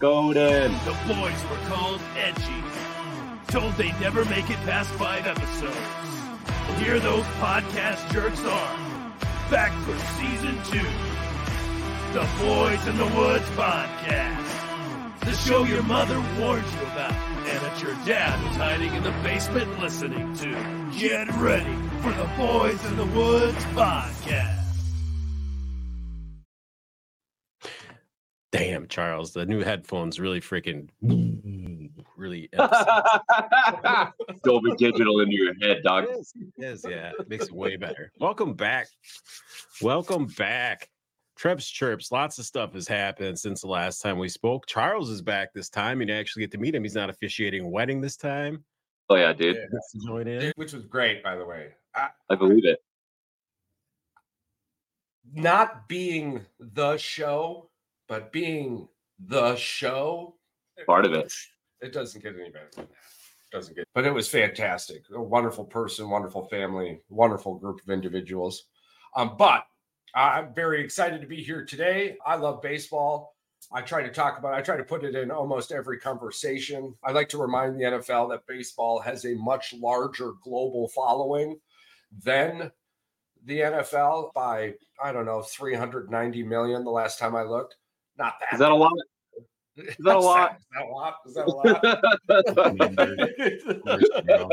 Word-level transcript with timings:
Golden. 0.00 0.72
The 0.86 0.96
boys 1.06 1.44
were 1.50 1.68
called 1.68 2.00
edgy. 2.16 2.64
Told 3.48 3.74
they'd 3.74 4.00
never 4.00 4.24
make 4.24 4.48
it 4.48 4.56
past 4.64 4.88
five 4.92 5.26
episodes. 5.26 5.76
Here 6.78 6.98
those 6.98 7.26
podcast 7.36 8.10
jerks 8.10 8.40
are. 8.40 8.76
Back 9.50 9.72
for 9.84 9.98
season 10.16 10.56
two. 10.70 10.88
The 12.14 12.26
Boys 12.40 12.86
in 12.86 12.96
the 12.96 13.14
Woods 13.14 13.44
podcast. 13.50 15.20
The 15.20 15.34
show 15.34 15.64
your 15.64 15.82
mother 15.82 16.18
warned 16.40 16.64
you 16.64 16.80
about 16.80 17.12
and 17.12 17.60
that 17.60 17.82
your 17.82 17.92
dad 18.06 18.42
was 18.42 18.56
hiding 18.56 18.94
in 18.94 19.02
the 19.02 19.12
basement 19.22 19.80
listening 19.80 20.34
to. 20.36 20.98
Get 20.98 21.28
ready 21.34 21.76
for 22.00 22.12
the 22.12 22.30
Boys 22.38 22.82
in 22.86 22.96
the 22.96 23.04
Woods 23.04 23.64
podcast. 23.74 24.59
Damn, 28.52 28.88
Charles, 28.88 29.32
the 29.32 29.46
new 29.46 29.60
headphones 29.60 30.18
really 30.18 30.40
freaking 30.40 30.88
really. 32.16 32.48
Dolby 34.42 34.74
Digital 34.78 35.20
into 35.20 35.36
your 35.36 35.54
head, 35.62 35.82
dog. 35.84 36.06
Yes, 36.10 36.32
yes, 36.56 36.82
yeah, 36.88 37.12
it 37.18 37.28
makes 37.28 37.46
it 37.46 37.52
way 37.52 37.76
better. 37.76 38.10
Welcome 38.18 38.54
back. 38.54 38.88
Welcome 39.80 40.26
back. 40.26 40.88
Trevs 41.40 41.72
Chirps. 41.72 42.10
Lots 42.10 42.38
of 42.38 42.44
stuff 42.44 42.74
has 42.74 42.88
happened 42.88 43.38
since 43.38 43.60
the 43.62 43.68
last 43.68 44.02
time 44.02 44.18
we 44.18 44.28
spoke. 44.28 44.66
Charles 44.66 45.10
is 45.10 45.22
back 45.22 45.52
this 45.54 45.68
time. 45.70 46.02
You 46.02 46.12
actually 46.12 46.42
get 46.42 46.50
to 46.52 46.58
meet 46.58 46.74
him. 46.74 46.82
He's 46.82 46.96
not 46.96 47.08
officiating 47.08 47.64
a 47.64 47.68
wedding 47.68 48.00
this 48.00 48.16
time. 48.16 48.64
Oh 49.08 49.14
yeah, 49.14 49.32
dude. 49.32 49.56
He 49.56 49.62
gets 49.62 49.92
to 49.92 49.98
join 50.06 50.26
in. 50.26 50.52
which 50.56 50.72
was 50.72 50.84
great, 50.86 51.22
by 51.22 51.36
the 51.36 51.44
way. 51.44 51.68
I, 51.94 52.08
I 52.28 52.34
believe 52.34 52.64
it. 52.64 52.80
not 55.32 55.88
being 55.88 56.44
the 56.58 56.96
show, 56.98 57.69
but 58.10 58.32
being 58.32 58.88
the 59.28 59.54
show. 59.54 60.34
Part 60.84 61.06
of 61.06 61.12
it. 61.12 61.32
It 61.80 61.92
doesn't 61.92 62.22
get 62.22 62.34
any 62.34 62.50
better 62.50 62.68
than 62.74 62.86
that. 62.86 62.96
Doesn't 63.52 63.76
get, 63.76 63.86
but 63.94 64.04
it 64.04 64.12
was 64.12 64.28
fantastic. 64.28 65.04
A 65.14 65.22
wonderful 65.22 65.64
person, 65.64 66.10
wonderful 66.10 66.46
family, 66.48 67.00
wonderful 67.08 67.54
group 67.54 67.80
of 67.80 67.88
individuals. 67.88 68.64
Um, 69.16 69.36
but 69.38 69.64
I'm 70.14 70.52
very 70.54 70.82
excited 70.84 71.20
to 71.20 71.26
be 71.26 71.42
here 71.42 71.64
today. 71.64 72.16
I 72.26 72.34
love 72.34 72.60
baseball. 72.62 73.34
I 73.72 73.80
try 73.82 74.02
to 74.02 74.10
talk 74.10 74.38
about, 74.38 74.54
I 74.54 74.60
try 74.60 74.76
to 74.76 74.84
put 74.84 75.04
it 75.04 75.14
in 75.14 75.30
almost 75.30 75.70
every 75.70 75.98
conversation. 75.98 76.94
I 77.04 77.12
like 77.12 77.28
to 77.30 77.38
remind 77.38 77.78
the 77.78 77.84
NFL 77.84 78.30
that 78.30 78.46
baseball 78.46 78.98
has 79.00 79.24
a 79.24 79.34
much 79.34 79.72
larger 79.72 80.32
global 80.42 80.88
following 80.88 81.58
than 82.24 82.72
the 83.44 83.60
NFL 83.60 84.32
by, 84.34 84.74
I 85.02 85.12
don't 85.12 85.26
know, 85.26 85.42
390 85.42 86.42
million 86.42 86.84
the 86.84 86.90
last 86.90 87.18
time 87.18 87.36
I 87.36 87.42
looked. 87.42 87.76
Not 88.20 88.34
that. 88.38 88.52
Is 88.52 88.58
that 88.58 88.70
a 88.70 88.74
lot? 88.76 88.92
Is 89.76 89.96
that 90.00 90.16
a 90.16 90.20
lot? 90.20 90.58
Is 90.60 90.66
that 90.74 90.84
a 90.84 90.88
lot? 90.90 91.16
Is 91.26 91.34
that 91.34 91.46
a 94.36 94.42
lot? 94.44 94.50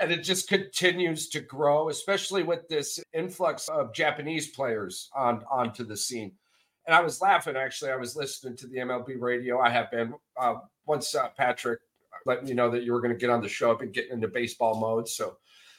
and 0.00 0.12
it 0.12 0.22
just 0.22 0.48
continues 0.48 1.28
to 1.30 1.40
grow, 1.40 1.88
especially 1.88 2.42
with 2.42 2.68
this 2.68 3.02
influx 3.14 3.68
of 3.68 3.94
Japanese 3.94 4.48
players 4.48 5.08
on 5.16 5.42
onto 5.50 5.84
the 5.84 5.96
scene. 5.96 6.32
And 6.86 6.94
I 6.94 7.00
was 7.00 7.22
laughing 7.22 7.56
actually. 7.56 7.92
I 7.92 7.96
was 7.96 8.14
listening 8.14 8.56
to 8.58 8.66
the 8.66 8.76
MLB 8.76 9.18
radio. 9.18 9.58
I 9.58 9.70
have 9.70 9.90
been 9.90 10.14
uh, 10.38 10.56
once 10.86 11.14
uh, 11.14 11.28
Patrick 11.36 11.80
let 12.26 12.44
me 12.44 12.52
know 12.52 12.70
that 12.70 12.82
you 12.82 12.92
were 12.92 13.00
going 13.00 13.14
to 13.14 13.18
get 13.18 13.30
on 13.30 13.40
the 13.40 13.48
show. 13.48 13.70
I've 13.70 13.78
been 13.78 13.92
getting 13.92 14.12
into 14.12 14.28
baseball 14.28 14.78
mode, 14.78 15.08
so 15.08 15.38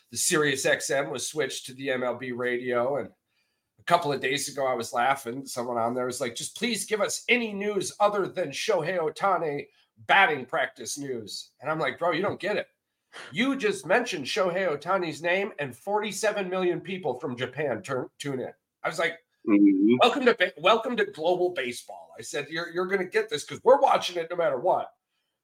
the 0.10 0.18
Sirius 0.18 0.66
XM 0.66 1.12
was 1.12 1.28
switched 1.28 1.68
to 1.68 1.74
the 1.74 1.90
MLB 1.90 2.36
radio. 2.36 2.98
And 2.98 3.08
a 3.08 3.12
couple 3.90 4.14
of 4.14 4.22
days 4.22 4.48
ago, 4.48 4.68
I 4.68 4.76
was 4.76 4.94
laughing. 4.94 5.48
Someone 5.48 5.80
on 5.80 5.96
there 5.96 6.06
was 6.06 6.22
like, 6.22 6.36
"Just 6.36 6.56
please 6.56 6.86
give 6.86 7.02
us 7.02 7.24
any 7.28 7.52
news 7.52 7.92
other 8.00 8.28
than 8.28 8.50
Shohei 8.50 9.00
Ohtani 9.00 9.68
batting 10.06 10.46
practice 10.46 10.96
news." 10.96 11.50
And 11.60 11.72
I'm 11.72 11.80
like, 11.80 11.98
"Bro, 11.98 12.12
you 12.12 12.22
don't 12.22 12.40
get 12.40 12.56
it." 12.56 12.68
You 13.32 13.56
just 13.56 13.88
mentioned 13.88 14.28
Shohei 14.28 14.70
Ohtani's 14.70 15.24
name, 15.24 15.54
and 15.58 15.76
47 15.76 16.48
million 16.48 16.80
people 16.80 17.20
from 17.20 17.36
Japan 17.36 17.82
turn 17.82 18.08
tune 18.20 18.40
in. 18.40 18.54
I 18.84 18.90
was 18.90 19.00
like, 19.00 19.18
Mhm. 19.48 19.98
"Welcome 20.04 20.26
to 20.28 20.54
welcome 20.58 20.96
to 20.96 21.06
global 21.06 21.50
baseball." 21.50 22.14
I 22.16 22.22
said, 22.22 22.48
"You're 22.48 22.70
you're 22.70 22.86
going 22.86 23.02
to 23.02 23.18
get 23.18 23.28
this 23.28 23.44
because 23.44 23.64
we're 23.64 23.82
watching 23.82 24.18
it 24.18 24.30
no 24.30 24.36
matter 24.36 24.60
what." 24.60 24.94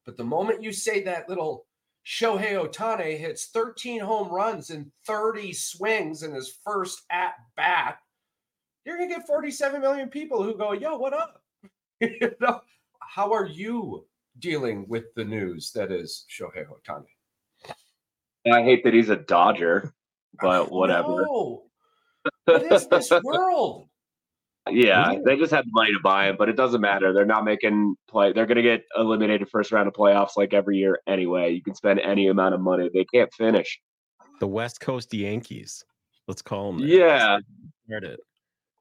But 0.05 0.17
the 0.17 0.23
moment 0.23 0.61
you 0.61 0.71
say 0.71 1.01
that 1.01 1.27
little 1.27 1.65
Shohei 2.05 2.63
Ohtani 2.63 3.17
hits 3.17 3.47
13 3.47 4.01
home 4.01 4.29
runs 4.29 4.69
in 4.69 4.91
30 5.07 5.51
swings 5.51 6.21
in 6.21 6.31
his 6.31 6.59
first 6.63 7.01
at 7.09 7.33
bat, 7.55 7.97
you're 8.85 8.97
going 8.97 9.09
to 9.09 9.15
get 9.15 9.27
47 9.27 9.81
million 9.81 10.09
people 10.09 10.43
who 10.43 10.55
go, 10.57 10.71
"Yo, 10.73 10.97
what 10.97 11.13
up?" 11.13 11.41
you 12.01 12.31
know, 12.39 12.61
how 12.99 13.31
are 13.33 13.45
you 13.45 14.05
dealing 14.39 14.85
with 14.87 15.05
the 15.15 15.23
news 15.23 15.71
that 15.73 15.91
is 15.91 16.25
Shohei 16.29 16.65
Ohtani? 16.67 17.05
I 18.51 18.61
hate 18.63 18.83
that 18.83 18.93
he's 18.93 19.09
a 19.09 19.15
Dodger, 19.15 19.93
but 20.41 20.71
whatever. 20.71 21.23
No. 21.25 21.61
What 22.45 22.71
is 22.71 22.87
this 22.87 23.11
world? 23.23 23.87
Yeah, 24.67 25.11
Yeah. 25.11 25.19
they 25.23 25.35
just 25.37 25.51
had 25.51 25.65
the 25.65 25.71
money 25.73 25.93
to 25.93 25.99
buy 25.99 26.27
him, 26.27 26.37
but 26.37 26.49
it 26.49 26.55
doesn't 26.55 26.81
matter. 26.81 27.13
They're 27.13 27.23
not 27.25 27.45
making 27.45 27.95
play. 28.07 28.33
They're 28.33 28.47
going 28.47 28.55
to 28.57 28.63
get 28.63 28.83
eliminated 28.97 29.47
first 29.49 29.71
round 29.71 29.87
of 29.87 29.93
playoffs 29.93 30.35
like 30.35 30.53
every 30.53 30.77
year 30.77 30.99
anyway. 31.07 31.53
You 31.53 31.61
can 31.61 31.75
spend 31.75 31.99
any 31.99 32.27
amount 32.29 32.55
of 32.55 32.61
money. 32.61 32.89
They 32.91 33.05
can't 33.05 33.31
finish. 33.33 33.79
The 34.39 34.47
West 34.47 34.79
Coast 34.79 35.13
Yankees. 35.13 35.85
Let's 36.27 36.41
call 36.41 36.71
them. 36.73 36.81
Yeah, 36.83 37.37
Started. 37.87 38.19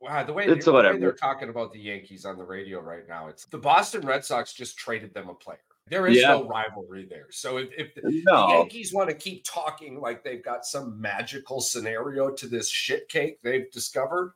Wow, 0.04 0.22
the 0.22 0.34
way, 0.34 0.44
It's 0.44 0.66
the 0.66 0.72
way 0.72 0.98
they're 0.98 1.12
talking 1.12 1.48
about 1.48 1.72
the 1.72 1.80
Yankees 1.80 2.26
on 2.26 2.36
the 2.36 2.44
radio 2.44 2.80
right 2.80 3.08
now, 3.08 3.28
it's 3.28 3.46
the 3.46 3.56
Boston 3.56 4.06
Red 4.06 4.22
Sox 4.22 4.52
just 4.52 4.76
traded 4.76 5.14
them 5.14 5.30
a 5.30 5.34
player. 5.34 5.60
There 5.88 6.06
is 6.06 6.18
Yeah. 6.18 6.28
no 6.32 6.46
rivalry 6.46 7.06
there. 7.08 7.28
So 7.30 7.56
if, 7.56 7.70
if 7.78 7.94
the 7.94 8.02
the. 8.02 8.46
Yankees 8.50 8.92
want 8.92 9.08
to 9.08 9.14
keep 9.14 9.44
talking 9.46 9.98
like 9.98 10.22
they've 10.22 10.44
got 10.44 10.66
some 10.66 11.00
magical 11.00 11.62
scenario 11.62 12.30
to 12.30 12.46
this 12.46 12.68
shit 12.68 13.08
cake 13.08 13.38
they've 13.42 13.70
discovered, 13.70 14.34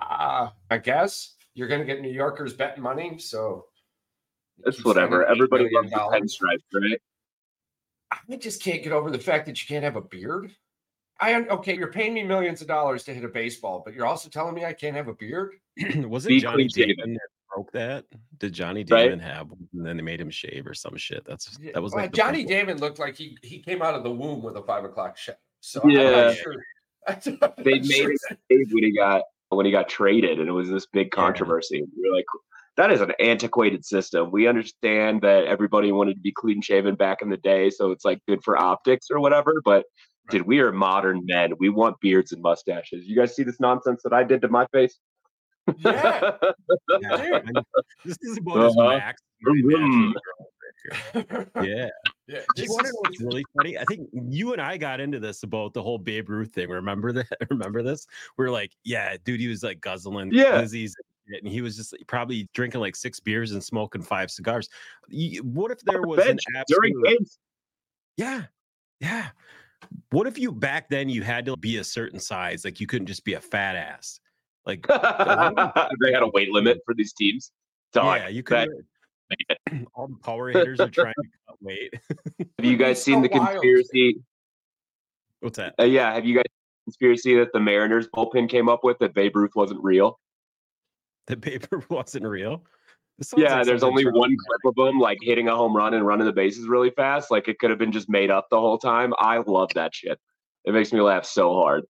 uh, 0.00 0.48
I 0.70 0.78
guess 0.78 1.34
you're 1.52 1.68
going 1.68 1.80
to 1.80 1.86
get 1.86 2.00
New 2.00 2.10
Yorkers 2.10 2.54
betting 2.54 2.82
money. 2.82 3.18
So 3.18 3.66
It's 4.64 4.82
whatever. 4.84 5.26
Everybody 5.26 5.68
loves 5.70 5.90
the 5.90 5.96
pinstripes, 5.96 6.62
right? 6.72 7.00
I 8.10 8.36
just 8.36 8.62
can't 8.62 8.82
get 8.82 8.92
over 8.92 9.10
the 9.10 9.18
fact 9.18 9.44
that 9.46 9.60
you 9.60 9.68
can't 9.68 9.84
have 9.84 9.96
a 9.96 10.00
beard. 10.00 10.54
I 11.20 11.34
okay, 11.34 11.76
you're 11.76 11.92
paying 11.92 12.12
me 12.14 12.22
millions 12.24 12.60
of 12.60 12.66
dollars 12.66 13.04
to 13.04 13.14
hit 13.14 13.24
a 13.24 13.28
baseball, 13.28 13.82
but 13.84 13.94
you're 13.94 14.06
also 14.06 14.28
telling 14.28 14.54
me 14.54 14.64
I 14.64 14.72
can't 14.72 14.96
have 14.96 15.08
a 15.08 15.14
beard. 15.14 15.52
Was 16.08 16.26
Be 16.26 16.38
it 16.38 16.40
Johnny 16.40 16.68
clean. 16.68 16.88
Damon 16.96 17.14
that 17.14 17.28
broke 17.54 17.70
that? 17.72 18.04
Did 18.38 18.52
Johnny 18.52 18.80
Right. 18.80 19.04
Damon 19.04 19.20
have 19.20 19.48
one 19.50 19.68
and 19.74 19.86
then 19.86 19.96
they 19.96 20.02
made 20.02 20.20
him 20.20 20.30
shave 20.30 20.66
or 20.66 20.74
some 20.74 20.96
shit? 20.96 21.24
That's 21.24 21.56
that 21.72 21.82
was 21.82 21.92
well, 21.92 22.02
like 22.04 22.10
the 22.10 22.16
Johnny 22.16 22.38
big- 22.38 22.48
Damon 22.48 22.78
looked 22.78 22.98
like 22.98 23.16
he 23.16 23.38
he 23.42 23.60
came 23.60 23.80
out 23.82 23.94
of 23.94 24.02
the 24.02 24.10
womb 24.10 24.42
with 24.42 24.56
a 24.56 24.62
five 24.62 24.84
o'clock 24.84 25.16
shadow. 25.16 25.38
So 25.60 25.80
I'm 25.82 25.90
Yeah. 25.90 26.10
not 26.26 26.36
sure. 26.36 26.56
They 27.58 27.74
made 27.80 27.86
sure 27.86 28.12
it 28.12 28.68
when 28.72 28.82
he 28.82 28.92
got 28.96 29.22
when 29.50 29.66
he 29.66 29.72
got 29.72 29.88
traded, 29.88 30.40
and 30.40 30.48
it 30.48 30.52
was 30.52 30.68
this 30.68 30.86
big 30.86 31.10
controversy. 31.12 31.84
We 31.96 32.08
were 32.08 32.16
like, 32.16 32.24
that 32.76 32.90
is 32.90 33.00
an 33.02 33.12
antiquated 33.20 33.84
system. 33.84 34.30
We 34.32 34.48
understand 34.48 35.20
that 35.22 35.44
everybody 35.44 35.92
wanted 35.92 36.14
to 36.14 36.20
be 36.20 36.32
clean 36.32 36.60
shaven 36.60 36.96
back 36.96 37.22
in 37.22 37.28
the 37.28 37.36
day, 37.36 37.70
so 37.70 37.92
it's 37.92 38.04
like 38.04 38.18
good 38.26 38.42
for 38.42 38.58
optics 38.58 39.08
or 39.12 39.20
whatever. 39.20 39.60
But 39.64 39.84
dude, 40.30 40.46
we 40.46 40.60
are 40.60 40.72
modern 40.72 41.20
men. 41.24 41.52
We 41.58 41.68
want 41.68 41.98
beards 42.00 42.32
and 42.32 42.42
mustaches. 42.42 43.06
You 43.06 43.16
guys 43.16 43.34
see 43.34 43.42
this 43.42 43.60
nonsense 43.60 44.02
that 44.04 44.12
I 44.12 44.24
did 44.24 44.40
to 44.42 44.48
my 44.48 44.66
face? 44.72 44.98
Yeah. 45.78 46.32
Yeah, 47.00 47.16
Dude. 47.40 47.56
I 47.58 47.62
this 48.04 48.18
is 48.22 48.38
about 48.38 48.58
Uh-huh. 48.76 48.98
max. 48.98 49.22
Vroom, 49.42 49.62
vroom. 49.62 50.14
Yeah. 51.24 51.32
yeah. 51.56 51.88
Do 52.26 52.42
This 52.56 52.66
you 52.66 52.72
want 52.72 52.82
to 52.82 52.88
is- 52.88 52.92
know 52.92 53.00
what's 53.00 53.20
really 53.20 53.44
funny? 53.56 53.78
I 53.78 53.84
think 53.84 54.08
you 54.12 54.52
and 54.52 54.60
I 54.60 54.76
got 54.76 55.00
into 55.00 55.18
this 55.18 55.42
about 55.42 55.72
the 55.72 55.82
whole 55.82 55.98
Babe 55.98 56.28
Ruth 56.28 56.52
thing. 56.52 56.68
Remember 56.68 57.12
that? 57.12 57.26
Remember 57.50 57.82
this? 57.82 58.06
We 58.36 58.44
are 58.44 58.50
like, 58.50 58.72
yeah, 58.84 59.16
dude, 59.24 59.40
he 59.40 59.48
was 59.48 59.62
like 59.62 59.80
guzzling 59.80 60.30
Yeah. 60.32 60.58
Lizzie's 60.60 60.94
and 61.28 61.48
he 61.48 61.62
was 61.62 61.76
just 61.76 61.94
probably 62.06 62.46
drinking 62.52 62.80
like 62.82 62.94
six 62.96 63.18
beers 63.18 63.52
and 63.52 63.64
smoking 63.64 64.02
five 64.02 64.30
cigars. 64.30 64.68
What 65.42 65.70
if 65.70 65.80
there 65.80 66.02
was 66.02 66.18
an 66.20 66.26
Bench 66.26 66.42
during 66.68 66.92
absolute, 66.92 67.04
games. 67.18 67.38
yeah, 68.18 68.42
yeah. 69.00 69.28
What 70.10 70.26
if 70.26 70.38
you 70.38 70.52
back 70.52 70.88
then 70.88 71.08
you 71.08 71.22
had 71.22 71.46
to 71.46 71.56
be 71.56 71.76
a 71.78 71.84
certain 71.84 72.18
size, 72.20 72.64
like 72.64 72.80
you 72.80 72.86
couldn't 72.86 73.06
just 73.06 73.24
be 73.24 73.34
a 73.34 73.40
fat 73.40 73.76
ass, 73.76 74.20
like 74.66 74.86
they 74.88 76.12
had 76.12 76.22
a 76.22 76.30
weight 76.32 76.50
limit 76.50 76.78
for 76.84 76.94
these 76.94 77.12
teams. 77.12 77.52
Dog, 77.92 78.18
yeah, 78.18 78.28
you 78.28 78.42
that- 78.44 78.68
could. 78.68 79.86
All 79.94 80.06
the 80.08 80.16
power 80.22 80.50
hitters 80.50 80.78
are 80.80 80.90
trying 80.90 81.14
to 81.14 81.28
cut 81.48 81.56
weight. 81.60 81.92
have 82.38 82.64
you 82.64 82.76
guys 82.76 83.02
seen 83.02 83.22
so 83.22 83.28
the 83.28 83.28
wild. 83.38 83.48
conspiracy? 83.50 84.20
What's 85.40 85.56
that? 85.56 85.74
Uh, 85.80 85.84
yeah, 85.84 86.12
have 86.14 86.24
you 86.24 86.36
guys 86.36 86.44
conspiracy 86.84 87.34
that 87.36 87.52
the 87.52 87.60
Mariners 87.60 88.06
bullpen 88.14 88.48
came 88.48 88.68
up 88.68 88.84
with 88.84 88.98
that 88.98 89.14
Babe 89.14 89.34
Ruth 89.34 89.52
wasn't 89.54 89.82
real? 89.82 90.20
The 91.26 91.36
paper 91.38 91.82
wasn't 91.88 92.26
real. 92.26 92.64
This 93.18 93.28
sounds 93.30 93.42
Yeah, 93.42 93.56
like 93.58 93.66
there's 93.66 93.82
only 93.82 94.02
Charlie 94.02 94.18
one 94.18 94.36
clip 94.36 94.76
of 94.76 94.88
him 94.88 94.98
like 94.98 95.18
hitting 95.22 95.48
a 95.48 95.54
home 95.56 95.76
run 95.76 95.94
and 95.94 96.06
running 96.06 96.26
the 96.26 96.32
bases 96.32 96.66
really 96.66 96.90
fast. 96.90 97.30
Like 97.30 97.48
it 97.48 97.58
could 97.58 97.70
have 97.70 97.78
been 97.78 97.92
just 97.92 98.08
made 98.08 98.30
up 98.30 98.48
the 98.50 98.58
whole 98.58 98.78
time. 98.78 99.12
I 99.18 99.38
love 99.38 99.70
that 99.74 99.94
shit. 99.94 100.18
It 100.64 100.72
makes 100.72 100.92
me 100.92 101.00
laugh 101.00 101.24
so 101.24 101.52
hard. 101.54 101.84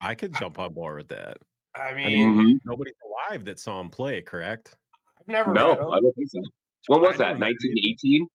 I 0.00 0.14
could 0.14 0.34
jump 0.34 0.58
on 0.58 0.72
board 0.72 0.98
with 0.98 1.08
that. 1.08 1.38
I 1.74 1.88
I 1.90 1.94
mean, 1.94 2.36
mean, 2.36 2.56
Mhm. 2.56 2.60
nobody's 2.64 2.94
alive 3.04 3.44
that 3.46 3.58
saw 3.58 3.80
him 3.80 3.90
play, 3.90 4.22
correct? 4.22 4.76
I've 5.20 5.28
never 5.28 5.52
No. 5.52 5.72
I 5.90 6.00
don't 6.00 6.14
think 6.14 6.30
so. 6.30 6.40
When 6.86 7.00
was 7.02 7.18
that? 7.18 7.38
1918? 7.38 8.26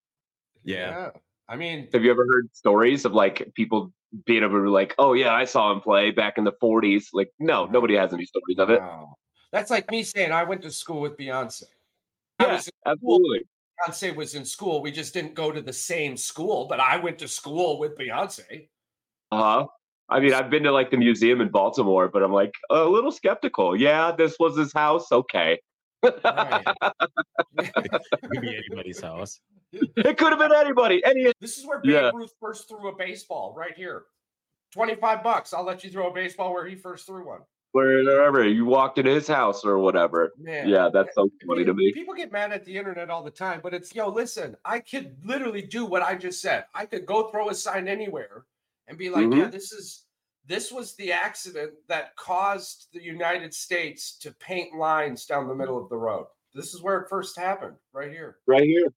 Yeah. 0.63 1.09
I 1.47 1.56
mean, 1.56 1.89
Have 1.94 2.03
you 2.03 2.12
ever 2.12 2.25
heard 2.27 2.50
stories 2.53 3.03
of 3.06 3.13
like 3.13 3.51
people 3.56 3.91
being 4.25 4.44
able 4.44 4.57
to 4.57 4.63
be 4.63 4.69
like, 4.69 4.94
oh 5.00 5.13
yeah, 5.13 5.33
I 5.33 5.45
saw 5.45 5.71
him 5.71 5.81
play 5.81 6.12
back 6.12 6.38
in 6.38 6.44
the 6.44 6.53
40s? 6.62 7.09
Like, 7.13 7.31
no, 7.39 7.65
nobody 7.65 7.95
has 7.95 8.13
any 8.13 8.25
stories 8.25 8.59
of 8.59 8.69
it. 8.69 8.79
wow. 8.79 9.15
that's 9.51 9.71
like 9.71 9.89
me 9.91 10.03
saying 10.03 10.31
I 10.31 10.44
went 10.44 10.62
to 10.62 10.71
school 10.71 11.01
with 11.01 11.18
Beyonce. 11.18 11.63
I 12.42 12.48
Yeah, 12.48 12.54
was 12.56 12.70
absolutely. 12.86 13.42
Beyonce 13.88 14.16
was 14.16 14.36
in 14.36 14.46
school. 14.46 14.82
We 14.82 14.92
just 14.92 15.14
didn't 15.14 15.34
go 15.34 15.52
to 15.52 15.62
the 15.62 15.74
same 15.74 16.16
school, 16.18 16.68
but 16.70 16.80
I 16.80 16.98
went 16.98 17.18
to 17.20 17.28
school 17.28 17.80
with 17.80 17.98
Beyonce. 17.98 18.68
Uh 19.32 19.42
huh. 19.62 19.68
I 20.10 20.20
mean, 20.20 20.34
I've 20.34 20.50
been 20.50 20.64
to 20.64 20.72
like 20.72 20.92
the 20.92 20.98
museum 20.98 21.40
in 21.42 21.50
Baltimore, 21.50 22.10
but 22.10 22.22
I'm 22.22 22.34
like 22.34 22.54
a 22.70 22.84
little 22.84 23.12
skeptical. 23.12 23.76
Yeah, 23.80 24.12
this 24.12 24.36
was 24.40 24.58
his 24.58 24.74
house. 24.74 25.12
Okay. 25.12 25.60
Right. 26.04 26.66
It 27.58 28.30
could 28.32 28.42
be 28.42 28.56
anybody's 28.56 29.00
house. 29.02 29.40
it 29.72 30.18
could 30.18 30.32
have 30.32 30.40
been 30.40 30.54
anybody. 30.54 31.04
Any. 31.06 31.32
This 31.40 31.58
is 31.58 31.66
where 31.66 31.80
Babe 31.80 31.92
Yeah. 31.92 32.12
Ruth 32.14 32.34
first 32.40 32.68
threw 32.68 32.90
a 32.90 32.96
baseball, 32.96 33.54
right 33.56 33.76
here. 33.76 34.04
25 34.74 35.22
bucks. 35.24 35.54
I'll 35.54 35.64
let 35.66 35.84
you 35.84 35.90
throw 35.92 36.10
a 36.10 36.14
baseball 36.14 36.54
where 36.54 36.66
he 36.66 36.76
first 36.76 37.06
threw 37.06 37.26
one. 37.28 37.42
Wherever 37.73 38.45
you 38.45 38.65
walked 38.65 38.97
into 38.97 39.12
his 39.12 39.27
house 39.27 39.63
or 39.63 39.77
whatever. 39.77 40.33
Man. 40.38 40.68
Yeah, 40.68 40.89
that's 40.91 41.15
so 41.15 41.29
funny 41.47 41.63
to 41.63 41.73
me. 41.73 41.94
People 41.94 42.13
get 42.13 42.31
mad 42.31 42.51
at 42.51 42.65
the 42.65 42.77
internet 42.77 43.09
all 43.09 43.23
the 43.23 43.31
time, 43.31 43.62
but 43.63 43.73
it's 43.73 43.95
yo, 43.95 44.09
listen, 44.09 44.57
I 44.65 44.79
could 44.79 45.15
literally 45.23 45.62
do 45.62 45.85
what 45.85 46.01
I 46.01 46.15
just 46.15 46.41
said. 46.41 46.65
I 46.73 46.85
could 46.85 47.06
go 47.06 47.29
throw 47.29 47.50
a 47.50 47.56
sign 47.56 47.88
anywhere 47.88 48.45
and 48.88 48.97
be 48.97 49.09
like, 49.09 49.25
Mhm. 49.25 49.38
yeah, 49.38 49.47
this 49.47 49.71
is 49.71 50.06
this 50.47 50.71
was 50.71 50.95
the 50.95 51.13
accident 51.13 51.71
that 51.88 52.15
caused 52.18 52.88
the 52.91 53.01
United 53.01 53.53
States 53.53 54.18
to 54.18 54.33
paint 54.33 54.75
lines 54.75 55.25
down 55.25 55.47
the 55.47 55.56
middle 55.56 55.81
of 55.81 55.88
the 55.88 55.95
road. 55.95 56.27
This 56.53 56.73
is 56.73 56.81
where 56.81 56.97
it 57.00 57.07
first 57.07 57.38
happened, 57.38 57.77
right 57.94 58.12
here. 58.12 58.39
Right 58.47 58.65
here. 58.65 58.88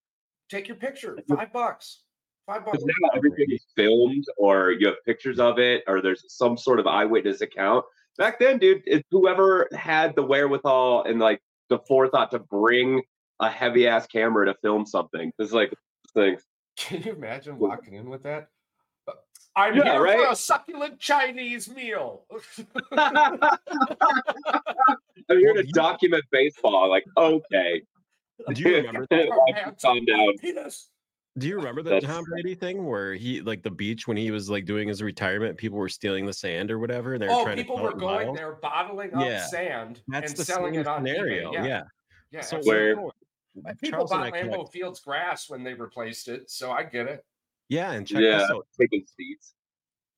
Take 0.48 0.66
your 0.66 0.76
picture, 0.78 1.16
five 1.28 1.52
bucks. 1.52 2.00
Five 2.46 2.64
bucks. 2.64 2.82
Now 2.82 3.10
everything 3.14 3.46
is 3.50 3.64
filmed 3.76 4.24
or 4.36 4.72
you 4.72 4.88
have 4.88 4.96
pictures 5.04 5.38
of 5.38 5.58
it 5.58 5.84
or 5.86 6.02
there's 6.02 6.24
some 6.34 6.56
sort 6.58 6.80
of 6.80 6.86
eyewitness 6.86 7.40
account. 7.40 7.84
Back 8.16 8.38
then, 8.38 8.58
dude, 8.58 8.82
it's 8.86 9.06
whoever 9.10 9.68
had 9.74 10.14
the 10.14 10.22
wherewithal 10.22 11.04
and 11.04 11.18
like 11.18 11.40
the 11.68 11.78
forethought 11.88 12.30
to 12.30 12.38
bring 12.38 13.02
a 13.40 13.50
heavy 13.50 13.88
ass 13.88 14.06
camera 14.06 14.46
to 14.46 14.54
film 14.62 14.86
something. 14.86 15.32
It's 15.38 15.52
like 15.52 15.72
things. 16.14 16.42
Can 16.76 17.02
you 17.02 17.12
imagine 17.12 17.58
walking 17.58 17.94
in 17.94 18.08
with 18.08 18.22
that? 18.22 18.48
Uh, 19.08 19.12
I'm 19.56 19.76
Yeah, 19.76 19.92
here 19.92 20.02
right? 20.02 20.18
for 20.18 20.32
a 20.32 20.36
succulent 20.36 20.98
Chinese 21.00 21.68
meal. 21.68 22.24
I'm 22.92 23.40
here 25.28 25.54
Well, 25.54 25.54
to 25.54 25.66
you- 25.66 25.72
document 25.72 26.24
baseball. 26.30 26.88
Like, 26.88 27.04
okay. 27.16 27.82
Do 28.52 28.62
you 28.62 28.76
remember? 28.76 29.06
that? 29.10 29.74
Calm 29.82 30.04
down. 30.04 30.36
Penis. 30.40 30.90
Do 31.36 31.48
you 31.48 31.56
remember 31.56 31.82
the 31.82 31.90
That's- 31.90 32.10
Tom 32.12 32.24
Brady 32.24 32.54
thing 32.54 32.84
where 32.86 33.14
he 33.14 33.40
like 33.40 33.62
the 33.62 33.70
beach 33.70 34.06
when 34.06 34.16
he 34.16 34.30
was 34.30 34.48
like 34.48 34.64
doing 34.66 34.86
his 34.88 35.02
retirement, 35.02 35.58
people 35.58 35.78
were 35.78 35.88
stealing 35.88 36.26
the 36.26 36.32
sand 36.32 36.70
or 36.70 36.78
whatever, 36.78 37.14
and 37.14 37.22
they 37.22 37.26
were 37.26 37.32
Oh, 37.34 37.54
people 37.54 37.76
were 37.82 37.92
going 37.92 38.34
there 38.34 38.52
bottling 38.52 39.12
up 39.14 39.24
Yeah. 39.24 39.44
sand 39.46 40.02
That's 40.06 40.32
and 40.32 40.46
selling 40.46 40.76
it 40.76 40.86
on 40.86 41.04
scenario. 41.04 41.50
eBay. 41.50 41.54
Yeah, 41.54 41.64
yeah. 41.66 41.82
yeah. 42.30 42.40
So. 42.42 42.60
Where- 42.62 42.98
uh, 42.98 43.72
people 43.80 43.90
Charles 43.90 44.10
bought 44.10 44.32
Lambeau 44.32 44.70
Fields 44.72 45.00
grass 45.00 45.48
when 45.48 45.62
they 45.62 45.74
replaced 45.74 46.26
it, 46.28 46.50
so 46.50 46.72
I 46.72 46.82
get 46.84 47.06
it. 47.06 47.24
Yeah, 47.68 47.92
and 47.92 48.06
check 48.06 48.20
Yeah. 48.20 48.38
this 48.38 48.50
out. 48.50 48.66
Taking 48.80 49.04
seats. 49.16 49.54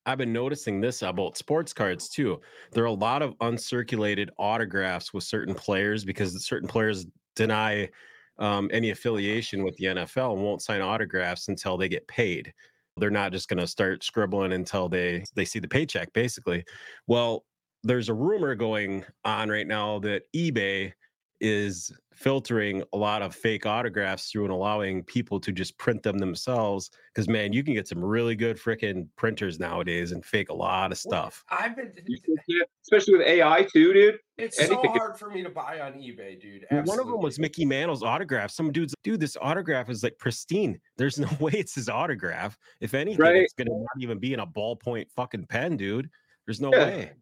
I've 0.07 0.17
been 0.19 0.33
noticing 0.33 0.81
this 0.81 1.03
about 1.03 1.37
sports 1.37 1.73
cards 1.73 2.09
too. 2.09 2.41
There 2.73 2.85
are 2.85 2.87
a 2.87 2.93
lot 2.93 3.23
of 3.23 3.37
uncirculated 3.39 4.29
autographs 4.39 5.13
with 5.13 5.25
certain 5.25 5.55
players 5.55 6.05
because 6.05 6.47
certain 6.47 6.69
players 6.69 7.07
deny 7.35 7.91
um, 8.39 8.71
any 8.73 8.91
affiliation 8.91 9.65
with 9.65 9.77
the 9.77 9.87
NFL 9.87 10.35
and 10.35 10.43
won't 10.43 10.63
sign 10.63 10.81
autographs 10.81 11.49
until 11.49 11.77
they 11.77 11.89
get 11.89 12.07
paid. 12.09 12.53
They're 12.99 13.11
not 13.11 13.33
just 13.33 13.49
going 13.49 13.59
to 13.59 13.67
start 13.67 14.05
scribbling 14.05 14.53
until 14.53 14.89
they 14.89 15.25
they 15.35 15.45
see 15.45 15.59
the 15.59 15.69
paycheck, 15.69 16.13
basically. 16.13 16.65
Well, 17.07 17.45
there's 17.83 18.09
a 18.09 18.15
rumor 18.15 18.55
going 18.55 19.05
on 19.25 19.49
right 19.49 19.67
now 19.67 19.99
that 20.01 20.23
eBay 20.35 20.93
is 21.41 21.93
filtering 22.15 22.83
a 22.95 22.97
lot 22.97 23.21
of 23.21 23.35
fake 23.35 23.67
autographs 23.67 24.31
through 24.31 24.45
and 24.45 24.53
allowing 24.53 25.03
people 25.05 25.39
to 25.39 25.53
just 25.53 25.77
print 25.77 26.03
them 26.03 26.17
themselves. 26.17 26.91
Because 27.15 27.29
man, 27.29 27.53
you 27.53 27.63
can 27.63 27.75
get 27.75 27.87
some 27.87 28.03
really 28.03 28.35
good 28.35 28.57
freaking 28.57 29.07
printers 29.17 29.61
nowadays 29.61 30.13
and 30.13 30.25
fake 30.25 30.49
a 30.49 30.55
lot 30.55 30.93
of 30.93 30.99
stuff. 30.99 31.45
I've 31.51 31.77
been. 31.77 31.93
You 32.07 32.17
still 32.17 32.37
can't- 32.49 32.69
especially 32.83 33.19
with 33.19 33.27
AI 33.27 33.67
too, 33.71 33.93
dude. 33.93 34.19
It's 34.39 34.59
anything 34.59 34.79
so 34.95 34.99
hard 34.99 35.19
for 35.19 35.31
me 35.31 35.43
to 35.43 35.51
buy 35.51 35.81
on 35.81 35.95
eBay, 35.95 36.41
dude. 36.41 36.65
Well, 36.71 36.85
One 36.85 37.01
of 37.01 37.07
them 37.07 37.21
was 37.21 37.39
Mickey 37.39 37.65
Mantle's 37.67 38.03
autograph. 38.03 38.51
Some 38.51 38.73
dude's 38.73 38.95
dude, 39.05 39.21
this 39.21 39.37
autograph 39.41 39.91
is 39.91 40.03
like 40.03 40.17
pristine. 40.19 40.79
There's 40.97 41.19
no 41.19 41.29
way 41.41 41.53
it's 41.53 41.75
his 41.75 41.89
autograph. 41.91 42.57
If 42.81 42.95
anything, 42.95 43.21
Right. 43.23 43.37
it's 43.37 43.53
gonna 43.55 43.71
not 43.71 43.89
even 44.01 44.19
be 44.19 44.33
in 44.33 44.41
a 44.41 44.47
ballpoint 44.47 45.11
fucking 45.11 45.47
pen, 45.47 45.77
dude. 45.77 46.09
There's 46.47 46.61
no 46.61 46.71
Yeah. 46.73 46.79
way. 46.87 47.13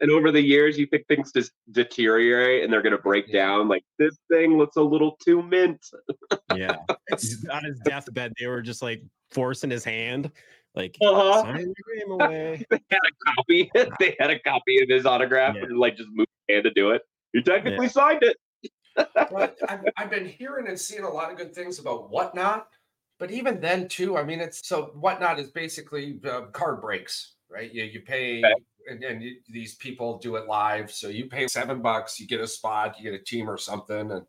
And 0.00 0.10
over 0.10 0.30
the 0.30 0.40
years, 0.40 0.78
you 0.78 0.86
think 0.86 1.06
things 1.08 1.32
just 1.32 1.52
deteriorate 1.72 2.62
and 2.64 2.72
they're 2.72 2.82
going 2.82 2.96
to 2.96 3.02
break 3.02 3.26
Yeah. 3.28 3.46
down. 3.46 3.68
Like, 3.68 3.84
this 3.98 4.16
thing 4.30 4.56
looks 4.56 4.76
a 4.76 4.82
little 4.82 5.16
too 5.24 5.42
mint. 5.42 5.84
Yeah. 6.54 6.76
It's 7.08 7.44
on 7.48 7.64
his 7.64 7.78
deathbed. 7.80 8.32
They 8.38 8.46
were 8.46 8.62
just 8.62 8.82
like 8.82 9.02
forcing 9.30 9.70
his 9.70 9.84
hand. 9.84 10.30
Like 10.74 10.96
Uh-huh. 11.00 11.42
sign 11.42 11.72
your 11.76 11.96
name 11.96 12.10
away. 12.20 12.64
they 12.70 12.80
had 12.90 13.00
a 13.00 13.32
copy. 13.34 13.70
they 13.98 14.16
had 14.20 14.30
a 14.30 14.38
copy 14.40 14.80
of 14.82 14.88
his 14.88 15.04
autograph 15.06 15.56
Yeah. 15.56 15.62
and 15.64 15.78
like 15.78 15.96
just 15.96 16.10
moved 16.12 16.28
his 16.46 16.54
hand 16.54 16.64
to 16.64 16.70
do 16.70 16.90
it. 16.90 17.02
You 17.32 17.42
technically 17.42 17.88
signed 17.88 18.22
it. 18.22 18.36
but 19.14 19.56
I've, 19.68 19.84
I've 19.96 20.10
been 20.10 20.26
hearing 20.26 20.68
and 20.68 20.78
seeing 20.78 21.04
a 21.04 21.08
lot 21.10 21.30
of 21.30 21.36
good 21.38 21.54
things 21.54 21.78
about 21.78 22.10
whatnot 22.10 22.68
but 23.20 23.30
even 23.30 23.60
then 23.60 23.86
too 23.86 24.16
i 24.16 24.24
mean 24.24 24.40
it's 24.40 24.66
so 24.66 24.90
whatnot 24.94 25.38
is 25.38 25.50
basically 25.52 26.18
uh, 26.28 26.42
card 26.52 26.80
breaks 26.80 27.34
right 27.50 27.72
you, 27.72 27.84
you 27.84 28.00
pay 28.00 28.38
Okay. 28.44 28.54
and, 28.90 29.02
and 29.04 29.22
you, 29.22 29.36
these 29.48 29.74
people 29.76 30.18
do 30.18 30.36
it 30.36 30.46
live 30.46 30.90
so 30.90 31.08
you 31.08 31.26
pay 31.26 31.46
seven 31.48 31.80
bucks 31.82 32.18
you 32.20 32.26
get 32.26 32.40
a 32.40 32.46
spot 32.46 32.96
you 32.98 33.10
get 33.10 33.18
a 33.20 33.22
team 33.24 33.48
or 33.48 33.56
something 33.58 34.10
and 34.12 34.22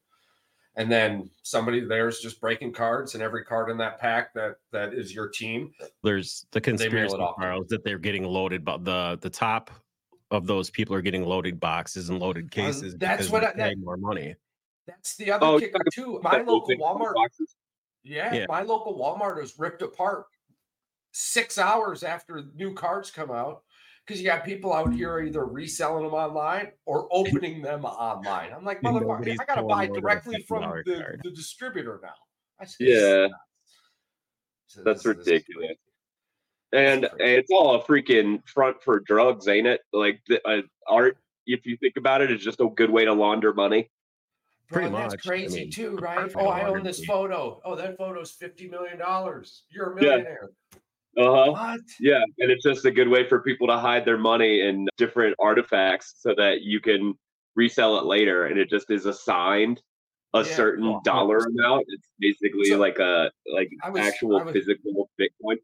and 0.75 0.89
then 0.91 1.29
somebody 1.43 1.81
there's 1.81 2.19
just 2.19 2.39
breaking 2.39 2.71
cards 2.71 3.13
and 3.15 3.23
every 3.23 3.43
card 3.43 3.69
in 3.69 3.77
that 3.77 3.99
pack 3.99 4.33
that 4.33 4.55
that 4.71 4.93
is 4.93 5.13
your 5.13 5.27
team 5.27 5.71
There's 6.03 6.45
the 6.51 6.61
conspiracy. 6.61 7.17
That 7.17 7.81
they're 7.83 7.97
getting 7.97 8.23
loaded, 8.23 8.63
but 8.63 8.85
the 8.85 9.17
the 9.19 9.29
top 9.29 9.71
of 10.31 10.45
those 10.45 10.69
people 10.69 10.95
are 10.95 11.01
getting 11.01 11.25
loaded 11.25 11.59
boxes 11.59 12.09
and 12.09 12.19
loaded 12.19 12.45
uh, 12.45 12.49
cases. 12.55 12.95
that's 12.97 13.29
what 13.29 13.43
I- 13.43 13.53
that- 13.53 13.77
more 13.79 13.97
money. 13.97 14.35
that's 14.87 15.15
the 15.17 15.31
other 15.31 15.45
Oh, 15.45 15.59
kicker 15.59 15.79
too 15.91 16.19
my 16.23 16.37
local 16.41 16.75
walmart. 16.77 17.13
Yeah, 18.03 18.33
Yeah. 18.33 18.45
my 18.47 18.61
local 18.61 18.97
Walmart 18.97 19.43
is 19.43 19.59
ripped 19.59 19.81
apart 19.81 20.25
six 21.11 21.57
hours 21.57 22.03
after 22.03 22.43
new 22.55 22.73
cards 22.73 23.11
come 23.11 23.31
out 23.31 23.63
because 24.05 24.21
you 24.21 24.27
got 24.27 24.43
people 24.45 24.73
out 24.73 24.93
here 24.93 25.19
either 25.19 25.45
reselling 25.45 26.03
them 26.03 26.13
online 26.13 26.71
or 26.85 27.07
opening 27.11 27.61
them 27.61 27.85
online. 27.85 28.51
I'm 28.53 28.65
like, 28.65 28.81
motherfucker, 28.81 29.37
I 29.39 29.45
gotta 29.45 29.61
buy 29.63 29.85
more 29.87 29.95
than 29.95 29.97
a 29.97 30.01
directly 30.01 30.41
from 30.47 30.63
the, 30.85 31.17
the 31.23 31.31
distributor 31.31 31.99
now. 32.01 32.13
I 32.59 32.65
said, 32.65 32.87
Yeah. 32.87 32.95
"This 32.95 33.05
is 33.25 33.29
nuts." 33.31 33.33
So 34.67 34.83
That's 34.83 35.03
this- 35.03 35.15
this 35.17 35.27
ridiculous. 35.27 35.67
crazy. 35.67 35.79
And 36.71 37.03
That's 37.03 37.15
it's 37.19 37.51
all 37.51 37.75
a 37.75 37.83
freaking 37.83 38.47
front 38.47 38.81
for 38.83 38.99
drugs, 38.99 39.47
ain't 39.47 39.65
it? 39.65 39.81
Like 39.91 40.21
the, 40.27 40.39
uh, 40.47 40.61
art, 40.87 41.17
if 41.47 41.65
you 41.65 41.75
think 41.77 41.97
about 41.97 42.21
it, 42.21 42.31
is 42.31 42.43
just 42.43 42.59
a 42.59 42.67
good 42.75 42.91
way 42.91 43.05
to 43.05 43.13
launder 43.13 43.53
money. 43.53 43.89
Bro, 44.69 44.81
Pretty 44.81 44.95
that's 44.95 45.13
much. 45.15 45.25
I 45.25 45.27
crazy 45.29 45.59
mean, 45.61 45.71
too, 45.71 45.95
right? 45.97 46.31
Oh, 46.35 46.45
I 46.47 46.65
own 46.67 46.83
this 46.83 46.99
fee. 46.99 47.07
photo. 47.07 47.59
Oh, 47.65 47.75
that 47.75 47.97
photo's 47.97 48.31
fifty 48.33 48.69
million 48.69 48.99
dollars. 48.99 49.63
You're 49.71 49.97
a 49.97 50.03
Yeah. 50.03 50.35
Millionaire. 51.19 51.41
Uh 51.41 51.45
huh. 51.45 51.51
What? 51.51 51.81
Yeah, 51.99 52.23
and 52.39 52.51
it's 52.51 52.63
just 52.63 52.85
a 52.85 52.91
good 52.91 53.07
way 53.09 53.27
for 53.27 53.41
people 53.41 53.67
to 53.67 53.77
hide 53.77 54.05
their 54.05 54.17
money 54.17 54.61
in 54.61 54.87
different 54.97 55.35
artifacts 55.39 56.15
so 56.19 56.33
that 56.37 56.61
you 56.61 56.79
can 56.79 57.13
resell 57.55 57.97
it 57.99 58.05
later, 58.05 58.45
and 58.45 58.57
it 58.59 58.69
just 58.69 58.89
is 58.91 59.05
assigned 59.05 59.81
a 60.33 60.39
Yeah. 60.39 60.43
certain 60.55 60.85
Oh, 60.85 61.01
dollar 61.03 61.39
100%. 61.39 61.59
amount. 61.59 61.85
It's 61.89 62.07
basically 62.19 62.65
So, 62.65 62.77
like 62.77 62.99
a 62.99 63.31
like 63.51 63.69
was- 63.91 64.01
actual 64.07 64.43
was- 64.43 64.53
physical 64.53 65.09
Bitcoin. 65.19 65.57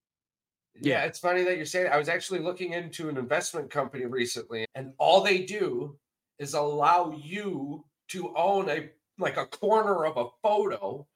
Yeah, 0.81 1.01
Yeah. 1.01 1.05
it's 1.05 1.19
funny 1.19 1.43
that 1.43 1.55
you're 1.57 1.65
saying. 1.65 1.87
I 1.91 1.97
was 1.97 2.09
actually 2.09 2.39
looking 2.39 2.73
into 2.73 3.07
an 3.09 3.17
investment 3.17 3.69
company 3.69 4.05
recently, 4.05 4.65
and 4.75 4.93
all 4.97 5.21
they 5.21 5.43
do 5.45 5.97
is 6.39 6.53
allow 6.53 7.11
you 7.11 7.85
to 8.09 8.33
own 8.35 8.69
a 8.69 8.89
like 9.17 9.37
a 9.37 9.45
corner 9.45 10.05
of 10.05 10.17
a 10.17 10.27
photo, 10.43 11.07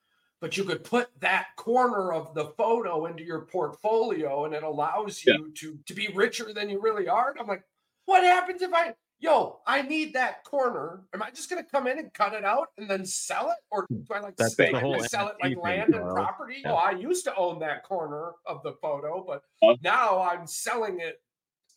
but 0.42 0.56
you 0.58 0.64
could 0.64 0.84
put 0.84 1.10
that 1.20 1.48
corner 1.58 2.14
of 2.14 2.34
the 2.34 2.46
photo 2.58 3.06
into 3.08 3.24
your 3.24 3.42
portfolio, 3.42 4.46
and 4.46 4.54
it 4.54 4.64
allows 4.64 5.26
Yeah. 5.26 5.36
you 5.36 5.52
to 5.52 5.80
to 5.86 5.94
be 5.94 6.08
richer 6.10 6.54
than 6.54 6.70
you 6.70 6.80
really 6.82 7.08
are. 7.08 7.32
And 7.32 7.40
I'm 7.40 7.48
like, 7.48 7.64
what 8.06 8.24
happens 8.24 8.62
if 8.62 8.74
I? 8.74 8.96
Yo, 9.22 9.60
I 9.68 9.82
need 9.82 10.14
that 10.14 10.46
corner. 10.46 11.04
Am 11.14 11.22
I 11.22 11.30
just 11.30 11.50
gonna 11.50 11.64
come 11.64 11.88
in 11.88 12.00
and 12.00 12.14
cut 12.14 12.34
it 12.34 12.46
out 12.46 12.70
and 12.78 12.90
then 12.90 13.06
sell 13.06 13.50
it, 13.52 13.58
or 13.70 13.86
hmm. 13.88 13.98
do 14.02 14.14
I 14.14 14.20
like 14.20 14.38
That's 14.38 14.56
the 14.56 14.68
sell 14.72 14.94
it- 14.94 15.10
sell 15.12 15.28
it 15.28 15.36
like 15.44 15.58
land 15.58 15.94
and 15.94 16.06
property? 16.06 16.62
Yeah. 16.64 16.72
Oh, 16.72 16.76
I 16.76 16.92
used 16.92 17.26
to 17.26 17.36
own 17.36 17.60
that 17.60 17.84
corner 17.84 18.32
of 18.46 18.64
the 18.64 18.74
photo, 18.82 19.24
but 19.28 19.44
now 19.82 20.22
I'm 20.22 20.48
selling 20.48 21.02
it 21.02 21.22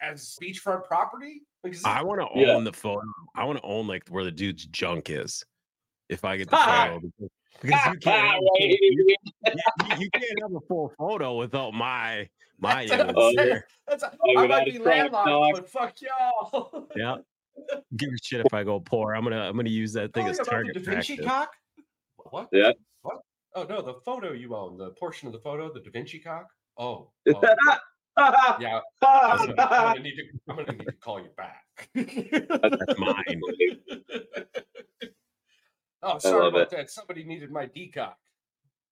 as 0.01 0.37
beachfront 0.41 0.85
property. 0.85 1.43
Like, 1.65 1.73
is 1.75 1.85
I 1.85 2.03
want 2.03 2.21
to 2.21 2.29
Yeah. 2.41 2.53
own 2.53 2.63
the 2.65 2.73
photo. 2.73 3.03
I 3.35 3.45
want 3.45 3.59
to 3.59 3.65
own 3.65 3.89
like 3.89 4.09
where 4.09 4.25
the 4.25 4.31
dude's 4.31 4.67
junk 4.67 5.11
is. 5.11 5.45
if 6.09 6.25
I 6.25 6.37
get 6.37 6.51
the 6.51 6.57
photo 6.57 7.01
because, 7.61 7.81
because 7.93 7.95
you 7.95 7.99
can't 8.01 8.27
have 8.27 8.39
a 8.39 8.41
full, 8.59 8.61
you, 8.61 8.79
you, 8.81 9.17
you 9.99 10.11
can't 10.11 10.43
have 10.43 10.55
a 10.55 10.61
full 10.69 10.93
photo 10.99 11.37
without 11.37 11.73
my 11.75 12.29
my 12.59 12.87
That's 12.87 12.93
image. 13.03 13.15
what 13.17 13.25
I'm 13.25 13.35
saying. 13.35 13.49
there. 13.49 13.67
That's, 13.89 14.05
Oh, 14.05 14.39
I 14.39 14.47
might 14.47 14.65
be 14.67 14.73
truck, 14.73 14.87
landlocked, 14.87 15.27
dog. 15.29 15.51
but 15.55 15.69
fuck 15.71 15.95
y'all. 16.01 16.89
Yeah. 16.97 17.17
Give 17.97 18.09
a 18.09 18.17
shit 18.23 18.47
if 18.47 18.55
I 18.55 18.63
go 18.65 18.81
poor. 18.81 19.15
I'm 19.15 19.25
gonna 19.25 19.41
I'm 19.49 19.57
gonna 19.57 19.69
use 19.69 19.93
that 19.95 20.13
thing 20.15 20.23
Calling 20.23 20.31
as 20.31 20.39
about 20.39 20.51
target 20.51 20.75
the 20.75 20.81
Da 20.81 20.91
Vinci 20.93 21.17
practice. 21.17 21.27
cock? 21.27 21.51
What? 22.31 22.49
Yeah. 22.53 22.73
What? 23.03 23.17
Oh 23.55 23.65
no, 23.65 23.83
the 23.83 23.95
photo 24.05 24.33
you 24.33 24.55
own, 24.57 24.79
the 24.79 24.91
portion 24.93 25.27
of 25.27 25.33
the 25.35 25.41
photo, 25.41 25.71
the 25.73 25.81
Da 25.81 25.91
Vinci 25.91 26.19
cock. 26.19 26.47
Oh, 26.79 27.11
oh, 27.29 27.41
yeah. 28.61 28.81
I'm 29.03 29.39
gonna, 29.39 29.55
I'm 29.59 29.69
gonna 29.69 30.01
need 30.01 30.17
to. 30.17 30.23
I'm 30.49 30.57
gonna 30.57 30.73
need 30.73 30.85
to 30.87 30.93
call 30.93 31.21
you 31.21 31.29
back. 31.37 31.89
That's 31.95 32.99
mine. 32.99 33.43
Oh, 36.03 36.19
sorry 36.19 36.43
love 36.45 36.55
about 36.55 36.63
it. 36.63 36.71
that. 36.71 36.91
Somebody 36.91 37.25
needed 37.25 37.51
my 37.51 37.67
decock. 37.67 38.17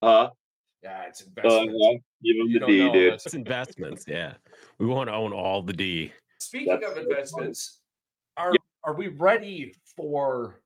Uh, 0.02 0.28
Yeah, 0.82 1.02
it's 1.08 1.22
uh, 1.22 1.26
investment. 1.26 2.02
give 2.22 2.36
him 2.36 2.46
You 2.48 2.52
the 2.54 2.58
don't 2.60 2.68
D, 2.70 2.78
know 2.86 2.92
dude. 2.92 3.02
unless- 3.04 3.26
It's 3.26 3.34
investments. 3.34 4.04
Yeah. 4.08 4.34
We 4.78 4.86
want 4.86 5.08
to 5.10 5.14
own 5.14 5.32
all 5.32 5.62
the 5.62 5.72
D. 5.74 6.12
Speaking 6.38 6.78
That's 6.80 6.92
of 6.92 6.98
investments, 6.98 7.80
are 8.36 8.52
Yeah. 8.52 8.58
are 8.84 8.94
we 8.94 9.08
ready 9.08 9.74
for 9.96 10.62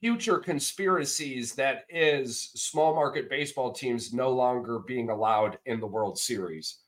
future 0.00 0.38
conspiracies 0.38 1.54
that 1.54 1.84
is 1.88 2.50
small 2.54 2.94
market 2.94 3.28
baseball 3.28 3.72
teams 3.72 4.12
no 4.12 4.30
longer 4.30 4.78
being 4.80 5.10
allowed 5.10 5.58
in 5.66 5.80
the 5.80 5.86
World 5.86 6.18
Series 6.18 6.78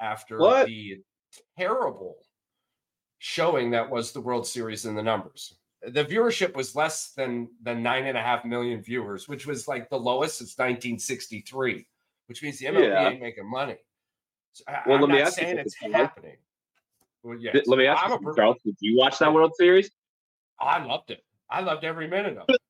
after 0.00 0.38
What? 0.38 0.66
the 0.66 1.02
terrible 1.58 2.16
showing 3.18 3.70
that 3.72 3.88
was 3.90 4.12
the 4.12 4.20
World 4.20 4.46
Series 4.46 4.86
in 4.86 4.94
the 4.94 5.02
numbers? 5.02 5.54
The 5.82 6.04
viewership 6.04 6.54
was 6.54 6.76
less 6.76 7.12
than 7.12 7.48
than 7.62 7.82
nine 7.82 8.06
and 8.06 8.18
a 8.18 8.20
half 8.20 8.44
million 8.44 8.82
viewers, 8.82 9.28
which 9.28 9.46
was 9.46 9.66
like 9.66 9.88
the 9.88 9.96
lowest 9.98 10.38
since 10.38 10.58
1963, 10.58 11.86
which 12.26 12.42
means 12.42 12.58
the 12.58 12.66
MLB 12.66 12.82
Yeah. 12.88 13.08
ain't 13.08 13.20
making 13.22 13.48
money. 13.50 13.76
So 14.52 14.64
I, 14.68 14.82
Well, 14.86 14.96
am 14.96 15.02
let 15.02 15.10
me 15.10 15.20
ask 15.22 15.38
you 15.38 15.44
saying 15.44 15.56
something, 15.56 15.64
it's 15.90 15.94
happening. 15.94 16.36
Well, 17.22 17.38
yes. 17.38 17.56
Let 17.66 17.78
me 17.78 17.86
ask 17.86 18.04
I'm 18.04 18.22
you, 18.22 18.30
a 18.30 18.36
Charles. 18.36 18.56
Did 18.64 18.76
you 18.80 18.98
watch 18.98 19.18
that 19.18 19.32
World 19.32 19.52
Series? 19.56 19.90
I 20.58 20.84
loved 20.84 21.10
it. 21.10 21.24
I 21.48 21.60
loved 21.60 21.84
every 21.84 22.08
minute 22.08 22.36
of 22.36 22.44
it. 22.48 22.60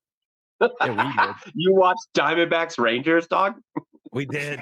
Yeah, 0.79 1.33
You 1.55 1.73
watched 1.73 2.07
Diamondbacks 2.15 2.77
Rangers, 2.77 3.25
dog? 3.27 3.55
We 4.13 4.25
did. 4.25 4.59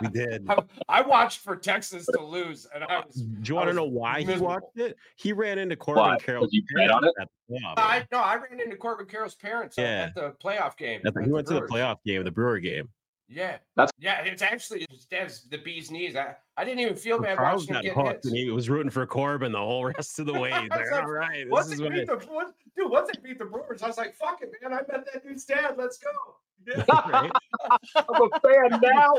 We 0.00 0.08
did. 0.08 0.46
I, 0.48 0.58
I 0.88 1.02
watched 1.02 1.40
for 1.40 1.56
Texas 1.56 2.06
to 2.06 2.22
lose, 2.22 2.66
and 2.74 2.82
I 2.84 3.00
was. 3.00 3.14
Do 3.16 3.48
you 3.48 3.54
want 3.54 3.68
to 3.68 3.74
know 3.74 3.84
why 3.84 4.22
he 4.22 4.36
watched 4.38 4.76
it? 4.76 4.96
He 5.16 5.32
ran 5.32 5.58
into 5.58 5.76
Corbin 5.76 6.02
Why? 6.04 6.18
Carroll. 6.18 6.44
'Cause 6.44 6.52
you 6.52 6.62
bet 6.74 6.90
on 6.90 7.04
it? 7.04 7.12
At 7.20 7.28
the 7.48 7.54
playoff 7.54 7.74
I 7.76 7.98
game. 7.98 8.08
no, 8.12 8.18
I 8.20 8.36
ran 8.36 8.60
into 8.60 8.76
Corbin 8.76 9.06
Carroll's 9.06 9.34
parents 9.34 9.78
at- 9.78 9.82
Yeah. 9.82 10.02
at 10.04 10.14
the 10.14 10.34
playoff 10.42 10.76
game. 10.76 11.00
At 11.04 11.14
the- 11.14 11.20
at 11.20 11.26
he 11.26 11.32
went 11.32 11.46
to 11.48 11.54
the 11.54 11.62
playoff 11.62 11.96
game, 12.04 12.24
the 12.24 12.30
Brewer 12.30 12.58
game. 12.60 12.88
Yeah, 13.28 13.58
That's- 13.74 13.90
yeah. 13.98 14.22
It's 14.22 14.42
actually 14.42 14.86
his 14.88 15.04
dad's 15.06 15.48
the 15.48 15.58
bee's 15.58 15.90
knees. 15.90 16.14
I, 16.14 16.36
I 16.56 16.64
didn't 16.64 16.80
even 16.80 16.94
feel 16.94 17.20
bad 17.20 17.36
Charles 17.36 17.62
watching 17.62 17.74
him 17.74 17.82
get 17.82 17.94
hooked, 17.94 18.08
hits. 18.08 18.26
and 18.28 18.36
he 18.36 18.50
was 18.50 18.70
rooting 18.70 18.90
for 18.90 19.04
Corbin 19.04 19.50
the 19.50 19.58
whole 19.58 19.84
rest 19.84 20.18
of 20.20 20.26
the 20.26 20.32
way. 20.32 20.50
He's 20.62 20.68
I 20.70 20.76
like, 20.76 20.90
like, 20.92 21.02
all 21.02 21.10
right, 21.10 21.44
this 21.44 21.50
Once 21.50 21.72
is 21.72 21.80
beat 21.80 21.92
it, 21.92 22.06
the 22.06 22.16
what, 22.30 22.54
dude, 22.76 22.90
once 22.90 23.08
they 23.12 23.20
beat 23.20 23.38
the 23.38 23.44
Brewers, 23.46 23.82
I 23.82 23.88
was 23.88 23.98
like, 23.98 24.14
"Fuck 24.14 24.42
it, 24.42 24.52
man! 24.62 24.72
I 24.72 24.76
met 24.92 25.04
that 25.12 25.24
dude's 25.24 25.44
dad. 25.44 25.74
Let's 25.76 25.98
go." 25.98 26.08
Yeah. 26.66 26.82
right? 26.88 27.30
I'm 27.96 28.22
a 28.22 28.40
fan 28.40 28.80
now. 28.82 29.14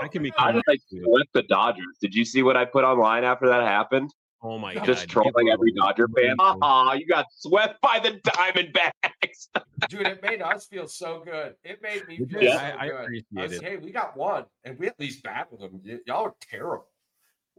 I 0.00 0.08
can 0.08 0.22
be. 0.22 0.32
I 0.36 0.50
just 0.52 0.66
like 0.66 0.80
swept 0.88 1.32
the 1.32 1.42
Dodgers. 1.42 1.96
Did 2.00 2.12
you 2.12 2.24
see 2.24 2.42
what 2.42 2.56
I 2.56 2.64
put 2.64 2.82
online 2.82 3.22
after 3.22 3.46
that 3.48 3.62
happened? 3.62 4.12
Oh 4.40 4.56
my 4.58 4.74
god! 4.74 4.84
Just 4.84 5.08
people 5.08 5.24
trolling 5.24 5.48
every 5.50 5.72
Dodger 5.72 6.06
fan. 6.08 6.36
losing. 6.38 6.58
Ah, 6.62 6.92
you 6.92 7.06
got 7.06 7.26
swept 7.34 7.80
by 7.80 7.98
the 7.98 8.12
Diamondbacks. 8.20 9.48
dude, 9.88 10.06
it 10.06 10.22
made 10.22 10.40
us 10.42 10.66
feel 10.66 10.86
so 10.86 11.22
good. 11.24 11.54
It 11.64 11.80
made 11.82 12.06
me 12.06 12.18
feel 12.18 12.40
did. 12.40 12.52
so 12.52 12.56
I, 12.58 12.76
I 12.78 12.86
good. 12.88 12.96
I 12.96 13.02
appreciate 13.02 13.24
was, 13.34 13.52
it. 13.52 13.62
hey, 13.64 13.76
we 13.78 13.90
got 13.90 14.16
one, 14.16 14.44
and 14.64 14.78
we 14.78 14.86
at 14.86 14.98
least 15.00 15.22
battled 15.24 15.60
them. 15.60 15.80
Y- 15.84 15.98
y'all 16.06 16.26
are 16.26 16.34
terrible. 16.40 16.86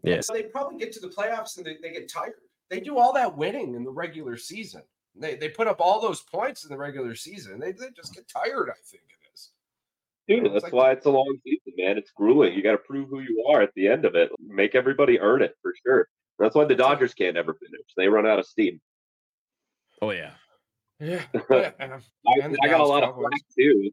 Yeah. 0.04 0.22
So 0.22 0.34
they 0.34 0.44
probably 0.44 0.78
get 0.78 0.94
to 0.94 1.02
the 1.02 1.10
playoffs 1.10 1.58
and 1.58 1.66
they, 1.66 1.76
they 1.82 1.92
get 1.92 2.10
tired. 2.10 2.34
They 2.70 2.80
do 2.80 2.98
all 2.98 3.12
that 3.14 3.36
winning 3.36 3.76
in 3.76 3.84
the 3.84 3.92
regular 3.92 4.38
season. 4.38 4.84
They 5.16 5.36
they 5.36 5.50
put 5.50 5.68
up 5.68 5.82
all 5.82 6.00
those 6.00 6.22
points 6.22 6.64
in 6.64 6.70
the 6.70 6.78
regular 6.78 7.16
season. 7.16 7.60
They, 7.60 7.74
they 7.74 7.88
just 7.94 8.16
get 8.16 8.26
tired, 8.30 8.70
I 8.70 8.80
think 8.90 9.04
it 9.10 9.34
is. 9.34 9.50
Dude, 10.30 10.46
It's 10.46 10.54
that's 10.54 10.64
like- 10.64 10.74
why 10.74 10.92
it's 10.94 11.06
a 11.06 11.10
long 11.10 11.38
season, 11.44 11.74
man. 11.78 11.98
It's 11.98 12.12
grueling. 12.12 12.54
You 12.54 12.64
got 12.64 12.72
to 12.72 12.78
prove 12.78 13.10
who 13.10 13.20
you 13.20 13.46
are 13.50 13.62
at 13.62 13.74
the 13.76 13.90
end 13.90 14.06
of 14.06 14.16
it. 14.16 14.30
Make 14.40 14.76
everybody 14.76 15.20
earn 15.20 15.42
it 15.42 15.56
for 15.62 15.74
sure. 15.86 16.08
That's 16.39 16.55
why 16.55 16.65
the 16.65 16.75
Dodgers 16.75 17.13
can't 17.13 17.38
ever 17.38 17.53
finish. 17.53 17.86
They 17.98 18.08
run 18.08 18.25
out 18.25 18.39
of 18.39 18.46
steam. 18.46 18.79
Oh 20.01 20.12
yeah. 20.12 20.31
Yeah. 21.00 21.24
Oh, 21.50 21.58
yeah. 21.60 21.72
I, 21.79 21.86
I 21.86 21.88
got 21.88 22.51
a 22.51 22.67
Dallas 22.67 22.89
lot 22.89 23.03
of 23.03 23.10
Cowboys. 23.10 23.27
flack 23.29 23.41
too. 23.58 23.91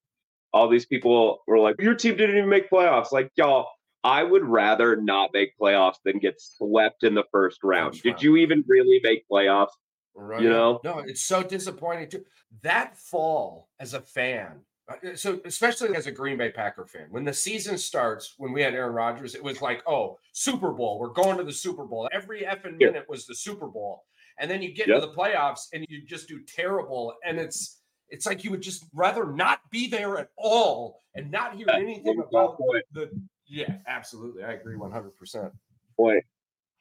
All 0.53 0.69
these 0.69 0.87
people 0.87 1.41
were 1.47 1.59
like, 1.59 1.81
"Your 1.81 1.95
team 1.95 2.17
didn't 2.17 2.37
even 2.37 2.49
make 2.49 2.71
playoffs." 2.71 3.13
Like, 3.13 3.31
y'all, 3.37 3.69
I 4.03 4.23
would 4.23 4.45
rather 4.45 4.97
not 4.97 5.31
make 5.33 5.53
playoffs 5.61 5.97
than 6.05 6.19
get 6.19 6.41
swept 6.41 7.03
in 7.03 7.15
the 7.15 7.25
first 7.33 7.63
round. 7.63 7.95
First 7.95 8.05
Did 8.05 8.11
round. 8.11 8.23
you 8.23 8.37
even 8.37 8.65
really 8.67 9.01
make 9.03 9.25
playoffs? 9.31 9.71
Right. 10.15 10.41
You 10.43 10.49
know? 10.49 10.81
no, 10.83 11.01
it's 11.01 11.21
so 11.23 11.43
disappointing 11.43 12.09
too. 12.09 12.25
That 12.63 12.97
fall 12.97 13.69
as 13.79 13.93
a 13.95 14.01
fan, 14.01 14.61
Uh, 14.89 15.15
so 15.17 15.41
especially 15.45 15.97
as 15.97 16.07
a 16.07 16.13
Green 16.13 16.37
Bay 16.39 16.51
Packer 16.51 16.87
fan, 16.87 17.07
when 17.11 17.25
the 17.25 17.33
season 17.33 17.77
starts, 17.77 18.35
when 18.39 18.53
we 18.53 18.63
had 18.63 18.73
Aaron 18.75 18.95
Rodgers, 18.95 19.35
it 19.35 19.43
was 19.43 19.61
like, 19.61 19.83
oh, 19.87 20.19
Super 20.33 20.71
Bowl, 20.73 20.99
we're 21.01 21.09
going 21.09 21.37
to 21.39 21.45
the 21.45 21.53
Super 21.53 21.85
Bowl. 21.85 22.09
Every 22.13 22.43
effing 22.43 22.77
Yeah. 22.79 22.89
minute 22.89 23.09
was 23.09 23.27
the 23.27 23.35
Super 23.35 23.67
Bowl, 23.67 24.05
and 24.39 24.49
then 24.51 24.63
you 24.63 24.73
get 24.73 24.87
Yep. 24.87 25.01
to 25.01 25.07
the 25.09 25.13
playoffs 25.13 25.67
and 25.73 25.85
you 25.89 26.03
just 26.03 26.29
do 26.29 26.41
terrible, 26.43 27.15
and 27.25 27.39
it's 27.39 27.83
it's 28.09 28.25
like 28.25 28.45
you 28.45 28.53
would 28.53 28.63
just 28.63 28.85
rather 28.95 29.27
not 29.27 29.69
be 29.73 29.89
there 29.89 30.17
at 30.19 30.29
all 30.37 31.03
and 31.17 31.29
not 31.29 31.57
hear 31.57 31.67
Yeah, 31.69 31.79
anything 31.79 32.21
about 32.21 32.57
point. 32.57 32.85
the. 32.93 33.11
Yeah, 33.49 33.79
absolutely, 33.89 34.45
I 34.45 34.53
agree 34.53 34.77
one 34.77 34.93
hundred 34.93 35.17
percent. 35.17 35.53
Boy, 35.97 36.21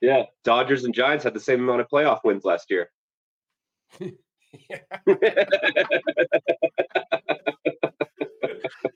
yeah. 0.01 0.25
Dodgers 0.43 0.83
and 0.83 0.93
Giants 0.93 1.23
had 1.23 1.33
the 1.33 1.39
same 1.39 1.61
amount 1.61 1.81
of 1.81 1.87
playoff 1.87 2.19
wins 2.23 2.45
last 2.45 2.69
year. 2.69 2.91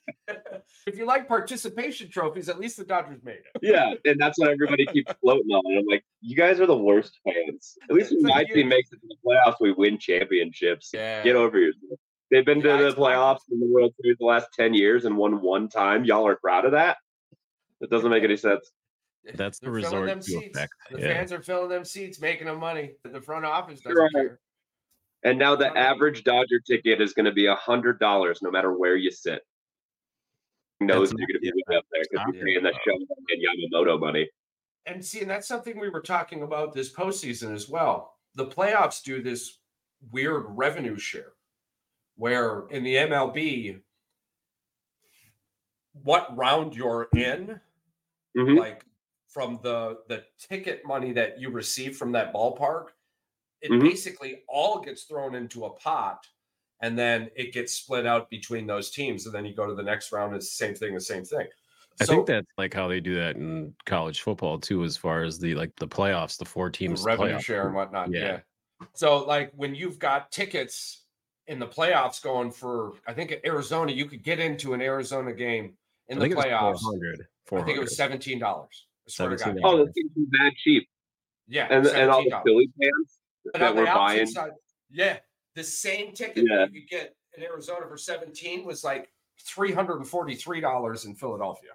If 0.87 0.97
you 0.97 1.05
like 1.05 1.27
participation 1.27 2.09
trophies, 2.09 2.49
at 2.49 2.59
least 2.59 2.77
the 2.77 2.83
Dodgers 2.85 3.21
made 3.23 3.33
it. 3.37 3.45
yeah, 3.61 3.93
and 4.05 4.19
that's 4.19 4.39
what 4.39 4.49
everybody 4.49 4.85
keeps 4.93 5.11
floating 5.21 5.49
on. 5.51 5.61
And 5.65 5.79
I'm 5.79 5.85
like, 5.85 6.03
you 6.21 6.35
guys 6.35 6.59
are 6.59 6.65
the 6.65 6.77
worst 6.77 7.19
fans. 7.23 7.75
At 7.89 7.95
least 7.95 8.11
when 8.11 8.19
It's 8.25 8.35
my 8.35 8.41
you- 8.47 8.53
team 8.55 8.69
makes 8.69 8.91
it 8.91 8.99
to 9.01 9.07
the 9.07 9.15
playoffs, 9.25 9.55
we 9.59 9.71
win 9.71 9.97
championships. 9.99 10.89
Yeah. 10.93 11.23
Get 11.23 11.35
over 11.35 11.59
yourself. 11.59 11.99
They've 12.31 12.45
been 12.45 12.61
to 12.61 12.67
the 12.69 12.91
playoffs 12.95 13.39
in 13.51 13.59
the 13.59 13.67
World 13.67 13.93
Series 14.01 14.17
the 14.19 14.25
last 14.25 14.47
10 14.53 14.73
years 14.73 15.05
and 15.05 15.17
won 15.17 15.41
one 15.41 15.67
time. 15.67 16.05
Y'all 16.05 16.25
are 16.27 16.35
proud 16.37 16.65
of 16.65 16.71
that? 16.71 16.97
It 17.81 17.89
doesn't 17.89 18.09
make 18.09 18.23
any 18.23 18.37
sense. 18.37 18.71
That's 19.35 19.59
the 19.59 19.69
They're 19.69 19.81
filling 19.81 20.01
resort 20.01 20.07
them 20.07 20.19
to 20.19 20.23
seats. 20.25 20.57
effect, 20.57 20.73
The 20.91 20.99
yeah. 21.01 21.13
fans 21.13 21.31
are 21.33 21.41
filling 21.41 21.69
them 21.69 21.85
seats, 21.85 22.19
making 22.21 22.47
them 22.47 22.59
money. 22.59 22.93
The 23.03 23.21
front 23.21 23.45
office 23.45 23.79
doesn't 23.81 23.97
Right. 23.97 24.11
care. 24.13 24.39
And 25.23 25.37
now 25.37 25.55
the 25.55 25.75
average 25.77 26.23
Dodger 26.23 26.59
ticket 26.65 27.01
is 27.01 27.13
going 27.13 27.25
to 27.25 27.31
be 27.33 27.47
$100 27.47 28.41
no 28.41 28.49
matter 28.51 28.71
where 28.73 28.95
you 28.95 29.11
sit. 29.11 29.41
Knows 30.81 31.11
you're 31.11 31.27
going 31.27 31.33
to 31.33 31.39
be 31.39 31.51
way 31.67 31.75
up 31.77 31.85
there 31.91 32.03
because 32.09 32.25
you're 32.33 32.43
paying 32.45 32.63
that 32.63 32.73
yet. 32.73 32.81
show 32.85 32.93
and 32.95 33.73
Yamamoto 33.73 33.99
money. 33.99 34.29
And 34.85 35.03
see, 35.03 35.19
and 35.21 35.29
that's 35.29 35.47
something 35.47 35.77
we 35.77 35.89
were 35.89 36.01
talking 36.01 36.43
about 36.43 36.73
this 36.73 36.93
postseason 36.93 37.53
as 37.53 37.67
well. 37.67 38.15
The 38.35 38.45
playoffs 38.45 39.03
do 39.03 39.21
this 39.21 39.59
weird 40.11 40.45
revenue 40.47 40.97
share 40.97 41.33
where 42.15 42.67
in 42.69 42.83
the 42.83 42.95
MLB, 42.95 43.81
what 46.03 46.35
round 46.37 46.73
you're 46.75 47.09
in, 47.13 47.59
Mhm. 48.37 48.57
like 48.57 48.85
from 49.27 49.59
the 49.61 50.03
the 50.07 50.25
ticket 50.37 50.85
money 50.85 51.11
that 51.11 51.39
you 51.39 51.49
receive 51.49 51.97
from 51.97 52.13
that 52.13 52.33
ballpark, 52.33 52.89
it 53.61 53.69
Mhm. 53.71 53.81
basically 53.81 54.43
all 54.47 54.79
gets 54.79 55.03
thrown 55.03 55.35
into 55.35 55.65
a 55.65 55.73
pot 55.73 56.25
and 56.81 56.97
then 56.97 57.29
it 57.35 57.53
gets 57.53 57.73
split 57.73 58.05
out 58.05 58.29
between 58.29 58.65
those 58.67 58.89
teams. 58.91 59.25
And 59.25 59.35
then 59.35 59.45
you 59.45 59.53
go 59.53 59.65
to 59.67 59.73
the 59.75 59.83
next 59.83 60.11
round, 60.11 60.35
it's 60.35 60.45
the 60.47 60.65
same 60.65 60.75
thing, 60.75 60.93
the 60.93 61.01
same 61.01 61.23
thing. 61.25 61.47
I 62.01 62.05
So- 62.05 62.13
think 62.13 62.27
that's 62.27 62.47
like 62.57 62.73
how 62.73 62.87
they 62.87 62.99
do 63.01 63.15
that 63.15 63.35
in 63.35 63.75
college 63.85 64.21
football 64.21 64.59
too, 64.59 64.83
as 64.83 64.95
far 64.95 65.23
as 65.23 65.37
the 65.39 65.55
like 65.55 65.75
the 65.75 65.87
playoffs, 65.87 66.37
the 66.37 66.45
four 66.45 66.67
the 66.69 66.77
teams 66.77 67.03
revenue 67.03 67.33
playoff. 67.35 67.41
share 67.43 67.65
and 67.67 67.75
whatnot. 67.75 68.11
Yeah. 68.11 68.19
Yeah. 68.19 68.39
So 68.93 69.25
like 69.25 69.51
when 69.55 69.75
you've 69.75 69.99
got 69.99 70.31
tickets 70.31 71.03
in 71.47 71.59
the 71.59 71.67
playoffs 71.67 72.21
going 72.21 72.51
for, 72.51 72.93
I 73.07 73.13
think 73.13 73.31
at 73.33 73.45
Arizona, 73.45 73.91
you 73.91 74.05
could 74.05 74.23
get 74.23 74.39
into 74.39 74.73
an 74.73 74.81
Arizona 74.81 75.33
game 75.33 75.73
in 76.07 76.17
I 76.17 76.19
the 76.19 76.21
think 76.21 76.33
it 76.33 76.37
was 76.37 76.45
playoffs. 76.45 76.79
400, 76.79 77.27
I 77.51 77.65
think 77.65 77.77
it 77.77 77.81
was 77.81 77.97
seventeen 77.97 78.39
dollars. 78.39 78.85
I 79.07 79.11
swear 79.11 79.29
to 79.31 79.35
God. 79.35 79.55
$17. 79.57 79.59
Oh, 79.63 79.85
this 79.85 79.93
seems 79.95 80.11
bad 80.29 80.53
cheap. 80.63 80.87
Yeah. 81.47 81.67
And, 81.69 81.85
and 81.87 82.09
all 82.11 82.23
the 82.23 82.29
$17. 82.29 82.43
Philly 82.45 82.69
fans 82.79 83.19
But 83.51 83.59
that 83.59 83.75
were 83.75 83.85
buying. 83.85 84.27
side, 84.27 84.51
yeah, 84.91 85.17
the 85.55 85.63
same 85.63 86.13
ticket 86.13 86.45
Yeah. 86.49 86.57
that 86.57 86.73
you 86.73 86.81
could 86.81 86.89
get 86.89 87.15
in 87.37 87.43
Arizona 87.43 87.85
for 87.87 87.97
17 87.97 88.65
was 88.65 88.83
like 88.83 89.09
$343 89.47 91.05
in 91.05 91.15
Philadelphia. 91.15 91.69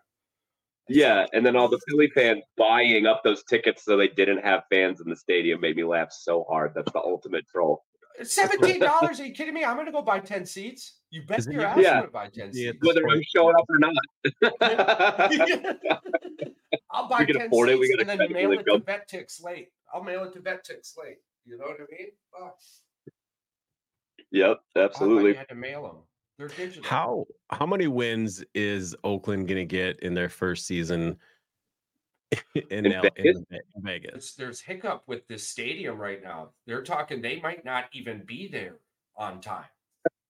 Yeah, 0.89 1.25
and 1.33 1.47
then 1.47 1.57
all 1.57 1.69
the 1.69 1.81
Philly 1.89 2.11
fans 2.15 2.43
buying 2.59 3.07
up 3.07 3.23
those 3.25 3.43
tickets 3.45 3.85
so 3.85 3.97
they 3.97 4.09
didn't 4.09 4.43
have 4.45 4.65
fans 4.71 5.01
in 5.01 5.09
the 5.09 5.17
stadium 5.17 5.59
made 5.61 5.77
me 5.77 5.85
laugh 5.85 6.13
so 6.13 6.45
hard. 6.49 6.73
That's 6.75 6.93
the 6.93 6.99
ultimate 7.01 7.47
troll. 7.49 7.83
Seventeen 8.23 8.79
dollars? 8.81 9.19
Are 9.19 9.25
you 9.27 9.33
kidding 9.33 9.55
me? 9.55 9.65
I'm 9.65 9.77
gonna 9.79 9.91
go 9.91 10.03
buy 10.03 10.21
ten 10.21 10.45
seats. 10.47 11.01
You 11.11 11.23
bet 11.27 11.39
Is 11.41 11.47
it- 11.49 11.55
your 11.55 11.65
ass 11.65 11.79
Yeah. 11.81 11.93
I'm 11.95 11.99
gonna 12.01 12.11
buy 12.13 12.29
ten 12.29 12.51
Yeah, 12.53 12.71
seats. 12.73 12.87
Whether 12.87 13.09
I'm 13.09 13.23
showing 13.35 13.57
up 13.57 13.65
or 13.69 13.79
not. 13.79 13.95
I'll 16.91 17.09
buy 17.09 17.21
We 17.21 17.27
can 17.27 17.37
10 17.39 17.47
afford 17.47 17.71
it, 17.71 17.79
we 17.79 17.87
seats 17.87 18.01
and 18.01 18.09
then 18.11 18.19
cut 18.19 18.31
mail 18.31 18.51
it 18.53 18.57
it 18.57 18.59
to 18.59 18.65
goes. 18.65 18.81
VetTix 18.83 19.43
late. 19.43 19.69
I'll 19.93 20.05
mail 20.05 20.25
it 20.25 20.33
to 20.35 20.41
VetTix 20.41 20.97
late. 21.03 21.17
You 21.47 21.57
know 21.59 21.65
what 21.65 21.77
I 21.81 21.85
mean? 21.91 22.09
Fuck. 22.39 22.59
Yep, 24.35 24.59
absolutely. 24.77 25.31
You 25.31 25.37
had 25.37 25.49
to 25.49 25.55
mail 25.55 25.83
them. 25.85 25.97
They're 26.37 26.49
digital. 26.49 26.85
How 26.85 27.27
how 27.51 27.65
many 27.65 27.87
wins 27.87 28.45
is 28.55 28.95
Oakland 29.05 29.47
gonna 29.49 29.65
get 29.65 30.01
in 30.01 30.15
their 30.15 30.29
first 30.29 30.67
season 30.67 31.17
in, 32.55 32.87
In 32.87 32.93
L- 32.93 33.03
Vegas? 33.17 33.41
in 33.51 33.83
Vegas? 33.83 34.13
There's, 34.13 34.35
there's 34.35 34.61
hiccup 34.61 35.05
with 35.07 35.27
this 35.29 35.49
stadium 35.49 35.97
right 35.97 36.23
now. 36.23 36.51
They're 36.67 36.83
talking 36.83 37.23
they 37.23 37.41
might 37.41 37.65
not 37.65 37.85
even 37.93 38.25
be 38.27 38.49
there 38.49 38.79
on 39.17 39.41
time. 39.41 39.67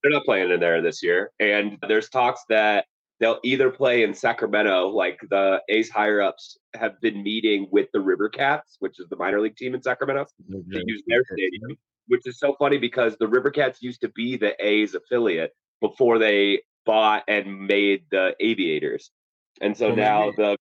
They're 0.03 0.13
not 0.13 0.25
playing 0.25 0.51
in 0.51 0.61
there 0.61 0.83
this 0.83 1.03
year. 1.03 1.31
And 1.41 1.79
there's 1.89 2.11
talks 2.11 2.43
that 2.51 2.85
they'll 3.21 3.39
either 3.45 3.71
play 3.71 4.03
in 4.03 4.13
Sacramento, 4.15 4.89
like 4.89 5.21
the 5.31 5.61
A's 5.69 5.89
higher 5.91 6.21
ups 6.21 6.57
have 6.75 7.01
been 7.01 7.23
meeting 7.23 7.69
with 7.71 7.89
the 7.93 8.01
River 8.01 8.29
Cats, 8.29 8.77
which 8.81 8.99
is 9.01 9.09
the 9.09 9.17
minor 9.17 9.41
league 9.41 9.57
team 9.57 9.75
in 9.75 9.83
Sacramento, 9.83 10.27
to 10.51 10.83
use 10.87 11.03
their 11.07 11.23
stadium, 11.33 11.77
which 12.09 12.23
is 12.27 12.39
so 12.39 12.55
funny 12.59 12.79
because 12.79 13.17
the 13.19 13.29
River 13.29 13.51
Cats 13.51 13.81
used 13.83 14.01
to 14.03 14.09
be 14.11 14.37
the 14.37 14.55
A's 14.65 14.95
affiliate 14.95 15.53
before 15.81 16.19
they 16.19 16.61
bought 16.87 17.23
and 17.29 17.67
made 17.67 18.05
the 18.11 18.35
Aviators. 18.41 19.11
And 19.61 19.77
so 19.77 19.89
Oh, 19.89 19.95
now 19.95 20.27
did. 20.31 20.37
the 20.37 20.57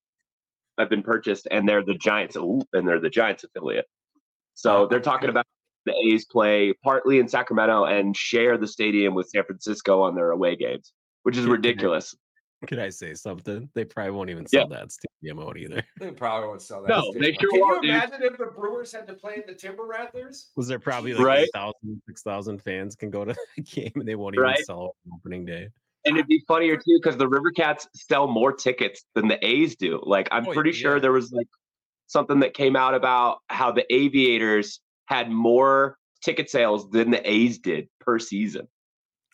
have 0.80 0.90
been 0.90 1.04
purchased 1.04 1.48
and 1.52 1.68
they're 1.70 1.84
the 1.84 1.94
Giants 1.94 2.36
ooh, 2.36 2.62
and 2.74 2.88
they're 2.88 3.00
the 3.00 3.10
Giants 3.10 3.44
affiliate. 3.44 3.86
So 4.56 4.88
they're 4.88 5.00
talking 5.00 5.30
about 5.30 5.46
the 5.86 5.94
A's 6.08 6.26
play 6.26 6.74
partly 6.84 7.20
in 7.20 7.28
Sacramento 7.28 7.86
and 7.86 8.16
share 8.16 8.58
the 8.58 8.68
stadium 8.68 9.14
with 9.14 9.28
San 9.30 9.44
Francisco 9.44 10.02
on 10.02 10.16
their 10.16 10.32
away 10.32 10.56
games, 10.56 10.94
which 11.24 11.36
is 11.36 11.42
Can- 11.46 11.46
can 11.46 11.52
I- 11.52 11.56
ridiculous. 11.58 12.16
Could 12.68 12.80
I 12.80 12.90
say 12.90 13.14
something? 13.14 13.70
They 13.74 13.84
probably 13.86 14.12
won't 14.12 14.30
even 14.30 14.46
sell 14.48 14.68
Yeah. 14.70 14.78
that 14.80 14.92
stadium 14.92 15.40
out 15.40 15.58
either. 15.58 15.84
They 16.00 16.12
probably 16.12 16.48
won't 16.50 16.62
sell 16.62 16.82
that. 16.84 16.90
No, 16.90 17.12
they 17.14 17.20
stadium. 17.34 17.38
sure 17.42 17.50
Can 17.52 17.60
won't, 17.62 17.84
you 17.86 17.92
dude. 17.92 18.04
imagine 18.04 18.24
if 18.24 18.38
the 18.38 18.46
Brewers 18.46 18.92
had 18.92 19.08
to 19.08 19.14
play 19.14 19.36
in 19.36 19.44
the 19.48 19.54
Timber 19.54 19.86
Rattlers? 19.86 20.52
Was 20.56 20.68
there 20.68 20.80
probably 20.80 21.14
like 21.14 21.26
Right. 21.26 21.48
8,000, 21.56 22.02
6,000 22.08 22.62
fans 22.62 22.96
can 22.96 23.10
go 23.10 23.26
to 23.26 23.34
the 23.58 23.62
game 23.64 23.92
and 23.96 24.08
they 24.08 24.16
won't 24.16 24.36
even 24.36 24.44
Right. 24.44 24.66
sell 24.66 24.96
on 25.06 25.14
opening 25.20 25.46
day? 25.46 25.70
And 26.06 26.18
it'd 26.18 26.28
be 26.28 26.44
funnier 26.48 26.76
too 26.76 27.00
because 27.02 27.18
the 27.18 27.28
River 27.28 27.52
Cats 27.52 27.88
sell 27.96 28.28
more 28.28 28.52
tickets 28.52 29.06
than 29.16 29.28
the 29.30 29.44
A's 29.46 29.76
do. 29.78 30.02
Like 30.04 30.28
I'm 30.32 30.48
Oh, 30.48 30.54
pretty 30.54 30.72
yeah. 30.72 30.76
sure 30.78 31.00
there 31.00 31.14
was 31.14 31.32
like 31.32 31.48
something 32.08 32.40
that 32.42 32.54
came 32.54 32.76
out 32.76 32.94
about 32.94 33.40
how 33.48 33.72
the 33.72 33.86
Aviators 33.94 34.82
had 35.06 35.30
more 35.32 35.98
ticket 36.22 36.50
sales 36.50 36.90
than 36.90 37.10
the 37.12 37.30
A's 37.30 37.58
did 37.60 37.88
per 38.02 38.20
season. 38.20 38.68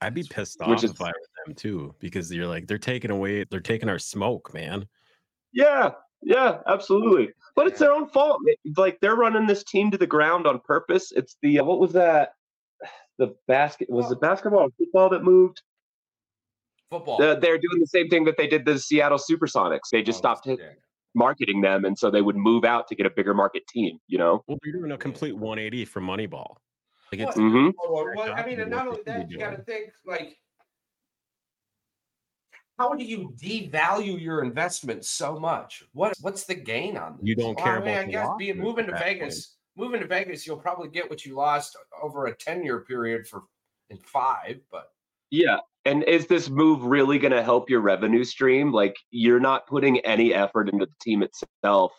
I'd 0.01 0.13
be 0.13 0.23
pissed 0.23 0.61
off 0.61 0.69
Which 0.69 0.77
off 0.79 0.83
is- 0.85 0.91
if 0.91 1.01
I 1.01 1.07
were 1.07 1.13
them 1.45 1.55
too, 1.55 1.95
because 1.99 2.31
you're 2.31 2.47
like, 2.47 2.67
they're 2.67 2.77
taking 2.77 3.11
away, 3.11 3.43
they're 3.43 3.59
taking 3.59 3.89
our 3.89 3.99
smoke, 3.99 4.53
man. 4.53 4.87
Yeah, 5.51 5.91
yeah, 6.21 6.59
absolutely. 6.67 7.29
But 7.55 7.67
it's 7.67 7.79
their 7.79 7.93
own 7.93 8.07
fault. 8.07 8.39
Like 8.77 8.99
they're 9.01 9.15
running 9.15 9.47
this 9.47 9.63
team 9.63 9.91
to 9.91 9.97
the 9.97 10.07
ground 10.07 10.47
on 10.47 10.59
purpose. 10.61 11.11
It's 11.11 11.37
the 11.41 11.61
what 11.61 11.79
was 11.79 11.93
that? 11.93 12.33
The 13.17 13.35
basket 13.49 13.89
was 13.89 14.09
it 14.13 14.21
basketball 14.21 14.61
or 14.61 14.69
football 14.77 15.09
that 15.09 15.25
moved? 15.25 15.61
Football. 16.89 17.17
They're, 17.17 17.35
they're 17.37 17.57
doing 17.57 17.81
the 17.81 17.87
same 17.87 18.07
thing 18.07 18.23
that 18.23 18.37
they 18.37 18.47
did 18.47 18.63
the 18.63 18.79
Seattle 18.79 19.17
SuperSonics. 19.17 19.89
They 19.91 20.01
just 20.01 20.19
Oh, 20.19 20.21
stopped 20.21 20.45
hit, 20.45 20.61
marketing 21.13 21.59
them, 21.59 21.83
and 21.83 21.99
so 21.99 22.09
they 22.09 22.21
would 22.21 22.37
move 22.37 22.63
out 22.63 22.87
to 22.87 22.95
get 22.95 23.05
a 23.05 23.09
bigger 23.09 23.33
market 23.33 23.67
team. 23.67 23.99
You 24.07 24.19
know. 24.19 24.45
Well, 24.47 24.57
they're 24.63 24.71
doing 24.71 24.93
a 24.93 24.97
complete 24.97 25.33
180 25.35 25.83
from 25.83 26.05
Moneyball. 26.07 26.55
Like 27.11 27.19
it's 27.21 27.35
Well, 27.35 27.49
hmm 27.49 27.69
Oh, 27.83 28.13
well, 28.15 28.33
I 28.33 28.45
mean, 28.45 28.61
and 28.61 28.71
not 28.71 28.87
only 28.87 29.01
that, 29.05 29.29
you 29.29 29.37
got 29.37 29.51
to 29.51 29.61
think 29.63 29.91
like, 30.05 30.37
how 32.79 32.93
do 32.93 33.03
you 33.03 33.33
devalue 33.37 34.19
your 34.19 34.41
investment 34.41 35.03
so 35.03 35.37
much? 35.37 35.83
What 35.91 36.13
what's 36.21 36.45
the 36.45 36.55
gain 36.55 36.95
on 36.97 37.17
this? 37.17 37.27
You 37.27 37.35
don't 37.35 37.55
Well, 37.55 37.65
care 37.65 37.75
I 37.75 37.79
mean, 37.79 37.89
about 37.89 38.07
I 38.07 38.11
guess 38.11 38.29
being 38.39 38.57
moving 38.57 38.85
to 38.85 38.91
that 38.93 39.03
point. 39.03 39.19
Vegas, 39.19 39.57
moving 39.75 39.99
to 39.99 40.07
Vegas, 40.07 40.47
you'll 40.47 40.57
probably 40.57 40.87
get 40.87 41.09
what 41.09 41.25
you 41.25 41.35
lost 41.35 41.77
over 42.01 42.27
a 42.27 42.35
ten 42.35 42.63
year 42.63 42.79
period 42.79 43.27
for 43.27 43.43
in 43.89 43.97
five. 43.97 44.61
But 44.71 44.91
Yeah. 45.29 45.57
And 45.85 46.03
is 46.03 46.27
this 46.27 46.49
move 46.49 46.83
really 46.83 47.17
going 47.17 47.31
to 47.31 47.41
help 47.43 47.69
your 47.69 47.81
revenue 47.81 48.23
stream? 48.23 48.71
Like 48.71 48.95
you're 49.11 49.39
not 49.39 49.67
putting 49.67 49.99
any 49.99 50.33
effort 50.33 50.69
into 50.69 50.85
the 50.85 50.91
team 51.01 51.23
itself, 51.23 51.91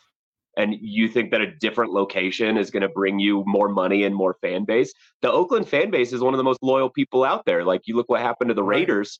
and 0.56 0.76
you 0.80 1.08
think 1.08 1.30
that 1.30 1.40
a 1.40 1.56
different 1.56 1.92
location 1.92 2.56
is 2.56 2.70
going 2.70 2.82
to 2.82 2.88
bring 2.88 3.18
you 3.18 3.42
more 3.46 3.68
money 3.68 4.04
and 4.04 4.14
more 4.14 4.36
fan 4.40 4.64
base. 4.64 4.92
The 5.22 5.30
Oakland 5.30 5.68
fan 5.68 5.90
base 5.90 6.12
is 6.12 6.20
one 6.20 6.32
of 6.32 6.38
the 6.38 6.44
most 6.44 6.62
loyal 6.62 6.88
people 6.88 7.24
out 7.24 7.44
there. 7.44 7.64
Like 7.64 7.82
you 7.84 7.96
look 7.96 8.08
what 8.08 8.20
happened 8.20 8.48
to 8.48 8.54
the 8.54 8.62
Raiders, 8.62 9.18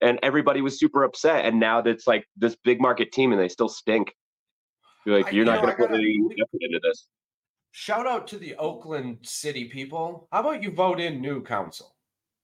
and 0.00 0.18
everybody 0.22 0.60
was 0.60 0.78
super 0.78 1.04
upset. 1.04 1.44
And 1.44 1.58
now 1.58 1.80
that's 1.80 2.06
like 2.06 2.24
this 2.36 2.56
big 2.64 2.80
market 2.80 3.12
team, 3.12 3.32
and 3.32 3.40
they 3.40 3.48
still 3.48 3.68
stink. 3.68 4.14
You're 5.06 5.16
like 5.16 5.26
I- 5.26 5.30
you're 5.30 5.44
you 5.44 5.50
not 5.50 5.62
going 5.62 5.76
to 5.76 5.82
put 5.82 5.90
any 5.92 6.18
effort 6.40 6.60
into 6.62 6.80
this. 6.82 7.08
shout 7.70 8.06
out 8.06 8.26
to 8.28 8.38
the 8.38 8.54
Oakland 8.56 9.18
City 9.22 9.64
people. 9.68 10.28
How 10.32 10.40
about 10.40 10.62
you 10.62 10.70
vote 10.70 11.00
in 11.00 11.20
new 11.20 11.42
council? 11.42 11.94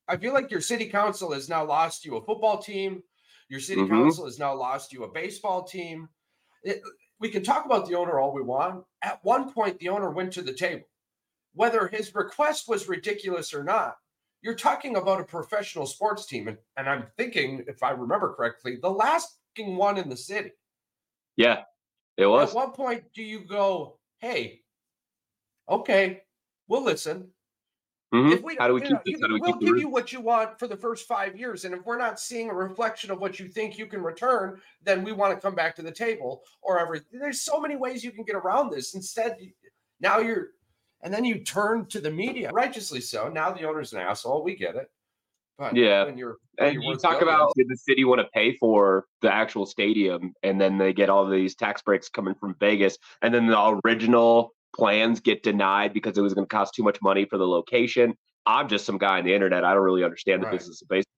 I 0.06 0.16
feel 0.18 0.34
like 0.34 0.50
your 0.50 0.60
city 0.60 0.86
council 0.88 1.32
has 1.32 1.48
now 1.48 1.64
lost 1.64 2.04
you 2.04 2.16
a 2.16 2.24
football 2.24 2.58
team. 2.58 3.02
Your 3.48 3.60
city 3.60 3.80
Mhm. 3.82 3.88
council 3.88 4.26
has 4.26 4.38
now 4.38 4.54
lost 4.54 4.92
you 4.92 5.04
a 5.04 5.08
baseball 5.10 5.64
team. 5.64 6.08
It- 6.62 6.82
we 7.20 7.30
can 7.30 7.42
talk 7.42 7.64
about 7.64 7.86
the 7.86 7.94
owner 7.94 8.18
all 8.18 8.32
we 8.34 8.42
want. 8.42 8.84
At 9.00 9.24
one 9.24 9.52
point, 9.52 9.78
the 9.78 9.88
owner 9.88 10.10
went 10.10 10.32
to 10.34 10.42
the 10.42 10.52
table. 10.52 10.84
Whether 11.54 11.86
his 11.88 12.14
request 12.14 12.68
was 12.68 12.88
ridiculous 12.88 13.54
or 13.54 13.62
not, 13.64 13.96
you're 14.44 14.54
talking 14.54 14.96
about 14.96 15.20
a 15.20 15.24
professional 15.24 15.86
sports 15.86 16.26
team. 16.26 16.48
And, 16.48 16.58
and 16.76 16.86
I'm 16.86 17.06
thinking, 17.16 17.64
if 17.66 17.82
I 17.82 17.90
remember 17.90 18.34
correctly, 18.34 18.76
the 18.80 18.90
last 18.90 19.38
one 19.56 19.96
in 19.96 20.08
the 20.08 20.16
city. 20.16 20.52
Yeah, 21.36 21.62
it 22.18 22.26
was. 22.26 22.50
At 22.50 22.54
what 22.54 22.74
point 22.74 23.04
do 23.14 23.22
you 23.22 23.40
go, 23.40 23.98
hey, 24.18 24.60
okay, 25.68 26.22
we'll 26.68 26.84
listen. 26.84 27.28
Mhm. 28.12 28.32
If 28.32 28.42
we, 28.42 28.56
How 28.56 28.68
do 28.68 28.74
we 28.74 28.82
keep 28.82 28.90
know, 28.90 29.00
this? 29.04 29.20
How 29.20 29.28
do 29.28 29.34
we 29.34 29.40
we'll 29.40 29.54
keep 29.54 29.68
give 29.68 29.78
you 29.78 29.88
what 29.88 30.12
you 30.12 30.20
want 30.20 30.58
for 30.58 30.68
the 30.68 30.76
first 30.76 31.08
five 31.08 31.36
years, 31.36 31.64
and 31.64 31.74
if 31.74 31.84
we're 31.84 31.98
not 31.98 32.20
seeing 32.20 32.50
a 32.50 32.54
reflection 32.54 33.10
of 33.10 33.20
what 33.20 33.40
you 33.40 33.48
think 33.48 33.78
you 33.78 33.86
can 33.86 34.02
return, 34.02 34.60
then 34.82 35.02
we 35.02 35.12
want 35.12 35.34
to 35.34 35.40
come 35.40 35.54
back 35.54 35.74
to 35.76 35.82
the 35.82 35.90
table 35.90 36.42
or 36.62 36.78
everything. 36.78 37.18
There's 37.18 37.40
so 37.40 37.58
many 37.60 37.74
ways 37.74 38.04
you 38.04 38.12
can 38.12 38.24
get 38.24 38.36
around 38.36 38.70
this. 38.70 38.94
Instead, 38.94 39.36
now 40.00 40.18
you're, 40.18 40.50
and 41.04 41.12
then 41.12 41.24
you 41.24 41.38
turn 41.44 41.86
to 41.86 42.00
the 42.00 42.10
media, 42.10 42.50
righteously 42.52 43.00
so. 43.00 43.28
Now 43.28 43.52
the 43.52 43.64
owner's 43.68 43.92
an 43.92 44.00
asshole. 44.00 44.42
We 44.42 44.56
get 44.56 44.74
it. 44.74 44.90
But 45.58 45.76
Yeah. 45.76 46.04
when 46.04 46.18
you're 46.18 46.38
when 46.58 46.68
And 46.68 46.74
you're 46.82 46.92
you 46.94 46.96
talk 46.96 47.22
about 47.22 47.52
did 47.56 47.68
the 47.68 47.76
city 47.76 48.04
want 48.04 48.20
to 48.20 48.26
pay 48.34 48.56
for 48.56 49.06
the 49.20 49.32
actual 49.32 49.66
stadium, 49.66 50.32
and 50.42 50.60
then 50.60 50.78
they 50.78 50.92
get 50.92 51.10
all 51.10 51.28
these 51.28 51.54
tax 51.54 51.82
breaks 51.82 52.08
coming 52.08 52.34
from 52.34 52.56
Vegas, 52.58 52.98
and 53.22 53.32
then 53.32 53.46
the 53.46 53.80
original 53.84 54.52
plans 54.74 55.20
get 55.20 55.42
denied 55.44 55.92
because 55.92 56.18
it 56.18 56.22
was 56.22 56.34
going 56.34 56.46
to 56.46 56.52
cost 56.52 56.74
too 56.74 56.82
much 56.82 57.00
money 57.02 57.24
for 57.26 57.38
the 57.38 57.46
location. 57.46 58.14
I'm 58.46 58.68
just 58.68 58.84
some 58.84 58.98
guy 58.98 59.18
on 59.18 59.24
the 59.24 59.32
internet. 59.32 59.64
I 59.64 59.72
don't 59.74 59.84
really 59.84 60.04
understand 60.04 60.42
the 60.42 60.46
Right. 60.46 60.58
business 60.58 60.82
of 60.82 60.88
baseball. 60.88 61.12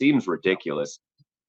Seems 0.00 0.26
ridiculous. 0.26 0.98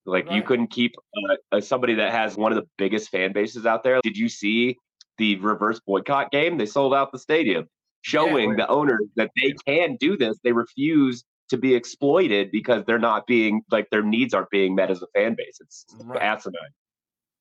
Like 0.06 0.30
you 0.30 0.44
couldn't 0.44 0.68
keep 0.68 0.96
uh, 1.16 1.36
uh, 1.54 1.62
somebody 1.62 1.94
that 1.96 2.12
has 2.12 2.36
one 2.36 2.52
of 2.52 2.58
the 2.58 2.68
biggest 2.78 3.10
fan 3.10 3.32
bases 3.32 3.66
out 3.66 3.84
there. 3.84 4.02
Did 4.04 4.18
you 4.18 4.28
see 4.28 4.78
the 5.18 5.38
reverse 5.38 5.80
boycott 5.80 6.30
game? 6.32 6.58
They 6.58 6.66
sold 6.66 6.94
out 6.94 7.14
the 7.14 7.20
stadium, 7.20 7.70
showing 8.04 8.50
right. 8.50 8.58
the 8.58 8.68
owners 8.68 9.08
that 9.16 9.32
they 9.42 9.54
can 9.66 9.96
do 10.00 10.16
this. 10.16 10.38
They 10.44 10.52
refuse 10.52 11.24
to 11.50 11.58
be 11.58 11.74
exploited 11.74 12.52
because 12.52 12.84
they're 12.86 13.00
not 13.00 13.26
being 13.28 13.62
like 13.72 13.90
their 13.90 14.04
needs 14.04 14.34
aren't 14.34 14.50
being 14.50 14.76
met 14.76 14.92
as 14.92 15.02
a 15.02 15.08
fan 15.14 15.36
base. 15.36 15.58
It's 15.60 15.86
Right. 16.04 16.22
asinine. 16.22 16.62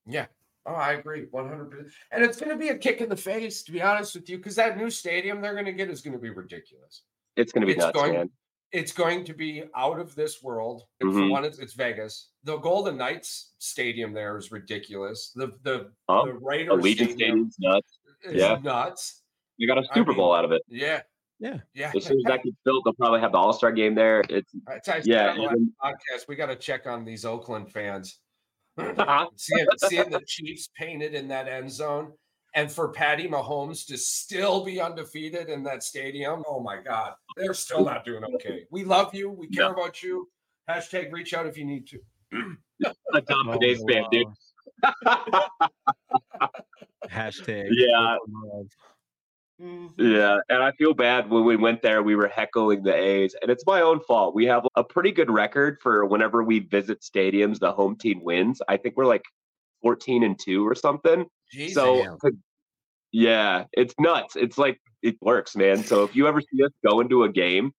Yeah. 0.06 0.26
Oh, 0.64 0.74
I 0.74 0.92
agree 0.92 1.26
100%. 1.32 1.90
And 2.12 2.22
it's 2.24 2.38
going 2.38 2.50
to 2.50 2.56
be 2.56 2.68
a 2.68 2.78
kick 2.78 3.00
in 3.00 3.08
the 3.08 3.16
face, 3.16 3.62
to 3.64 3.72
be 3.72 3.82
honest 3.82 4.14
with 4.14 4.28
you, 4.28 4.36
because 4.36 4.54
that 4.56 4.76
new 4.76 4.90
stadium 4.90 5.40
they're 5.40 5.54
going 5.54 5.66
to 5.66 5.72
get 5.72 5.90
is 5.90 6.00
going 6.02 6.12
to 6.14 6.20
be 6.20 6.30
ridiculous. 6.30 7.02
It's 7.36 7.52
going 7.52 7.62
to 7.62 7.66
be 7.66 7.72
It's 7.72 7.80
nuts, 7.84 7.98
going- 7.98 8.12
man. 8.14 8.30
It's 8.70 8.92
going 8.92 9.22
to 9.26 9.34
be 9.34 9.64
out 9.76 10.00
of 10.00 10.14
this 10.14 10.42
world. 10.42 10.84
And 11.00 11.12
for 11.12 11.18
mm-hmm. 11.18 11.30
one, 11.30 11.44
it's, 11.44 11.58
it's 11.58 11.74
Vegas. 11.74 12.30
The 12.44 12.56
Golden 12.56 12.96
Knights 12.96 13.52
stadium 13.58 14.14
there 14.14 14.38
is 14.38 14.50
ridiculous. 14.50 15.30
The 15.34 15.52
the, 15.62 15.90
Oh, 16.08 16.24
the 16.24 16.32
Raiders 16.32 16.80
Allegiant 16.80 16.94
stadium 16.94 17.18
Stadium's 17.18 17.56
nuts. 17.58 17.98
is 18.24 18.34
yeah. 18.34 18.58
nuts. 18.62 19.21
You 19.58 19.66
got 19.68 19.78
a 19.78 19.84
Super 19.94 20.10
mean- 20.10 20.16
Bowl 20.18 20.34
out 20.34 20.44
of 20.44 20.52
it. 20.52 20.62
Yeah. 20.68 21.02
Yeah. 21.40 21.58
Yeah. 21.74 21.90
As 21.96 22.04
soon 22.04 22.18
as 22.18 22.24
that 22.26 22.42
gets 22.44 22.56
built, 22.64 22.84
they'll 22.84 22.92
probably 22.94 23.20
have 23.20 23.32
the 23.32 23.38
All 23.38 23.52
Star 23.52 23.72
game 23.72 23.94
there. 23.94 24.22
It's 24.28 24.52
I 24.68 24.78
tell 24.78 25.00
yeah. 25.04 25.30
on 25.30 25.36
the 25.38 25.42
even- 25.44 25.72
podcast, 25.82 26.28
we 26.28 26.36
got 26.36 26.46
to 26.46 26.56
check 26.56 26.86
on 26.86 27.04
these 27.04 27.24
Oakland 27.24 27.70
fans. 27.72 28.20
Uh-huh. 28.78 29.26
seeing, 29.36 29.66
seeing 29.88 30.10
the 30.10 30.20
Chiefs 30.26 30.68
painted 30.78 31.14
in 31.14 31.28
that 31.28 31.48
end 31.48 31.70
zone, 31.70 32.12
and 32.54 32.70
for 32.72 32.88
Patty 32.90 33.28
Mahomes 33.28 33.86
to 33.88 33.98
still 33.98 34.64
be 34.64 34.80
undefeated 34.80 35.48
in 35.48 35.62
that 35.64 35.82
stadium. 35.82 36.42
Oh 36.46 36.60
my 36.60 36.80
God, 36.80 37.12
they're 37.36 37.54
still 37.54 37.84
not 37.84 38.04
doing 38.04 38.24
okay. 38.36 38.64
We 38.70 38.84
love 38.84 39.14
you. 39.14 39.30
We 39.30 39.48
care 39.48 39.72
about 39.72 40.02
you. 40.02 40.28
Hashtag 40.70 41.12
reach 41.12 41.34
out 41.34 41.46
if 41.46 41.58
you 41.58 41.64
need 41.64 41.86
to. 41.88 41.98
a 43.14 43.20
Tom 43.20 43.48
Oh, 43.48 43.52
today's 43.58 43.82
fan, 43.86 44.04
dude. 44.10 44.26
Hashtag. 47.10 47.68
Yeah. 47.72 48.16
Open 49.62 49.82
love. 49.82 49.90
Mm-hmm. 49.96 50.14
Yeah, 50.14 50.38
and 50.48 50.62
I 50.62 50.72
feel 50.72 50.94
bad 50.94 51.30
when 51.30 51.44
we 51.44 51.56
went 51.56 51.82
there. 51.82 52.02
We 52.02 52.16
were 52.16 52.28
heckling 52.28 52.82
the 52.82 52.94
A's, 52.94 53.34
and 53.40 53.50
it's 53.50 53.64
my 53.66 53.80
own 53.80 54.00
fault. 54.00 54.34
We 54.34 54.46
have 54.46 54.66
a 54.76 54.84
pretty 54.84 55.12
good 55.12 55.30
record 55.30 55.78
for 55.82 56.04
whenever 56.06 56.42
we 56.42 56.60
visit 56.60 57.00
stadiums, 57.00 57.58
the 57.58 57.72
home 57.72 57.96
team 57.96 58.22
wins. 58.22 58.60
I 58.68 58.76
think 58.76 58.96
we're 58.96 59.06
like 59.06 59.24
fourteen 59.80 60.22
and 60.22 60.38
two 60.38 60.66
or 60.66 60.74
something. 60.74 61.26
Jesus. 61.50 61.74
So, 61.74 62.18
yeah, 63.12 63.64
it's 63.72 63.94
nuts. 63.98 64.36
It's 64.36 64.58
like 64.58 64.80
it 65.02 65.16
works, 65.20 65.56
man. 65.56 65.84
So 65.84 66.04
if 66.04 66.16
you 66.16 66.26
ever 66.26 66.40
see 66.40 66.64
us 66.64 66.72
go 66.86 67.00
into 67.00 67.24
a 67.24 67.28
game, 67.28 67.72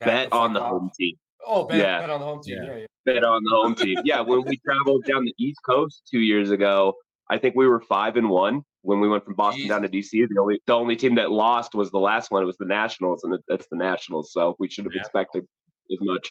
bet, 0.00 0.30
bet 0.30 0.32
on 0.32 0.52
the 0.52 0.60
off. 0.60 0.70
home 0.70 0.90
team. 0.98 1.16
Oh, 1.46 1.64
bet, 1.64 1.78
yeah. 1.78 2.00
bet 2.00 2.10
on 2.10 2.20
the 2.20 2.26
home 2.26 2.42
team. 2.42 2.56
Yeah. 2.56 2.70
yeah, 2.70 2.76
yeah. 2.78 2.86
Bet 3.04 3.22
on 3.24 3.42
the 3.44 3.50
home 3.50 3.74
team. 3.74 3.98
Yeah, 4.04 4.20
when 4.20 4.44
we 4.44 4.58
traveled 4.66 5.04
down 5.04 5.24
the 5.24 5.34
East 5.38 5.60
Coast 5.64 6.08
two 6.10 6.20
years 6.20 6.50
ago, 6.50 6.94
I 7.30 7.36
think 7.38 7.54
we 7.54 7.68
were 7.68 7.80
five 7.80 8.16
and 8.16 8.30
one 8.30 8.62
when 8.84 9.00
we 9.00 9.08
went 9.08 9.24
from 9.24 9.34
Boston 9.34 9.62
Jesus. 9.62 9.70
down 9.70 9.82
to 9.82 9.88
DC. 9.88 10.10
The 10.10 10.40
only 10.40 10.60
the 10.66 10.74
only 10.74 10.96
team 10.96 11.14
that 11.16 11.30
lost 11.30 11.74
was 11.74 11.90
the 11.90 11.98
last 11.98 12.30
one. 12.30 12.42
It 12.42 12.46
was 12.46 12.58
the 12.58 12.66
Nationals, 12.66 13.24
and 13.24 13.36
that's 13.48 13.66
the 13.70 13.76
Nationals. 13.76 14.32
So 14.32 14.54
we 14.58 14.68
should 14.68 14.84
have 14.84 14.92
yeah. 14.94 15.00
expected 15.00 15.44
as 15.90 15.98
much. 16.00 16.30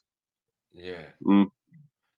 Yeah. 0.72 1.04
Mm. 1.26 1.48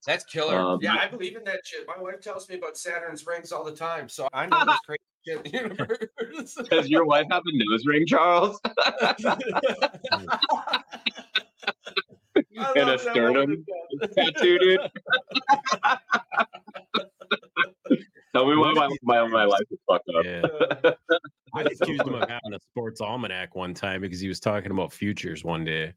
That's 0.06 0.24
killer. 0.26 0.60
Um, 0.60 0.80
yeah, 0.82 0.98
I 1.02 1.08
believe 1.08 1.36
in 1.36 1.44
that 1.46 1.62
shit. 1.66 1.88
My 1.88 2.00
wife 2.00 2.22
tells 2.22 2.48
me 2.48 2.56
about 2.56 2.78
Saturn's 2.78 3.26
rings 3.26 3.52
all 3.52 3.64
the 3.64 3.76
time, 3.76 4.08
so 4.08 4.30
I 4.34 4.46
know 4.46 4.64
this 4.66 4.78
crazy 4.86 5.02
shit 5.26 5.52
universe. 5.54 6.54
Does 6.70 6.90
your 6.90 7.06
wife 7.06 7.26
have 7.32 7.42
a 7.46 7.52
nose 7.52 7.86
ring, 7.88 8.06
Charles? 8.06 8.60
and 12.76 12.90
a 12.90 13.00
sternum 13.00 13.66
tattoo, 14.16 14.60
dude. 14.60 14.80
Tell 18.36 18.46
me 18.50 18.58
why 18.58 18.74
my, 18.74 18.90
my, 19.02 19.28
my 19.30 19.46
life 19.46 19.62
is 19.72 19.80
fucked 19.88 20.10
up. 20.10 20.26
Yeah. 20.26 20.92
I 21.54 21.62
accused 21.62 22.02
him 22.02 22.16
of 22.16 22.30
having 22.30 22.54
a 22.54 22.60
sports 22.60 23.00
almanac 23.00 23.56
one 23.56 23.74
time 23.74 24.02
because 24.02 24.20
he 24.20 24.28
was 24.28 24.42
talking 24.42 24.72
about 24.72 24.92
futures 24.92 25.46
one 25.46 25.64
day. 25.64 25.94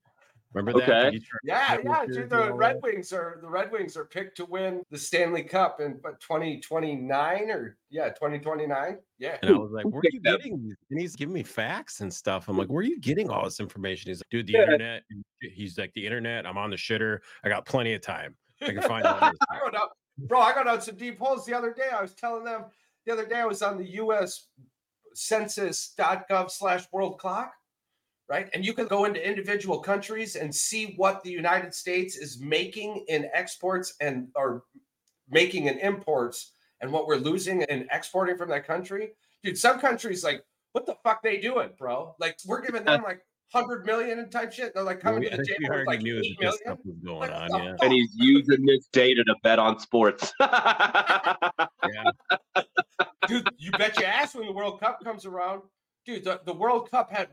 Remember 0.54 0.78
that? 0.78 1.06
Okay. 1.08 1.20
Yeah, 1.42 1.78
yeah. 1.84 2.06
Dude, 2.06 2.30
the 2.30 2.52
Red 2.52 2.78
Wings 2.80 3.12
are 3.12 3.40
the 3.42 3.48
Red 3.48 3.72
Wings 3.72 3.96
are 3.96 4.04
picked 4.04 4.36
to 4.36 4.44
win 4.44 4.82
the 4.92 4.96
Stanley 4.96 5.42
Cup 5.42 5.80
in 5.80 5.98
but 6.00 6.20
2029 6.20 7.50
or 7.50 7.76
yeah, 7.90 8.08
2029. 8.10 8.98
Yeah. 9.18 9.36
And 9.42 9.50
I 9.50 9.58
was 9.58 9.72
like, 9.72 9.84
where 9.86 9.98
are 9.98 10.10
you 10.12 10.20
getting 10.24 10.62
these? 10.62 10.76
And 10.90 11.00
he's 11.00 11.16
giving 11.16 11.34
me 11.34 11.42
facts 11.42 12.00
and 12.02 12.14
stuff. 12.14 12.48
I'm 12.48 12.56
like, 12.56 12.68
where 12.68 12.80
are 12.80 12.86
you 12.86 13.00
getting 13.00 13.30
all 13.30 13.42
this 13.42 13.58
information? 13.58 14.10
He's 14.10 14.20
like, 14.20 14.28
dude, 14.30 14.46
the 14.46 14.52
yeah. 14.52 14.62
internet. 14.62 15.02
He's 15.40 15.76
like, 15.76 15.92
the 15.94 16.06
internet. 16.06 16.46
I'm 16.46 16.56
on 16.56 16.70
the 16.70 16.76
shitter. 16.76 17.18
I 17.42 17.48
got 17.48 17.66
plenty 17.66 17.94
of 17.94 18.00
time. 18.00 18.36
I 18.62 18.66
can 18.66 18.82
find 18.82 19.04
all 19.04 19.18
this. 19.18 19.38
Bro, 20.18 20.40
I 20.40 20.52
got 20.52 20.66
on 20.66 20.80
some 20.80 20.96
deep 20.96 21.18
holes 21.18 21.46
the 21.46 21.54
other 21.54 21.72
day. 21.72 21.88
I 21.96 22.02
was 22.02 22.14
telling 22.14 22.44
them 22.44 22.64
the 23.06 23.12
other 23.12 23.26
day 23.26 23.36
I 23.36 23.46
was 23.46 23.62
on 23.62 23.78
the 23.78 23.90
US 24.02 24.46
census.gov 25.14 26.50
slash 26.50 26.84
world 26.92 27.18
clock, 27.18 27.52
right? 28.28 28.48
And 28.52 28.64
you 28.64 28.72
can 28.72 28.86
go 28.86 29.04
into 29.04 29.26
individual 29.26 29.80
countries 29.80 30.36
and 30.36 30.54
see 30.54 30.94
what 30.96 31.22
the 31.22 31.30
United 31.30 31.74
States 31.74 32.16
is 32.16 32.40
making 32.40 33.04
in 33.08 33.28
exports 33.32 33.94
and 34.00 34.28
or 34.34 34.64
making 35.30 35.66
in 35.66 35.78
imports 35.78 36.52
and 36.80 36.92
what 36.92 37.06
we're 37.06 37.16
losing 37.16 37.62
and 37.64 37.86
exporting 37.90 38.36
from 38.36 38.48
that 38.50 38.66
country. 38.66 39.12
Dude, 39.42 39.58
some 39.58 39.78
countries 39.78 40.24
like, 40.24 40.44
what 40.72 40.86
the 40.86 40.96
fuck 41.02 41.22
they 41.22 41.38
doing, 41.38 41.70
bro? 41.78 42.14
Like 42.18 42.38
we're 42.46 42.60
giving 42.60 42.84
them 42.84 43.02
like 43.02 43.24
hundred 43.52 43.86
million 43.86 44.18
and 44.18 44.30
type 44.30 44.52
shit. 44.52 44.74
They're 44.74 44.82
like 44.82 45.00
coming 45.00 45.22
well, 45.22 45.30
to 45.30 45.36
the 45.38 45.44
table 45.44 45.76
with 45.76 45.86
like 45.86 46.02
knew 46.02 46.18
eight 46.18 46.38
million. 46.40 46.58
Stuff 46.64 46.78
was 46.84 46.96
going 47.04 47.30
like, 47.30 47.52
on, 47.52 47.64
yeah. 47.64 47.76
And 47.80 47.92
he's 47.92 48.10
using 48.14 48.64
this 48.66 48.86
data 48.92 49.24
to 49.24 49.34
bet 49.42 49.58
on 49.58 49.78
sports. 49.78 50.32
yeah. 50.40 51.64
Dude, 53.26 53.48
you 53.58 53.70
bet 53.72 53.98
your 53.98 54.08
ass 54.08 54.34
when 54.34 54.46
the 54.46 54.52
World 54.52 54.80
Cup 54.80 55.02
comes 55.02 55.24
around. 55.26 55.62
Dude, 56.06 56.24
the, 56.24 56.40
the 56.46 56.54
World 56.54 56.90
Cup 56.90 57.10
had 57.10 57.28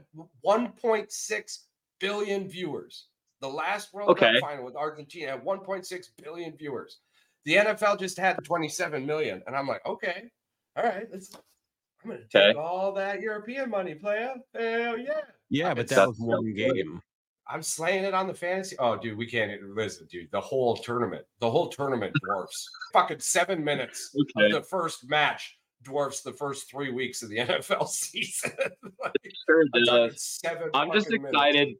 1.6 0.45 1.57
billion 1.99 2.49
viewers. 2.49 3.07
The 3.41 3.47
last 3.47 3.93
World 3.93 4.09
okay. 4.09 4.33
Cup 4.33 4.41
final 4.41 4.65
with 4.65 4.75
Argentina 4.75 5.31
had 5.31 5.43
1.6 5.43 6.05
billion 6.21 6.57
viewers. 6.57 6.99
The 7.45 7.55
NFL 7.55 7.99
just 7.99 8.17
had 8.17 8.43
27 8.43 9.05
million. 9.05 9.41
And 9.45 9.55
I'm 9.55 9.67
like, 9.67 9.85
okay, 9.85 10.29
all 10.75 10.83
right, 10.83 11.07
let's 11.11 11.29
I'm 12.05 12.11
gonna 12.11 12.23
take 12.31 12.55
okay. 12.55 12.59
all 12.59 12.91
that 12.93 13.21
European 13.21 13.69
money, 13.69 13.95
player. 13.95 14.33
Hell 14.53 14.97
yeah. 14.97 15.21
Yeah, 15.49 15.73
but 15.73 15.87
that 15.87 16.07
was 16.07 16.19
one 16.19 16.53
game. 16.53 17.01
I'm 17.47 17.61
slaying 17.61 18.03
it 18.03 18.13
on 18.13 18.27
the 18.27 18.33
fantasy. 18.33 18.75
Oh, 18.79 18.95
dude, 18.95 19.17
we 19.17 19.25
can't 19.25 19.51
listen, 19.75 20.07
dude. 20.09 20.29
The 20.31 20.41
whole 20.41 20.75
tournament, 20.77 21.25
the 21.39 21.49
whole 21.49 21.69
tournament 21.69 22.15
dwarfs. 22.23 22.69
Fucking 22.93 23.19
seven 23.19 23.63
minutes 23.63 24.15
okay. 24.19 24.47
of 24.47 24.51
the 24.51 24.61
first 24.61 25.09
match 25.09 25.57
dwarfs 25.83 26.21
the 26.21 26.33
first 26.33 26.69
three 26.69 26.91
weeks 26.91 27.21
of 27.21 27.29
the 27.29 27.37
NFL 27.39 27.87
season. 27.87 28.51
like, 29.03 29.13
sure 29.47 29.65
does. 29.85 30.41
I'm 30.73 30.91
just 30.91 31.11
excited. 31.11 31.67
Minutes. 31.67 31.79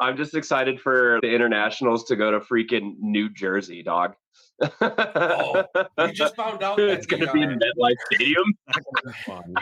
I'm 0.00 0.16
just 0.16 0.34
excited 0.34 0.80
for 0.80 1.18
the 1.22 1.32
internationals 1.32 2.04
to 2.04 2.16
go 2.16 2.30
to 2.30 2.40
freaking 2.40 2.96
New 2.98 3.30
Jersey, 3.30 3.82
dog. 3.82 4.14
Oh, 4.60 5.64
we 5.98 6.12
just 6.12 6.36
found 6.36 6.62
out 6.62 6.78
it's 6.78 7.06
going 7.06 7.24
to 7.24 7.32
be 7.32 7.42
in 7.42 7.52
uh, 7.52 7.56
MetLife 7.56 7.96
Stadium. 8.12 8.44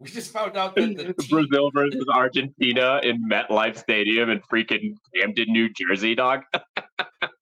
We 0.00 0.10
just 0.10 0.32
found 0.32 0.56
out 0.56 0.74
that 0.74 0.96
the 0.96 1.14
team- 1.18 1.28
Brazil 1.30 1.70
versus 1.72 2.04
Argentina 2.12 3.00
in 3.02 3.26
MetLife 3.30 3.78
Stadium 3.78 4.28
in 4.28 4.40
freaking 4.40 4.96
Camden, 5.14 5.46
New 5.48 5.70
Jersey, 5.72 6.14
dog. 6.14 6.42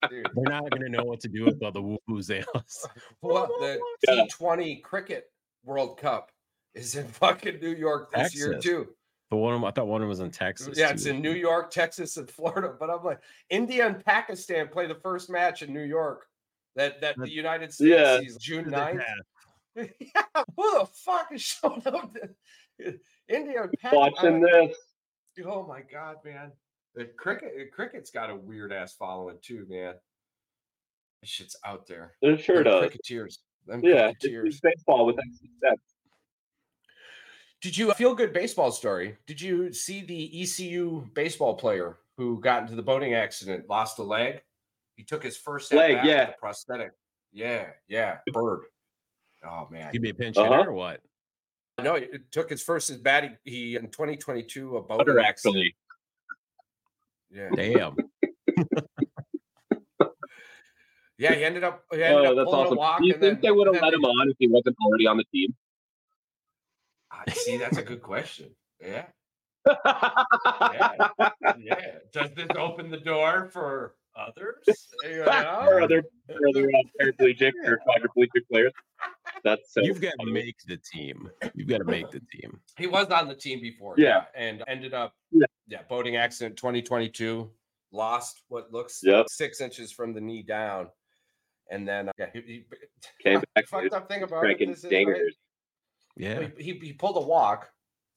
Dude. 0.09 0.27
They're 0.35 0.45
not 0.45 0.71
going 0.71 0.83
to 0.83 0.89
know 0.89 1.03
what 1.03 1.19
to 1.21 1.29
do 1.29 1.45
with 1.45 1.61
all 1.63 1.73
the 1.73 1.83
woo 1.83 2.23
zails. 2.23 2.87
Well, 3.21 3.49
the 3.59 3.81
yeah. 4.07 4.27
T20 4.27 4.83
Cricket 4.83 5.25
World 5.65 5.99
Cup 5.99 6.31
is 6.75 6.95
in 6.95 7.09
fucking 7.09 7.59
New 7.61 7.75
York 7.75 8.13
this 8.13 8.33
Texas. 8.33 8.39
year 8.39 8.59
too. 8.61 8.89
But 9.33 9.39
one 9.39 9.55
of 9.55 9.61
them, 9.63 9.65
I 9.65 9.71
thought 9.71 9.87
one 9.87 10.03
of 10.03 10.03
them 10.03 10.09
was 10.11 10.21
in 10.21 10.31
Texas. 10.31 10.77
Yeah, 10.77 10.89
too. 10.89 10.93
it's 10.93 11.07
in 11.07 11.23
New 11.23 11.33
York, 11.33 11.71
Texas, 11.71 12.19
and 12.19 12.29
Florida. 12.31 12.75
But 12.79 12.91
I'm 12.91 13.03
like, 13.03 13.19
India 13.49 13.87
and 13.87 14.05
Pakistan 14.05 14.69
play 14.69 14.87
the 14.87 14.97
first 14.97 15.31
match 15.31 15.63
in 15.63 15.73
New 15.73 15.85
York. 15.85 16.27
That 16.77 17.01
that 17.01 17.17
the 17.17 17.31
United 17.31 17.73
States 17.73 17.89
yeah. 17.89 18.21
sees 18.21 18.37
June 18.37 18.67
9th. 18.67 19.03
yeah, 19.75 19.87
who 20.55 20.79
the 20.81 20.87
fuck 20.93 21.29
is 21.33 21.41
showing 21.63 21.81
up? 21.87 22.15
To, 22.15 22.99
India 23.27 23.63
and 23.63 23.73
Pakistan. 23.81 23.99
Watching 23.99 24.41
this. 24.43 24.77
Oh 25.47 25.67
my 25.67 25.81
god, 25.81 26.17
man! 26.27 26.53
The 26.95 27.07
cricket, 27.07 27.53
the 27.57 27.71
cricket's 27.73 28.11
got 28.11 28.29
a 28.29 28.37
weird 28.37 28.71
ass 28.71 28.93
following 28.99 29.39
too, 29.41 29.65
man. 29.67 29.95
This 31.23 31.31
shit's 31.31 31.57
out 31.65 31.87
there. 31.87 32.13
It 32.21 32.39
sure 32.39 32.57
Them 32.57 32.65
does. 32.65 32.81
Cricketers. 32.81 33.39
Them 33.67 33.81
yeah, 33.83 34.13
cricketers. 34.13 34.57
It's 34.57 34.61
baseball 34.61 35.07
with 35.07 35.17
success. 35.17 35.79
Did 37.63 37.77
you 37.77 37.95
feel 37.95 38.15
good 38.15 38.33
baseball 38.33 38.73
story? 38.73 39.17
Did 39.27 39.41
you 39.41 39.73
see 39.73 40.03
the 40.03 40.43
ECU 40.43 41.09
baseball 41.15 41.55
player 41.55 41.99
who 42.17 42.41
got 42.41 42.63
into 42.63 42.75
the 42.75 42.83
boating 42.83 43.15
accident, 43.15 43.69
lost 43.71 44.01
a 44.01 44.03
leg? 44.03 44.43
He 44.97 45.05
took 45.05 45.23
his 45.23 45.37
first 45.37 45.73
leg, 45.73 46.05
yeah, 46.05 46.33
prosthetic. 46.41 46.91
Yeah, 47.33 47.69
yeah, 47.89 48.19
bird. 48.33 48.65
Oh 49.47 49.69
man, 49.71 49.91
he 49.93 49.99
be 49.99 50.11
a 50.11 50.15
pinch 50.15 50.37
uh-huh. 50.37 50.65
or 50.67 50.73
what? 50.73 51.01
No, 51.81 51.95
it 51.95 52.31
took 52.33 52.51
his 52.51 52.63
first 52.63 52.89
his 52.89 52.99
bat. 52.99 53.39
He, 53.45 53.51
he 53.51 53.77
in 53.77 53.89
2022 53.89 54.77
a 54.77 54.83
boat 54.83 55.09
actually. 55.25 55.75
Yeah. 57.31 57.49
Damn. 57.55 57.97
yeah, 61.17 61.33
he 61.33 61.45
ended 61.45 61.65
up. 61.65 61.85
He 61.93 62.03
ended 62.03 62.27
oh, 62.27 62.31
up 62.33 62.37
that's 62.37 62.51
awesome. 62.51 62.77
Do 63.01 63.07
you 63.07 63.13
think 63.15 63.41
then, 63.41 63.41
they 63.41 63.51
would 63.53 63.73
have 63.73 63.83
let 63.83 63.95
him 63.95 64.05
on 64.05 64.31
if 64.31 64.37
he 64.39 64.49
wasn't 64.49 64.77
already 64.85 65.07
on 65.07 65.17
the 65.17 65.25
team? 65.33 65.55
I 67.13 67.31
see. 67.33 67.57
That's 67.57 67.79
a 67.79 67.83
good 67.83 68.03
question. 68.03 68.51
Yeah. 68.81 69.07
yeah. 69.67 70.97
yeah. 71.59 71.75
Does 72.13 72.31
this 72.35 72.49
open 72.57 72.91
the 72.91 72.99
door 72.99 73.49
for 73.53 73.95
others? 74.17 74.65
You 75.05 75.25
know? 75.25 75.67
or 75.67 75.83
other, 75.83 76.05
or 76.29 76.49
other 76.51 76.69
uh, 76.69 76.83
paraplegic 77.01 77.53
or 77.65 77.81
quadriplegic 77.89 78.47
players? 78.49 78.73
That's 79.43 79.75
so 79.75 79.81
you've 79.81 80.01
got 80.01 80.13
to 80.21 80.31
make 80.31 80.55
the 80.69 80.77
team. 80.77 81.29
You've 81.55 81.67
got 81.67 81.79
to 81.79 81.85
make 81.85 82.09
the 82.13 82.21
team. 82.33 82.61
He 82.79 82.87
was 82.87 83.09
on 83.09 83.27
the 83.27 83.35
team 83.35 83.61
before, 83.61 83.97
yeah, 83.99 84.25
yeah 84.37 84.41
and 84.41 84.63
ended 84.69 84.95
up, 84.95 85.15
yeah. 85.33 85.47
yeah, 85.67 85.83
boating 85.89 86.17
accident 86.17 86.57
2022. 86.57 87.51
Lost 87.91 88.43
what 88.47 88.73
looks 88.73 89.01
yep. 89.03 89.27
six 89.29 89.61
inches 89.61 89.91
from 89.91 90.15
the 90.15 90.21
knee 90.21 90.45
down, 90.45 90.87
and 91.69 91.87
then 91.87 92.09
uh, 92.09 92.13
yeah, 92.17 92.27
he, 92.33 92.41
he 92.43 92.65
came 93.21 93.43
back. 93.57 93.67
Fucked 93.67 93.93
up 93.93 94.09
thing 94.09 94.23
about 94.23 94.49
it, 94.49 94.59
this 94.61 94.85
is, 94.85 94.93
right? 94.93 95.17
Yeah, 96.17 96.49
he, 96.59 96.73
he, 96.73 96.79
he 96.79 96.93
pulled 96.93 97.17
a 97.17 97.27
walk. 97.27 97.71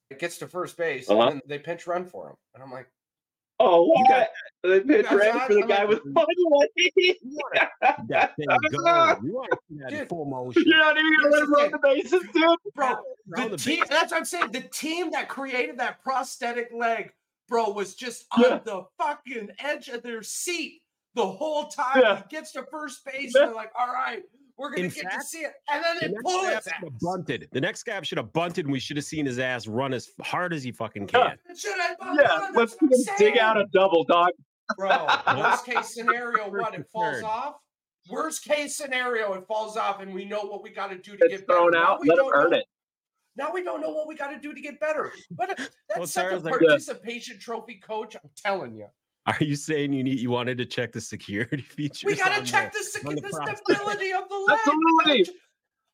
It 0.09 0.19
gets 0.19 0.37
to 0.39 0.47
first 0.47 0.77
base, 0.77 1.09
uh-huh. 1.09 1.29
and 1.29 1.41
they 1.47 1.57
pinch 1.57 1.87
run 1.87 2.05
for 2.05 2.29
him, 2.29 2.35
and 2.53 2.63
I'm 2.63 2.71
like, 2.71 2.87
Oh, 3.59 3.83
what? 3.85 4.09
Got, 4.09 4.27
they 4.63 4.79
pitch 4.81 5.05
right 5.11 5.47
for 5.47 5.53
the 5.53 5.61
guy 5.61 5.85
with 5.85 6.01
fun 6.13 6.25
that 8.09 8.35
thing 8.35 8.47
go. 8.71 9.17
You 9.23 9.33
want 9.33 9.49
that 9.89 10.09
full 10.09 10.25
motion. 10.25 10.63
You're 10.65 10.77
not 10.77 10.97
even 10.97 11.13
gonna 11.21 11.29
let 11.29 11.43
him 11.43 11.53
run 11.53 11.71
the 11.71 11.79
bases, 11.79 12.23
dude. 12.33 12.57
Bro, 12.75 12.95
the, 13.27 13.49
the 13.49 13.57
team, 13.57 13.83
that's 13.89 14.11
what 14.11 14.17
I'm 14.17 14.25
saying. 14.25 14.51
The 14.51 14.61
team 14.61 15.11
that 15.11 15.29
created 15.29 15.77
that 15.79 16.03
prosthetic 16.03 16.69
leg, 16.75 17.11
bro, 17.47 17.69
was 17.69 17.95
just 17.95 18.25
yeah. 18.37 18.47
on 18.47 18.61
the 18.65 18.83
fucking 18.97 19.51
edge 19.59 19.87
of 19.87 20.03
their 20.03 20.21
seat 20.21 20.81
the 21.13 21.25
whole 21.25 21.67
time. 21.67 22.01
Yeah. 22.01 22.17
He 22.17 22.23
gets 22.29 22.51
to 22.53 22.65
first 22.69 23.05
base, 23.05 23.31
yeah. 23.33 23.43
and 23.43 23.49
they're 23.49 23.55
like, 23.55 23.71
all 23.79 23.87
right, 23.87 24.21
We're 24.57 24.69
gonna 24.69 24.83
In 24.83 24.89
get 24.89 25.03
to 25.03 25.09
fact, 25.09 25.23
see 25.23 25.39
it, 25.39 25.53
and 25.69 25.83
then 25.83 25.95
The 25.95 26.01
they 26.07 26.11
next 26.13 26.23
pull 26.23 26.31
his 26.45 26.47
should 26.47 26.53
have 26.53 26.83
ass. 26.85 26.89
bunted. 27.01 27.49
The 27.51 27.61
next 27.61 27.83
guy 27.83 28.01
should 28.03 28.17
have 28.17 28.31
bunted, 28.31 28.65
and 28.65 28.71
we 28.71 28.79
should 28.79 28.95
have 28.97 29.05
seen 29.05 29.25
his 29.25 29.37
ass 29.37 29.67
run 29.67 29.93
as 29.93 30.11
hard 30.21 30.53
as 30.53 30.63
he 30.63 30.71
fucking 30.71 31.07
can. 31.07 31.37
Should 31.57 31.71
Yeah, 31.77 32.47
let's 32.53 32.75
what 32.81 32.91
I'm 33.09 33.15
dig 33.17 33.37
out 33.37 33.57
a 33.59 33.65
double 33.73 34.03
dog. 34.05 34.29
bro. 34.77 35.07
Worst 35.37 35.65
case 35.65 35.93
scenario, 35.93 36.49
what 36.49 36.73
it 36.73 36.85
falls 36.91 37.21
off. 37.21 37.55
Worst 38.09 38.43
case 38.45 38.77
scenario, 38.77 39.33
it 39.33 39.45
falls 39.47 39.75
off, 39.77 39.99
and 40.01 40.13
we 40.13 40.23
know 40.25 40.41
what 40.41 40.63
we 40.63 40.69
got 40.69 40.87
to 40.91 40.97
do 40.97 41.17
to 41.17 41.25
It's 41.25 41.39
get 41.41 41.47
thrown 41.47 41.71
better. 41.71 41.83
Out. 41.83 42.01
we 42.01 42.07
Let 42.09 42.19
him 42.19 42.25
earn 42.33 42.51
know- 42.51 42.57
it. 42.57 42.65
Now 43.37 43.51
we 43.51 43.61
don't 43.63 43.81
know 43.81 43.89
what 43.89 44.07
we 44.07 44.15
got 44.15 44.29
to 44.29 44.39
do 44.39 44.53
to 44.53 44.61
get 44.61 44.79
better. 44.79 45.11
But 45.31 45.57
that's 45.57 45.69
Well, 45.97 46.07
such 46.07 46.25
a 46.25 46.29
Charles, 46.29 46.43
like- 46.45 46.59
participation 46.59 47.37
trophy, 47.39 47.75
coach. 47.75 48.15
I'm 48.15 48.29
telling 48.37 48.75
you, 48.75 48.87
Are 49.27 49.37
you 49.39 49.55
saying 49.55 49.93
you 49.93 50.03
need 50.03 50.19
you 50.19 50.29
wanted 50.29 50.57
to 50.59 50.65
check 50.65 50.91
the 50.91 51.01
security 51.01 51.57
features? 51.69 52.03
we 52.05 52.15
gotta 52.15 52.43
check 52.43 52.71
the- 52.73 52.79
the, 52.79 52.83
sec- 52.83 53.03
the 53.03 53.15
the 53.21 53.55
stability 53.65 54.13
of 54.13 54.29
the 54.29 54.35
leg. 54.35 54.57
Absolutely. 54.59 55.25
coach. 55.25 55.35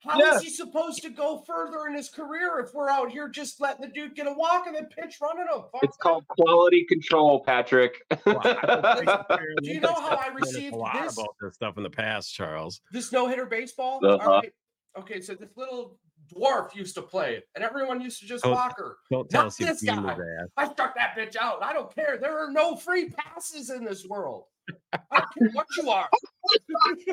How 0.03 0.19
is 0.19 0.25
Yeah. 0.25 0.39
he 0.39 0.49
supposed 0.49 1.03
to 1.03 1.11
go 1.11 1.43
further 1.45 1.85
in 1.87 1.93
his 1.93 2.09
career 2.09 2.57
if 2.59 2.73
we're 2.73 2.89
out 2.89 3.11
here 3.11 3.29
just 3.29 3.61
letting 3.61 3.81
the 3.81 3.87
dude 3.87 4.15
get 4.15 4.25
a 4.25 4.33
walk 4.33 4.65
and 4.65 4.75
then 4.75 4.87
pitch 4.87 5.17
running 5.21 5.43
him? 5.43 5.61
Fuck 5.71 5.83
It's 5.83 5.95
that. 5.97 6.01
called 6.01 6.27
quality 6.27 6.83
control, 6.89 7.43
Patrick. 7.43 8.01
Well, 8.25 8.41
don't 8.41 8.97
think 8.97 9.09
Do 9.63 9.71
you 9.71 9.79
know 9.79 9.93
how 9.93 10.15
I 10.17 10.25
I've 10.29 10.35
received 10.35 10.73
a 10.73 10.77
lot 10.77 11.03
this? 11.03 11.13
about 11.13 11.35
this 11.39 11.53
stuff 11.53 11.77
in 11.77 11.83
the 11.83 11.89
past, 11.91 12.33
Charles? 12.33 12.81
this 12.91 13.11
no 13.11 13.27
hitter 13.27 13.45
baseball. 13.45 13.99
Uh-huh. 14.03 14.17
All 14.27 14.39
right. 14.39 14.51
Okay, 14.97 15.21
so 15.21 15.35
this 15.35 15.55
little 15.55 15.99
dwarf 16.33 16.73
used 16.75 16.95
to 16.95 17.01
play 17.01 17.35
it, 17.35 17.47
and 17.55 17.63
everyone 17.63 18.01
used 18.01 18.19
to 18.21 18.25
just 18.25 18.45
walk 18.45 18.77
her. 18.77 18.97
Don't 19.11 19.29
tell 19.29 19.41
Not 19.43 19.47
us 19.47 19.59
you've 19.59 19.69
this 19.69 19.81
guy. 19.83 20.15
I 20.57 20.71
struck 20.71 20.95
that 20.95 21.15
bitch 21.17 21.35
out. 21.35 21.63
I 21.63 21.73
don't 21.73 21.93
care. 21.93 22.17
There 22.19 22.37
are 22.37 22.51
no 22.51 22.75
free 22.75 23.09
passes 23.09 23.69
in 23.69 23.83
this 23.83 24.05
world. 24.05 24.45
I 24.93 24.99
don't 25.11 25.33
care 25.37 25.49
what 25.53 25.65
you 25.77 25.89
are. 25.89 26.09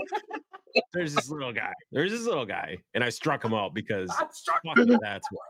There's 0.93 1.15
this 1.15 1.31
little 1.31 1.53
guy. 1.53 1.73
There's 1.93 2.11
this 2.13 2.27
little 2.27 2.47
guy, 2.47 2.77
and 2.95 3.03
I 3.03 3.09
struck 3.09 3.45
him 3.45 3.55
out 3.55 3.75
because 3.75 4.11
I 4.11 4.27
struck. 4.33 4.61
fuck, 4.65 5.01
that's 5.01 5.27
why. 5.31 5.45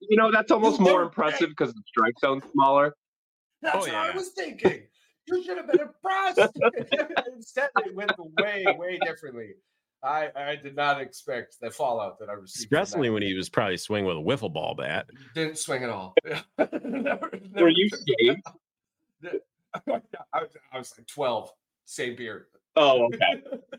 You 0.00 0.16
know, 0.16 0.30
that's 0.30 0.50
almost 0.50 0.78
You 0.78 0.84
more 0.84 1.02
impressive 1.02 1.48
because 1.50 1.72
the 1.72 1.82
strike 1.86 2.14
zone's 2.20 2.44
smaller. 2.52 2.94
That's 3.62 3.76
Oh, 3.76 3.78
what 3.80 3.94
I 3.94 4.10
was 4.14 4.30
thinking. 4.30 4.82
You 5.26 5.42
should 5.42 5.56
have 5.56 5.66
been 5.66 5.80
impressed. 5.80 6.38
Instead, 7.34 7.70
it 7.78 7.94
went 7.94 8.12
way, 8.38 8.64
way 8.76 8.98
differently. 9.02 9.54
I, 10.04 10.28
I 10.36 10.56
did 10.56 10.76
not 10.76 11.00
expect 11.00 11.56
the 11.60 11.70
fallout 11.70 12.18
that 12.18 12.28
I 12.28 12.34
received. 12.34 12.68
from. 12.68 12.78
Especially 12.82 13.10
when 13.10 13.22
he 13.22 13.34
was 13.34 13.48
probably 13.48 13.76
swinging 13.78 14.06
with 14.06 14.16
a 14.18 14.20
wiffle 14.20 14.52
ball 14.52 14.74
bat. 14.74 15.06
didn't 15.34 15.58
swing 15.58 15.82
at 15.82 15.90
all. 15.90 16.14
Never- 16.58 17.30
Were 17.56 17.68
you 17.70 17.88
shaved? 17.88 18.42
I 19.74 19.80
was, 19.86 20.02
I 20.72 20.78
was 20.78 20.92
like 20.98 21.06
12, 21.08 21.50
same 21.86 22.14
beard. 22.16 22.46
Oh, 22.76 23.04
okay. 23.06 23.18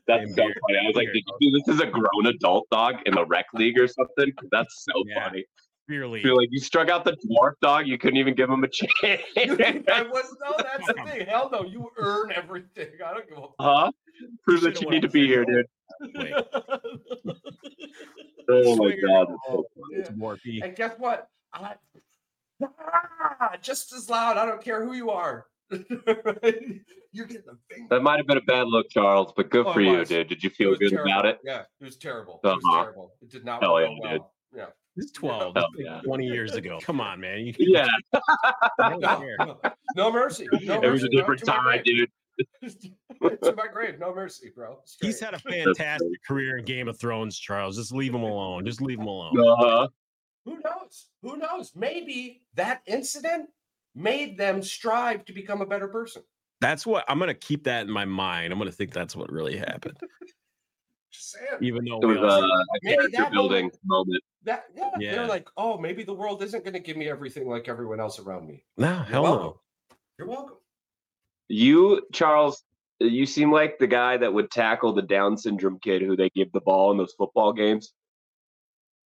That's 0.07 0.23
Same 0.25 0.29
so 0.29 0.35
beard. 0.43 0.57
funny. 0.67 0.79
I 0.83 0.87
was 0.87 0.95
like, 0.95 1.07
did 1.13 1.23
you 1.27 1.51
do 1.51 1.59
this 1.59 1.75
as 1.75 1.81
a 1.81 1.85
grown 1.89 2.25
adult 2.27 2.67
dog 2.71 2.95
in 3.05 3.13
the 3.13 3.25
rec 3.25 3.45
league 3.53 3.77
or 3.77 3.87
something? 3.87 4.31
That's 4.51 4.85
so 4.85 5.03
Yeah. 5.05 5.27
funny. 5.27 5.45
Clearly, 5.87 6.21
I 6.21 6.23
feel 6.23 6.35
like 6.37 6.47
you 6.51 6.59
struck 6.59 6.89
out 6.89 7.05
the 7.05 7.15
dwarf 7.29 7.51
dog. 7.61 7.85
You 7.87 7.97
couldn't 7.99 8.17
even 8.17 8.33
give 8.33 8.49
him 8.49 8.63
a 8.63 8.67
chance. 8.67 9.21
I 9.37 10.01
was 10.11 10.35
no, 10.43 10.55
that's 10.57 10.87
the 10.87 10.93
thing. 11.05 11.27
Hell 11.27 11.49
no, 11.51 11.63
you 11.63 11.91
earn 11.97 12.31
everything. 12.31 12.87
I 13.05 13.13
don't 13.13 13.29
give 13.29 13.37
a 13.37 13.47
huh? 13.63 13.91
Prove 14.45 14.61
that 14.61 14.81
you 14.81 14.89
need 14.89 15.01
to 15.03 15.09
be 15.09 15.27
here, 15.27 15.45
dude. 15.45 15.65
Wait. 16.15 16.33
Oh 18.47 18.75
my 18.75 18.91
god. 18.95 19.27
that's 19.29 19.39
so 19.47 19.65
funny. 19.75 19.95
it's 19.95 20.09
Morphe. 20.11 20.63
And 20.63 20.75
guess 20.75 20.93
what? 20.99 21.29
I 21.51 21.73
ah, 22.63 23.55
just 23.59 23.91
as 23.91 24.07
loud. 24.07 24.37
I 24.37 24.45
don't 24.45 24.63
care 24.63 24.85
who 24.85 24.93
you 24.93 25.09
are. 25.09 25.47
You're 25.71 25.81
getting 27.25 27.43
the 27.47 27.57
finger. 27.71 27.87
That 27.89 28.03
might 28.03 28.17
have 28.17 28.27
been 28.27 28.37
a 28.37 28.41
bad 28.41 28.67
look, 28.67 28.87
Charles, 28.91 29.33
but 29.35 29.49
good 29.49 29.65
Oh, 29.65 29.73
for 29.73 29.81
you, 29.81 30.05
dude. 30.05 30.27
Did 30.27 30.43
you 30.43 30.51
feel 30.51 30.75
good 30.75 30.91
terrible. 30.91 31.11
about 31.11 31.25
it? 31.25 31.39
Yeah, 31.43 31.61
it 31.81 31.83
was 31.85 31.97
terrible. 31.97 32.39
It 32.43 32.47
was 32.47 32.57
Uh-huh. 32.65 32.83
terrible. 32.83 33.13
It 33.21 33.29
did 33.31 33.45
not 33.45 33.63
Hell 33.63 33.73
work 33.73 33.89
yeah, 33.89 34.07
out 34.07 34.11
dude. 34.11 34.21
well. 34.21 34.33
Yeah. 34.55 34.65
He's 34.95 35.11
12. 35.11 35.41
Hell 35.41 35.51
That's 35.53 35.65
like 35.75 35.85
yeah. 35.85 36.01
20 36.01 36.25
years 36.27 36.53
ago. 36.55 36.79
Come 36.83 37.01
on, 37.01 37.19
man. 37.19 37.39
You, 37.47 37.53
Yeah, 37.57 37.87
No, 38.79 38.97
no, 38.99 39.59
no 39.95 40.11
mercy. 40.11 40.47
No 40.61 40.81
it 40.81 40.89
was 40.91 41.03
a 41.03 41.09
different 41.09 41.41
no, 41.47 41.53
to 41.55 41.61
my 41.63 41.75
time, 41.77 41.83
dude. 41.83 42.09
Grave. 43.21 43.39
to 43.41 43.55
my 43.55 43.67
grave. 43.67 43.99
No 43.99 44.13
mercy, 44.13 44.51
bro. 44.55 44.79
He's 45.01 45.19
had 45.19 45.33
a 45.33 45.39
fantastic 45.49 46.23
career 46.27 46.57
in 46.57 46.65
Game 46.65 46.87
of 46.87 46.99
Thrones, 46.99 47.37
Charles. 47.37 47.77
Just 47.77 47.93
leave 47.93 48.13
him 48.13 48.23
alone. 48.23 48.65
Just 48.65 48.81
leave 48.81 48.99
him 48.99 49.07
alone. 49.07 49.37
Uh-huh. 49.39 49.87
Who 50.45 50.59
knows? 50.63 51.07
Who 51.23 51.37
knows? 51.37 51.71
Maybe 51.75 52.43
that 52.55 52.81
incident 52.85 53.49
made 53.95 54.37
them 54.37 54.61
strive 54.61 55.25
to 55.25 55.33
become 55.33 55.61
a 55.61 55.65
better 55.65 55.87
person. 55.87 56.21
That's 56.61 56.85
what 56.85 57.03
I'm 57.07 57.17
going 57.17 57.27
to 57.29 57.33
keep 57.33 57.63
that 57.65 57.85
in 57.87 57.91
my 57.91 58.05
mind. 58.05 58.51
I'm 58.53 58.59
going 58.59 58.69
to 58.69 58.75
think 58.75 58.93
that's 58.93 59.15
what 59.15 59.31
really 59.31 59.57
happened. 59.57 59.97
Just 61.11 61.31
saying. 61.31 61.47
Even 61.61 61.85
though 61.85 61.99
It 62.01 62.05
was 62.05 62.17
all 62.17 62.43
uh, 62.43 62.47
a 62.47 62.65
Maybe 62.83 62.95
character 62.95 63.17
that 63.17 63.31
building 63.31 63.71
moment. 63.85 64.23
That 64.43 64.65
yeah, 64.75 64.89
Yeah. 64.99 65.11
they're 65.15 65.27
like, 65.27 65.47
oh, 65.57 65.77
maybe 65.77 66.03
the 66.03 66.13
world 66.13 66.43
isn't 66.43 66.63
going 66.63 66.73
to 66.73 66.79
give 66.79 66.97
me 66.97 67.09
everything 67.09 67.47
like 67.49 67.67
everyone 67.67 67.99
else 67.99 68.19
around 68.19 68.47
me. 68.47 68.63
no, 68.77 68.87
You're 68.91 69.03
hell 69.03 69.23
welcome. 69.23 69.43
no. 69.45 69.61
You're 70.19 70.27
welcome. 70.27 70.57
You, 71.47 72.01
Charles, 72.11 72.63
you 72.99 73.25
seem 73.25 73.51
like 73.51 73.77
the 73.79 73.87
guy 73.87 74.17
that 74.17 74.33
would 74.33 74.49
tackle 74.51 74.93
the 74.93 75.01
Down 75.01 75.37
syndrome 75.37 75.79
kid 75.79 76.01
who 76.01 76.15
they 76.15 76.29
give 76.35 76.51
the 76.51 76.61
ball 76.61 76.91
in 76.91 76.97
those 76.97 77.13
football 77.17 77.53
games. 77.53 77.93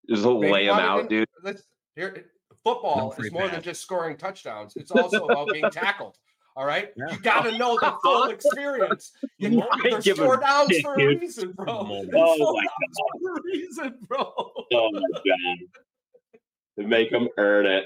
Just 0.10 0.24
Maybe 0.26 0.52
lay 0.52 0.66
him 0.66 0.76
out, 0.76 1.04
to- 1.04 1.08
dude. 1.10 1.28
Let's 1.44 1.64
here. 1.96 2.26
Football 2.64 3.14
is 3.18 3.32
more 3.32 3.48
than 3.48 3.62
just 3.62 3.82
scoring 3.82 4.18
touchdowns. 4.18 4.74
It's 4.76 4.92
also 4.92 5.26
about 5.26 5.48
being 5.52 5.70
tackled. 5.70 6.18
All 6.56 6.66
right, 6.66 6.90
Yeah. 6.98 7.12
you 7.14 7.20
got 7.20 7.44
to 7.44 7.56
know 7.58 7.78
the 7.80 7.94
full 8.04 8.26
experience. 8.30 9.12
You 9.38 9.52
know, 9.52 9.68
I 9.72 9.80
there's 9.92 10.04
give 10.04 10.18
a 10.20 10.26
four 10.26 10.38
downs 10.38 10.70
shit, 10.72 10.82
for 10.82 10.96
a 10.96 10.98
dude. 10.98 11.22
reason, 11.22 11.52
bro. 11.52 11.66
moment. 11.84 12.10
There's 12.12 12.24
Oh 12.28 12.38
four 12.40 12.54
my 12.54 12.64
downs 12.64 12.98
for 13.22 13.38
a 13.38 13.44
reason, 13.44 13.96
bro. 14.08 14.34
Oh 14.74 14.90
my 14.92 15.02
god. 15.14 15.58
To 16.80 16.88
make 16.88 17.10
them 17.12 17.28
earn 17.38 17.66
it. 17.68 17.86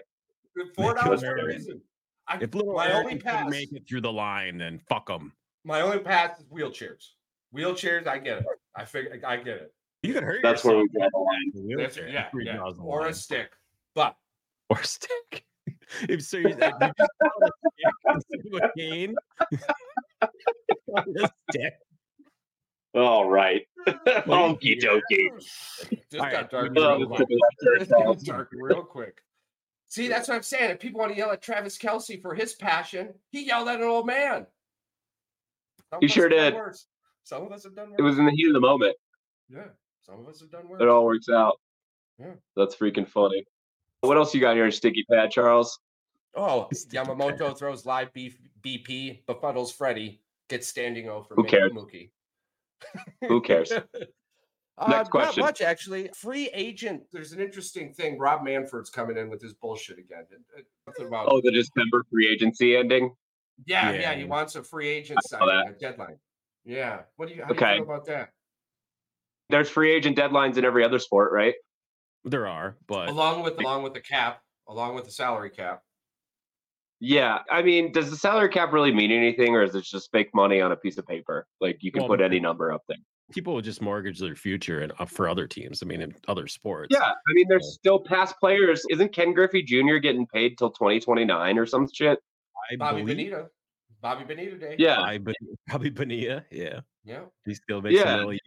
Four 0.75 0.93
Make 0.95 1.03
downs 1.03 1.21
for 1.21 1.33
a 1.33 1.35
they're 1.35 1.45
reason. 1.47 1.81
I, 2.31 2.37
If 2.41 2.53
little 2.55 2.73
my 2.73 2.85
Aaron 2.87 2.97
only 2.97 3.11
couldn't 3.17 3.23
pass, 3.25 3.49
make 3.49 3.71
it 3.73 3.83
through 3.87 4.01
the 4.01 4.11
line, 4.11 4.57
then 4.57 4.79
fuck 4.87 5.07
them. 5.07 5.33
my 5.63 5.81
only 5.81 5.99
pass 5.99 6.39
is 6.39 6.45
wheelchairs. 6.45 7.09
Wheelchairs, 7.55 8.07
I 8.07 8.17
get 8.19 8.39
it. 8.39 8.45
I 8.75 8.85
figure, 8.85 9.19
I 9.25 9.35
get 9.37 9.47
it. 9.57 9.73
You 10.03 10.13
could 10.13 10.23
hurt 10.23 10.39
That's 10.41 10.63
where 10.63 10.77
we 10.77 10.87
draw 10.93 11.07
the 11.11 11.17
line. 11.19 11.69
in 11.71 11.77
That's, 11.77 11.97
yeah, 11.97 12.11
That's 12.13 12.33
where 12.33 12.41
he 12.43 12.47
yeah. 12.47 12.55
draws 12.57 12.77
the 12.77 12.83
or 12.83 13.01
line. 13.01 13.11
a 13.11 13.13
stick. 13.13 13.51
But 13.93 14.15
or 14.69 14.79
a 14.79 14.85
stick. 14.85 15.45
if 16.09 16.23
so, 16.23 16.37
you, 16.37 16.49
you 16.49 16.55
just 16.55 16.73
a 16.81 16.93
stick 17.57 17.93
instead 18.13 18.53
of 18.53 18.61
a 18.63 18.71
cane. 18.77 19.15
A 20.97 21.29
stick. 21.51 21.73
All 22.93 23.29
right. 23.29 23.61
Okie 23.87 24.81
dokie. 24.81 25.29
This 26.09 26.19
All 26.19 26.19
got 26.19 26.33
right, 26.33 26.49
dark 26.49 26.71
real 26.75 27.07
quick. 27.07 27.27
on. 27.29 27.85
Got 27.87 28.19
dark 28.23 28.49
real 28.53 28.83
quick. 28.83 29.19
See, 29.91 30.07
that's 30.07 30.29
what 30.29 30.35
I'm 30.35 30.41
saying. 30.43 30.71
If 30.71 30.79
people 30.79 31.01
want 31.01 31.11
to 31.11 31.17
yell 31.17 31.31
at 31.31 31.41
Travis 31.41 31.77
Kelce 31.77 32.21
for 32.21 32.33
his 32.33 32.53
passion, 32.53 33.13
he 33.29 33.43
yelled 33.45 33.67
at 33.67 33.81
an 33.81 33.83
old 33.83 34.07
man. 34.07 34.47
Some 35.89 35.99
He 35.99 36.07
sure 36.07 36.29
did. 36.29 36.53
worse. 36.53 36.87
Some 37.23 37.43
of 37.43 37.51
us 37.51 37.65
have 37.65 37.75
done 37.75 37.89
worse. 37.89 37.99
It 37.99 38.01
was 38.01 38.17
in 38.17 38.25
the 38.25 38.31
heat 38.31 38.47
of 38.47 38.53
the 38.53 38.61
moment. 38.61 38.95
yeah. 39.49 39.65
Some 39.99 40.21
of 40.21 40.29
us 40.29 40.39
have 40.39 40.49
done 40.49 40.69
worse. 40.69 40.81
It 40.81 40.87
all 40.87 41.03
works 41.03 41.27
out. 41.27 41.59
Yeah. 42.17 42.35
That's 42.55 42.73
freaking 42.73 43.05
funny. 43.05 43.43
What 43.99 44.15
else 44.15 44.33
you 44.33 44.39
got 44.39 44.55
here, 44.55 44.71
Sticky 44.71 45.03
Pad, 45.11 45.29
Charles? 45.29 45.77
Oh, 46.35 46.69
Sticky 46.73 46.95
Yamamoto 46.95 47.57
throws 47.57 47.85
live 47.85 48.13
beef, 48.13 48.39
BP, 48.61 49.25
befuddles 49.25 49.73
Freddie, 49.73 50.21
gets 50.47 50.69
standing 50.69 51.09
O 51.09 51.21
for 51.21 51.35
Who 51.35 51.43
cares? 51.43 51.73
Mookie. 51.73 52.11
Who 53.27 53.41
cares? 53.41 53.73
Uh, 54.77 54.87
Next 54.89 55.09
question. 55.09 55.41
Not 55.41 55.47
much, 55.47 55.61
actually. 55.61 56.09
Free 56.15 56.49
agent. 56.53 57.03
There's 57.11 57.33
an 57.33 57.39
interesting 57.41 57.93
thing. 57.93 58.17
Rob 58.17 58.43
Manfred's 58.43 58.89
coming 58.89 59.17
in 59.17 59.29
with 59.29 59.41
his 59.41 59.53
bullshit 59.53 59.99
again. 59.99 60.25
It- 60.31 60.59
it- 60.59 60.67
Something 60.85 61.07
about, 61.07 61.27
Oh, 61.29 61.41
the 61.41 61.51
December 61.51 62.03
free 62.09 62.27
agency 62.27 62.75
ending. 62.75 63.15
yeah, 63.65 63.91
yeah, 63.91 63.99
Yeah. 63.99 64.13
He 64.15 64.23
wants 64.23 64.55
a 64.55 64.63
free 64.63 64.87
agent 64.87 65.19
signing, 65.25 65.69
a 65.69 65.73
deadline. 65.73 66.19
Yeah. 66.63 67.03
What 67.17 67.27
do 67.29 67.35
you? 67.35 67.41
How 67.43 67.49
do 67.49 67.53
you 67.53 67.59
Okay. 67.59 67.75
feel 67.75 67.83
about 67.83 68.05
that? 68.05 68.31
There's 69.49 69.69
free 69.69 69.91
agent 69.91 70.17
deadlines 70.17 70.57
in 70.57 70.65
every 70.65 70.83
other 70.83 70.97
sport, 70.99 71.31
right? 71.31 71.55
There 72.23 72.47
are, 72.47 72.77
but 72.87 73.09
Along 73.09 73.43
with 73.43 73.59
along 73.59 73.83
with 73.83 73.93
the 73.93 74.01
cap, 74.01 74.41
along 74.67 74.95
with 74.95 75.05
the 75.05 75.11
salary 75.11 75.49
cap. 75.49 75.83
Yeah. 76.99 77.39
I 77.49 77.61
mean, 77.63 77.91
does 77.91 78.09
the 78.11 78.15
salary 78.17 78.49
cap 78.49 78.71
really 78.71 78.93
mean 78.93 79.11
anything, 79.11 79.55
or 79.55 79.63
is 79.63 79.75
it 79.75 79.83
just 79.83 80.11
fake 80.11 80.29
money 80.33 80.61
on 80.61 80.71
a 80.71 80.75
piece 80.77 80.97
of 80.97 81.05
paper? 81.07 81.47
Like 81.59 81.77
you 81.81 81.91
can 81.91 82.01
Well, 82.03 82.09
put 82.09 82.21
any 82.21 82.39
number 82.39 82.71
up 82.71 82.83
there. 82.87 82.97
People 83.31 83.53
will 83.53 83.61
just 83.61 83.81
mortgage 83.81 84.19
their 84.19 84.35
future 84.35 84.81
and 84.81 84.91
uh, 84.99 85.05
for 85.05 85.27
other 85.29 85.47
teams. 85.47 85.81
I 85.81 85.85
mean, 85.85 86.01
in 86.01 86.13
other 86.27 86.47
sports. 86.47 86.89
Yeah. 86.91 87.03
I 87.03 87.33
mean, 87.33 87.45
there's 87.49 87.73
still 87.73 87.99
past 87.99 88.35
players. 88.39 88.83
Isn't 88.89 89.13
Ken 89.13 89.33
Griffey 89.33 89.63
Jr. 89.63 89.97
getting 89.97 90.27
paid 90.27 90.57
till 90.57 90.71
2029 90.71 91.57
or 91.57 91.65
some 91.65 91.87
shit? 91.91 92.19
I 92.71 92.75
Bobby 92.75 93.01
believe 93.01 93.17
Bonita. 93.31 93.47
Bobby 94.01 94.23
Bonita 94.23 94.57
Day. 94.57 94.75
Yeah. 94.79 94.99
I 95.01 95.17
be- 95.17 95.33
Bobby 95.67 95.89
Bonilla. 95.89 96.43
Yeah, 96.51 96.79
Yeah. 97.03 97.21
he 97.45 97.53
still 97.53 97.81
makes 97.81 97.99
Yeah. 97.99 98.15
a 98.15 98.17
million. 98.19 98.39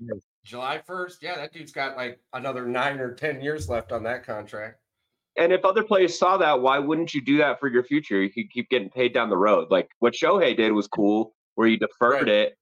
July 0.44 0.80
1st. 0.88 1.22
Yeah, 1.22 1.36
that 1.36 1.52
dude's 1.52 1.72
got 1.72 1.96
like 1.96 2.20
another 2.32 2.66
nine 2.66 2.98
or 3.00 3.14
10 3.14 3.40
years 3.40 3.68
left 3.68 3.92
on 3.92 4.02
that 4.04 4.24
contract. 4.24 4.78
And 5.36 5.52
if 5.52 5.64
other 5.64 5.82
players 5.82 6.18
saw 6.18 6.36
that, 6.36 6.60
why 6.60 6.78
wouldn't 6.78 7.12
you 7.14 7.20
do 7.20 7.38
that 7.38 7.58
for 7.58 7.68
your 7.68 7.82
future? 7.82 8.22
You 8.22 8.30
could 8.30 8.50
keep 8.52 8.68
getting 8.68 8.90
paid 8.90 9.12
down 9.14 9.30
the 9.30 9.36
road. 9.36 9.68
Like 9.70 9.88
what 9.98 10.12
Shohei 10.12 10.56
did 10.56 10.72
was 10.72 10.86
cool, 10.86 11.34
where 11.56 11.66
he 11.66 11.76
deferred 11.76 12.26
Right. 12.26 12.28
it 12.28 12.58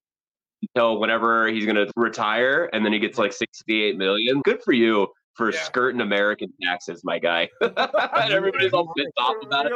until 0.63 0.99
whenever 1.01 1.49
he's 1.49 1.65
going 1.65 1.77
to 1.77 1.91
retire, 1.97 2.71
and 2.73 2.85
then 2.85 2.93
he 2.93 2.99
gets 2.99 3.19
like 3.19 3.33
68 3.33 3.97
million. 3.97 4.41
Good 4.45 4.63
for 4.63 4.73
you 4.73 5.09
for 5.35 5.53
Yeah. 5.53 5.61
skirting 5.63 6.01
American 6.01 6.53
taxes, 6.63 7.03
my 7.05 7.19
guy. 7.19 7.49
and 7.61 8.33
everybody's 8.33 8.73
all 8.73 8.93
pissed 8.95 9.13
off 9.19 9.37
about 9.43 9.67
it. 9.67 9.73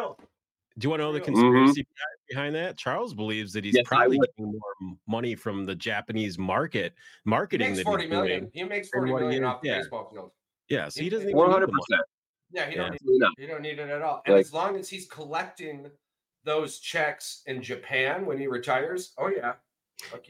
Do 0.79 0.85
you 0.85 0.91
want 0.91 1.01
to 1.01 1.05
know 1.05 1.13
the 1.13 1.21
conspiracy 1.21 1.83
mm-hmm. 1.83 2.27
behind 2.29 2.55
that? 2.55 2.77
Charles 2.77 3.15
believes 3.15 3.53
that 3.55 3.65
he's 3.65 3.75
Yes, 3.75 3.85
probably 3.87 4.19
getting 4.19 4.53
more 4.53 4.97
money 5.09 5.35
from 5.35 5.65
the 5.65 5.75
Japanese 5.75 6.39
market 6.39 6.93
He 7.25 7.31
marketing 7.31 7.69
makes 7.69 7.79
that 7.79 7.85
forty 7.85 8.05
he's 8.05 8.11
million. 8.11 8.41
doing. 8.41 8.51
He 8.53 8.65
makes 8.65 8.91
forty 8.91 9.11
million 9.11 9.13
forty 9.13 9.13
what 9.13 9.33
he 9.33 9.41
million 9.41 9.43
is, 9.45 9.49
off 9.49 9.63
the 9.63 9.69
baseball 9.71 10.11
field. 10.13 10.31
Yeah, 10.69 10.89
so 10.91 11.01
he 11.01 11.09
doesn't 11.09 11.29
even 11.29 11.37
One 11.37 11.49
need 11.49 11.53
hundred 11.55 11.69
the 11.69 11.73
money. 11.73 11.83
percent. 11.89 12.03
Yeah, 12.53 12.67
he 12.67 12.77
Yeah. 12.77 12.83
don't 12.83 12.93
Absolutely 12.93 13.19
not. 13.21 13.33
You 13.39 13.47
don't 13.47 13.63
need 13.63 13.79
it 13.79 13.89
at 13.89 14.03
all. 14.03 14.23
And 14.27 14.35
Like- 14.35 14.45
as 14.45 14.53
long 14.53 14.77
as 14.77 14.89
he's 14.91 15.07
collecting 15.07 15.91
those 16.45 16.79
checks 16.79 17.43
in 17.47 17.63
Japan 17.63 18.27
when 18.27 18.39
he 18.39 18.47
retires, 18.47 19.15
oh 19.17 19.29
yeah. 19.29 19.55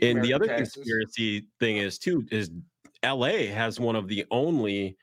And 0.01 0.23
the 0.23 0.33
other 0.33 0.47
taxes. 0.47 0.75
conspiracy 0.75 1.47
thing 1.61 1.79
is 1.79 1.99
too 1.99 2.25
is 2.31 2.51
LA 3.05 3.49
has 3.53 3.79
one 3.79 3.97
of 3.97 4.09
the 4.09 4.25
only 4.31 4.97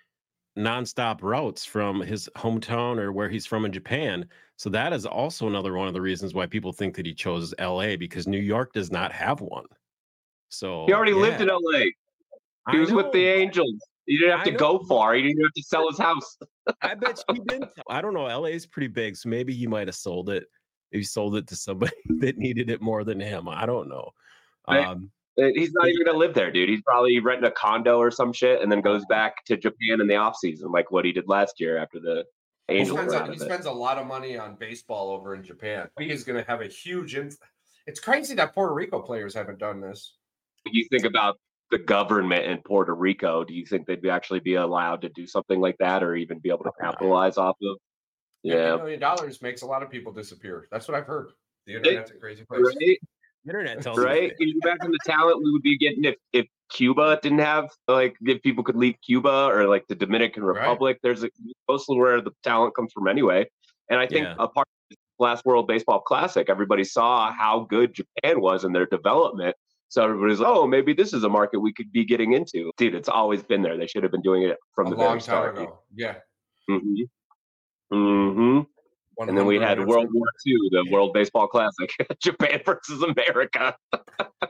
nonstop 0.58 1.22
routes 1.22 1.66
from 1.66 2.02
his 2.02 2.30
hometown 2.38 2.98
or 2.98 3.12
where 3.12 3.30
he's 3.30 3.46
from 3.46 3.66
in 3.66 3.72
Japan. 3.72 4.28
So 4.56 4.70
that 4.70 4.94
is 4.94 5.06
also 5.06 5.48
another 5.48 5.74
one 5.74 5.88
of 5.88 5.94
the 5.94 6.02
reasons 6.02 6.34
why 6.34 6.46
people 6.46 6.72
think 6.72 6.96
that 6.96 7.06
he 7.06 7.14
chose 7.14 7.54
LA 7.60 7.96
because 7.98 8.28
New 8.28 8.40
York 8.40 8.74
does 8.74 8.92
not 8.92 9.12
have 9.12 9.42
one. 9.42 9.66
So 10.50 10.86
He 10.86 10.94
already 10.94 11.14
lived 11.14 11.42
in 11.42 11.48
LA. 11.48 11.80
He 11.80 11.94
I 12.68 12.80
was 12.80 12.92
with 12.92 13.12
the. 13.12 13.26
Angels. 13.26 13.74
He 14.06 14.18
didn't 14.18 14.38
have 14.38 14.46
to 14.46 14.52
go 14.52 14.80
far. 14.80 15.16
He 15.16 15.22
didn't 15.22 15.44
have 15.44 15.54
to 15.54 15.64
sell 15.64 15.88
his 15.90 15.98
house. 15.98 16.38
I 16.82 16.94
bet 16.94 17.24
he 17.32 17.40
didn't. 17.48 17.70
I 17.90 18.02
don't 18.02 18.14
know. 18.14 18.26
LA 18.26 18.48
is 18.48 18.66
pretty 18.66 18.88
big, 18.88 19.16
so 19.16 19.30
maybe 19.30 19.54
he 19.54 19.66
might 19.66 19.88
have 19.88 19.96
sold 19.96 20.30
it. 20.30 20.46
He 20.92 21.04
sold 21.04 21.36
it 21.38 21.48
to 21.48 21.56
somebody 21.56 21.94
that 22.20 22.38
needed 22.38 22.70
it 22.70 22.82
more 22.82 23.04
than 23.04 23.20
him. 23.20 23.48
I 23.48 23.66
don't 23.66 23.90
know. 23.90 24.12
Right. 24.68 24.86
Um, 24.86 25.12
He's 25.36 25.74
not 25.74 25.88
even 25.90 26.06
gonna 26.06 26.18
live 26.18 26.36
there, 26.36 26.52
dude. 26.52 26.70
He's 26.70 26.84
probably 26.84 27.20
renting 27.20 27.46
a 27.48 27.52
condo 27.52 27.98
or 27.98 28.12
some 28.12 28.32
shit, 28.34 28.62
and 28.62 28.72
then 28.72 28.82
goes 28.82 29.04
back 29.06 29.44
to 29.46 29.58
Japan 29.58 30.00
in 30.00 30.08
the 30.08 30.16
off 30.16 30.38
season, 30.38 30.72
like 30.72 30.92
what 30.92 31.06
he 31.06 31.12
did 31.12 31.28
last 31.28 31.60
year 31.60 31.78
after 31.78 32.00
the 32.00 32.24
He 32.68 32.76
Angels 32.76 33.00
spends, 33.00 33.14
a, 33.14 33.32
he 33.32 33.40
spends 33.40 33.66
a 33.66 33.72
lot 33.72 33.98
of 33.98 34.06
money 34.06 34.38
on 34.38 34.56
baseball 34.56 35.10
over 35.10 35.34
in 35.34 35.44
Japan. 35.44 35.90
He 35.98 36.12
is 36.12 36.24
going 36.24 36.38
to 36.38 36.48
have 36.48 36.62
a 36.62 36.68
huge. 36.68 37.16
Inf- 37.16 37.40
it's 37.88 38.00
crazy 38.00 38.36
that 38.36 38.54
Puerto 38.54 38.74
Rico 38.76 39.02
players 39.02 39.34
haven't 39.34 39.58
done 39.58 39.82
this. 39.82 40.18
you 40.72 40.88
think 40.92 41.04
about 41.04 41.40
the 41.72 41.80
government 41.80 42.46
in 42.46 42.60
Puerto 42.60 42.94
Rico, 42.94 43.44
do 43.44 43.56
you 43.56 43.66
think 43.66 43.88
they'd 43.88 44.04
be 44.04 44.12
actually 44.12 44.40
be 44.40 44.56
allowed 44.56 45.02
to 45.02 45.10
do 45.10 45.26
something 45.26 45.60
like 45.60 45.78
that, 45.80 46.04
or 46.04 46.16
even 46.16 46.38
be 46.38 46.50
able 46.50 46.66
to 46.66 46.72
capitalize 46.80 47.38
off 47.38 47.58
of? 47.64 47.78
Fifty 48.44 48.58
Yeah, 48.58 48.76
million 48.76 49.00
dollars 49.00 49.42
makes 49.42 49.64
a 49.64 49.66
lot 49.66 49.82
of 49.82 49.90
people 49.90 50.12
disappear. 50.12 50.68
That's 50.72 50.88
what 50.88 50.96
I've 50.96 51.08
heard. 51.08 51.32
The 51.66 51.78
internet's 51.78 52.12
a 52.12 52.16
crazy 52.16 52.46
place. 52.46 52.62
right 52.64 53.00
internet 53.46 53.82
tells 53.82 53.98
right? 53.98 54.34
you. 54.40 54.54
Right? 54.54 54.64
back 54.64 54.78
imagine 54.80 54.92
the 54.92 55.12
talent 55.12 55.42
we 55.44 55.52
would 55.52 55.62
be 55.62 55.78
getting 55.78 56.04
if, 56.06 56.16
if 56.32 56.46
Cuba 56.72 57.20
didn't 57.22 57.40
have, 57.40 57.70
like, 57.88 58.16
if 58.22 58.42
people 58.42 58.64
could 58.64 58.76
leave 58.76 58.96
Cuba 59.06 59.48
or 59.52 59.68
like 59.68 59.86
the 59.88 59.96
Dominican 59.96 60.44
Republic. 60.44 60.96
Right. 60.96 61.00
There's 61.04 61.24
a, 61.24 61.30
mostly 61.70 61.98
where 61.98 62.22
the 62.22 62.32
talent 62.44 62.76
comes 62.76 62.92
from 62.94 63.08
anyway. 63.08 63.48
And 63.90 64.00
I 64.00 64.08
think 64.08 64.26
yeah. 64.26 64.36
a 64.40 64.48
part 64.48 64.68
of 64.92 64.98
last 65.20 65.46
World 65.46 65.68
Baseball 65.68 66.00
Classic, 66.02 66.50
everybody 66.50 66.84
saw 66.84 67.32
how 67.32 67.68
good 67.70 67.94
Japan 67.94 68.42
was 68.42 68.64
in 68.64 68.74
their 68.74 68.86
development. 68.88 69.56
So 69.90 70.04
everybody's 70.04 70.40
like, 70.40 70.50
oh, 70.50 70.66
maybe 70.66 70.94
this 70.94 71.14
is 71.14 71.24
a 71.24 71.30
market 71.30 71.60
we 71.60 71.72
could 71.72 71.92
be 71.92 72.04
getting 72.04 72.34
into. 72.34 72.72
Dude, 72.78 72.96
it's 72.96 73.10
always 73.10 73.44
been 73.44 73.62
there. 73.62 73.78
They 73.78 73.86
should 73.86 74.02
have 74.02 74.12
been 74.12 74.24
doing 74.24 74.42
it 74.42 74.58
from 74.74 74.88
a 74.88 74.90
the 74.92 74.96
long 74.96 75.12
time 75.12 75.20
start. 75.20 75.58
ago. 75.58 75.80
Yeah. 75.94 76.16
Mm-hmm. 76.70 77.04
Mm-hmm. 77.94 78.60
100. 79.16 79.30
And 79.30 79.38
then 79.38 79.46
we 79.46 79.56
had 79.58 79.80
World 79.86 80.10
War 80.14 80.26
II, 80.46 80.58
the 80.72 80.86
World 80.92 81.14
Baseball 81.14 81.48
Classic, 81.48 81.92
Japan 82.20 82.62
versus 82.66 83.04
America. 83.04 83.76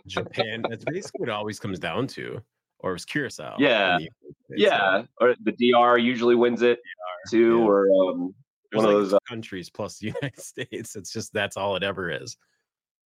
Japan. 0.07 0.63
That's 0.69 0.85
basically 0.85 1.19
what 1.19 1.29
it 1.29 1.33
always 1.33 1.59
comes 1.59 1.79
down 1.79 2.07
to. 2.07 2.41
Or 2.79 2.91
it 2.91 2.93
was 2.93 3.05
Curacao. 3.05 3.55
Yeah. 3.59 3.97
The, 4.49 4.55
yeah. 4.57 5.03
Or 5.21 5.35
the 5.43 5.53
DR 5.53 5.97
usually 5.97 6.35
wins 6.35 6.61
it 6.61 6.79
DR, 6.79 7.29
too, 7.31 7.59
yeah. 7.59 7.65
or 7.65 7.87
um, 7.87 8.35
one 8.73 8.85
like 8.85 8.87
of 8.87 8.91
those 8.91 9.13
uh 9.13 9.19
countries 9.27 9.69
plus 9.69 9.99
the 9.99 10.07
United 10.21 10.39
States. 10.39 10.95
It's 10.95 11.11
just 11.11 11.33
that's 11.33 11.57
all 11.57 11.75
it 11.75 11.83
ever 11.83 12.11
is. 12.11 12.37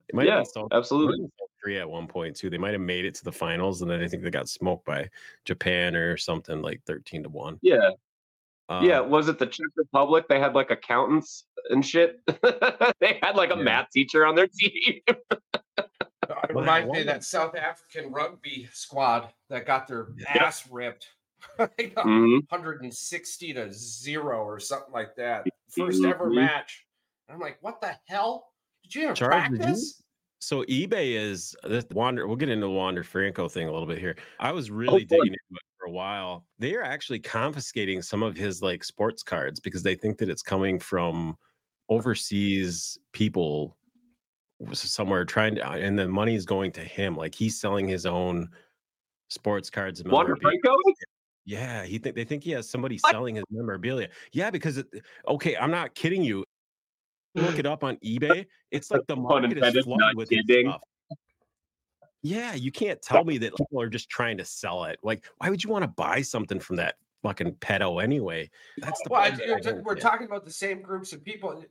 It 0.09 0.15
might 0.15 0.27
yeah, 0.27 0.37
have 0.37 0.67
absolutely. 0.71 1.27
Korea 1.63 1.81
at 1.81 1.89
one 1.89 2.07
point 2.07 2.35
too. 2.35 2.49
They 2.49 2.57
might 2.57 2.73
have 2.73 2.81
made 2.81 3.05
it 3.05 3.15
to 3.15 3.23
the 3.23 3.31
finals, 3.31 3.81
and 3.81 3.89
then 3.89 4.01
I 4.01 4.07
think 4.07 4.21
they 4.21 4.29
got 4.29 4.49
smoked 4.49 4.85
by 4.85 5.09
Japan 5.45 5.95
or 5.95 6.17
something 6.17 6.61
like 6.61 6.81
thirteen 6.85 7.23
to 7.23 7.29
one. 7.29 7.57
Yeah, 7.61 7.89
yeah. 8.69 8.99
Um, 8.99 9.09
Was 9.09 9.27
it 9.27 9.39
the 9.39 9.45
Czech 9.45 9.67
Republic? 9.75 10.25
They 10.29 10.39
had 10.39 10.53
like 10.55 10.71
accountants 10.71 11.45
and 11.69 11.85
shit. 11.85 12.19
they 12.99 13.19
had 13.21 13.35
like 13.35 13.51
a 13.51 13.57
Yeah. 13.57 13.63
math 13.63 13.89
teacher 13.91 14.25
on 14.25 14.35
their 14.35 14.47
team. 14.47 15.01
It 16.49 16.55
reminds 16.55 16.91
me 16.91 17.01
of 17.01 17.05
that 17.07 17.23
South 17.23 17.55
African 17.55 18.11
rugby 18.11 18.67
squad 18.73 19.29
that 19.49 19.65
got 19.65 19.87
their 19.87 20.07
Yeah. 20.17 20.45
ass 20.45 20.67
ripped. 20.71 21.07
they 21.77 21.87
got 21.87 22.05
Mhm. 22.05 22.41
160 22.49 23.53
to 23.53 23.71
zero 23.73 24.43
or 24.43 24.59
something 24.59 24.93
like 24.93 25.15
that. 25.15 25.45
1st 25.69 26.05
ever 26.05 26.29
Mhm. 26.29 26.35
match. 26.35 26.85
I'm 27.29 27.39
like, 27.39 27.57
what 27.61 27.81
the 27.81 27.97
hell? 28.07 28.53
Did 28.83 28.95
you 28.95 29.03
ever 29.05 29.13
Charles, 29.15 29.43
did 29.43 29.51
you- 29.51 29.57
practice? 29.57 30.03
so 30.39 30.63
eBay 30.63 31.11
is 31.15 31.55
this 31.63 31.85
Wander. 31.91 32.25
We'll 32.27 32.35
get 32.37 32.49
into 32.49 32.67
the 32.67 32.71
Wander 32.71 33.03
Franco 33.03 33.47
thing 33.49 33.67
a 33.67 33.71
little 33.71 33.87
bit 33.87 33.97
here. 33.99 34.15
I 34.39 34.51
was 34.53 34.71
really 34.71 35.05
fun. 35.05 35.19
digging 35.19 35.33
into 35.33 35.55
it 35.55 35.61
for 35.83 35.89
a 35.89 35.91
while. 35.91 36.45
They 36.59 36.75
are 36.75 36.83
actually 36.83 37.19
confiscating 37.19 38.01
some 38.01 38.23
of 38.23 38.35
his 38.35 38.61
like 38.61 38.83
sports 38.83 39.23
cards 39.23 39.59
because 39.59 39.83
they 39.83 39.95
think 39.95 40.17
that 40.19 40.29
it's 40.29 40.41
coming 40.41 40.79
from 40.79 41.37
overseas 41.89 42.97
people 43.11 43.75
somewhere 44.71 45.25
trying 45.25 45.55
to, 45.55 45.69
uh, 45.69 45.75
and 45.75 45.97
the 45.99 46.07
money 46.07 46.35
is 46.35 46.45
going 46.45 46.71
to 46.73 46.81
him. 46.81 47.15
Like 47.17 47.35
he's 47.35 47.59
selling 47.59 47.87
his 47.87 48.05
own 48.05 48.49
sports 49.29 49.69
cards. 49.69 49.99
and 49.99 50.11
Wander. 50.11 50.37
Franco? 50.37 50.75
Yeah, 51.45 51.83
he 51.83 51.97
think 51.97 52.15
they 52.15 52.23
think 52.23 52.43
he 52.43 52.51
has 52.51 52.69
somebody 52.69 52.97
What? 53.01 53.11
selling 53.11 53.35
his 53.35 53.43
memorabilia. 53.51 54.07
Yeah, 54.31 54.49
because 54.49 54.77
it, 54.77 54.87
okay, 55.27 55.57
I'm 55.57 55.71
not 55.71 55.93
kidding 55.95 56.23
you. 56.23 56.45
Look 57.35 57.59
it 57.59 57.65
up 57.65 57.83
on 57.83 57.97
eBay. 57.97 58.45
It's 58.71 58.89
like 58.89 59.01
the 59.07 59.17
market 59.17 59.57
is 59.57 59.83
flooded 59.83 60.15
with 60.15 60.29
stuff. 60.29 60.81
Yeah, 62.23 62.53
you 62.55 62.71
can't 62.71 63.01
tell 63.01 63.25
me 63.25 63.37
that 63.39 63.55
people 63.57 63.81
are 63.81 63.89
just 63.89 64.09
trying 64.09 64.37
to 64.37 64.45
sell 64.45 64.85
it. 64.85 64.97
Like, 65.03 65.25
why 65.39 65.49
would 65.49 65.61
you 65.63 65.69
want 65.69 65.83
to 65.83 65.89
buy 65.89 66.21
something 66.21 66.57
from 66.59 66.77
that 66.77 66.95
fucking 67.21 67.55
pedo 67.55 68.01
anyway? 68.01 68.49
That's 68.77 69.01
the 69.03 69.09
Well, 69.11 69.21
part 69.21 69.35
that 69.35 69.43
I 69.43 69.59
you're- 69.71 69.81
we're 69.83 69.95
get. 69.95 70.01
talking 70.01 70.25
about 70.25 70.45
the 70.45 70.51
same 70.51 70.81
groups 70.81 71.11
of 71.11 71.21
people 71.23 71.49
uh, 71.49 71.61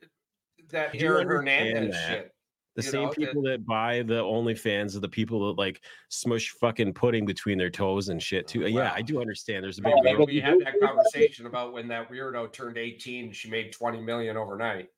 that 0.70 0.92
Do 0.92 0.98
you 0.98 1.06
Aaron 1.06 1.26
Hernandez 1.26 1.94
that? 1.94 2.08
shit. 2.08 2.32
the 2.76 2.82
you 2.82 2.90
same 2.90 3.02
know, 3.04 3.10
people 3.10 3.42
that 3.42 3.64
buy 3.66 4.02
the 4.02 4.22
OnlyFans 4.22 4.94
are 4.94 5.00
the 5.00 5.08
people 5.08 5.46
that 5.48 5.58
like 5.60 5.82
smush 6.10 6.50
fucking 6.60 6.92
pudding 6.94 7.24
between 7.24 7.56
their 7.58 7.68
toes 7.70 8.10
and 8.10 8.22
shit 8.22 8.46
too. 8.46 8.64
Uh, 8.64 8.68
yeah, 8.68 8.92
I 8.94 9.00
do 9.02 9.20
understand. 9.22 9.64
There's 9.64 9.78
a 9.78 9.82
big 9.82 9.92
but 10.04 10.26
we 10.26 10.38
had 10.40 10.58
that 10.60 10.78
conversation 10.80 11.46
about 11.46 11.72
when 11.72 11.88
that 11.88 12.10
weirdo 12.10 12.52
turned 12.52 12.76
18 12.78 13.32
she 13.32 13.48
made 13.50 13.72
20 13.72 14.00
million 14.02 14.36
overnight. 14.36 14.88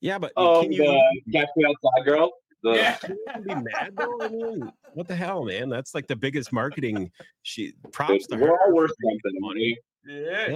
Yeah, 0.00 0.18
but 0.18 0.30
uh, 0.36 0.58
Oh, 0.58 0.62
can 0.62 0.70
you 0.72 0.84
the 1.26 1.32
Catch 1.32 1.48
Me 1.56 1.64
Outside 1.64 2.04
girl. 2.04 2.32
The, 2.72 2.76
Yeah. 2.76 2.98
Be 3.46 3.54
mad 3.54 3.94
though? 3.96 4.18
I 4.20 4.28
mean, 4.28 4.72
what 4.94 5.06
the 5.08 5.14
hell, 5.16 5.44
man? 5.44 5.68
That's 5.68 5.94
like 5.94 6.06
the 6.06 6.16
biggest 6.16 6.52
marketing. 6.52 7.10
She 7.42 7.74
props 7.92 8.26
to 8.28 8.36
her. 8.36 8.42
We're 8.42 8.50
all 8.58 8.72
worth 8.74 8.90
something, 9.02 9.40
money. 9.40 9.78
Yeah. 10.06 10.48